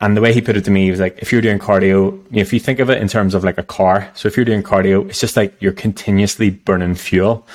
And 0.00 0.16
the 0.16 0.20
way 0.22 0.32
he 0.32 0.40
put 0.40 0.56
it 0.56 0.64
to 0.64 0.70
me, 0.70 0.90
was 0.90 0.98
like, 0.98 1.18
if 1.18 1.30
you're 1.30 1.42
doing 1.42 1.58
cardio, 1.58 2.18
if 2.32 2.52
you 2.52 2.60
think 2.60 2.78
of 2.78 2.88
it 2.88 3.02
in 3.02 3.08
terms 3.08 3.34
of 3.34 3.44
like 3.44 3.58
a 3.58 3.62
car, 3.62 4.10
so 4.14 4.28
if 4.28 4.36
you're 4.36 4.46
doing 4.46 4.62
cardio, 4.62 5.06
it's 5.08 5.20
just 5.20 5.36
like 5.36 5.54
you're 5.60 5.72
continuously 5.72 6.50
burning 6.50 6.94
fuel. 6.94 7.46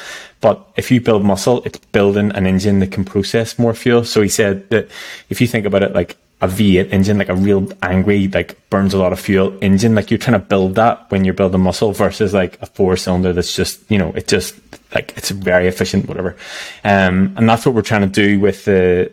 But 0.41 0.63
if 0.75 0.91
you 0.91 1.01
build 1.01 1.23
muscle, 1.23 1.63
it's 1.65 1.79
building 1.91 2.31
an 2.33 2.45
engine 2.45 2.79
that 2.81 2.91
can 2.91 3.03
process 3.03 3.57
more 3.57 3.73
fuel. 3.73 4.03
So 4.03 4.21
he 4.21 4.29
said 4.29 4.69
that 4.69 4.89
if 5.29 5.41
you 5.41 5.47
think 5.47 5.65
about 5.65 5.81
it 5.81 5.93
like 5.93 6.17
a 6.41 6.47
V8 6.47 6.91
engine, 6.91 7.17
like 7.17 7.29
a 7.29 7.35
real 7.35 7.67
angry, 7.81 8.27
like 8.27 8.69
burns 8.69 8.93
a 8.93 8.99
lot 8.99 9.11
of 9.11 9.19
fuel 9.19 9.57
engine, 9.61 9.95
like 9.95 10.11
you're 10.11 10.19
trying 10.19 10.39
to 10.39 10.45
build 10.45 10.75
that 10.75 11.09
when 11.09 11.25
you're 11.25 11.33
building 11.33 11.61
muscle 11.61 11.93
versus 11.93 12.33
like 12.33 12.61
a 12.61 12.67
four 12.67 12.95
cylinder 12.95 13.33
that's 13.33 13.55
just, 13.55 13.89
you 13.89 13.97
know, 13.97 14.11
it 14.11 14.27
just 14.27 14.53
like 14.93 15.17
it's 15.17 15.31
very 15.31 15.67
efficient, 15.67 16.07
whatever. 16.07 16.35
Um, 16.83 17.33
and 17.37 17.49
that's 17.49 17.65
what 17.65 17.73
we're 17.73 17.81
trying 17.81 18.01
to 18.01 18.07
do 18.07 18.39
with 18.39 18.65
the, 18.65 19.11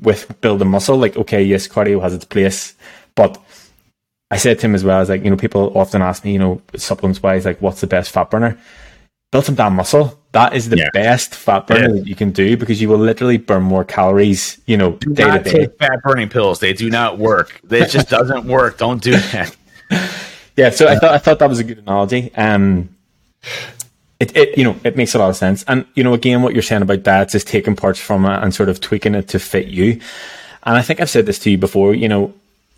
with 0.00 0.40
building 0.40 0.68
muscle. 0.68 0.96
Like, 0.96 1.16
okay, 1.16 1.42
yes, 1.42 1.68
cardio 1.68 2.00
has 2.02 2.14
its 2.14 2.24
place, 2.24 2.74
but 3.14 3.42
I 4.30 4.36
said 4.36 4.58
to 4.60 4.66
him 4.66 4.74
as 4.74 4.84
well, 4.84 4.96
I 4.96 5.00
was 5.00 5.08
like, 5.08 5.24
you 5.24 5.30
know, 5.30 5.36
people 5.36 5.76
often 5.76 6.02
ask 6.02 6.24
me, 6.24 6.32
you 6.32 6.38
know, 6.38 6.62
supplements 6.76 7.22
wise, 7.22 7.44
like, 7.44 7.60
what's 7.60 7.80
the 7.80 7.86
best 7.86 8.10
fat 8.10 8.30
burner? 8.30 8.58
Build 9.32 9.44
some 9.44 9.54
damn 9.54 9.74
muscle. 9.74 10.18
That 10.32 10.54
is 10.54 10.68
the 10.68 10.76
yeah. 10.76 10.88
best 10.92 11.34
fat 11.34 11.66
burner 11.66 11.88
yeah. 11.88 12.00
that 12.00 12.06
you 12.06 12.14
can 12.14 12.30
do 12.30 12.56
because 12.56 12.80
you 12.80 12.88
will 12.88 12.98
literally 12.98 13.38
burn 13.38 13.62
more 13.62 13.84
calories, 13.84 14.60
you 14.66 14.76
know, 14.76 14.92
do 14.92 15.14
day 15.14 15.24
not 15.24 15.44
to 15.44 15.50
day. 15.50 15.58
Take 15.66 15.78
fat 15.78 16.02
burning 16.02 16.28
pills. 16.28 16.60
They 16.60 16.72
do 16.72 16.90
not 16.90 17.18
work. 17.18 17.60
It 17.70 17.88
just 17.90 18.08
doesn't 18.10 18.44
work. 18.44 18.78
Don't 18.78 19.02
do 19.02 19.12
that. 19.12 19.56
Yeah, 20.56 20.70
so 20.70 20.88
I 20.88 20.96
thought 20.98 21.14
I 21.14 21.18
thought 21.18 21.38
that 21.38 21.48
was 21.48 21.58
a 21.58 21.64
good 21.64 21.78
analogy. 21.78 22.34
Um, 22.34 22.94
it, 24.20 24.36
it 24.36 24.56
you 24.56 24.64
know 24.64 24.76
it 24.84 24.96
makes 24.96 25.14
a 25.14 25.18
lot 25.18 25.30
of 25.30 25.36
sense, 25.36 25.64
and 25.64 25.86
you 25.94 26.04
know 26.04 26.14
again 26.14 26.42
what 26.42 26.52
you're 26.52 26.62
saying 26.62 26.82
about 26.82 27.02
diets 27.02 27.34
is 27.34 27.42
taking 27.42 27.74
parts 27.74 27.98
from 27.98 28.24
it 28.26 28.42
and 28.42 28.54
sort 28.54 28.68
of 28.68 28.80
tweaking 28.80 29.14
it 29.14 29.28
to 29.28 29.38
fit 29.38 29.66
you. 29.66 30.00
And 30.62 30.76
I 30.76 30.82
think 30.82 31.00
I've 31.00 31.10
said 31.10 31.26
this 31.26 31.38
to 31.40 31.50
you 31.50 31.58
before. 31.58 31.94
You 31.94 32.08
know, 32.08 32.34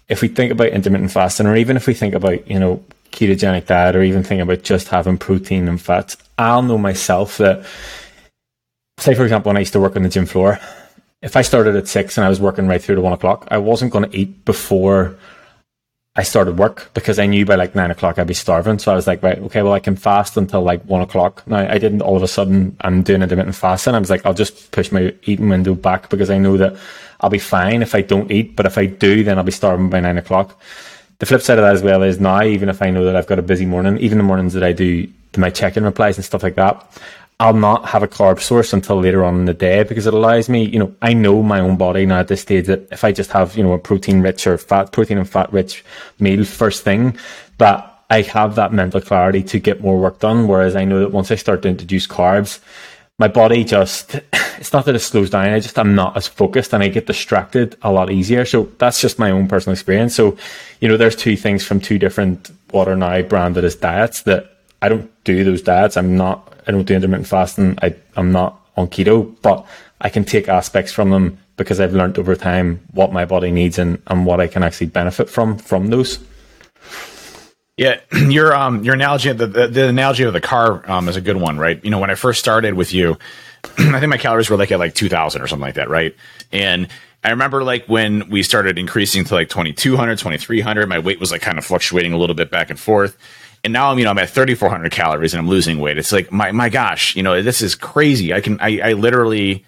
if 0.09 0.23
we 0.23 0.29
think 0.29 0.53
about 0.53 0.69
intermittent 0.69 1.11
fasting, 1.11 1.47
or 1.47 1.57
even 1.57 1.77
if 1.77 1.89
we 1.89 1.95
think 1.95 2.15
about 2.15 2.49
you 2.49 2.61
know 2.61 2.83
ketogenic 3.11 3.67
diet, 3.67 3.97
or 3.97 4.03
even 4.03 4.23
think 4.23 4.41
about 4.41 4.63
just 4.63 4.89
having 4.89 5.19
protein 5.19 5.69
and 5.69 5.81
fats, 5.81 6.17
I'll 6.39 6.63
know 6.63 6.79
myself 6.79 7.37
that, 7.39 7.67
say 8.99 9.15
for 9.15 9.25
example, 9.25 9.51
when 9.51 9.57
I 9.57 9.61
used 9.61 9.73
to 9.73 9.81
work 9.81 9.97
on 9.97 10.05
the 10.05 10.09
gym 10.09 10.27
floor, 10.27 10.61
if 11.23 11.37
I 11.37 11.43
started 11.43 11.75
at 11.75 11.89
six 11.89 12.17
and 12.17 12.25
I 12.25 12.29
was 12.29 12.41
working 12.41 12.69
right 12.69 12.81
through 12.81 12.95
to 12.95 13.01
one 13.01 13.13
o'clock, 13.13 13.49
I 13.51 13.59
wasn't 13.59 13.93
going 13.93 14.09
to 14.09 14.17
eat 14.17 14.45
before 14.45 15.17
I 16.15 16.25
started 16.25 16.59
work 16.59 16.91
because 16.93 17.19
I 17.19 17.25
knew 17.25 17.47
by 17.47 17.55
like 17.55 17.75
nine 17.75 17.91
o'clock 17.91 18.19
I'd 18.19 18.27
be 18.27 18.35
starving. 18.35 18.79
So 18.79 18.93
I 18.93 18.95
was 18.95 19.07
like, 19.07 19.23
right, 19.23 19.39
okay, 19.39 19.63
well, 19.63 19.73
I 19.73 19.81
can 19.81 19.97
fast 19.97 20.37
until 20.37 20.63
like 20.63 20.83
one 20.85 21.01
o'clock. 21.01 21.43
Now 21.47 21.59
I 21.59 21.79
didn't 21.79 22.03
all 22.03 22.17
of 22.17 22.23
a 22.23 22.29
sudden, 22.29 22.77
I'm 22.83 23.03
doing 23.03 23.23
intermittent 23.23 23.57
fasting. 23.57 23.95
I 23.95 23.99
was 23.99 24.11
like, 24.11 24.27
I'll 24.27 24.35
just 24.35 24.73
push 24.73 24.93
my 24.93 25.15
eating 25.23 25.49
window 25.49 25.75
back 25.75 26.11
because 26.11 26.29
I 26.29 26.37
know 26.37 26.59
that 26.59 26.77
I'll 27.21 27.31
be 27.31 27.39
fine 27.39 27.81
if 27.81 27.95
I 27.95 28.03
don't 28.03 28.31
eat. 28.31 28.57
But 28.57 28.67
if 28.67 28.77
I 28.77 28.87
do, 28.87 29.25
then 29.25 29.39
I'll 29.39 29.45
be 29.45 29.53
starving 29.53 29.89
by 29.89 30.01
nine 30.01 30.19
o'clock. 30.19 30.61
The 31.19 31.27
flip 31.27 31.41
side 31.41 31.59
of 31.59 31.65
that 31.65 31.73
as 31.73 31.83
well 31.83 32.03
is 32.03 32.21
now, 32.21 32.43
even 32.43 32.69
if 32.69 32.83
I 32.83 32.91
know 32.91 33.05
that 33.05 33.17
I've 33.17 33.29
got 33.29 33.39
a 33.39 33.43
busy 33.43 33.65
morning, 33.65 33.97
even 33.99 34.19
the 34.19 34.25
mornings 34.25 34.53
that 34.53 34.65
I 34.65 34.73
do 34.73 35.09
my 35.39 35.49
check-in 35.49 35.85
replies 35.85 36.19
and 36.19 36.25
stuff 36.25 36.43
like 36.43 36.57
that, 36.57 37.01
I'll 37.43 37.53
not 37.53 37.87
have 37.87 38.05
a 38.05 38.09
carb 38.09 38.41
source 38.41 38.73
until 38.73 39.01
later 39.01 39.25
on 39.25 39.35
in 39.35 39.45
the 39.47 39.53
day 39.53 39.83
because 39.83 40.07
it 40.07 40.15
allows 40.15 40.49
me, 40.49 40.63
you 40.63 40.79
know, 40.79 40.95
I 41.03 41.13
know 41.13 41.43
my 41.43 41.59
own 41.59 41.77
body 41.77 42.07
now 42.07 42.21
at 42.21 42.29
this 42.29 42.43
stage 42.43 42.67
that 42.67 42.87
if 42.93 43.03
I 43.03 43.11
just 43.11 43.33
have, 43.33 43.57
you 43.57 43.65
know, 43.65 43.73
a 43.73 43.81
protein 43.81 44.23
rich 44.23 44.47
or 44.47 44.57
fat, 44.57 44.93
protein 44.93 45.19
and 45.19 45.29
fat 45.29 45.53
rich 45.53 45.85
meal 46.21 46.45
first 46.45 46.85
thing, 46.85 47.19
that 47.59 48.05
I 48.11 48.21
have 48.23 48.55
that 48.55 48.73
mental 48.73 49.01
clarity 49.01 49.43
to 49.43 49.59
get 49.59 49.81
more 49.81 49.99
work 49.99 50.21
done. 50.21 50.47
Whereas 50.47 50.77
I 50.77 50.85
know 50.85 51.01
that 51.01 51.11
once 51.11 51.33
I 51.33 51.35
start 51.35 51.63
to 51.63 51.69
introduce 51.69 52.07
carbs, 52.07 52.61
my 53.19 53.27
body 53.27 53.65
just, 53.65 54.15
it's 54.59 54.73
not 54.73 54.85
that 54.85 54.95
it 54.95 55.01
slows 55.01 55.31
down. 55.31 55.49
I 55.49 55.59
just, 55.59 55.81
I'm 55.81 55.97
not 55.97 56.17
as 56.17 56.29
focused 56.29 56.73
and 56.73 56.81
I 56.81 56.91
get 56.91 57.09
distracted 57.09 57.77
a 57.83 57.91
lot 57.91 58.13
easier. 58.13 58.45
So 58.45 58.69
that's 58.79 59.01
just 59.01 59.19
my 59.19 59.33
own 59.33 59.49
personal 59.49 59.73
experience. 59.73 60.15
So, 60.15 60.37
you 60.81 60.87
know, 60.87 60.97
there's 60.97 61.17
two 61.17 61.37
things 61.37 61.65
from 61.65 61.81
two 61.81 61.99
different 61.99 62.53
what 62.71 62.87
are 62.87 62.95
now 62.95 63.21
branded 63.23 63.65
as 63.65 63.75
diets 63.75 64.23
that 64.23 64.59
I 64.81 64.89
don't 64.89 65.11
do 65.25 65.43
those 65.43 65.63
diets. 65.63 65.97
I'm 65.97 66.17
not 66.17 66.52
I 66.67 66.71
don't 66.73 66.85
do 66.85 66.95
intermittent 66.95 67.27
fasting. 67.27 67.79
I, 67.83 67.95
I'm 68.17 68.33
not 68.33 68.61
on 68.77 68.89
keto, 68.89 69.35
but 69.43 69.67
I 70.01 70.09
can 70.09 70.25
take 70.25 70.49
aspects 70.49 70.93
from 70.93 71.11
them 71.11 71.39
because 71.57 71.81
I've 71.81 71.93
learned 71.93 72.19
over 72.19 72.35
time 72.35 72.81
what 72.93 73.13
my 73.13 73.25
body 73.25 73.51
needs 73.51 73.79
and, 73.79 74.01
and 74.07 74.27
what 74.27 74.41
I 74.41 74.47
can 74.47 74.63
actually 74.63 74.89
benefit 74.89 75.29
from 75.29 75.59
from 75.59 75.89
those. 75.89 76.19
Yeah, 77.77 78.01
your 78.13 78.55
um 78.55 78.85
your 78.85 78.95
analogy 78.95 79.33
the, 79.33 79.47
the, 79.47 79.69
the 79.69 79.89
analogy 79.89 80.25
of 80.25 80.33
the 80.33 80.41
car 80.41 80.89
um 80.91 81.09
is 81.09 81.17
a 81.17 81.21
good 81.21 81.37
one, 81.37 81.59
right? 81.59 81.83
You 81.85 81.91
know, 81.91 81.99
when 81.99 82.11
I 82.11 82.15
first 82.15 82.41
started 82.41 82.75
with 82.75 82.93
you, 82.93 83.19
I 83.79 84.01
think 84.01 84.09
my 84.09 84.19
calories 84.19 84.51
were 84.51 84.57
like 84.57 84.73
at 84.73 84.79
like 84.79 84.95
2000 84.95 85.41
or 85.43 85.47
something 85.47 85.63
like 85.63 85.75
that, 85.75 85.89
right? 85.89 86.15
And 86.51 86.89
I 87.25 87.31
remember 87.31 87.63
like 87.63 87.87
when 87.87 88.29
we 88.29 88.43
started 88.43 88.79
increasing 88.79 89.25
to 89.25 89.35
like 89.35 89.49
2200, 89.49 90.19
2300, 90.19 90.89
my 90.89 90.99
weight 90.99 91.21
was 91.21 91.31
like 91.31 91.41
kind 91.41 91.57
of 91.57 91.65
fluctuating 91.65 92.13
a 92.13 92.19
little 92.19 92.35
bit 92.35 92.51
back 92.51 92.69
and 92.69 92.79
forth 92.79 93.17
and 93.65 93.73
now 93.73 93.91
I'm 93.91 93.99
you 93.99 94.05
know 94.05 94.11
I'm 94.11 94.19
at 94.19 94.31
3,400 94.31 94.91
calories 94.91 95.35
and 95.35 95.41
I'm 95.41 95.49
losing 95.49 95.79
weight. 95.79 95.99
It's 95.99 96.13
like 96.13 96.33
my 96.33 96.53
my 96.53 96.69
gosh, 96.69 97.15
you 97.17 97.23
know 97.23 97.43
this 97.43 97.63
is 97.63 97.75
crazy. 97.75 98.33
I 98.33 98.41
can 98.41 98.59
I, 98.61 98.81
I 98.81 98.93
literally 98.93 99.65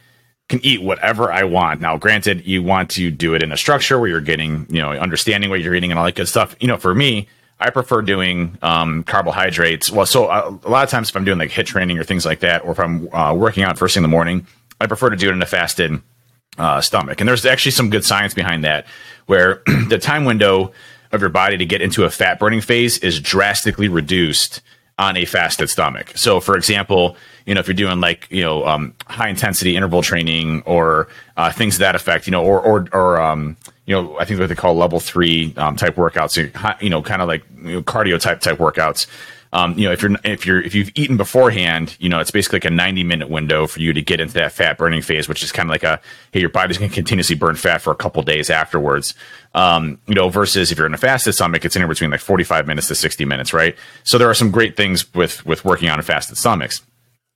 can 0.49 0.61
eat 0.63 0.83
whatever 0.83 1.33
I 1.33 1.45
want. 1.45 1.81
Now, 1.81 1.97
granted, 1.97 2.47
you 2.47 2.63
want 2.63 2.91
to 2.91 3.11
do 3.11 3.35
it 3.35 3.43
in 3.43 3.51
a 3.51 3.57
structure 3.57 3.99
where 3.99 4.09
you're 4.09 4.21
getting 4.21 4.67
you 4.69 4.81
know 4.81 4.91
understanding 4.91 5.51
what 5.51 5.61
you're 5.61 5.75
eating 5.75 5.91
and 5.91 5.99
all 5.99 6.05
that 6.05 6.15
good 6.15 6.29
stuff. 6.29 6.57
You 6.61 6.69
know, 6.69 6.77
for 6.77 6.95
me, 6.95 7.29
I 7.61 7.71
prefer 7.71 8.03
doing 8.03 8.59
um, 8.63 9.05
carbohydrates. 9.05 9.91
Well, 9.91 10.07
so 10.07 10.27
uh, 10.27 10.57
a 10.65 10.69
lot 10.69 10.85
of 10.85 10.91
times 10.91 11.11
if 11.11 11.17
I'm 11.17 11.25
doing 11.25 11.39
like 11.39 11.51
HIIT 11.51 11.67
training 11.67 11.99
or 11.99 12.05
things 12.05 12.27
like 12.27 12.41
that, 12.41 12.65
or 12.65 12.73
if 12.73 12.81
I'm 12.81 13.13
uh, 13.15 13.33
working 13.35 13.63
out 13.63 13.79
first 13.79 13.95
thing 13.95 14.03
in 14.03 14.11
the 14.11 14.15
morning, 14.15 14.47
I 14.81 14.87
prefer 14.87 15.11
to 15.11 15.17
do 15.17 15.29
it 15.29 15.33
in 15.33 15.43
a 15.43 15.47
fasted 15.47 16.03
uh, 16.59 16.81
stomach. 16.81 17.21
And 17.21 17.29
there's 17.29 17.47
actually 17.47 17.73
some 17.73 17.91
good 17.91 18.05
science 18.05 18.35
behind 18.35 18.65
that, 18.65 18.87
where 19.27 19.63
the 19.89 19.99
time 19.99 20.25
window 20.25 20.73
of 21.15 21.21
your 21.21 21.31
body 21.31 21.57
to 21.57 21.67
get 21.67 21.81
into 21.81 22.05
a 22.05 22.11
fat 22.11 22.39
burning 22.39 22.61
phase 22.61 22.99
is 22.99 23.21
drastically 23.21 23.89
reduced 23.89 24.61
on 24.99 25.17
a 25.17 25.25
fasted 25.25 25.69
stomach. 25.69 26.13
So, 26.15 26.41
for 26.41 26.57
example, 26.57 27.17
you 27.47 27.55
know, 27.55 27.61
if 27.61 27.67
you're 27.67 27.75
doing 27.75 28.01
like 28.01 28.27
you 28.31 28.43
know 28.43 28.65
um, 28.67 28.95
high 29.07 29.29
intensity 29.29 29.77
interval 29.77 30.03
training 30.03 30.63
or 30.63 31.09
uh, 31.37 31.51
things 31.51 31.75
to 31.75 31.81
that 31.81 31.95
effect, 31.95 32.27
you 32.27 32.31
know, 32.31 32.45
or 32.45 32.61
or 32.61 32.89
or 32.93 33.21
um, 33.21 33.57
you 33.87 33.95
know, 33.95 34.19
I 34.19 34.25
think 34.25 34.41
what 34.41 34.49
they 34.49 34.55
call 34.55 34.75
level 34.75 35.01
three 35.01 35.53
um, 35.57 35.77
type 35.77 35.97
workouts, 35.97 36.83
you 36.83 36.91
know, 36.91 37.03
kind 37.03 37.23
of 37.23 37.29
like 37.29 37.45
you 37.63 37.73
know, 37.73 37.83
cardio 37.83 38.21
type 38.21 38.41
type 38.41 38.59
workouts 38.59 39.07
um, 39.55 39.79
you 39.79 39.87
know, 39.87 39.93
if 39.93 40.03
you're 40.03 40.17
if 40.25 40.45
you're 40.45 40.61
if 40.61 40.75
you've 40.75 40.91
eaten 40.97 41.17
beforehand, 41.17 41.97
you 42.01 42.09
know, 42.09 42.19
it's 42.19 42.33
basically 42.33 42.57
like 42.57 42.65
a 42.65 42.71
90 42.71 43.05
minute 43.05 43.31
window 43.31 43.69
for 43.69 43.79
you 43.79 43.93
to 43.93 44.03
get 44.03 44.19
into 44.19 44.35
that 44.35 44.51
fat 44.51 44.77
burning 44.77 45.01
phase, 45.01 45.29
which 45.29 45.45
is 45.45 45.53
kind 45.53 45.69
of 45.69 45.71
like 45.71 45.85
a 45.85 46.01
hey, 46.33 46.41
your 46.41 46.49
body's 46.49 46.77
going 46.77 46.91
to 46.91 46.95
continuously 46.95 47.37
burn 47.37 47.55
fat 47.55 47.81
for 47.81 47.93
a 47.93 47.95
couple 47.95 48.21
days 48.25 48.51
afterwards. 48.51 49.15
Um, 49.55 50.01
you 50.09 50.17
know, 50.17 50.29
versus 50.29 50.73
if 50.73 50.79
you're 50.79 50.89
in 50.89 50.95
a 50.95 50.99
fasted 50.99 51.37
stomach, 51.37 51.65
it's 51.65 51.77
anywhere 51.77 51.95
between 51.95 52.11
like 52.11 52.19
45 52.19 52.67
minutes 52.67 52.89
to 52.89 52.97
60 52.97 53.25
minutes, 53.27 53.55
right? 53.55 53.77
So 54.03 54.19
there 54.19 54.29
are 54.29 54.35
some 54.35 54.51
great 54.51 54.77
things 54.77 55.15
with 55.15 55.47
with 55.47 55.65
working 55.65 55.89
on 55.89 56.01
a 56.01 56.03
fasted 56.03 56.37
stomachs. 56.37 56.83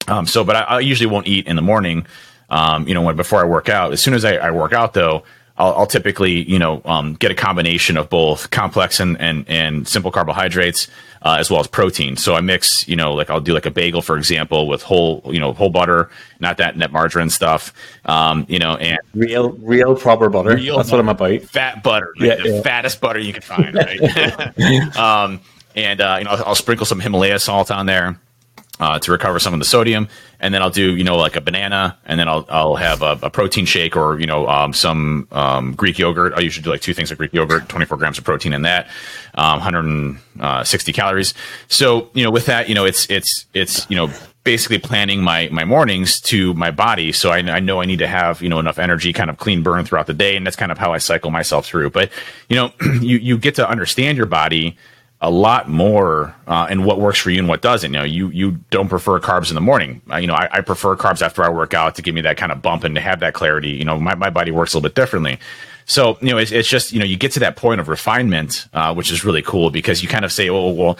Um, 0.08 0.26
so, 0.26 0.42
but 0.42 0.56
I, 0.56 0.60
I, 0.62 0.80
usually 0.80 1.08
won't 1.08 1.28
eat 1.28 1.46
in 1.46 1.54
the 1.54 1.62
morning. 1.62 2.04
Um, 2.50 2.88
you 2.88 2.94
know, 2.94 3.02
when 3.02 3.14
before 3.14 3.40
I 3.40 3.44
work 3.44 3.68
out. 3.68 3.92
As 3.92 4.02
soon 4.02 4.14
as 4.14 4.24
I, 4.24 4.36
I 4.36 4.50
work 4.50 4.72
out, 4.72 4.92
though, 4.94 5.22
I'll, 5.58 5.74
I'll 5.74 5.86
typically, 5.86 6.48
you 6.48 6.58
know, 6.58 6.80
um, 6.84 7.14
get 7.14 7.30
a 7.30 7.34
combination 7.34 7.96
of 7.96 8.08
both 8.08 8.50
complex 8.50 9.00
and, 9.00 9.20
and, 9.20 9.44
and 9.48 9.86
simple 9.86 10.10
carbohydrates, 10.10 10.88
uh, 11.22 11.36
as 11.38 11.50
well 11.50 11.60
as 11.60 11.66
protein. 11.66 12.16
So 12.16 12.34
I 12.34 12.40
mix, 12.40 12.86
you 12.88 12.96
know, 12.96 13.12
like 13.12 13.28
I'll 13.28 13.40
do 13.40 13.52
like 13.52 13.66
a 13.66 13.70
bagel, 13.70 14.00
for 14.00 14.16
example, 14.16 14.68
with 14.68 14.82
whole, 14.82 15.22
you 15.26 15.40
know, 15.40 15.52
whole 15.52 15.70
butter, 15.70 16.10
not 16.38 16.58
that 16.58 16.76
net 16.76 16.92
margarine 16.92 17.28
stuff, 17.28 17.74
um, 18.04 18.46
you 18.48 18.60
know, 18.60 18.76
and 18.76 18.98
real, 19.14 19.50
real 19.50 19.96
proper 19.96 20.30
butter. 20.30 20.54
Real 20.54 20.76
That's 20.76 20.90
butter, 20.90 21.02
what 21.02 21.10
I'm 21.20 21.36
about. 21.36 21.50
Fat 21.50 21.82
butter, 21.82 22.14
like 22.18 22.28
yeah, 22.28 22.42
the 22.42 22.48
yeah. 22.56 22.62
fattest 22.62 23.00
butter 23.00 23.18
you 23.18 23.32
can 23.32 23.42
find, 23.42 23.74
right? 23.74 24.00
um, 24.96 25.40
and, 25.74 26.00
uh, 26.00 26.16
you 26.18 26.24
know, 26.24 26.30
I'll, 26.30 26.44
I'll 26.46 26.54
sprinkle 26.54 26.86
some 26.86 27.00
Himalaya 27.00 27.38
salt 27.40 27.70
on 27.70 27.86
there 27.86 28.18
uh, 28.80 28.98
to 29.00 29.10
recover 29.10 29.38
some 29.38 29.52
of 29.52 29.58
the 29.58 29.64
sodium, 29.64 30.08
and 30.40 30.54
then 30.54 30.62
I'll 30.62 30.70
do 30.70 30.96
you 30.96 31.04
know 31.04 31.16
like 31.16 31.36
a 31.36 31.40
banana, 31.40 31.98
and 32.04 32.18
then 32.18 32.28
I'll 32.28 32.46
I'll 32.48 32.76
have 32.76 33.02
a, 33.02 33.18
a 33.22 33.30
protein 33.30 33.66
shake 33.66 33.96
or 33.96 34.20
you 34.20 34.26
know 34.26 34.46
um, 34.48 34.72
some 34.72 35.26
um, 35.32 35.74
Greek 35.74 35.98
yogurt. 35.98 36.34
I 36.34 36.40
usually 36.40 36.64
do 36.64 36.70
like 36.70 36.80
two 36.80 36.94
things 36.94 37.10
of 37.10 37.18
Greek 37.18 37.32
yogurt, 37.32 37.68
24 37.68 37.98
grams 37.98 38.18
of 38.18 38.24
protein 38.24 38.52
in 38.52 38.62
that, 38.62 38.88
um, 39.34 39.58
160 39.60 40.20
uh, 40.40 40.94
calories. 40.94 41.34
So 41.68 42.10
you 42.14 42.24
know 42.24 42.30
with 42.30 42.46
that, 42.46 42.68
you 42.68 42.74
know 42.74 42.84
it's 42.84 43.08
it's 43.10 43.46
it's 43.54 43.88
you 43.90 43.96
know 43.96 44.12
basically 44.44 44.78
planning 44.78 45.20
my 45.20 45.48
my 45.50 45.64
mornings 45.64 46.20
to 46.20 46.54
my 46.54 46.70
body, 46.70 47.12
so 47.12 47.30
I, 47.30 47.38
I 47.38 47.60
know 47.60 47.80
I 47.80 47.84
need 47.84 47.98
to 47.98 48.08
have 48.08 48.40
you 48.40 48.48
know 48.48 48.60
enough 48.60 48.78
energy, 48.78 49.12
kind 49.12 49.28
of 49.28 49.38
clean 49.38 49.62
burn 49.62 49.84
throughout 49.84 50.06
the 50.06 50.14
day, 50.14 50.36
and 50.36 50.46
that's 50.46 50.56
kind 50.56 50.70
of 50.70 50.78
how 50.78 50.92
I 50.92 50.98
cycle 50.98 51.30
myself 51.30 51.66
through. 51.66 51.90
But 51.90 52.10
you 52.48 52.56
know 52.56 52.72
you 53.00 53.18
you 53.18 53.38
get 53.38 53.56
to 53.56 53.68
understand 53.68 54.16
your 54.16 54.26
body 54.26 54.76
a 55.20 55.30
lot 55.30 55.68
more 55.68 56.34
uh, 56.46 56.68
and 56.70 56.84
what 56.84 57.00
works 57.00 57.18
for 57.18 57.30
you 57.30 57.40
and 57.40 57.48
what 57.48 57.60
doesn't. 57.60 57.92
You 57.92 57.98
know, 57.98 58.04
you 58.04 58.28
you 58.28 58.52
don't 58.70 58.88
prefer 58.88 59.18
carbs 59.18 59.48
in 59.48 59.56
the 59.56 59.60
morning. 59.60 60.00
Uh, 60.10 60.16
you 60.16 60.26
know, 60.28 60.34
I, 60.34 60.48
I, 60.52 60.60
prefer 60.60 60.96
carbs 60.96 61.22
after 61.22 61.42
I 61.42 61.48
work 61.48 61.74
out 61.74 61.96
to 61.96 62.02
give 62.02 62.14
me 62.14 62.20
that 62.20 62.36
kind 62.36 62.52
of 62.52 62.62
bump 62.62 62.84
and 62.84 62.94
to 62.94 63.00
have 63.00 63.20
that 63.20 63.34
clarity. 63.34 63.70
You 63.70 63.84
know, 63.84 63.98
my, 63.98 64.14
my 64.14 64.30
body 64.30 64.52
works 64.52 64.74
a 64.74 64.76
little 64.76 64.88
bit 64.88 64.94
differently. 64.94 65.40
So, 65.86 66.18
you 66.20 66.28
know, 66.28 66.38
it's, 66.38 66.52
it's 66.52 66.68
just, 66.68 66.92
you 66.92 67.00
know, 67.00 67.04
you 67.06 67.16
get 67.16 67.32
to 67.32 67.40
that 67.40 67.56
point 67.56 67.80
of 67.80 67.88
refinement, 67.88 68.68
uh, 68.74 68.94
which 68.94 69.10
is 69.10 69.24
really 69.24 69.42
cool 69.42 69.70
because 69.70 70.02
you 70.02 70.08
kind 70.08 70.24
of 70.24 70.30
say, 70.30 70.50
oh, 70.50 70.70
well, 70.70 70.98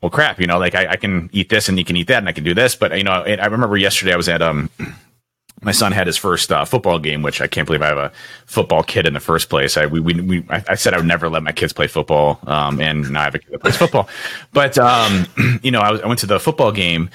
well, 0.00 0.10
crap, 0.10 0.40
you 0.40 0.46
know, 0.46 0.58
like 0.58 0.74
I, 0.74 0.92
I, 0.92 0.96
can 0.96 1.28
eat 1.30 1.50
this 1.50 1.68
and 1.68 1.78
you 1.78 1.84
can 1.84 1.94
eat 1.94 2.06
that 2.06 2.18
and 2.18 2.28
I 2.28 2.32
can 2.32 2.42
do 2.42 2.54
this. 2.54 2.74
But, 2.74 2.96
you 2.96 3.04
know, 3.04 3.12
I 3.12 3.46
remember 3.46 3.76
yesterday 3.76 4.14
I 4.14 4.16
was 4.16 4.30
at, 4.30 4.40
um, 4.40 4.70
my 5.62 5.72
son 5.72 5.92
had 5.92 6.06
his 6.06 6.16
first 6.16 6.50
uh, 6.50 6.64
football 6.64 6.98
game, 6.98 7.22
which 7.22 7.40
I 7.40 7.46
can't 7.46 7.66
believe 7.66 7.82
I 7.82 7.88
have 7.88 7.98
a 7.98 8.12
football 8.46 8.82
kid 8.82 9.06
in 9.06 9.12
the 9.12 9.20
first 9.20 9.48
place. 9.48 9.76
I 9.76 9.86
we, 9.86 10.00
we, 10.00 10.20
we 10.20 10.44
I 10.48 10.74
said 10.74 10.94
I 10.94 10.98
would 10.98 11.06
never 11.06 11.28
let 11.28 11.42
my 11.42 11.52
kids 11.52 11.72
play 11.72 11.86
football, 11.86 12.40
um, 12.46 12.80
and 12.80 13.10
now 13.10 13.20
I 13.20 13.24
have 13.24 13.34
a 13.34 13.38
kid 13.38 13.52
that 13.52 13.60
plays 13.60 13.76
football. 13.76 14.08
But 14.52 14.78
um, 14.78 15.26
you 15.62 15.70
know, 15.70 15.80
I, 15.80 15.92
was, 15.92 16.00
I 16.00 16.06
went 16.06 16.20
to 16.20 16.26
the 16.26 16.40
football 16.40 16.72
game, 16.72 17.10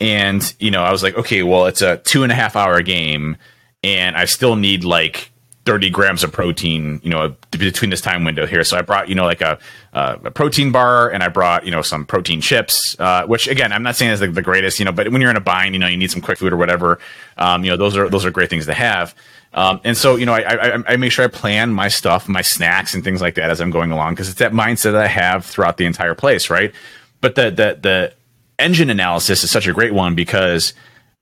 and 0.00 0.54
you 0.58 0.70
know, 0.70 0.82
I 0.82 0.92
was 0.92 1.02
like, 1.02 1.16
okay, 1.16 1.42
well, 1.42 1.66
it's 1.66 1.82
a 1.82 1.98
two 1.98 2.22
and 2.22 2.32
a 2.32 2.34
half 2.34 2.56
hour 2.56 2.80
game, 2.82 3.36
and 3.84 4.16
I 4.16 4.24
still 4.24 4.56
need 4.56 4.84
like 4.84 5.30
30 5.66 5.90
grams 5.90 6.24
of 6.24 6.32
protein, 6.32 7.00
you 7.02 7.10
know, 7.10 7.34
between 7.50 7.90
this 7.90 8.00
time 8.00 8.24
window 8.24 8.46
here. 8.46 8.64
So 8.64 8.78
I 8.78 8.82
brought, 8.82 9.08
you 9.08 9.14
know, 9.14 9.24
like 9.24 9.42
a, 9.42 9.58
uh, 9.92 10.16
a 10.24 10.30
protein 10.30 10.72
bar 10.72 11.10
and 11.10 11.22
I 11.22 11.28
brought, 11.28 11.66
you 11.66 11.70
know, 11.70 11.82
some 11.82 12.06
protein 12.06 12.40
chips, 12.40 12.98
uh, 12.98 13.26
which 13.26 13.46
again, 13.46 13.70
I'm 13.70 13.82
not 13.82 13.94
saying 13.94 14.12
is 14.12 14.20
the, 14.20 14.28
the, 14.28 14.42
greatest, 14.42 14.78
you 14.78 14.86
know, 14.86 14.92
but 14.92 15.10
when 15.12 15.20
you're 15.20 15.30
in 15.30 15.36
a 15.36 15.40
bind, 15.40 15.74
you 15.74 15.78
know, 15.78 15.86
you 15.86 15.98
need 15.98 16.10
some 16.10 16.22
quick 16.22 16.38
food 16.38 16.52
or 16.52 16.56
whatever. 16.56 16.98
Um, 17.36 17.62
you 17.62 17.70
know, 17.70 17.76
those 17.76 17.94
are, 17.96 18.08
those 18.08 18.24
are 18.24 18.30
great 18.30 18.48
things 18.48 18.66
to 18.66 18.74
have. 18.74 19.14
Um, 19.52 19.80
and 19.84 19.96
so, 19.96 20.16
you 20.16 20.24
know, 20.24 20.32
I, 20.32 20.40
I, 20.40 20.92
I, 20.92 20.96
make 20.96 21.12
sure 21.12 21.24
I 21.24 21.28
plan 21.28 21.72
my 21.72 21.88
stuff, 21.88 22.28
my 22.28 22.40
snacks 22.40 22.94
and 22.94 23.04
things 23.04 23.20
like 23.20 23.34
that 23.34 23.50
as 23.50 23.60
I'm 23.60 23.70
going 23.70 23.90
along 23.90 24.14
because 24.14 24.28
it's 24.28 24.38
that 24.38 24.52
mindset 24.52 24.92
that 24.92 25.02
I 25.02 25.08
have 25.08 25.44
throughout 25.44 25.76
the 25.76 25.84
entire 25.84 26.14
place. 26.14 26.48
Right. 26.48 26.72
But 27.20 27.34
the, 27.34 27.50
the, 27.50 27.78
the 27.80 28.14
engine 28.58 28.90
analysis 28.90 29.44
is 29.44 29.50
such 29.50 29.66
a 29.66 29.72
great 29.72 29.92
one 29.92 30.14
because, 30.14 30.72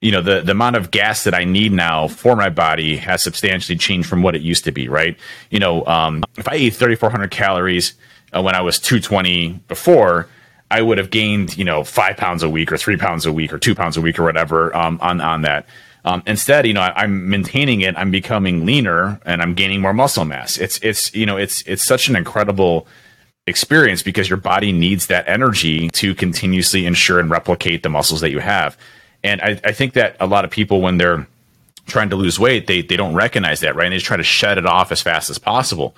you 0.01 0.11
know 0.11 0.21
the 0.21 0.41
the 0.41 0.51
amount 0.51 0.75
of 0.75 0.91
gas 0.91 1.23
that 1.25 1.33
I 1.33 1.43
need 1.43 1.71
now 1.71 2.07
for 2.07 2.35
my 2.35 2.49
body 2.49 2.97
has 2.97 3.23
substantially 3.23 3.77
changed 3.77 4.07
from 4.07 4.23
what 4.23 4.35
it 4.35 4.41
used 4.41 4.63
to 4.65 4.71
be. 4.71 4.87
Right? 4.87 5.17
You 5.49 5.59
know, 5.59 5.85
um, 5.85 6.23
if 6.37 6.47
I 6.47 6.55
ate 6.55 6.73
3,400 6.73 7.31
calories 7.31 7.93
uh, 8.35 8.41
when 8.41 8.55
I 8.55 8.61
was 8.61 8.79
220 8.79 9.61
before, 9.67 10.27
I 10.71 10.81
would 10.81 10.97
have 10.97 11.09
gained 11.09 11.57
you 11.57 11.65
know 11.65 11.83
five 11.83 12.17
pounds 12.17 12.43
a 12.43 12.49
week 12.49 12.71
or 12.71 12.77
three 12.77 12.97
pounds 12.97 13.25
a 13.25 13.33
week 13.33 13.51
or 13.51 13.57
two 13.57 13.75
pounds 13.75 13.97
a 13.97 14.01
week 14.01 14.19
or 14.19 14.23
whatever 14.23 14.75
um, 14.75 14.99
on 15.01 15.19
on 15.19 15.41
that. 15.41 15.65
Um, 16.05 16.23
instead, 16.25 16.65
you 16.65 16.73
know, 16.73 16.81
I, 16.81 17.03
am 17.03 17.29
maintaining 17.29 17.81
it. 17.81 17.97
I'm 17.97 18.09
becoming 18.09 18.65
leaner 18.65 19.19
and 19.25 19.41
I'm 19.41 19.53
gaining 19.53 19.81
more 19.81 19.93
muscle 19.93 20.23
mass. 20.23 20.57
It's 20.57 20.79
it's 20.81 21.13
you 21.13 21.25
know 21.25 21.35
it's 21.35 21.61
it's 21.63 21.85
such 21.85 22.07
an 22.07 22.15
incredible 22.15 22.87
experience 23.47 24.01
because 24.01 24.29
your 24.29 24.37
body 24.37 24.71
needs 24.71 25.07
that 25.07 25.27
energy 25.27 25.89
to 25.89 26.15
continuously 26.15 26.85
ensure 26.85 27.19
and 27.19 27.29
replicate 27.29 27.83
the 27.83 27.89
muscles 27.89 28.21
that 28.21 28.29
you 28.29 28.39
have. 28.39 28.77
And 29.23 29.41
I, 29.41 29.59
I 29.63 29.71
think 29.71 29.93
that 29.93 30.15
a 30.19 30.27
lot 30.27 30.45
of 30.45 30.51
people, 30.51 30.81
when 30.81 30.97
they're 30.97 31.27
trying 31.87 32.09
to 32.11 32.15
lose 32.15 32.39
weight, 32.39 32.67
they, 32.67 32.81
they 32.81 32.95
don't 32.95 33.15
recognize 33.15 33.59
that, 33.61 33.75
right? 33.75 33.85
And 33.85 33.93
they 33.93 33.97
just 33.97 34.05
try 34.05 34.17
to 34.17 34.23
shut 34.23 34.57
it 34.57 34.65
off 34.65 34.91
as 34.91 35.01
fast 35.01 35.29
as 35.29 35.37
possible. 35.37 35.95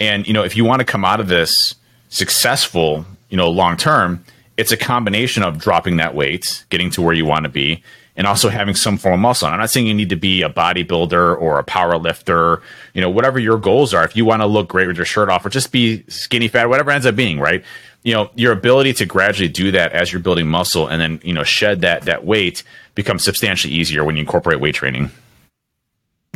And, 0.00 0.26
you 0.26 0.32
know, 0.32 0.44
if 0.44 0.56
you 0.56 0.64
want 0.64 0.80
to 0.80 0.84
come 0.84 1.04
out 1.04 1.20
of 1.20 1.28
this 1.28 1.74
successful, 2.08 3.04
you 3.28 3.36
know, 3.36 3.50
long 3.50 3.76
term, 3.76 4.24
it's 4.56 4.72
a 4.72 4.76
combination 4.76 5.42
of 5.42 5.58
dropping 5.58 5.96
that 5.96 6.14
weight, 6.14 6.64
getting 6.70 6.90
to 6.90 7.02
where 7.02 7.14
you 7.14 7.26
want 7.26 7.44
to 7.44 7.48
be, 7.48 7.82
and 8.16 8.26
also 8.26 8.48
having 8.48 8.74
some 8.74 8.96
form 8.96 9.14
of 9.14 9.20
muscle. 9.20 9.48
I'm 9.48 9.58
not 9.58 9.70
saying 9.70 9.86
you 9.86 9.94
need 9.94 10.10
to 10.10 10.16
be 10.16 10.42
a 10.42 10.48
bodybuilder 10.48 11.40
or 11.40 11.58
a 11.58 11.64
power 11.64 11.98
lifter, 11.98 12.62
you 12.92 13.00
know, 13.00 13.10
whatever 13.10 13.40
your 13.40 13.58
goals 13.58 13.92
are. 13.92 14.04
If 14.04 14.16
you 14.16 14.24
want 14.24 14.42
to 14.42 14.46
look 14.46 14.68
great 14.68 14.86
with 14.86 14.96
your 14.96 15.06
shirt 15.06 15.28
off 15.28 15.44
or 15.44 15.48
just 15.48 15.72
be 15.72 16.04
skinny 16.08 16.46
fat, 16.46 16.68
whatever 16.68 16.92
ends 16.92 17.06
up 17.06 17.16
being, 17.16 17.40
right? 17.40 17.64
You 18.04 18.12
know 18.12 18.30
your 18.36 18.52
ability 18.52 18.92
to 18.92 19.06
gradually 19.06 19.48
do 19.48 19.72
that 19.72 19.92
as 19.92 20.12
you're 20.12 20.22
building 20.22 20.46
muscle 20.46 20.86
and 20.86 21.00
then 21.00 21.20
you 21.24 21.32
know 21.32 21.42
shed 21.42 21.80
that 21.80 22.02
that 22.02 22.24
weight 22.24 22.62
becomes 22.94 23.24
substantially 23.24 23.72
easier 23.72 24.04
when 24.04 24.16
you 24.16 24.20
incorporate 24.20 24.60
weight 24.60 24.74
training. 24.76 25.10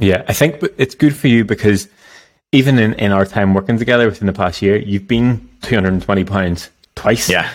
Yeah 0.00 0.24
i 0.26 0.32
think 0.32 0.62
it's 0.78 0.94
good 0.94 1.14
for 1.14 1.28
you 1.28 1.44
because 1.44 1.88
even 2.50 2.78
in, 2.78 2.94
in 2.94 3.12
our 3.12 3.26
time 3.26 3.52
working 3.54 3.78
together 3.78 4.06
within 4.06 4.26
the 4.26 4.32
past 4.32 4.62
year 4.62 4.76
you've 4.76 5.06
been 5.06 5.48
220 5.62 6.24
pounds 6.24 6.70
twice. 6.94 7.28
Yeah. 7.28 7.50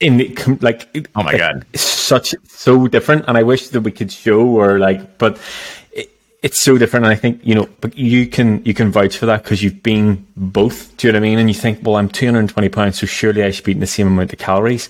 In 0.00 0.16
the, 0.18 0.58
like 0.60 1.08
oh 1.16 1.22
my 1.24 1.36
god. 1.36 1.66
such 1.76 2.34
so 2.46 2.86
different 2.86 3.24
and 3.26 3.36
i 3.36 3.42
wish 3.42 3.68
that 3.68 3.80
we 3.80 3.90
could 3.90 4.12
show 4.12 4.46
or 4.46 4.78
like 4.78 5.18
but 5.18 5.38
it's 6.42 6.60
so 6.60 6.78
different. 6.78 7.06
And 7.06 7.12
I 7.12 7.16
think, 7.16 7.40
you 7.44 7.54
know, 7.54 7.68
but 7.80 7.96
you 7.96 8.26
can, 8.26 8.64
you 8.64 8.74
can 8.74 8.92
vouch 8.92 9.16
for 9.16 9.26
that 9.26 9.42
because 9.42 9.62
you've 9.62 9.82
been 9.82 10.26
both. 10.36 10.96
Do 10.96 11.08
you 11.08 11.12
know 11.12 11.18
what 11.18 11.26
I 11.26 11.28
mean? 11.28 11.38
And 11.38 11.48
you 11.48 11.54
think, 11.54 11.80
well, 11.82 11.96
I'm 11.96 12.08
220 12.08 12.68
pounds, 12.68 13.00
so 13.00 13.06
surely 13.06 13.42
I 13.42 13.50
should 13.50 13.64
be 13.64 13.72
eating 13.72 13.80
the 13.80 13.86
same 13.86 14.06
amount 14.06 14.32
of 14.32 14.38
calories. 14.38 14.88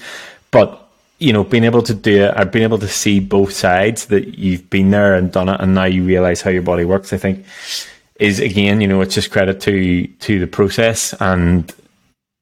But, 0.51 0.87
you 1.19 1.33
know, 1.33 1.45
being 1.45 1.65
able 1.65 1.83
to 1.83 1.95
do 1.95 2.25
it, 2.25 2.35
I've 2.37 2.53
been 2.53 2.63
able 2.63 2.79
to 2.79 2.89
see 2.89 3.19
both 3.21 3.53
sides 3.53 4.07
that 4.07 4.39
you've 4.39 4.69
been 4.69 4.91
there 4.91 5.15
and 5.15 5.33
done 5.33 5.49
it. 5.49 5.61
And 5.61 5.75
now 5.75 5.85
you 5.85 6.05
realize 6.05 6.43
how 6.43 6.51
your 6.51 6.63
body 6.63 6.85
works. 6.85 7.13
I 7.13 7.17
think 7.17 7.47
is 8.21 8.41
again, 8.41 8.81
you 8.81 8.89
know, 8.89 9.01
it's 9.01 9.15
just 9.15 9.31
credit 9.31 9.61
to, 9.63 10.07
to 10.07 10.41
the 10.41 10.47
process 10.47 11.15
and 11.21 11.73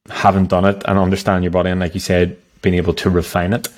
having 0.08 0.46
done 0.46 0.64
it 0.64 0.82
and 0.86 0.98
understand 0.98 1.44
your 1.44 1.50
body. 1.50 1.70
And 1.70 1.80
like 1.80 1.94
you 1.94 2.00
said, 2.00 2.38
being 2.62 2.74
able 2.76 2.94
to 2.94 3.10
refine 3.10 3.52
it. 3.52 3.68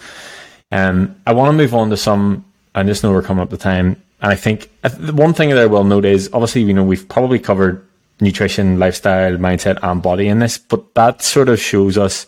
Um, 0.71 1.17
I 1.27 1.33
want 1.33 1.51
to 1.51 1.57
move 1.57 1.75
on 1.75 1.91
to 1.91 1.97
some, 1.97 2.45
I 2.75 2.83
just 2.85 3.03
know 3.03 3.11
we're 3.11 3.23
coming 3.23 3.43
up 3.43 3.51
to 3.51 3.57
time 3.57 4.01
and 4.21 4.33
I 4.33 4.35
think 4.35 4.71
the 4.83 5.13
one 5.13 5.33
thing 5.33 5.51
that 5.51 5.59
I 5.59 5.67
will 5.67 5.85
note 5.85 6.05
is 6.05 6.29
obviously, 6.33 6.63
you 6.63 6.75
know, 6.75 6.85
we've 6.85 7.09
probably 7.09 7.39
covered 7.39 7.87
nutrition, 8.21 8.79
lifestyle, 8.79 9.37
mindset, 9.37 9.79
and 9.83 10.03
body 10.03 10.29
in 10.29 10.41
this, 10.41 10.59
but 10.59 10.95
that 10.95 11.23
sort 11.23 11.49
of 11.49 11.61
shows 11.61 11.97
us 11.97 12.27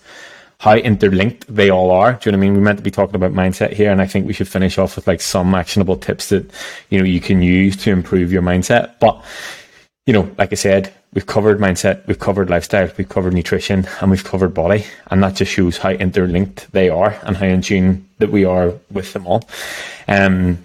how 0.58 0.76
interlinked 0.76 1.46
they 1.48 1.70
all 1.70 1.90
are. 1.90 2.12
Do 2.12 2.28
you 2.28 2.32
know 2.32 2.38
what 2.38 2.44
I 2.44 2.48
mean? 2.48 2.54
We 2.54 2.60
meant 2.60 2.78
to 2.78 2.84
be 2.84 2.90
talking 2.90 3.16
about 3.16 3.32
mindset 3.32 3.72
here, 3.72 3.90
and 3.90 4.00
I 4.00 4.06
think 4.06 4.26
we 4.26 4.34
should 4.34 4.48
finish 4.48 4.78
off 4.78 4.94
with 4.94 5.06
like 5.06 5.20
some 5.20 5.54
actionable 5.54 5.96
tips 5.96 6.28
that 6.28 6.48
you 6.90 6.98
know 6.98 7.04
you 7.04 7.20
can 7.20 7.42
use 7.42 7.76
to 7.78 7.90
improve 7.90 8.30
your 8.30 8.42
mindset. 8.42 8.98
But 9.00 9.24
you 10.06 10.12
know, 10.12 10.30
like 10.38 10.52
I 10.52 10.56
said, 10.56 10.92
we've 11.14 11.26
covered 11.26 11.58
mindset, 11.58 12.06
we've 12.06 12.18
covered 12.18 12.50
lifestyle, 12.50 12.90
we've 12.98 13.08
covered 13.08 13.32
nutrition, 13.32 13.88
and 14.00 14.10
we've 14.10 14.22
covered 14.22 14.54
body, 14.54 14.84
and 15.10 15.22
that 15.22 15.34
just 15.34 15.50
shows 15.50 15.78
how 15.78 15.90
interlinked 15.90 16.70
they 16.72 16.88
are 16.90 17.18
and 17.22 17.36
how 17.36 17.46
in 17.46 17.62
tune 17.62 18.06
that 18.18 18.30
we 18.30 18.44
are 18.44 18.74
with 18.90 19.12
them 19.12 19.26
all. 19.26 19.42
Um, 20.08 20.58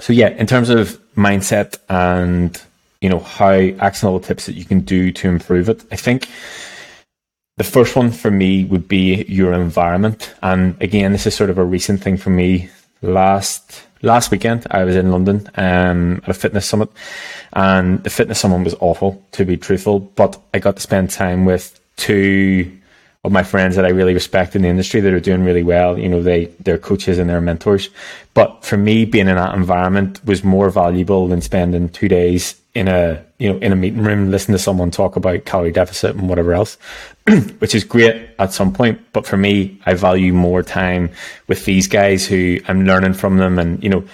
so 0.00 0.12
yeah, 0.12 0.28
in 0.28 0.46
terms 0.46 0.68
of 0.68 0.98
mindset 1.14 1.76
and 1.88 2.60
you 3.00 3.08
know 3.08 3.18
how 3.18 3.52
actionable 3.52 4.20
tips 4.20 4.46
that 4.46 4.54
you 4.54 4.64
can 4.64 4.80
do 4.80 5.12
to 5.12 5.28
improve 5.28 5.68
it, 5.68 5.84
I 5.90 5.96
think 5.96 6.28
the 7.56 7.64
first 7.64 7.96
one 7.96 8.10
for 8.10 8.30
me 8.30 8.64
would 8.64 8.88
be 8.88 9.24
your 9.24 9.52
environment. 9.52 10.34
And 10.42 10.80
again, 10.80 11.12
this 11.12 11.26
is 11.26 11.34
sort 11.34 11.50
of 11.50 11.58
a 11.58 11.64
recent 11.64 12.00
thing 12.00 12.16
for 12.16 12.30
me. 12.30 12.70
Last 13.02 13.84
last 14.02 14.30
weekend, 14.30 14.66
I 14.70 14.84
was 14.84 14.96
in 14.96 15.10
London 15.10 15.48
um, 15.56 16.20
at 16.24 16.28
a 16.28 16.34
fitness 16.34 16.66
summit, 16.66 16.90
and 17.52 18.02
the 18.04 18.10
fitness 18.10 18.40
summit 18.40 18.64
was 18.64 18.76
awful, 18.80 19.22
to 19.32 19.44
be 19.44 19.56
truthful. 19.56 20.00
But 20.00 20.40
I 20.54 20.58
got 20.58 20.76
to 20.76 20.82
spend 20.82 21.10
time 21.10 21.44
with 21.44 21.80
two 21.96 22.78
of 23.24 23.32
my 23.32 23.42
friends 23.42 23.74
that 23.76 23.84
I 23.84 23.88
really 23.88 24.14
respect 24.14 24.54
in 24.54 24.62
the 24.62 24.68
industry 24.68 25.00
that 25.00 25.12
are 25.12 25.20
doing 25.20 25.42
really 25.42 25.64
well. 25.64 25.98
You 25.98 26.08
know, 26.08 26.22
they 26.22 26.46
they're 26.60 26.78
coaches 26.78 27.18
and 27.18 27.28
they're 27.28 27.40
mentors. 27.40 27.90
But 28.34 28.64
for 28.64 28.76
me, 28.76 29.04
being 29.04 29.28
in 29.28 29.36
that 29.36 29.54
environment 29.54 30.24
was 30.24 30.44
more 30.44 30.70
valuable 30.70 31.26
than 31.26 31.40
spending 31.40 31.88
two 31.88 32.08
days 32.08 32.60
in 32.74 32.86
a 32.86 33.24
you 33.38 33.52
know 33.52 33.58
in 33.58 33.72
a 33.72 33.76
meeting 33.76 34.02
room 34.02 34.30
listening 34.30 34.56
to 34.56 34.62
someone 34.62 34.90
talk 34.92 35.16
about 35.16 35.44
calorie 35.44 35.72
deficit 35.72 36.14
and 36.14 36.28
whatever 36.28 36.52
else, 36.52 36.76
which 37.58 37.74
is 37.74 37.82
great 37.82 38.30
at 38.38 38.52
some 38.52 38.72
point. 38.72 39.00
But 39.12 39.26
for 39.26 39.36
me, 39.36 39.80
I 39.84 39.94
value 39.94 40.32
more 40.32 40.62
time 40.62 41.10
with 41.48 41.64
these 41.64 41.88
guys 41.88 42.24
who 42.24 42.60
I'm 42.68 42.84
learning 42.84 43.14
from 43.14 43.38
them 43.38 43.58
and 43.58 43.82
you 43.82 43.90
know 43.90 44.04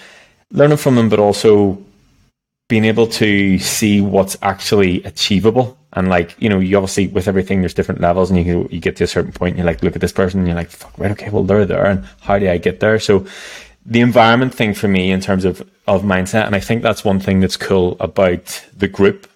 learning 0.51 0.79
from 0.79 0.95
them, 0.95 1.11
but 1.11 1.19
also 1.19 1.83
being 2.69 2.85
able 2.85 3.07
to 3.07 3.59
see 3.59 4.01
what's 4.01 4.37
actually 4.43 5.03
achievable 5.05 5.79
and 5.93 6.09
like, 6.09 6.35
you 6.41 6.49
know, 6.49 6.59
you 6.59 6.77
obviously 6.77 7.09
with 7.09 7.29
everything 7.29 7.61
there's 7.61 7.75
different 7.75 8.01
levels 8.01 8.31
and 8.31 8.45
you 8.45 8.69
you 8.71 8.81
get 8.81 8.97
to 8.97 9.05
a 9.05 9.07
certain 9.07 9.33
point 9.33 9.51
and 9.51 9.59
you're 9.59 9.67
like, 9.67 9.83
look 9.83 9.95
at 9.95 10.01
this 10.01 10.13
person 10.13 10.41
and 10.41 10.49
you're 10.49 10.57
like, 10.57 10.71
fuck 10.71 10.99
right, 10.99 11.11
okay, 11.13 11.31
well 11.31 11.45
they're 11.45 11.67
there 11.67 11.87
and 11.87 12.05
how 12.21 12.39
do 12.39 12.49
I 12.49 12.59
get 12.59 12.81
there? 12.81 12.99
So 12.99 13.27
the 13.87 14.01
environment 14.01 14.55
thing 14.55 14.75
for 14.75 14.89
me 14.89 15.11
in 15.11 15.21
terms 15.21 15.45
of, 15.45 15.61
of 15.87 16.03
mindset, 16.03 16.47
and 16.47 16.57
I 16.57 16.61
think 16.61 16.83
that's 16.83 17.05
one 17.05 17.21
thing 17.21 17.41
that's 17.41 17.57
cool 17.57 17.97
about 18.01 18.65
the 18.77 18.89
group 18.89 19.29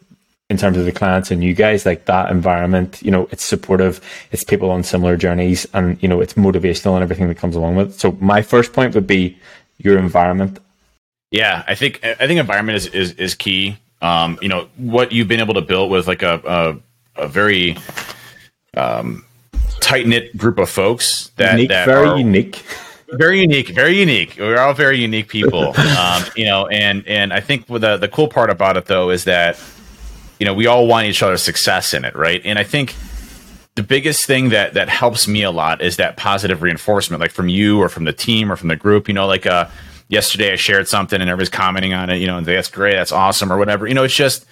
in 0.49 0.57
terms 0.57 0.79
of 0.79 0.87
the 0.87 0.93
clients 0.93 1.31
and 1.31 1.45
you 1.45 1.53
guys, 1.53 1.85
like 1.85 2.07
that 2.07 2.31
environment, 2.31 3.03
you 3.03 3.11
know, 3.11 3.29
it's 3.31 3.45
supportive, 3.45 4.01
it's 4.33 4.45
people 4.45 4.70
on 4.70 4.83
similar 4.83 5.16
journeys 5.16 5.66
and, 5.74 6.03
you 6.03 6.09
know, 6.09 6.22
it's 6.22 6.35
motivational 6.35 6.95
and 6.95 7.03
everything 7.03 7.29
that 7.29 7.37
comes 7.37 7.55
along 7.55 7.76
with 7.76 7.91
it. 7.91 8.01
So 8.01 8.12
my 8.20 8.41
first 8.41 8.72
point 8.72 8.95
would 8.95 9.07
be 9.07 9.37
your 9.76 9.99
environment. 9.99 10.59
Yeah, 11.31 11.62
I 11.66 11.74
think 11.74 12.05
I 12.05 12.26
think 12.26 12.41
environment 12.41 12.76
is, 12.76 12.87
is, 12.87 13.12
is 13.12 13.35
key. 13.35 13.76
Um, 14.01 14.39
you 14.41 14.49
know 14.49 14.68
what 14.76 15.12
you've 15.12 15.29
been 15.29 15.41
able 15.41 15.55
to 15.55 15.61
build 15.61 15.91
with 15.91 16.07
like 16.07 16.22
a 16.22 16.81
a, 17.16 17.22
a 17.24 17.29
very 17.29 17.76
um, 18.76 19.24
tight 19.81 20.07
knit 20.07 20.37
group 20.37 20.59
of 20.59 20.70
folks 20.70 21.31
that, 21.37 21.53
unique, 21.53 21.68
that 21.70 21.87
very 21.87 22.09
are, 22.09 22.16
unique. 22.16 22.64
Very 23.11 23.41
unique 23.41 23.68
very 23.68 23.99
unique. 23.99 24.37
We're 24.39 24.59
all 24.59 24.74
very 24.74 24.99
unique 24.99 25.29
people. 25.29 25.74
Um, 25.99 26.24
you 26.37 26.45
know 26.45 26.66
and 26.68 27.07
and 27.09 27.33
i 27.33 27.41
think 27.41 27.66
the 27.66 27.97
the 27.97 28.09
cool 28.09 28.29
part 28.29 28.51
about 28.51 28.76
it 28.76 28.85
though 28.85 29.11
is 29.11 29.24
that 29.24 29.59
you 30.39 30.47
know 30.47 30.55
we 30.55 30.66
all 30.66 30.87
want 30.87 31.07
each 31.07 31.22
other's 31.22 31.43
success 31.43 31.93
in 31.93 32.05
it 32.05 32.14
right? 32.14 32.41
And 32.45 32.59
i 32.59 32.62
think 32.62 32.95
the 33.79 33.85
biggest 33.85 34.26
thing 34.26 34.49
that 34.49 34.74
that 34.74 34.89
helps 34.89 35.29
me 35.29 35.45
a 35.45 35.53
lot 35.53 35.81
is 35.81 35.99
that 35.99 36.16
positive 36.16 36.62
reinforcement, 36.62 37.20
like 37.20 37.31
from 37.31 37.49
you 37.49 37.81
or 37.81 37.89
from 37.89 38.07
the 38.07 38.12
team 38.12 38.51
or 38.51 38.57
from 38.57 38.66
the 38.66 38.74
group. 38.74 39.07
You 39.07 39.14
know, 39.14 39.29
like 39.29 39.47
uh, 39.47 39.68
yesterday 40.09 40.53
I 40.53 40.57
shared 40.57 40.89
something 40.89 41.21
and 41.21 41.31
everybody's 41.31 41.51
commenting 41.51 41.95
on 41.95 42.11
it. 42.11 42.17
You 42.17 42.27
know, 42.27 42.39
and 42.39 42.47
that's 42.47 42.69
great, 42.69 42.95
that's 42.95 43.13
awesome, 43.13 43.53
or 43.53 43.59
whatever. 43.59 43.87
You 43.87 43.95
know, 43.95 44.05
it's 44.05 44.17
just 44.17 44.47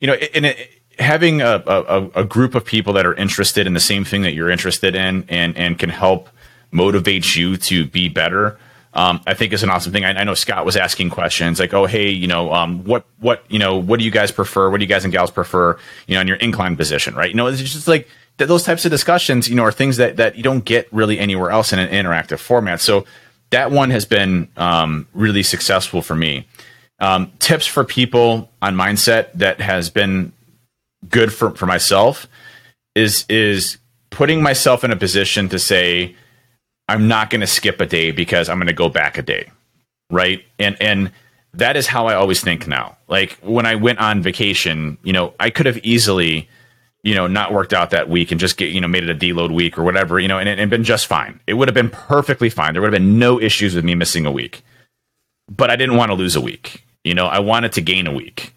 you 0.00 0.06
know, 0.06 0.14
and 0.14 0.46
it, 0.46 0.70
having 0.98 1.40
a, 1.40 1.62
a, 1.66 2.10
a 2.20 2.24
group 2.24 2.54
of 2.54 2.64
people 2.64 2.92
that 2.94 3.06
are 3.06 3.14
interested 3.14 3.66
in 3.66 3.74
the 3.74 3.80
same 3.80 4.04
thing 4.04 4.22
that 4.22 4.34
you're 4.34 4.50
interested 4.50 4.94
in 4.94 5.24
and 5.28 5.56
and 5.56 5.78
can 5.78 5.90
help 5.90 6.28
motivate 6.70 7.36
you 7.36 7.56
to 7.56 7.86
be 7.86 8.08
better. 8.08 8.58
Um, 8.94 9.20
I 9.26 9.34
think 9.34 9.52
is 9.52 9.62
an 9.62 9.70
awesome 9.70 9.92
thing. 9.92 10.04
I, 10.04 10.10
I, 10.10 10.24
know 10.24 10.34
Scott 10.34 10.64
was 10.64 10.76
asking 10.76 11.10
questions 11.10 11.60
like, 11.60 11.74
"Oh, 11.74 11.86
hey, 11.86 12.08
you 12.08 12.26
know, 12.26 12.52
um, 12.52 12.84
what, 12.84 13.04
what, 13.20 13.44
you 13.48 13.58
know, 13.58 13.76
what 13.76 13.98
do 13.98 14.04
you 14.04 14.10
guys 14.10 14.32
prefer? 14.32 14.70
What 14.70 14.78
do 14.78 14.82
you 14.82 14.88
guys 14.88 15.04
and 15.04 15.12
gals 15.12 15.30
prefer? 15.30 15.78
You 16.06 16.14
know, 16.14 16.22
in 16.22 16.26
your 16.26 16.38
incline 16.38 16.74
position, 16.74 17.14
right? 17.14 17.28
You 17.28 17.36
know, 17.36 17.46
it's 17.46 17.60
just 17.60 17.86
like 17.86 18.08
those 18.38 18.64
types 18.64 18.84
of 18.84 18.90
discussions, 18.90 19.48
you 19.48 19.54
know, 19.54 19.62
are 19.62 19.72
things 19.72 19.98
that 19.98 20.16
that 20.16 20.36
you 20.36 20.42
don't 20.42 20.64
get 20.64 20.92
really 20.92 21.18
anywhere 21.18 21.50
else 21.50 21.72
in 21.72 21.78
an 21.78 21.90
interactive 21.90 22.38
format. 22.38 22.80
So 22.80 23.04
that 23.50 23.70
one 23.70 23.90
has 23.90 24.04
been 24.04 24.48
um, 24.56 25.06
really 25.14 25.42
successful 25.42 26.02
for 26.02 26.14
me. 26.14 26.46
Um, 27.00 27.32
tips 27.38 27.66
for 27.66 27.84
people 27.84 28.50
on 28.60 28.74
mindset 28.74 29.32
that 29.34 29.60
has 29.60 29.88
been 29.88 30.32
good 31.08 31.32
for 31.32 31.50
for 31.52 31.66
myself 31.66 32.26
is 32.94 33.24
is 33.28 33.78
putting 34.10 34.42
myself 34.42 34.82
in 34.82 34.90
a 34.90 34.96
position 34.96 35.48
to 35.48 35.58
say 35.58 36.16
I'm 36.88 37.06
not 37.06 37.30
going 37.30 37.40
to 37.40 37.46
skip 37.46 37.80
a 37.80 37.86
day 37.86 38.10
because 38.10 38.48
I'm 38.48 38.58
going 38.58 38.66
to 38.66 38.72
go 38.72 38.88
back 38.88 39.18
a 39.18 39.22
day, 39.22 39.50
right? 40.10 40.44
And 40.58 40.76
and 40.80 41.12
that 41.54 41.76
is 41.76 41.86
how 41.86 42.06
I 42.06 42.14
always 42.14 42.40
think 42.40 42.66
now. 42.66 42.96
Like 43.06 43.38
when 43.42 43.66
I 43.66 43.76
went 43.76 44.00
on 44.00 44.22
vacation, 44.22 44.98
you 45.02 45.12
know, 45.12 45.34
I 45.38 45.50
could 45.50 45.66
have 45.66 45.78
easily 45.78 46.48
you 47.02 47.14
know, 47.14 47.26
not 47.26 47.52
worked 47.52 47.72
out 47.72 47.90
that 47.90 48.08
week 48.08 48.30
and 48.30 48.40
just 48.40 48.56
get, 48.56 48.70
you 48.70 48.80
know, 48.80 48.88
made 48.88 49.04
it 49.04 49.10
a 49.10 49.14
deload 49.14 49.52
week 49.52 49.78
or 49.78 49.84
whatever, 49.84 50.18
you 50.18 50.28
know, 50.28 50.38
and, 50.38 50.48
and 50.48 50.70
been 50.70 50.84
just 50.84 51.06
fine. 51.06 51.40
It 51.46 51.54
would 51.54 51.68
have 51.68 51.74
been 51.74 51.90
perfectly 51.90 52.50
fine. 52.50 52.72
There 52.72 52.82
would 52.82 52.92
have 52.92 53.00
been 53.00 53.18
no 53.18 53.40
issues 53.40 53.74
with 53.74 53.84
me 53.84 53.94
missing 53.94 54.26
a 54.26 54.32
week. 54.32 54.62
But 55.50 55.70
I 55.70 55.76
didn't 55.76 55.96
want 55.96 56.10
to 56.10 56.14
lose 56.14 56.36
a 56.36 56.40
week. 56.40 56.84
You 57.04 57.14
know, 57.14 57.26
I 57.26 57.38
wanted 57.38 57.72
to 57.72 57.80
gain 57.80 58.06
a 58.06 58.12
week. 58.12 58.54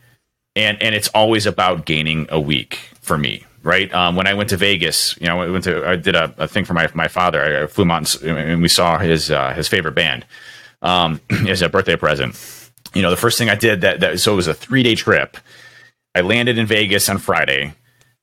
And 0.54 0.82
and 0.84 0.94
it's 0.94 1.08
always 1.10 1.46
about 1.46 1.86
gaining 1.86 2.28
a 2.30 2.38
week 2.40 2.76
for 3.00 3.18
me, 3.18 3.46
right? 3.64 3.94
Um, 3.94 4.18
when 4.18 4.28
I 4.28 4.34
went 4.34 4.50
to 4.50 4.58
Vegas, 4.58 5.18
you 5.22 5.28
know, 5.28 5.42
I 5.42 5.50
went 5.50 5.64
to 5.64 5.88
I 5.88 5.96
did 5.96 6.14
a, 6.14 6.34
a 6.38 6.48
thing 6.48 6.66
for 6.66 6.74
my 6.74 6.90
my 6.94 7.08
father. 7.08 7.64
I 7.64 7.68
flew 7.68 7.90
out 7.90 8.22
and, 8.22 8.38
and 8.38 8.62
we 8.62 8.68
saw 8.68 8.98
his 8.98 9.32
uh, 9.32 9.54
his 9.54 9.70
favorite 9.70 9.94
band 9.94 10.26
um, 10.82 11.22
as 11.48 11.62
a 11.62 11.70
birthday 11.70 11.96
present. 11.96 12.36
You 12.94 13.02
know, 13.02 13.10
the 13.10 13.18
first 13.18 13.38
thing 13.38 13.50
I 13.50 13.56
did 13.56 13.82
that, 13.82 14.02
that 14.02 14.20
so 14.20 14.34
it 14.34 14.36
was 14.36 14.48
a 14.48 14.54
three 14.54 14.84
day 14.84 14.96
trip. 14.96 15.38
I 16.14 16.20
landed 16.22 16.58
in 16.58 16.66
Vegas 16.66 17.08
on 17.08 17.18
Friday. 17.18 17.74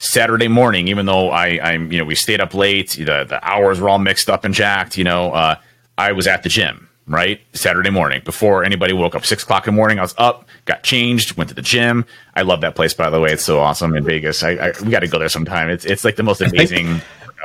Saturday 0.01 0.49
morning, 0.49 0.89
even 0.89 1.07
though 1.07 1.31
I, 1.31 1.59
I'm, 1.61 1.91
you 1.91 1.99
know, 1.99 2.05
we 2.05 2.15
stayed 2.15 2.41
up 2.41 2.55
late, 2.55 2.91
the, 2.91 3.25
the 3.29 3.41
hours 3.43 3.81
were 3.81 3.89
all 3.89 3.99
mixed 3.99 4.31
up 4.31 4.45
and 4.45 4.55
jacked, 4.55 4.97
you 4.97 5.05
know, 5.05 5.33
uh, 5.33 5.57
I 5.97 6.13
was 6.13 6.29
at 6.29 6.45
the 6.45 6.49
gym, 6.49 6.89
right? 7.09 7.41
Saturday 7.53 7.91
morning 7.91 8.23
before 8.25 8.63
anybody 8.63 8.93
woke 8.93 9.17
up, 9.17 9.27
six 9.27 9.43
o'clock 9.43 9.67
in 9.67 9.75
the 9.75 9.77
morning. 9.77 9.99
I 9.99 10.03
was 10.03 10.15
up, 10.17 10.47
got 10.67 10.85
changed, 10.85 11.37
went 11.37 11.49
to 11.49 11.55
the 11.55 11.63
gym. 11.63 12.07
I 12.37 12.43
love 12.43 12.61
that 12.61 12.77
place, 12.77 12.95
by 12.95 13.11
the 13.11 13.19
way. 13.19 13.33
It's 13.33 13.45
so 13.45 13.59
awesome 13.59 13.97
in 13.97 14.05
Vegas. 14.05 14.45
I, 14.45 14.51
I 14.51 14.73
we 14.85 14.91
got 14.91 15.01
to 15.01 15.09
go 15.09 15.19
there 15.19 15.29
sometime. 15.29 15.69
It's, 15.69 15.85
it's 15.85 16.05
like 16.05 16.15
the 16.15 16.23
most 16.23 16.41
amazing 16.43 17.01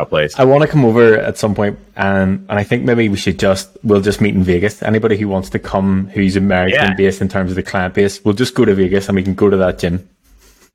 place. 0.08 0.38
I 0.38 0.44
want 0.44 0.62
to 0.62 0.68
come 0.68 0.86
over 0.86 1.18
at 1.18 1.40
some 1.40 1.56
point, 1.56 1.80
and 1.96 2.46
and 2.50 2.60
I 2.60 2.64
think 2.64 2.84
maybe 2.84 3.10
we 3.10 3.18
should 3.18 3.40
just 3.40 3.76
we'll 3.84 4.02
just 4.02 4.22
meet 4.22 4.36
in 4.36 4.44
Vegas. 4.44 4.84
Anybody 4.84 5.18
who 5.18 5.28
wants 5.28 5.50
to 5.52 5.60
come 5.60 6.08
who's 6.10 6.36
American 6.36 6.80
yeah. 6.80 6.94
based 6.94 7.22
in 7.22 7.30
terms 7.30 7.52
of 7.52 7.56
the 7.56 7.64
client 7.64 7.94
base, 7.96 8.24
we'll 8.24 8.34
just 8.34 8.54
go 8.54 8.66
to 8.66 8.76
Vegas 8.76 9.08
and 9.08 9.16
we 9.16 9.24
can 9.24 9.34
go 9.34 9.50
to 9.50 9.58
that 9.58 9.80
gym 9.80 10.08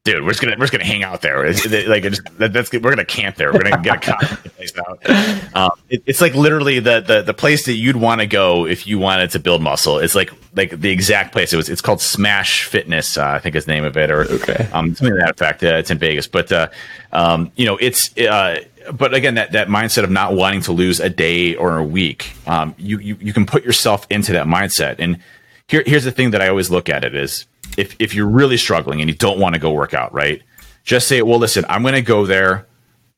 dude, 0.05 0.25
we're 0.25 0.31
just 0.31 0.41
gonna 0.41 0.57
we're 0.57 0.65
just 0.65 0.73
gonna 0.73 0.85
hang 0.85 1.03
out 1.03 1.23
there. 1.23 1.45
It's, 1.45 1.65
like 1.67 2.05
it's, 2.05 2.21
that's 2.39 2.73
we're 2.73 2.81
gonna 2.81 3.05
camp 3.05 3.37
there. 3.37 3.53
We're 3.53 3.63
gonna 3.63 3.83
get 3.83 3.97
a 3.97 4.13
coffee 4.13 4.49
place 4.49 4.73
out. 4.79 5.55
Um, 5.55 5.71
it, 5.89 6.03
it's 6.07 6.21
like 6.21 6.35
literally 6.35 6.79
the, 6.79 7.01
the 7.01 7.23
the 7.23 7.35
place 7.35 7.67
that 7.67 7.75
you'd 7.75 7.97
want 7.97 8.21
to 8.21 8.27
go 8.27 8.67
if 8.67 8.87
you 8.87 8.99
wanted 8.99 9.31
to 9.33 9.39
build 9.39 9.63
muscle. 9.63 9.99
It's 9.99 10.15
like 10.15 10.33
like 10.57 10.81
the 10.81 10.91
exact 10.91 11.33
place. 11.33 11.53
It 11.53 11.57
was 11.57 11.69
it's 11.69 11.81
called 11.81 12.01
Smash 12.01 12.65
Fitness, 12.65 13.19
uh, 13.19 13.27
I 13.27 13.39
think 13.39 13.55
is 13.57 13.67
the 13.67 13.73
name 13.73 13.85
of 13.85 13.97
it, 13.97 14.11
or 14.11 14.23
okay. 14.23 14.69
um, 14.73 14.95
something 14.95 15.15
to 15.15 15.21
that 15.21 15.31
effect. 15.31 15.63
Uh, 15.63 15.75
it's 15.75 15.91
in 15.91 15.99
Vegas, 15.99 16.27
but 16.27 16.51
uh, 16.53 16.69
um, 17.13 17.53
you 17.57 17.67
know 17.67 17.77
it's. 17.77 18.17
Uh, 18.17 18.61
but 18.93 19.13
again, 19.13 19.35
that, 19.35 19.53
that 19.53 19.69
mindset 19.69 20.05
of 20.05 20.11
not 20.11 20.33
wanting 20.33 20.63
to 20.63 20.73
lose 20.73 20.99
a 20.99 21.11
day 21.11 21.55
or 21.57 21.77
a 21.77 21.85
week, 21.85 22.33
um, 22.47 22.75
you, 22.79 22.99
you 22.99 23.19
you 23.21 23.33
can 23.35 23.45
put 23.45 23.63
yourself 23.63 24.07
into 24.09 24.33
that 24.33 24.47
mindset. 24.47 24.97
And 24.99 25.21
here, 25.69 25.83
here's 25.85 26.05
the 26.05 26.13
thing 26.13 26.31
that 26.31 26.41
I 26.41 26.49
always 26.49 26.71
look 26.71 26.89
at 26.89 27.05
it 27.05 27.15
is 27.15 27.45
if 27.77 27.97
if 27.99 28.15
you're 28.15 28.29
really 28.29 28.57
struggling 28.57 29.01
and 29.01 29.11
you 29.11 29.17
don't 29.17 29.39
want 29.39 29.55
to 29.55 29.61
go 29.61 29.71
work 29.71 29.95
out, 29.95 30.13
right? 30.13 30.43
Just 30.85 31.07
say, 31.09 31.21
well, 31.23 31.39
listen, 31.39 31.65
I'm 31.69 31.83
going 31.83 31.95
to 31.95 32.03
go 32.03 32.25
there. 32.25 32.67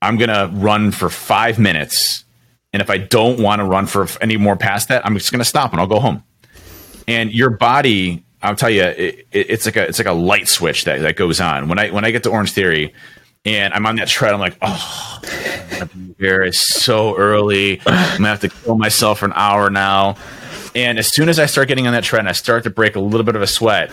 I'm 0.03 0.17
going 0.17 0.31
to 0.31 0.51
run 0.55 0.91
for 0.91 1.09
five 1.09 1.59
minutes. 1.59 2.25
And 2.73 2.83
if 2.83 2.91
I 2.91 2.99
don't 2.99 3.41
want 3.41 3.61
to 3.61 3.65
run 3.65 3.87
for 3.87 4.07
any 4.21 4.37
more 4.37 4.57
past 4.57 4.89
that, 4.89 5.05
I'm 5.07 5.15
just 5.15 5.31
going 5.31 5.41
to 5.41 5.45
stop 5.45 5.73
and 5.73 5.81
I'll 5.81 5.87
go 5.87 6.01
home. 6.01 6.25
And 7.07 7.33
your 7.33 7.51
body, 7.51 8.25
I'll 8.43 8.57
tell 8.57 8.71
you, 8.71 8.83
it, 8.83 9.27
it, 9.33 9.51
it's 9.51 9.67
like 9.67 9.77
a 9.77 9.83
it's 9.87 9.99
like 9.99 10.07
a 10.07 10.13
light 10.13 10.49
switch 10.49 10.85
that, 10.85 11.01
that 11.01 11.17
goes 11.17 11.41
on. 11.41 11.69
When 11.69 11.79
I 11.79 11.91
when 11.91 12.05
I 12.05 12.11
get 12.11 12.23
to 12.25 12.31
Orange 12.31 12.53
Theory 12.53 12.95
and 13.45 13.75
I'm 13.75 13.87
on 13.87 13.97
that 13.97 14.09
tread, 14.09 14.33
I'm 14.33 14.41
like, 14.41 14.57
oh, 14.63 15.21
here 16.19 16.43
it's 16.43 16.83
so 16.83 17.17
early. 17.17 17.81
I'm 17.87 18.19
gonna 18.19 18.29
have 18.29 18.41
to 18.41 18.49
kill 18.49 18.77
myself 18.77 19.21
for 19.21 19.27
an 19.27 19.33
hour 19.35 19.71
now. 19.71 20.17
And 20.75 20.99
as 20.99 21.13
soon 21.13 21.29
as 21.29 21.39
I 21.39 21.47
start 21.47 21.69
getting 21.69 21.87
on 21.87 21.93
that 21.95 22.05
tread 22.05 22.21
and 22.21 22.29
I 22.29 22.33
start 22.33 22.65
to 22.65 22.71
break 22.71 22.95
a 22.95 23.01
little 23.01 23.25
bit 23.25 23.35
of 23.35 23.43
a 23.43 23.47
sweat, 23.47 23.91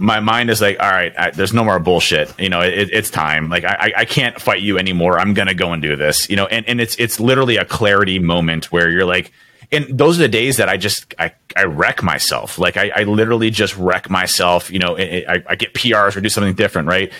my 0.00 0.18
mind 0.18 0.48
is 0.48 0.62
like, 0.62 0.80
all 0.80 0.90
right, 0.90 1.12
I, 1.16 1.30
there's 1.30 1.52
no 1.52 1.62
more 1.62 1.78
bullshit. 1.78 2.32
You 2.40 2.48
know, 2.48 2.62
it, 2.62 2.88
it's 2.90 3.10
time. 3.10 3.50
Like 3.50 3.64
I, 3.64 3.92
I 3.98 4.04
can't 4.06 4.40
fight 4.40 4.62
you 4.62 4.78
anymore. 4.78 5.18
I'm 5.20 5.34
gonna 5.34 5.54
go 5.54 5.72
and 5.72 5.82
do 5.82 5.94
this. 5.94 6.28
You 6.30 6.36
know, 6.36 6.46
and, 6.46 6.66
and 6.66 6.80
it's 6.80 6.96
it's 6.96 7.20
literally 7.20 7.58
a 7.58 7.66
clarity 7.66 8.18
moment 8.18 8.72
where 8.72 8.88
you're 8.88 9.04
like, 9.04 9.30
and 9.70 9.86
those 9.90 10.18
are 10.18 10.22
the 10.22 10.28
days 10.28 10.56
that 10.56 10.70
I 10.70 10.78
just 10.78 11.14
I, 11.18 11.32
I 11.54 11.64
wreck 11.64 12.02
myself. 12.02 12.58
Like 12.58 12.78
I, 12.78 12.90
I 12.96 13.02
literally 13.02 13.50
just 13.50 13.76
wreck 13.76 14.08
myself. 14.08 14.70
You 14.70 14.78
know, 14.78 14.96
I, 14.96 15.44
I 15.46 15.54
get 15.54 15.74
PRs 15.74 16.16
or 16.16 16.22
do 16.22 16.30
something 16.30 16.54
different, 16.54 16.88
right? 16.88 17.12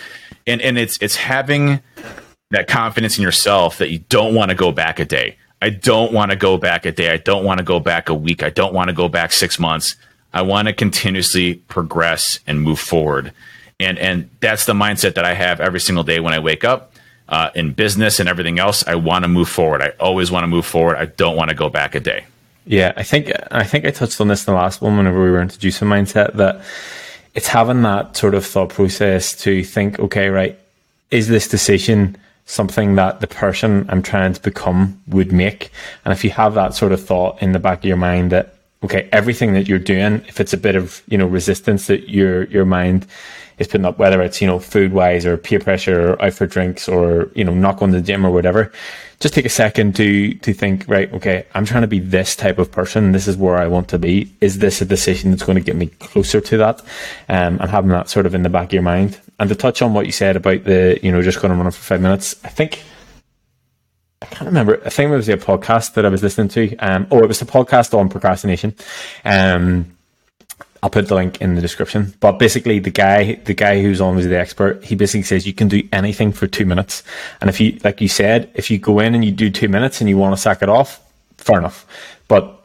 And 0.47 0.59
and 0.61 0.77
it's 0.77 0.97
it's 1.01 1.15
having 1.15 1.81
that 2.49 2.67
confidence 2.67 3.17
in 3.17 3.21
yourself 3.21 3.77
that 3.77 3.91
you 3.91 3.99
don't 4.09 4.33
want 4.33 4.49
to 4.49 4.55
go 4.55 4.71
back 4.71 4.99
a 4.99 5.05
day. 5.05 5.37
I 5.61 5.69
don't 5.69 6.11
want 6.11 6.31
to 6.31 6.37
go 6.37 6.57
back 6.57 6.87
a 6.87 6.91
day. 6.91 7.11
I 7.11 7.17
don't 7.17 7.45
want 7.45 7.59
to 7.59 7.63
go 7.63 7.79
back 7.79 8.09
a 8.09 8.15
week. 8.15 8.41
I 8.41 8.49
don't 8.49 8.73
want 8.73 8.89
to 8.89 8.93
go 8.93 9.07
back 9.07 9.31
six 9.31 9.59
months. 9.59 9.95
I 10.33 10.41
want 10.43 10.67
to 10.67 10.73
continuously 10.73 11.55
progress 11.55 12.39
and 12.47 12.61
move 12.61 12.79
forward. 12.79 13.33
And 13.79 13.97
and 13.97 14.29
that's 14.39 14.65
the 14.65 14.73
mindset 14.73 15.15
that 15.15 15.25
I 15.25 15.33
have 15.33 15.59
every 15.59 15.79
single 15.79 16.03
day 16.03 16.19
when 16.19 16.33
I 16.33 16.39
wake 16.39 16.63
up. 16.63 16.93
Uh, 17.29 17.49
in 17.55 17.71
business 17.71 18.19
and 18.19 18.27
everything 18.27 18.59
else, 18.59 18.85
I 18.85 18.95
want 18.95 19.23
to 19.23 19.29
move 19.29 19.47
forward. 19.47 19.81
I 19.81 19.93
always 20.01 20.29
want 20.29 20.43
to 20.43 20.47
move 20.47 20.65
forward. 20.65 20.97
I 20.97 21.05
don't 21.05 21.37
want 21.37 21.49
to 21.49 21.55
go 21.55 21.69
back 21.69 21.95
a 21.95 22.01
day. 22.01 22.25
Yeah, 22.65 22.91
I 22.97 23.03
think 23.03 23.31
I 23.49 23.63
think 23.63 23.85
I 23.85 23.91
touched 23.91 24.19
on 24.19 24.27
this 24.27 24.45
in 24.45 24.53
the 24.53 24.59
last 24.59 24.81
one 24.81 24.97
whenever 24.97 25.23
we 25.23 25.31
were 25.31 25.41
introducing 25.41 25.87
mindset 25.87 26.33
that 26.33 26.61
it's 27.33 27.47
having 27.47 27.81
that 27.83 28.17
sort 28.17 28.35
of 28.35 28.45
thought 28.45 28.69
process 28.69 29.33
to 29.43 29.63
think, 29.63 29.99
okay, 29.99 30.29
right, 30.29 30.59
is 31.09 31.27
this 31.27 31.47
decision 31.47 32.17
something 32.45 32.95
that 32.95 33.21
the 33.21 33.27
person 33.27 33.85
I'm 33.89 34.03
trying 34.03 34.33
to 34.33 34.41
become 34.41 35.01
would 35.07 35.31
make? 35.31 35.71
And 36.03 36.11
if 36.11 36.23
you 36.23 36.31
have 36.31 36.53
that 36.55 36.73
sort 36.73 36.91
of 36.91 37.03
thought 37.03 37.41
in 37.41 37.53
the 37.53 37.59
back 37.59 37.79
of 37.79 37.85
your 37.85 37.97
mind 37.97 38.31
that 38.31 38.55
okay, 38.83 39.07
everything 39.11 39.53
that 39.53 39.67
you're 39.67 39.79
doing, 39.79 40.23
if 40.27 40.39
it's 40.39 40.53
a 40.53 40.57
bit 40.57 40.75
of, 40.75 41.03
you 41.07 41.17
know, 41.17 41.27
resistance 41.27 41.87
that 41.87 42.09
your, 42.09 42.45
your 42.45 42.65
mind 42.65 43.05
is 43.59 43.67
putting 43.67 43.85
up, 43.85 43.99
whether 43.99 44.21
it's, 44.21 44.41
you 44.41 44.47
know, 44.47 44.59
food 44.59 44.91
wise 44.91 45.25
or 45.25 45.37
peer 45.37 45.59
pressure 45.59 46.13
or 46.13 46.21
out 46.21 46.33
for 46.33 46.47
drinks 46.47 46.89
or, 46.89 47.29
you 47.35 47.43
know, 47.43 47.53
not 47.53 47.77
going 47.77 47.91
to 47.91 47.99
the 47.99 48.05
gym 48.05 48.25
or 48.25 48.31
whatever, 48.31 48.71
just 49.19 49.35
take 49.35 49.45
a 49.45 49.49
second 49.49 49.95
to, 49.95 50.33
to 50.35 50.51
think, 50.51 50.83
right, 50.87 51.13
okay, 51.13 51.45
I'm 51.53 51.63
trying 51.63 51.81
to 51.81 51.87
be 51.87 51.99
this 51.99 52.35
type 52.35 52.57
of 52.57 52.71
person. 52.71 53.11
This 53.11 53.27
is 53.27 53.37
where 53.37 53.57
I 53.57 53.67
want 53.67 53.87
to 53.89 53.99
be. 53.99 54.33
Is 54.41 54.57
this 54.57 54.81
a 54.81 54.85
decision 54.85 55.29
that's 55.29 55.43
going 55.43 55.57
to 55.57 55.63
get 55.63 55.75
me 55.75 55.87
closer 55.87 56.41
to 56.41 56.57
that? 56.57 56.81
Um, 57.29 57.59
and 57.61 57.69
having 57.69 57.91
that 57.91 58.09
sort 58.09 58.25
of 58.25 58.33
in 58.33 58.41
the 58.41 58.49
back 58.49 58.69
of 58.69 58.73
your 58.73 58.81
mind. 58.81 59.19
And 59.39 59.47
to 59.49 59.55
touch 59.55 59.83
on 59.83 59.93
what 59.93 60.07
you 60.07 60.11
said 60.11 60.35
about 60.35 60.63
the, 60.63 60.99
you 61.03 61.11
know, 61.11 61.21
just 61.21 61.39
going 61.39 61.51
to 61.51 61.61
run 61.61 61.71
for 61.71 61.81
five 61.81 62.01
minutes, 62.01 62.35
I 62.43 62.49
think, 62.49 62.81
I 64.21 64.25
can't 64.25 64.45
remember. 64.45 64.81
I 64.85 64.89
think 64.89 65.11
it 65.11 65.15
was 65.15 65.29
a 65.29 65.37
podcast 65.37 65.95
that 65.95 66.05
I 66.05 66.09
was 66.09 66.21
listening 66.21 66.49
to. 66.49 66.75
Um, 66.77 67.07
oh, 67.09 67.23
it 67.23 67.27
was 67.27 67.41
a 67.41 67.45
podcast 67.45 67.97
on 67.97 68.09
procrastination. 68.09 68.75
Um, 69.25 69.97
I'll 70.83 70.89
put 70.89 71.07
the 71.07 71.15
link 71.15 71.41
in 71.41 71.55
the 71.55 71.61
description. 71.61 72.13
But 72.19 72.39
basically, 72.39 72.79
the 72.79 72.89
guy, 72.89 73.35
the 73.35 73.53
guy 73.53 73.81
who's 73.81 74.01
on 74.01 74.15
was 74.15 74.25
the 74.25 74.37
expert. 74.37 74.83
He 74.83 74.95
basically 74.95 75.23
says 75.23 75.45
you 75.45 75.53
can 75.53 75.67
do 75.67 75.87
anything 75.91 76.31
for 76.31 76.47
two 76.47 76.65
minutes, 76.65 77.03
and 77.39 77.49
if 77.49 77.59
you, 77.59 77.79
like 77.83 78.01
you 78.01 78.07
said, 78.07 78.51
if 78.55 78.71
you 78.71 78.77
go 78.79 78.99
in 78.99 79.13
and 79.13 79.23
you 79.23 79.31
do 79.31 79.49
two 79.49 79.69
minutes 79.69 80.01
and 80.01 80.09
you 80.09 80.17
want 80.17 80.35
to 80.35 80.41
sack 80.41 80.61
it 80.61 80.69
off, 80.69 80.99
fair 81.37 81.59
enough. 81.59 81.85
But 82.27 82.60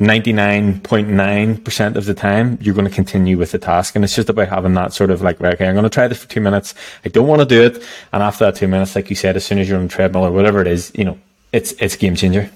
99.9% 0.00 1.96
of 1.96 2.04
the 2.06 2.14
time, 2.14 2.56
you're 2.60 2.74
going 2.74 2.88
to 2.88 2.94
continue 2.94 3.36
with 3.36 3.50
the 3.50 3.58
task. 3.58 3.96
And 3.96 4.04
it's 4.04 4.14
just 4.14 4.28
about 4.28 4.48
having 4.48 4.74
that 4.74 4.92
sort 4.92 5.10
of 5.10 5.22
like, 5.22 5.40
okay, 5.40 5.66
I'm 5.66 5.74
going 5.74 5.82
to 5.82 5.90
try 5.90 6.06
this 6.06 6.22
for 6.22 6.28
two 6.28 6.40
minutes. 6.40 6.74
I 7.04 7.08
don't 7.08 7.26
want 7.26 7.40
to 7.40 7.46
do 7.46 7.62
it. 7.64 7.84
And 8.12 8.22
after 8.22 8.44
that 8.44 8.54
two 8.54 8.68
minutes, 8.68 8.94
like 8.94 9.10
you 9.10 9.16
said, 9.16 9.34
as 9.34 9.44
soon 9.44 9.58
as 9.58 9.68
you're 9.68 9.78
on 9.78 9.88
the 9.88 9.92
treadmill 9.92 10.24
or 10.24 10.30
whatever 10.30 10.60
it 10.60 10.68
is, 10.68 10.92
you 10.94 11.04
know, 11.04 11.18
it's, 11.52 11.72
it's 11.72 11.96
game 11.96 12.14
changer. 12.14 12.48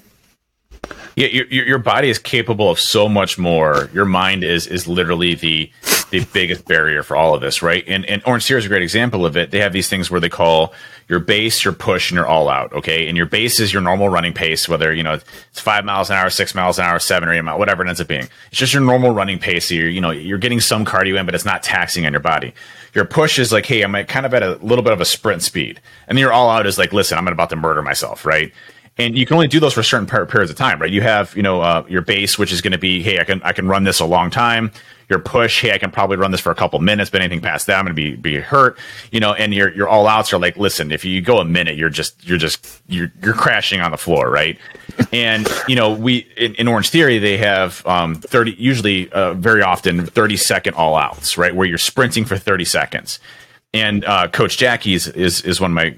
Yeah. 1.15 1.27
Your, 1.27 1.45
your 1.65 1.79
body 1.79 2.09
is 2.09 2.17
capable 2.17 2.71
of 2.71 2.79
so 2.79 3.09
much 3.09 3.37
more. 3.37 3.89
Your 3.93 4.05
mind 4.05 4.43
is, 4.43 4.65
is 4.65 4.87
literally 4.87 5.35
the, 5.35 5.69
the 6.11 6.25
biggest 6.31 6.65
barrier 6.65 7.03
for 7.03 7.17
all 7.17 7.35
of 7.35 7.41
this, 7.41 7.61
right? 7.61 7.83
And, 7.87 8.05
and 8.05 8.21
Orange 8.25 8.47
Theory 8.47 8.59
is 8.59 8.65
a 8.65 8.69
great 8.69 8.83
example 8.83 9.25
of 9.25 9.35
it. 9.35 9.51
They 9.51 9.59
have 9.59 9.73
these 9.73 9.89
things 9.89 10.09
where 10.09 10.21
they 10.21 10.29
call 10.29 10.73
your 11.07 11.19
base, 11.19 11.63
your 11.63 11.73
push, 11.73 12.11
and 12.11 12.15
your 12.15 12.27
all 12.27 12.49
out. 12.49 12.73
Okay. 12.73 13.07
And 13.07 13.17
your 13.17 13.25
base 13.25 13.59
is 13.59 13.73
your 13.73 13.81
normal 13.81 14.09
running 14.09 14.33
pace, 14.33 14.67
whether, 14.67 14.93
you 14.93 15.03
know, 15.03 15.13
it's 15.13 15.59
five 15.59 15.85
miles 15.85 16.09
an 16.09 16.15
hour, 16.15 16.29
six 16.29 16.55
miles 16.55 16.79
an 16.79 16.85
hour, 16.85 16.99
seven 16.99 17.29
or 17.29 17.33
eight 17.33 17.41
miles, 17.41 17.59
whatever 17.59 17.83
it 17.83 17.89
ends 17.89 18.01
up 18.01 18.07
being. 18.07 18.27
It's 18.49 18.59
just 18.59 18.73
your 18.73 18.83
normal 18.83 19.11
running 19.11 19.39
pace. 19.39 19.67
So 19.67 19.75
you're, 19.75 19.89
you 19.89 20.01
know, 20.01 20.11
you're 20.11 20.37
getting 20.37 20.59
some 20.59 20.85
cardio 20.85 21.19
in, 21.19 21.25
but 21.25 21.35
it's 21.35 21.45
not 21.45 21.63
taxing 21.63 22.05
on 22.05 22.13
your 22.13 22.21
body. 22.21 22.53
Your 22.93 23.05
push 23.05 23.39
is 23.39 23.51
like, 23.51 23.65
hey, 23.65 23.81
I'm 23.81 23.93
kind 24.05 24.25
of 24.25 24.33
at 24.33 24.43
a 24.43 24.55
little 24.55 24.83
bit 24.83 24.93
of 24.93 25.01
a 25.01 25.05
sprint 25.05 25.41
speed. 25.41 25.81
And 26.07 26.17
then 26.17 26.21
your 26.21 26.33
all 26.33 26.49
out 26.49 26.65
is 26.65 26.77
like, 26.77 26.93
listen, 26.93 27.17
I'm 27.17 27.27
about 27.27 27.49
to 27.49 27.55
murder 27.55 27.81
myself, 27.81 28.25
right? 28.25 28.51
and 28.97 29.17
you 29.17 29.25
can 29.25 29.33
only 29.33 29.47
do 29.47 29.59
those 29.59 29.73
for 29.73 29.81
certain 29.81 30.05
periods 30.05 30.51
of 30.51 30.55
time, 30.55 30.79
right? 30.79 30.91
You 30.91 31.01
have, 31.01 31.35
you 31.35 31.41
know, 31.41 31.61
uh, 31.61 31.83
your 31.89 32.03
base, 32.03 32.37
which 32.37 32.51
is 32.51 32.61
going 32.61 32.73
to 32.73 32.77
be, 32.77 33.01
hey, 33.01 33.19
I 33.19 33.23
can 33.23 33.41
I 33.41 33.51
can 33.51 33.67
run 33.67 33.85
this 33.85 33.99
a 33.99 34.05
long 34.05 34.29
time 34.29 34.71
your 35.09 35.19
push, 35.19 35.61
hey, 35.61 35.71
I 35.73 35.77
can 35.77 35.91
probably 35.91 36.17
run 36.17 36.31
this 36.31 36.39
for 36.41 36.51
a 36.51 36.55
couple 36.55 36.79
minutes, 36.79 37.09
but 37.09 37.21
anything 37.21 37.41
past 37.41 37.67
that, 37.67 37.77
I'm 37.77 37.85
going 37.85 37.95
to 37.95 38.01
be 38.01 38.15
be 38.15 38.39
hurt, 38.39 38.77
you 39.11 39.19
know. 39.19 39.33
And 39.33 39.53
your 39.53 39.73
your 39.73 39.87
all 39.87 40.07
outs 40.07 40.33
are 40.33 40.39
like, 40.39 40.57
listen, 40.57 40.91
if 40.91 41.05
you 41.05 41.21
go 41.21 41.39
a 41.39 41.45
minute, 41.45 41.75
you're 41.75 41.89
just 41.89 42.25
you're 42.25 42.37
just 42.37 42.81
you're 42.87 43.11
you're 43.21 43.33
crashing 43.33 43.81
on 43.81 43.91
the 43.91 43.97
floor, 43.97 44.29
right? 44.29 44.57
and 45.13 45.47
you 45.67 45.75
know, 45.75 45.93
we 45.93 46.27
in, 46.37 46.55
in 46.55 46.67
Orange 46.67 46.89
Theory 46.89 47.19
they 47.19 47.37
have 47.37 47.85
um, 47.85 48.15
thirty, 48.15 48.55
usually 48.57 49.11
uh, 49.11 49.33
very 49.33 49.61
often 49.61 50.05
thirty 50.05 50.37
second 50.37 50.75
all 50.75 50.95
outs, 50.95 51.37
right, 51.37 51.55
where 51.55 51.67
you're 51.67 51.77
sprinting 51.77 52.25
for 52.25 52.37
thirty 52.37 52.65
seconds. 52.65 53.19
And 53.73 54.05
uh, 54.05 54.27
Coach 54.27 54.57
Jackie 54.57 54.93
is, 54.93 55.07
is 55.07 55.41
is 55.41 55.59
one 55.59 55.71
of 55.71 55.75
my 55.75 55.95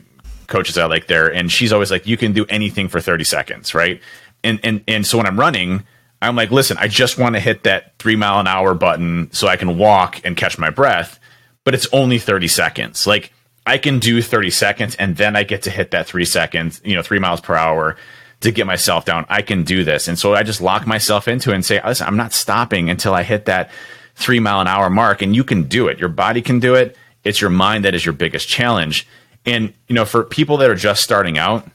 coaches 0.47 0.77
I 0.77 0.85
like 0.85 1.07
there, 1.07 1.31
and 1.31 1.51
she's 1.51 1.73
always 1.73 1.91
like, 1.91 2.07
you 2.07 2.17
can 2.17 2.33
do 2.33 2.45
anything 2.49 2.87
for 2.87 3.01
thirty 3.01 3.23
seconds, 3.23 3.73
right? 3.73 4.01
And 4.43 4.59
and 4.63 4.83
and 4.87 5.05
so 5.05 5.17
when 5.17 5.25
I'm 5.25 5.39
running 5.39 5.83
I'm 6.25 6.35
like, 6.35 6.51
listen, 6.51 6.77
I 6.79 6.87
just 6.87 7.17
want 7.17 7.35
to 7.35 7.39
hit 7.39 7.63
that 7.63 7.97
three 7.99 8.15
mile 8.15 8.39
an 8.39 8.47
hour 8.47 8.73
button 8.73 9.29
so 9.31 9.47
I 9.47 9.57
can 9.57 9.77
walk 9.77 10.21
and 10.23 10.35
catch 10.35 10.57
my 10.57 10.69
breath, 10.69 11.19
but 11.63 11.73
it's 11.73 11.87
only 11.91 12.19
30 12.19 12.47
seconds. 12.47 13.05
Like 13.07 13.31
I 13.65 13.77
can 13.77 13.99
do 13.99 14.21
30 14.21 14.49
seconds 14.51 14.95
and 14.95 15.15
then 15.17 15.35
I 15.35 15.43
get 15.43 15.63
to 15.63 15.71
hit 15.71 15.91
that 15.91 16.07
three 16.07 16.25
seconds, 16.25 16.81
you 16.83 16.95
know, 16.95 17.01
three 17.01 17.19
miles 17.19 17.41
per 17.41 17.55
hour 17.55 17.97
to 18.41 18.51
get 18.51 18.67
myself 18.67 19.05
down. 19.05 19.25
I 19.29 19.41
can 19.41 19.63
do 19.63 19.83
this. 19.83 20.07
And 20.07 20.19
so 20.19 20.35
I 20.35 20.43
just 20.43 20.61
lock 20.61 20.85
myself 20.85 21.27
into 21.27 21.51
it 21.51 21.55
and 21.55 21.65
say, 21.65 21.81
listen, 21.85 22.07
I'm 22.07 22.17
not 22.17 22.33
stopping 22.33 22.89
until 22.89 23.13
I 23.13 23.23
hit 23.23 23.45
that 23.45 23.71
three 24.15 24.39
mile 24.39 24.61
an 24.61 24.67
hour 24.67 24.89
mark. 24.89 25.21
And 25.21 25.35
you 25.35 25.43
can 25.43 25.63
do 25.63 25.87
it. 25.87 25.99
Your 25.99 26.09
body 26.09 26.41
can 26.41 26.59
do 26.59 26.75
it. 26.75 26.95
It's 27.23 27.41
your 27.41 27.49
mind 27.49 27.85
that 27.85 27.95
is 27.95 28.05
your 28.05 28.13
biggest 28.13 28.47
challenge. 28.47 29.07
And, 29.45 29.73
you 29.87 29.95
know, 29.95 30.05
for 30.05 30.23
people 30.23 30.57
that 30.57 30.69
are 30.69 30.75
just 30.75 31.03
starting 31.03 31.37
out 31.37 31.67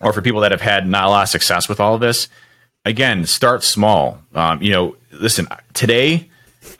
or 0.00 0.12
for 0.12 0.22
people 0.22 0.40
that 0.40 0.52
have 0.52 0.60
had 0.60 0.86
not 0.86 1.04
a 1.04 1.08
lot 1.10 1.22
of 1.24 1.28
success 1.28 1.68
with 1.68 1.80
all 1.80 1.94
of 1.94 2.00
this, 2.00 2.28
again, 2.86 3.26
start 3.26 3.62
small. 3.64 4.18
Um, 4.34 4.62
you 4.62 4.70
know, 4.70 4.96
listen, 5.10 5.48
today 5.74 6.30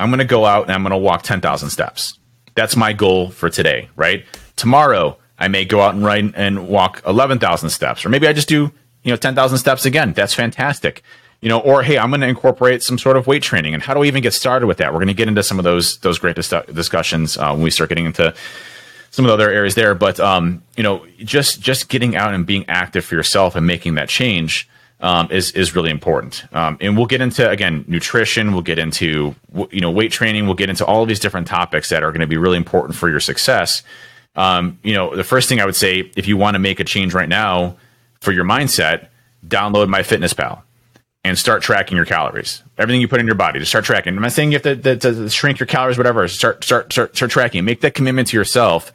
I'm 0.01 0.09
going 0.09 0.21
to 0.21 0.25
go 0.25 0.47
out 0.47 0.63
and 0.63 0.73
I'm 0.73 0.83
going 0.83 0.93
to 0.93 0.97
walk 0.97 1.25
10,000 1.25 1.69
steps. 1.69 2.19
That's 2.55 2.77
my 2.77 2.95
goal 2.95 3.31
for 3.31 3.51
today, 3.51 3.91
right? 3.97 4.25
Tomorrow 4.55 5.19
I 5.39 5.49
may 5.49 5.67
go 5.67 5.83
out 5.83 5.95
and 5.95 6.05
run 6.05 6.33
and 6.35 6.69
walk 6.69 7.03
11,000 7.07 7.69
steps, 7.69 8.07
or 8.07 8.09
maybe 8.09 8.27
I 8.27 8.33
just 8.33 8.49
do, 8.49 8.73
you 9.03 9.13
know, 9.13 9.17
10,000 9.17 9.59
steps 9.59 9.85
again. 9.85 10.15
That's 10.15 10.33
fantastic. 10.33 11.03
You 11.43 11.51
know, 11.51 11.61
or 11.61 11.83
hey, 11.83 11.99
I'm 11.99 12.11
going 12.11 12.23
to 12.23 12.29
incorporate 12.29 12.83
some 12.83 12.97
sort 12.97 13.19
of 13.19 13.27
weight 13.27 13.43
training. 13.43 13.75
And 13.75 13.83
how 13.83 13.93
do 13.93 14.01
we 14.01 14.09
even 14.09 14.23
get 14.23 14.33
started 14.33 14.67
with 14.67 14.79
that? 14.79 14.93
We're 14.93 15.01
going 15.01 15.09
to 15.09 15.15
get 15.15 15.29
into 15.29 15.43
some 15.43 15.59
of 15.59 15.65
those 15.65 15.99
those 15.99 16.19
great 16.19 16.35
dis- 16.35 16.49
discussions 16.73 17.37
uh, 17.37 17.51
when 17.51 17.63
we 17.63 17.71
start 17.71 17.91
getting 17.91 18.07
into 18.07 18.35
some 19.11 19.25
of 19.27 19.29
the 19.29 19.35
other 19.35 19.51
areas 19.51 19.75
there. 19.75 19.95
But 19.95 20.19
um, 20.19 20.63
you 20.79 20.83
know, 20.83 21.07
just 21.19 21.61
just 21.61 21.91
getting 21.91 22.17
out 22.17 22.33
and 22.33 22.47
being 22.47 22.65
active 22.69 23.05
for 23.05 23.17
yourself 23.17 23.55
and 23.55 23.67
making 23.67 23.97
that 23.97 24.09
change 24.09 24.67
um, 25.01 25.31
is 25.31 25.53
is 25.53 25.75
really 25.75 25.91
important. 25.91 26.45
Um, 26.53 26.79
and 26.81 26.97
we'll 26.97 27.07
get 27.07 27.21
into 27.21 27.49
again 27.49 27.85
nutrition. 27.87 28.53
We'll 28.53 28.63
get 28.63 28.79
into 28.79 29.35
you 29.71 29.81
know 29.81 29.91
weight 29.91 30.13
training. 30.13 30.47
We'll 30.47 30.55
get 30.55 30.71
into 30.71 30.85
all 30.85 31.03
of 31.03 31.09
these 31.09 31.21
different 31.21 31.47
topics 31.47 31.89
that 31.91 32.03
are 32.03 32.11
going 32.11 32.21
to 32.21 32.27
be 32.27 32.37
really 32.37 32.57
important 32.57 32.97
for 32.97 33.09
your 33.09 33.21
success. 33.21 33.83
Um, 34.35 34.79
you 34.83 34.95
know, 34.95 35.17
the 35.17 35.25
first 35.25 35.49
thing 35.49 35.61
I 35.61 35.65
would 35.65 35.77
say, 35.77 36.11
if 36.17 36.29
you 36.29 36.37
want 36.37 36.55
to 36.55 36.59
make 36.59 36.79
a 36.79 36.85
change 36.85 37.15
right 37.15 37.29
now 37.29 37.77
for 38.21 38.33
your 38.33 38.45
mindset, 38.45 39.09
download 39.47 39.89
MyFitnessPal 39.89 40.63
and 41.25 41.37
start 41.39 41.63
tracking 41.63 41.97
your 41.97 42.07
calories. 42.07 42.63
Everything 42.79 43.01
you 43.01 43.09
put 43.09 43.19
in 43.19 43.27
your 43.27 43.35
body, 43.35 43.59
to 43.59 43.67
start 43.67 43.85
tracking. 43.85 44.15
I'm 44.15 44.23
not 44.23 44.33
saying 44.33 44.53
you 44.53 44.61
have 44.63 44.83
to, 44.83 44.97
to, 44.97 44.97
to 44.97 45.29
shrink 45.29 45.59
your 45.59 45.67
calories, 45.67 45.99
whatever. 45.99 46.29
Start, 46.29 46.63
start, 46.63 46.93
start, 46.93 47.17
start 47.17 47.31
tracking. 47.31 47.65
Make 47.65 47.81
that 47.81 47.95
commitment 47.95 48.29
to 48.29 48.37
yourself 48.37 48.93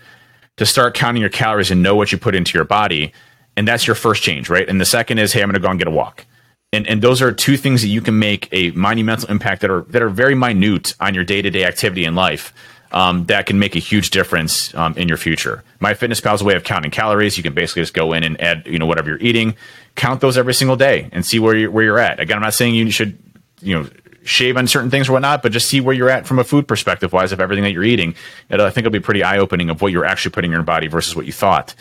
to 0.57 0.65
start 0.65 0.93
counting 0.93 1.21
your 1.21 1.29
calories 1.29 1.71
and 1.71 1.83
know 1.83 1.95
what 1.95 2.11
you 2.11 2.17
put 2.17 2.35
into 2.35 2.57
your 2.57 2.63
body 2.65 3.11
and 3.55 3.67
that's 3.67 3.87
your 3.87 3.95
first 3.95 4.23
change, 4.23 4.49
right? 4.49 4.67
And 4.67 4.79
the 4.79 4.85
second 4.85 5.19
is, 5.19 5.33
hey, 5.33 5.41
I'm 5.41 5.47
going 5.49 5.55
to 5.55 5.59
go 5.59 5.69
and 5.69 5.79
get 5.79 5.87
a 5.87 5.91
walk. 5.91 6.25
And, 6.73 6.87
and 6.87 7.01
those 7.01 7.21
are 7.21 7.31
two 7.31 7.57
things 7.57 7.81
that 7.81 7.89
you 7.89 8.01
can 8.01 8.17
make 8.17 8.47
a 8.51 8.71
monumental 8.71 9.29
impact 9.29 9.61
that 9.61 9.69
are 9.69 9.81
that 9.89 10.01
are 10.01 10.09
very 10.09 10.35
minute 10.35 10.93
on 11.01 11.13
your 11.13 11.25
day 11.25 11.41
to 11.41 11.49
day 11.49 11.65
activity 11.65 12.05
in 12.05 12.15
life. 12.15 12.53
Um, 12.93 13.25
that 13.27 13.45
can 13.45 13.57
make 13.57 13.77
a 13.77 13.79
huge 13.79 14.09
difference 14.09 14.75
um, 14.75 14.93
in 14.97 15.07
your 15.07 15.15
future. 15.15 15.63
MyFitnessPal 15.79 16.35
is 16.35 16.41
a 16.41 16.43
way 16.43 16.55
of 16.55 16.65
counting 16.65 16.91
calories. 16.91 17.37
You 17.37 17.43
can 17.43 17.53
basically 17.53 17.83
just 17.83 17.93
go 17.93 18.11
in 18.11 18.23
and 18.25 18.39
add, 18.41 18.63
you 18.65 18.77
know, 18.79 18.85
whatever 18.85 19.07
you're 19.09 19.19
eating, 19.19 19.55
count 19.95 20.19
those 20.19 20.37
every 20.37 20.53
single 20.53 20.75
day, 20.75 21.07
and 21.13 21.25
see 21.25 21.39
where 21.39 21.55
you're 21.55 21.71
where 21.71 21.85
you're 21.85 21.99
at. 21.99 22.19
Again, 22.19 22.37
I'm 22.37 22.43
not 22.43 22.53
saying 22.53 22.75
you 22.75 22.91
should, 22.91 23.17
you 23.61 23.77
know, 23.77 23.89
shave 24.23 24.57
on 24.57 24.67
certain 24.67 24.89
things 24.89 25.09
or 25.09 25.13
whatnot, 25.13 25.41
but 25.41 25.51
just 25.51 25.67
see 25.67 25.81
where 25.81 25.95
you're 25.95 26.09
at 26.09 26.27
from 26.27 26.39
a 26.39 26.43
food 26.43 26.67
perspective 26.67 27.13
wise 27.13 27.31
of 27.31 27.39
everything 27.39 27.63
that 27.63 27.71
you're 27.71 27.83
eating. 27.83 28.15
It, 28.49 28.59
I 28.59 28.69
think 28.69 28.85
it'll 28.85 28.93
be 28.93 28.99
pretty 28.99 29.23
eye 29.23 29.37
opening 29.37 29.69
of 29.69 29.81
what 29.81 29.91
you're 29.91 30.05
actually 30.05 30.31
putting 30.31 30.51
in 30.51 30.55
your 30.55 30.63
body 30.63 30.87
versus 30.87 31.15
what 31.15 31.25
you 31.25 31.33
thought. 31.33 31.73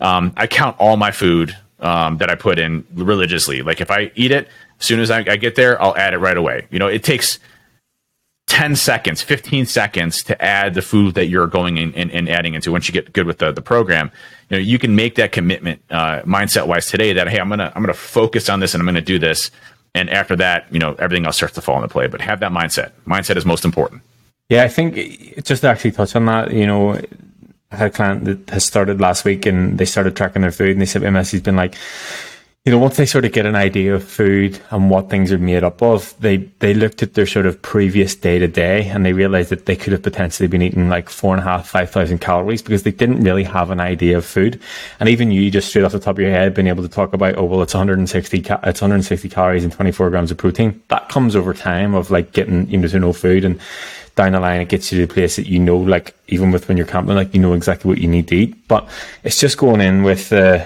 Um, 0.00 0.32
I 0.36 0.46
count 0.46 0.76
all 0.78 0.96
my 0.96 1.10
food 1.10 1.56
um, 1.80 2.18
that 2.18 2.30
I 2.30 2.34
put 2.34 2.58
in 2.58 2.86
religiously. 2.94 3.62
Like 3.62 3.80
if 3.80 3.90
I 3.90 4.10
eat 4.14 4.30
it, 4.30 4.48
as 4.80 4.86
soon 4.86 5.00
as 5.00 5.10
I, 5.10 5.18
I 5.18 5.36
get 5.36 5.54
there, 5.54 5.80
I'll 5.80 5.96
add 5.96 6.14
it 6.14 6.18
right 6.18 6.36
away. 6.36 6.66
You 6.70 6.78
know, 6.78 6.88
it 6.88 7.04
takes 7.04 7.38
10 8.46 8.76
seconds, 8.76 9.22
15 9.22 9.66
seconds 9.66 10.22
to 10.24 10.44
add 10.44 10.74
the 10.74 10.82
food 10.82 11.14
that 11.14 11.26
you're 11.26 11.46
going 11.46 11.78
in 11.78 11.94
and, 11.94 12.28
adding 12.28 12.54
into 12.54 12.70
once 12.70 12.86
you 12.86 12.92
get 12.92 13.12
good 13.12 13.26
with 13.26 13.38
the, 13.38 13.52
the 13.52 13.62
program. 13.62 14.10
You 14.48 14.56
know, 14.56 14.60
you 14.62 14.78
can 14.78 14.94
make 14.94 15.14
that 15.16 15.32
commitment 15.32 15.82
uh, 15.90 16.22
mindset 16.22 16.66
wise 16.66 16.86
today 16.86 17.12
that, 17.14 17.28
hey, 17.28 17.40
I'm 17.40 17.48
going 17.48 17.58
to, 17.58 17.66
I'm 17.74 17.82
going 17.82 17.94
to 17.94 17.94
focus 17.94 18.48
on 18.48 18.60
this 18.60 18.74
and 18.74 18.80
I'm 18.80 18.84
going 18.84 18.94
to 18.96 19.00
do 19.00 19.18
this 19.18 19.50
and 19.94 20.10
after 20.10 20.36
that, 20.36 20.66
you 20.70 20.78
know, 20.78 20.94
everything 20.98 21.24
else 21.24 21.36
starts 21.36 21.54
to 21.54 21.60
fall 21.60 21.76
into 21.76 21.88
play. 21.88 22.06
But 22.06 22.20
have 22.20 22.40
that 22.40 22.52
mindset. 22.52 22.92
Mindset 23.06 23.36
is 23.36 23.44
most 23.44 23.64
important. 23.64 24.02
Yeah, 24.48 24.64
I 24.64 24.68
think 24.68 25.42
just 25.44 25.62
to 25.62 25.68
actually 25.68 25.92
touch 25.92 26.14
on 26.14 26.26
that, 26.26 26.52
you 26.52 26.66
know, 26.66 27.00
I 27.70 27.76
had 27.76 27.88
a 27.88 27.90
client 27.90 28.24
that 28.24 28.50
has 28.50 28.64
started 28.64 29.00
last 29.00 29.24
week 29.24 29.46
and 29.46 29.78
they 29.78 29.84
started 29.84 30.16
tracking 30.16 30.42
their 30.42 30.52
food 30.52 30.70
and 30.70 30.80
they 30.80 30.86
said 30.86 31.02
MS 31.02 31.32
has 31.32 31.40
been 31.40 31.56
like, 31.56 31.76
you 32.64 32.72
know, 32.72 32.78
once 32.78 32.96
they 32.96 33.04
sort 33.04 33.26
of 33.26 33.32
get 33.32 33.44
an 33.44 33.56
idea 33.56 33.94
of 33.94 34.02
food 34.02 34.58
and 34.70 34.88
what 34.88 35.10
things 35.10 35.30
are 35.30 35.36
made 35.36 35.62
up 35.62 35.82
of, 35.82 36.14
they, 36.20 36.38
they 36.60 36.72
looked 36.72 37.02
at 37.02 37.12
their 37.12 37.26
sort 37.26 37.44
of 37.44 37.60
previous 37.60 38.14
day 38.14 38.38
to 38.38 38.48
day 38.48 38.88
and 38.88 39.04
they 39.04 39.12
realized 39.12 39.50
that 39.50 39.66
they 39.66 39.76
could 39.76 39.92
have 39.92 40.02
potentially 40.02 40.46
been 40.46 40.62
eating 40.62 40.88
like 40.88 41.10
four 41.10 41.34
and 41.34 41.42
a 41.42 41.44
half, 41.44 41.68
five 41.68 41.90
thousand 41.90 42.22
calories 42.22 42.62
because 42.62 42.82
they 42.82 42.90
didn't 42.90 43.22
really 43.22 43.44
have 43.44 43.68
an 43.68 43.80
idea 43.80 44.16
of 44.16 44.24
food. 44.24 44.58
And 44.98 45.10
even 45.10 45.30
you 45.30 45.50
just 45.50 45.68
straight 45.68 45.84
off 45.84 45.92
the 45.92 46.00
top 46.00 46.16
of 46.16 46.20
your 46.20 46.30
head 46.30 46.54
being 46.54 46.68
able 46.68 46.82
to 46.82 46.88
talk 46.88 47.12
about, 47.12 47.36
oh, 47.36 47.44
well, 47.44 47.60
it's 47.60 47.74
160, 47.74 48.40
ca- 48.40 48.60
it's 48.62 48.80
160 48.80 49.28
calories 49.28 49.64
and 49.64 49.72
24 49.72 50.08
grams 50.08 50.30
of 50.30 50.38
protein. 50.38 50.82
That 50.88 51.10
comes 51.10 51.36
over 51.36 51.52
time 51.52 51.94
of 51.94 52.10
like 52.10 52.32
getting, 52.32 52.66
you 52.70 52.78
know, 52.78 52.88
to 52.88 52.98
know 52.98 53.12
food 53.12 53.44
and 53.44 53.60
down 54.14 54.32
the 54.32 54.40
line, 54.40 54.62
it 54.62 54.70
gets 54.70 54.90
you 54.90 55.00
to 55.00 55.06
the 55.06 55.12
place 55.12 55.36
that 55.36 55.46
you 55.46 55.58
know, 55.58 55.76
like 55.76 56.16
even 56.28 56.50
with 56.50 56.68
when 56.68 56.78
you're 56.78 56.86
camping, 56.86 57.14
like 57.14 57.34
you 57.34 57.40
know 57.40 57.52
exactly 57.52 57.90
what 57.90 57.98
you 57.98 58.08
need 58.08 58.28
to 58.28 58.36
eat. 58.36 58.68
But 58.68 58.88
it's 59.22 59.38
just 59.38 59.58
going 59.58 59.82
in 59.82 60.02
with, 60.02 60.32
uh, 60.32 60.64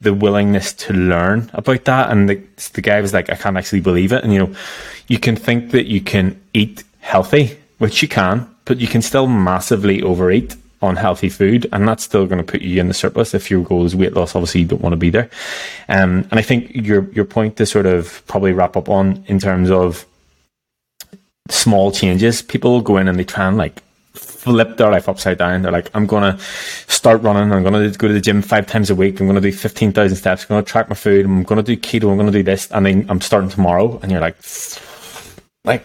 the 0.00 0.14
willingness 0.14 0.72
to 0.72 0.92
learn 0.92 1.50
about 1.54 1.84
that. 1.84 2.10
And 2.10 2.28
the, 2.28 2.40
the 2.74 2.80
guy 2.80 3.00
was 3.00 3.12
like, 3.12 3.30
I 3.30 3.34
can't 3.34 3.56
actually 3.56 3.80
believe 3.80 4.12
it. 4.12 4.22
And, 4.22 4.32
you 4.32 4.38
know, 4.38 4.54
you 5.08 5.18
can 5.18 5.36
think 5.36 5.72
that 5.72 5.86
you 5.86 6.00
can 6.00 6.40
eat 6.54 6.84
healthy, 7.00 7.58
which 7.78 8.02
you 8.02 8.08
can, 8.08 8.48
but 8.64 8.78
you 8.78 8.86
can 8.86 9.02
still 9.02 9.26
massively 9.26 10.02
overeat 10.02 10.56
on 10.80 10.96
healthy 10.96 11.28
food, 11.28 11.66
and 11.72 11.88
that's 11.88 12.04
still 12.04 12.26
going 12.26 12.38
to 12.38 12.44
put 12.44 12.62
you 12.62 12.80
in 12.80 12.88
the 12.88 12.94
surplus 12.94 13.34
if 13.34 13.50
your 13.50 13.62
goal 13.64 13.84
is 13.84 13.96
weight 13.96 14.12
loss. 14.12 14.34
Obviously, 14.34 14.60
you 14.60 14.66
don't 14.66 14.80
want 14.80 14.92
to 14.92 14.96
be 14.96 15.10
there. 15.10 15.28
Um, 15.88 16.26
and 16.30 16.34
I 16.34 16.42
think 16.42 16.70
your 16.74 17.10
your 17.12 17.24
point 17.24 17.56
to 17.56 17.66
sort 17.66 17.86
of 17.86 18.22
probably 18.26 18.52
wrap 18.52 18.76
up 18.76 18.88
on 18.88 19.24
in 19.26 19.38
terms 19.40 19.70
of 19.70 20.06
small 21.48 21.90
changes. 21.90 22.42
People 22.42 22.80
go 22.80 22.96
in 22.98 23.08
and 23.08 23.18
they 23.18 23.24
try 23.24 23.48
and 23.48 23.56
like 23.56 23.82
flip 24.18 24.76
their 24.76 24.90
life 24.90 25.08
upside 25.08 25.38
down. 25.38 25.62
They're 25.62 25.72
like, 25.72 25.90
I'm 25.94 26.06
gonna 26.06 26.38
start 26.88 27.22
running. 27.22 27.52
I'm 27.52 27.62
gonna 27.62 27.90
go 27.90 28.08
to 28.08 28.14
the 28.14 28.20
gym 28.20 28.42
five 28.42 28.66
times 28.66 28.90
a 28.90 28.94
week. 28.94 29.20
I'm 29.20 29.26
gonna 29.26 29.40
do 29.40 29.52
fifteen 29.52 29.92
thousand 29.92 30.16
steps. 30.16 30.42
I'm 30.44 30.48
gonna 30.48 30.62
track 30.62 30.88
my 30.88 30.94
food. 30.94 31.24
I'm 31.24 31.42
gonna 31.42 31.62
do 31.62 31.76
keto. 31.76 32.10
I'm 32.10 32.16
gonna 32.16 32.32
do 32.32 32.42
this, 32.42 32.70
and 32.70 32.84
then 32.86 33.06
I'm 33.08 33.20
starting 33.20 33.50
tomorrow. 33.50 33.98
And 34.02 34.10
you're 34.10 34.20
like, 34.20 34.36
like, 35.64 35.84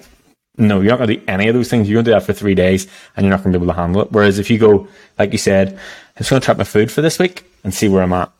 no, 0.57 0.81
you're 0.81 0.91
not 0.91 0.99
gonna 0.99 1.15
do 1.15 1.23
any 1.27 1.47
of 1.47 1.55
those 1.55 1.69
things. 1.69 1.89
You're 1.89 1.97
gonna 1.97 2.05
do 2.05 2.19
that 2.19 2.23
for 2.25 2.33
three 2.33 2.55
days, 2.55 2.87
and 3.15 3.25
you're 3.25 3.31
not 3.31 3.43
gonna 3.43 3.57
be 3.57 3.63
able 3.63 3.73
to 3.73 3.79
handle 3.79 4.01
it. 4.01 4.11
Whereas 4.11 4.39
if 4.39 4.49
you 4.49 4.57
go, 4.57 4.87
like 5.17 5.31
you 5.31 5.37
said, 5.37 5.73
I'm 5.73 5.79
just 6.19 6.29
gonna 6.29 6.41
track 6.41 6.57
my 6.57 6.63
food 6.63 6.91
for 6.91 7.01
this 7.01 7.19
week 7.19 7.45
and 7.63 7.73
see 7.73 7.87
where 7.89 8.03
I'm 8.03 8.13
at 8.13 8.31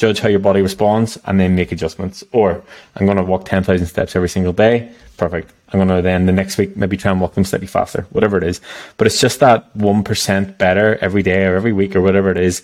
judge 0.00 0.18
how 0.20 0.28
your 0.28 0.40
body 0.40 0.62
responds, 0.62 1.18
and 1.26 1.38
then 1.38 1.54
make 1.54 1.70
adjustments. 1.70 2.24
Or 2.32 2.62
I'm 2.96 3.06
to 3.06 3.22
walk 3.22 3.44
10,000 3.44 3.86
steps 3.86 4.16
every 4.16 4.30
single 4.30 4.54
day. 4.54 4.90
Perfect. 5.20 5.52
I'm 5.70 5.78
going 5.78 5.94
to 5.94 6.00
then 6.00 6.24
the 6.24 6.32
next 6.32 6.56
week 6.56 6.78
maybe 6.78 6.96
try 6.96 7.10
and 7.10 7.20
walk 7.20 7.34
them 7.34 7.44
slightly 7.44 7.66
faster, 7.66 8.06
whatever 8.08 8.38
it 8.38 8.42
is. 8.42 8.62
But 8.96 9.06
it's 9.06 9.20
just 9.20 9.38
that 9.40 9.76
1% 9.76 10.56
better 10.56 10.96
every 11.02 11.22
day 11.22 11.44
or 11.44 11.56
every 11.56 11.74
week 11.74 11.94
or 11.94 12.00
whatever 12.00 12.30
it 12.30 12.38
is. 12.38 12.62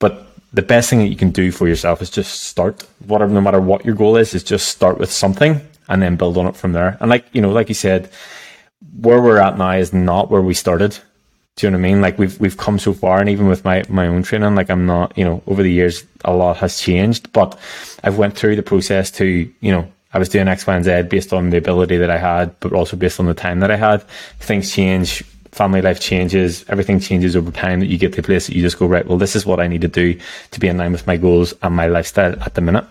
But 0.00 0.26
the 0.52 0.62
best 0.62 0.90
thing 0.90 0.98
that 0.98 1.06
you 1.06 1.14
can 1.14 1.30
do 1.30 1.52
for 1.52 1.68
yourself 1.68 2.02
is 2.02 2.10
just 2.10 2.42
start. 2.42 2.84
Whatever, 3.06 3.32
no 3.32 3.40
matter 3.40 3.60
what 3.60 3.84
your 3.84 3.94
goal 3.94 4.16
is, 4.16 4.34
is 4.34 4.42
just 4.42 4.66
start 4.66 4.98
with 4.98 5.12
something 5.12 5.60
and 5.88 6.02
then 6.02 6.16
build 6.16 6.36
on 6.36 6.48
it 6.48 6.56
from 6.56 6.72
there. 6.72 6.98
And 6.98 7.08
like, 7.08 7.26
you 7.32 7.40
know, 7.40 7.52
like 7.52 7.68
you 7.68 7.76
said, 7.76 8.10
where 9.00 9.22
we're 9.22 9.38
at 9.38 9.56
now 9.56 9.76
is 9.76 9.92
not 9.92 10.32
where 10.32 10.42
we 10.42 10.52
started. 10.52 10.98
Do 11.54 11.64
you 11.64 11.70
know 11.70 11.78
what 11.78 11.86
I 11.86 11.88
mean? 11.90 12.00
Like 12.00 12.18
we've 12.18 12.40
we've 12.40 12.56
come 12.56 12.80
so 12.80 12.92
far, 12.92 13.20
and 13.20 13.28
even 13.28 13.46
with 13.46 13.64
my 13.64 13.84
my 13.88 14.08
own 14.08 14.24
training, 14.24 14.56
like 14.56 14.68
I'm 14.68 14.84
not, 14.86 15.16
you 15.16 15.24
know, 15.24 15.44
over 15.46 15.62
the 15.62 15.70
years 15.70 16.02
a 16.24 16.34
lot 16.34 16.56
has 16.56 16.80
changed, 16.80 17.32
but 17.32 17.56
I've 18.02 18.18
went 18.18 18.36
through 18.36 18.56
the 18.56 18.64
process 18.64 19.12
to, 19.12 19.24
you 19.60 19.70
know, 19.70 19.86
I 20.14 20.18
was 20.18 20.28
doing 20.28 20.48
X, 20.48 20.66
Y, 20.66 20.74
and 20.74 20.84
Z 20.84 21.02
based 21.02 21.32
on 21.32 21.50
the 21.50 21.58
ability 21.58 21.96
that 21.98 22.10
I 22.10 22.18
had, 22.18 22.58
but 22.60 22.72
also 22.72 22.96
based 22.96 23.20
on 23.20 23.26
the 23.26 23.34
time 23.34 23.60
that 23.60 23.70
I 23.70 23.76
had. 23.76 24.02
Things 24.38 24.72
change, 24.72 25.22
family 25.50 25.82
life 25.82 26.00
changes, 26.00 26.64
everything 26.68 27.00
changes 27.00 27.36
over 27.36 27.50
time. 27.50 27.80
That 27.80 27.86
you 27.86 27.98
get 27.98 28.12
to 28.14 28.20
a 28.20 28.22
place 28.22 28.46
that 28.46 28.54
you 28.54 28.62
just 28.62 28.78
go 28.78 28.86
right. 28.86 29.06
Well, 29.06 29.18
this 29.18 29.34
is 29.34 29.44
what 29.44 29.60
I 29.60 29.66
need 29.66 29.80
to 29.82 29.88
do 29.88 30.18
to 30.52 30.60
be 30.60 30.68
in 30.68 30.78
line 30.78 30.92
with 30.92 31.06
my 31.06 31.16
goals 31.16 31.52
and 31.62 31.74
my 31.74 31.88
lifestyle 31.88 32.40
at 32.42 32.54
the 32.54 32.60
minute. 32.60 32.84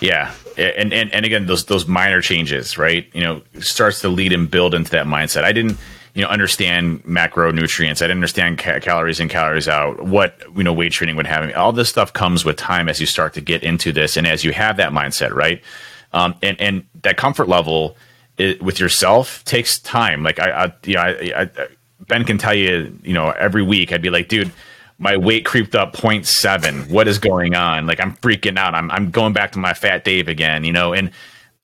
Yeah, 0.00 0.34
and 0.58 0.92
and 0.92 1.12
and 1.12 1.24
again, 1.24 1.46
those 1.46 1.64
those 1.64 1.86
minor 1.86 2.20
changes, 2.20 2.76
right? 2.76 3.08
You 3.14 3.22
know, 3.22 3.42
starts 3.60 4.02
to 4.02 4.08
lead 4.08 4.32
and 4.32 4.50
build 4.50 4.74
into 4.74 4.90
that 4.90 5.06
mindset. 5.06 5.44
I 5.44 5.52
didn't 5.52 5.78
you 6.16 6.22
know 6.22 6.28
understand 6.28 7.04
macronutrients. 7.04 8.00
I 8.00 8.06
didn't 8.06 8.16
understand 8.16 8.58
ca- 8.58 8.80
calories 8.80 9.20
in, 9.20 9.28
calories 9.28 9.68
out. 9.68 10.02
What 10.02 10.40
you 10.56 10.64
know 10.64 10.72
weight 10.72 10.92
training 10.92 11.14
would 11.16 11.26
have. 11.26 11.54
All 11.54 11.72
this 11.72 11.90
stuff 11.90 12.14
comes 12.14 12.42
with 12.42 12.56
time 12.56 12.88
as 12.88 12.98
you 13.00 13.06
start 13.06 13.34
to 13.34 13.42
get 13.42 13.62
into 13.62 13.92
this, 13.92 14.16
and 14.16 14.26
as 14.26 14.42
you 14.42 14.52
have 14.52 14.78
that 14.78 14.92
mindset, 14.92 15.34
right? 15.34 15.62
Um, 16.14 16.34
and 16.42 16.58
and 16.58 16.86
that 17.02 17.18
comfort 17.18 17.48
level 17.48 17.98
it, 18.38 18.62
with 18.62 18.80
yourself 18.80 19.44
takes 19.44 19.78
time. 19.78 20.22
Like 20.22 20.40
I, 20.40 20.64
I 20.64 20.72
you 20.84 20.94
know, 20.94 21.00
I, 21.02 21.42
I, 21.42 21.50
Ben 22.08 22.24
can 22.24 22.38
tell 22.38 22.54
you, 22.54 22.98
you 23.02 23.12
know, 23.12 23.30
every 23.32 23.62
week 23.62 23.92
I'd 23.92 24.00
be 24.00 24.10
like, 24.10 24.28
dude, 24.28 24.50
my 24.98 25.18
weight 25.18 25.44
creeped 25.44 25.74
up 25.74 25.94
0.7. 25.94 26.90
What 26.90 27.08
is 27.08 27.18
going 27.18 27.54
on? 27.54 27.86
Like 27.86 28.00
I'm 28.00 28.16
freaking 28.16 28.56
out. 28.56 28.74
I'm 28.74 28.90
I'm 28.90 29.10
going 29.10 29.34
back 29.34 29.52
to 29.52 29.58
my 29.58 29.74
fat 29.74 30.02
Dave 30.02 30.28
again, 30.28 30.64
you 30.64 30.72
know, 30.72 30.94
and 30.94 31.10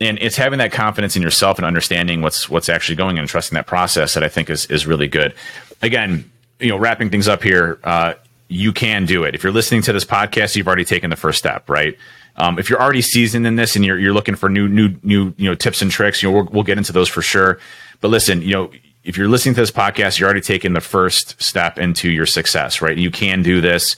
and 0.03 0.19
it's 0.21 0.37
having 0.37 0.59
that 0.59 0.73
confidence 0.73 1.17
in 1.17 1.23
yourself 1.23 1.59
and 1.59 1.67
understanding 1.67 2.23
what's 2.23 2.49
what's 2.49 2.69
actually 2.69 2.97
going 2.97 3.19
and 3.19 3.29
trusting 3.29 3.55
that 3.57 3.67
process 3.67 4.15
that 4.15 4.23
I 4.23 4.29
think 4.29 4.51
is 4.51 4.67
is 4.67 4.87
really 4.87 5.09
good. 5.09 5.35
Again, 5.81 6.31
you 6.61 6.69
know, 6.69 6.77
wrapping 6.77 7.11
things 7.11 7.29
up 7.29 7.43
here, 7.43 7.79
uh, 7.85 8.15
you 8.49 8.73
can 8.73 9.07
do 9.07 9.25
it. 9.25 9.35
If 9.35 9.43
you're 9.43 9.53
listening 9.53 9.83
to 9.83 9.93
this 9.93 10.05
podcast, 10.05 10.57
you've 10.57 10.67
already 10.67 10.85
taken 10.85 11.11
the 11.11 11.17
first 11.17 11.39
step, 11.39 11.69
right? 11.69 11.97
Um, 12.37 12.59
if 12.59 12.71
you're 12.71 12.81
already 12.81 13.03
seasoned 13.03 13.47
in 13.47 13.57
this 13.57 13.77
and 13.77 13.85
you're 13.85 13.99
you're 13.99 14.15
looking 14.15 14.37
for 14.37 14.49
new 14.49 14.69
new 14.69 14.95
new 15.03 15.35
you 15.37 15.49
know 15.49 15.55
tips 15.55 15.83
and 15.83 15.91
tricks, 15.91 16.23
you 16.23 16.31
know, 16.31 16.37
we'll, 16.37 16.49
we'll 16.53 16.63
get 16.63 16.79
into 16.79 16.93
those 16.93 17.09
for 17.09 17.23
sure. 17.23 17.59
But 18.01 18.09
listen, 18.09 18.43
you 18.43 18.53
know, 18.53 18.71
if 19.05 19.17
you're 19.17 19.29
listening 19.29 19.55
to 19.55 19.61
this 19.61 19.71
podcast, 19.71 20.19
you're 20.19 20.29
already 20.29 20.41
taking 20.41 20.73
the 20.73 20.81
first 20.81 21.41
step 21.43 21.79
into 21.79 22.11
your 22.11 22.27
success, 22.27 22.81
right? 22.81 22.97
You 22.97 23.11
can 23.11 23.43
do 23.43 23.61
this. 23.61 23.97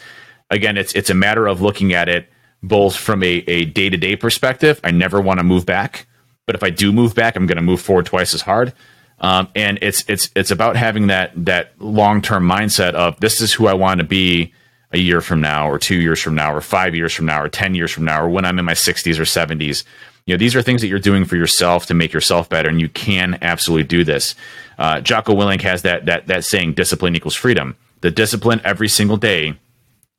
Again, 0.51 0.77
it's 0.77 0.95
it's 0.95 1.11
a 1.11 1.15
matter 1.15 1.47
of 1.47 1.61
looking 1.61 1.93
at 1.93 2.09
it 2.09 2.29
both 2.69 2.97
from 2.97 3.23
a, 3.23 3.45
a 3.47 3.65
day-to-day 3.67 4.17
perspective 4.17 4.81
i 4.85 4.91
never 4.91 5.21
want 5.21 5.39
to 5.39 5.45
move 5.45 5.67
back 5.67 6.07
but 6.47 6.55
if 6.55 6.63
i 6.63 6.71
do 6.71 6.93
move 6.93 7.15
back 7.15 7.37
i'm 7.37 7.47
going 7.47 7.57
to 7.57 7.63
move 7.63 7.81
forward 7.81 8.07
twice 8.07 8.35
as 8.35 8.43
hard. 8.43 8.73
Um, 9.21 9.49
and 9.55 9.79
it's 9.81 10.05
it's 10.09 10.29
it's 10.35 10.51
about 10.51 10.77
having 10.77 11.07
that 11.07 11.33
that 11.45 11.73
long-term 11.81 12.47
mindset 12.47 12.95
of 12.95 13.19
this 13.21 13.41
is 13.41 13.53
who 13.53 13.69
i 13.69 13.73
want 13.73 13.99
to 13.99 14.05
be 14.05 14.53
a 14.91 14.99
year 14.99 15.21
from 15.21 15.41
now 15.41 15.71
or 15.71 15.79
two 15.79 15.95
years 15.95 16.21
from 16.21 16.35
now 16.35 16.53
or 16.53 16.61
five 16.61 16.95
years 16.97 17.15
from 17.15 17.27
now 17.27 17.41
or 17.41 17.49
10 17.49 17.75
years 17.77 17.93
from 17.93 18.05
now 18.05 18.23
or 18.23 18.29
when 18.29 18.45
i'm 18.45 18.59
in 18.59 18.65
my 18.65 18.75
60s 18.75 19.19
or 19.19 19.23
70s 19.23 19.85
you 20.27 20.35
know 20.35 20.39
these 20.39 20.57
are 20.57 20.63
things 20.63 20.81
that 20.81 20.89
you're 20.89 20.99
doing 20.99 21.25
for 21.25 21.37
yourself 21.37 21.87
to 21.87 21.95
make 21.95 22.13
yourself 22.13 22.49
better 22.49 22.69
and 22.69 22.81
you 22.81 22.89
can 22.89 23.39
absolutely 23.43 23.85
do 23.85 24.05
this. 24.05 24.35
Uh, 24.79 25.01
jocko 25.01 25.35
willink 25.35 25.61
has 25.61 25.83
that 25.83 26.07
that 26.07 26.27
that 26.27 26.45
saying 26.45 26.75
discipline 26.75 27.15
equals 27.15 27.35
freedom. 27.35 27.77
The 28.01 28.11
discipline 28.11 28.61
every 28.65 28.89
single 28.89 29.17
day 29.17 29.55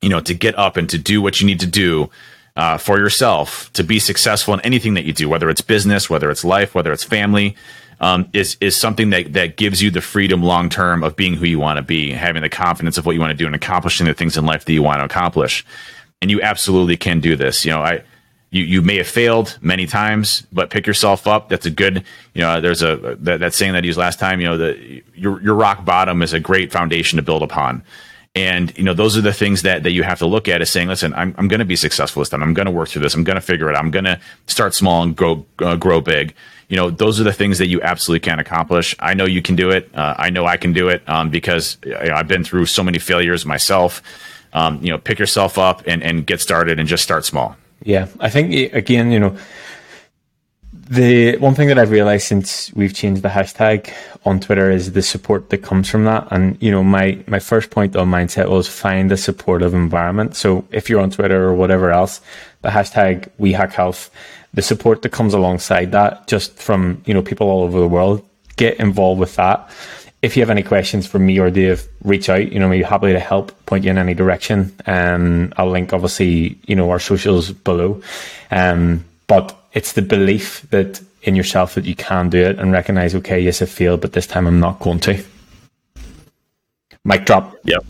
you 0.00 0.08
know 0.08 0.20
to 0.20 0.34
get 0.34 0.56
up 0.58 0.76
and 0.76 0.88
to 0.90 0.98
do 0.98 1.20
what 1.20 1.40
you 1.40 1.46
need 1.46 1.60
to 1.60 1.66
do 1.66 2.08
uh, 2.56 2.78
for 2.78 2.98
yourself 2.98 3.70
to 3.74 3.84
be 3.84 3.98
successful 3.98 4.54
in 4.54 4.60
anything 4.60 4.94
that 4.94 5.04
you 5.04 5.12
do, 5.12 5.28
whether 5.28 5.50
it's 5.50 5.60
business, 5.60 6.08
whether 6.08 6.30
it's 6.30 6.44
life, 6.44 6.74
whether 6.74 6.92
it's 6.92 7.04
family, 7.04 7.54
um, 8.00 8.28
is 8.32 8.56
is 8.60 8.78
something 8.78 9.10
that 9.10 9.32
that 9.32 9.56
gives 9.56 9.82
you 9.82 9.90
the 9.90 10.00
freedom 10.00 10.42
long 10.42 10.68
term 10.68 11.02
of 11.02 11.16
being 11.16 11.34
who 11.34 11.46
you 11.46 11.58
want 11.58 11.78
to 11.78 11.82
be, 11.82 12.12
having 12.12 12.42
the 12.42 12.48
confidence 12.48 12.98
of 12.98 13.06
what 13.06 13.12
you 13.12 13.20
want 13.20 13.30
to 13.30 13.36
do, 13.36 13.46
and 13.46 13.54
accomplishing 13.54 14.06
the 14.06 14.14
things 14.14 14.36
in 14.36 14.44
life 14.44 14.64
that 14.64 14.72
you 14.72 14.82
want 14.82 15.00
to 15.00 15.04
accomplish. 15.04 15.64
And 16.20 16.30
you 16.30 16.40
absolutely 16.42 16.96
can 16.96 17.20
do 17.20 17.36
this. 17.36 17.64
You 17.64 17.72
know, 17.72 17.80
I 17.80 18.02
you 18.50 18.62
you 18.62 18.82
may 18.82 18.96
have 18.96 19.06
failed 19.06 19.58
many 19.60 19.86
times, 19.86 20.46
but 20.52 20.70
pick 20.70 20.86
yourself 20.86 21.26
up. 21.26 21.48
That's 21.48 21.66
a 21.66 21.70
good. 21.70 22.04
You 22.34 22.42
know, 22.42 22.60
there's 22.60 22.82
a 22.82 23.16
that, 23.20 23.40
that 23.40 23.54
saying 23.54 23.72
that 23.72 23.84
I 23.84 23.86
used 23.86 23.98
last 23.98 24.18
time. 24.18 24.40
You 24.40 24.48
know, 24.48 24.58
the 24.58 25.02
your 25.14 25.42
your 25.42 25.54
rock 25.54 25.84
bottom 25.84 26.22
is 26.22 26.32
a 26.32 26.40
great 26.40 26.72
foundation 26.72 27.16
to 27.16 27.22
build 27.22 27.42
upon. 27.42 27.82
And 28.36 28.76
you 28.76 28.84
know, 28.84 28.92
those 28.92 29.16
are 29.16 29.22
the 29.22 29.32
things 29.32 29.62
that 29.62 29.82
that 29.84 29.92
you 29.92 30.02
have 30.02 30.18
to 30.18 30.26
look 30.26 30.46
at 30.46 30.60
is 30.60 30.68
saying, 30.68 30.88
listen, 30.88 31.14
I'm 31.14 31.34
I'm 31.38 31.48
going 31.48 31.60
to 31.60 31.64
be 31.64 31.74
successful 31.74 32.20
this 32.20 32.28
time. 32.28 32.42
I'm 32.42 32.52
going 32.52 32.66
to 32.66 32.70
work 32.70 32.90
through 32.90 33.00
this. 33.00 33.14
I'm 33.14 33.24
going 33.24 33.36
to 33.36 33.40
figure 33.40 33.70
it 33.70 33.74
out. 33.74 33.82
I'm 33.82 33.90
going 33.90 34.04
to 34.04 34.20
start 34.46 34.74
small 34.74 35.02
and 35.02 35.16
grow 35.16 35.46
uh, 35.60 35.76
grow 35.76 36.02
big. 36.02 36.34
You 36.68 36.76
know, 36.76 36.90
those 36.90 37.18
are 37.18 37.24
the 37.24 37.32
things 37.32 37.56
that 37.58 37.68
you 37.68 37.80
absolutely 37.80 38.20
can 38.20 38.38
accomplish. 38.38 38.94
I 38.98 39.14
know 39.14 39.24
you 39.24 39.40
can 39.40 39.56
do 39.56 39.70
it. 39.70 39.88
Uh, 39.94 40.14
I 40.18 40.28
know 40.28 40.44
I 40.44 40.58
can 40.58 40.74
do 40.74 40.88
it 40.88 41.08
um, 41.08 41.30
because 41.30 41.78
you 41.82 41.92
know, 41.92 42.14
I've 42.14 42.28
been 42.28 42.44
through 42.44 42.66
so 42.66 42.82
many 42.82 42.98
failures 42.98 43.46
myself. 43.46 44.02
Um, 44.52 44.82
you 44.82 44.90
know, 44.90 44.98
pick 44.98 45.18
yourself 45.18 45.56
up 45.56 45.82
and 45.86 46.02
and 46.02 46.26
get 46.26 46.42
started 46.42 46.78
and 46.78 46.86
just 46.86 47.02
start 47.02 47.24
small. 47.24 47.56
Yeah, 47.84 48.08
I 48.20 48.28
think 48.28 48.74
again, 48.74 49.10
you 49.12 49.18
know, 49.18 49.36
the 50.88 51.36
one 51.38 51.54
thing 51.54 51.68
that 51.68 51.78
I've 51.78 51.90
realized 51.90 52.26
since 52.26 52.72
we've 52.74 52.94
changed 52.94 53.22
the 53.22 53.28
hashtag 53.28 53.92
on 54.24 54.40
Twitter 54.40 54.70
is 54.70 54.92
the 54.92 55.02
support 55.02 55.50
that 55.50 55.58
comes 55.58 55.90
from 55.90 56.04
that. 56.04 56.28
And, 56.30 56.56
you 56.62 56.70
know, 56.70 56.84
my, 56.84 57.22
my 57.26 57.38
first 57.38 57.70
point 57.70 57.96
on 57.96 58.08
mindset 58.08 58.48
was 58.48 58.68
find 58.68 59.10
a 59.10 59.16
supportive 59.16 59.74
environment. 59.74 60.36
So 60.36 60.66
if 60.70 60.88
you're 60.88 61.00
on 61.00 61.10
Twitter 61.10 61.44
or 61.44 61.54
whatever 61.54 61.90
else, 61.90 62.20
the 62.62 62.68
hashtag 62.68 63.28
we 63.38 63.52
hack 63.52 63.72
health, 63.72 64.10
the 64.54 64.62
support 64.62 65.02
that 65.02 65.10
comes 65.10 65.34
alongside 65.34 65.92
that 65.92 66.26
just 66.28 66.56
from, 66.56 67.02
you 67.04 67.14
know, 67.14 67.22
people 67.22 67.48
all 67.48 67.62
over 67.64 67.80
the 67.80 67.88
world, 67.88 68.26
get 68.56 68.78
involved 68.78 69.20
with 69.20 69.34
that. 69.36 69.68
If 70.22 70.36
you 70.36 70.42
have 70.42 70.50
any 70.50 70.62
questions 70.62 71.06
for 71.06 71.18
me 71.18 71.38
or 71.38 71.50
Dave, 71.50 71.86
reach 72.02 72.28
out. 72.28 72.50
You 72.50 72.58
know, 72.58 72.68
we're 72.68 72.86
happy 72.86 73.12
to 73.12 73.20
help 73.20 73.52
point 73.66 73.84
you 73.84 73.90
in 73.90 73.98
any 73.98 74.14
direction. 74.14 74.74
Um, 74.86 75.52
I'll 75.56 75.70
link 75.70 75.92
obviously, 75.92 76.58
you 76.66 76.74
know, 76.74 76.90
our 76.90 76.98
socials 76.98 77.52
below. 77.52 78.00
Um, 78.50 79.04
but 79.26 79.56
it's 79.76 79.92
the 79.92 80.00
belief 80.00 80.62
that 80.70 81.02
in 81.22 81.36
yourself 81.36 81.74
that 81.74 81.84
you 81.84 81.94
can 81.94 82.30
do 82.30 82.38
it 82.38 82.58
and 82.58 82.72
recognize, 82.72 83.14
okay, 83.14 83.38
yes, 83.38 83.60
I 83.60 83.66
failed, 83.66 84.00
but 84.00 84.14
this 84.14 84.26
time 84.26 84.46
I'm 84.46 84.58
not 84.58 84.80
going 84.80 85.00
to. 85.00 85.22
Mic 87.04 87.26
drop. 87.26 87.54
Yep. 87.64 87.84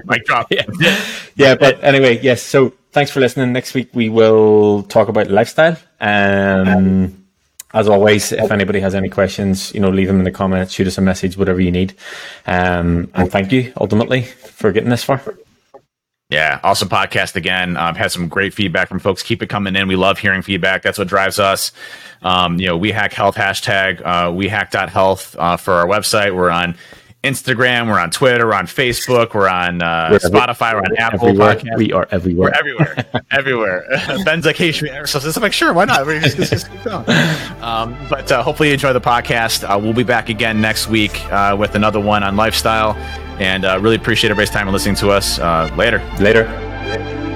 Mic 0.04 0.24
drop. 0.24 0.46
Yeah. 0.52 0.62
yeah, 1.34 1.54
but 1.56 1.82
anyway, 1.82 2.20
yes. 2.22 2.40
So 2.40 2.72
thanks 2.92 3.10
for 3.10 3.18
listening. 3.18 3.52
Next 3.52 3.74
week 3.74 3.90
we 3.94 4.08
will 4.08 4.84
talk 4.84 5.08
about 5.08 5.28
lifestyle. 5.28 5.76
Um, 6.00 7.26
as 7.74 7.88
always, 7.88 8.30
if 8.30 8.52
anybody 8.52 8.78
has 8.78 8.94
any 8.94 9.08
questions, 9.08 9.74
you 9.74 9.80
know, 9.80 9.90
leave 9.90 10.06
them 10.06 10.18
in 10.18 10.24
the 10.24 10.30
comments, 10.30 10.72
shoot 10.72 10.86
us 10.86 10.98
a 10.98 11.02
message, 11.02 11.36
whatever 11.36 11.60
you 11.60 11.72
need. 11.72 11.94
Um, 12.46 13.10
and 13.14 13.28
thank 13.28 13.50
you 13.50 13.72
ultimately 13.80 14.22
for 14.22 14.70
getting 14.70 14.90
this 14.90 15.02
far. 15.02 15.20
Yeah, 16.32 16.60
awesome 16.64 16.88
podcast 16.88 17.36
again. 17.36 17.76
Um, 17.76 17.94
had 17.94 18.10
some 18.10 18.26
great 18.26 18.54
feedback 18.54 18.88
from 18.88 19.00
folks. 19.00 19.22
Keep 19.22 19.42
it 19.42 19.48
coming 19.48 19.76
in. 19.76 19.86
We 19.86 19.96
love 19.96 20.18
hearing 20.18 20.40
feedback. 20.40 20.80
That's 20.80 20.96
what 20.96 21.06
drives 21.06 21.38
us. 21.38 21.72
Um, 22.22 22.58
you 22.58 22.68
know, 22.68 22.76
we 22.78 22.90
hack 22.90 23.12
health 23.12 23.34
hashtag 23.36 24.00
uh, 24.00 24.32
we 24.32 24.48
hack 24.48 24.72
health 24.72 25.36
uh, 25.38 25.58
for 25.58 25.74
our 25.74 25.86
website. 25.86 26.34
We're 26.34 26.48
on 26.48 26.76
Instagram. 27.24 27.86
We're 27.86 28.00
on 28.00 28.10
Twitter. 28.10 28.46
We're 28.46 28.54
on 28.54 28.66
Facebook. 28.66 29.34
We're 29.34 29.48
on 29.48 29.80
uh, 29.80 30.08
we're 30.10 30.18
Spotify. 30.18 30.72
We're 30.74 30.80
on 30.80 30.96
Apple 30.96 31.28
everywhere. 31.28 31.56
Podcast. 31.56 31.76
We 31.76 31.92
are 31.92 32.08
everywhere. 32.10 32.52
We're 32.52 32.58
everywhere. 32.58 33.24
everywhere. 33.30 33.84
Ben's 34.24 34.44
like, 34.44 34.56
hey, 34.56 34.72
should 34.72 34.90
we 34.90 35.06
so 35.06 35.20
I'm 35.20 35.42
like, 35.42 35.52
sure, 35.52 35.72
why 35.72 35.84
not? 35.84 36.04
we 36.06 36.18
just, 36.18 36.36
just 36.36 36.70
keep 36.70 36.82
going. 36.84 37.04
Um, 37.62 37.96
but 38.10 38.30
uh, 38.32 38.42
hopefully 38.42 38.70
you 38.70 38.74
enjoy 38.74 38.92
the 38.92 39.00
podcast. 39.00 39.62
Uh, 39.62 39.78
we'll 39.78 39.92
be 39.92 40.02
back 40.02 40.28
again 40.28 40.60
next 40.60 40.88
week 40.88 41.24
uh, 41.32 41.56
with 41.58 41.76
another 41.76 42.00
one 42.00 42.24
on 42.24 42.36
lifestyle. 42.36 42.94
And 43.38 43.64
uh, 43.64 43.78
really 43.80 43.96
appreciate 43.96 44.30
everybody's 44.30 44.50
time 44.50 44.66
and 44.66 44.72
listening 44.72 44.96
to 44.96 45.10
us. 45.10 45.38
Uh, 45.38 45.72
later. 45.76 45.98
Later. 46.18 47.31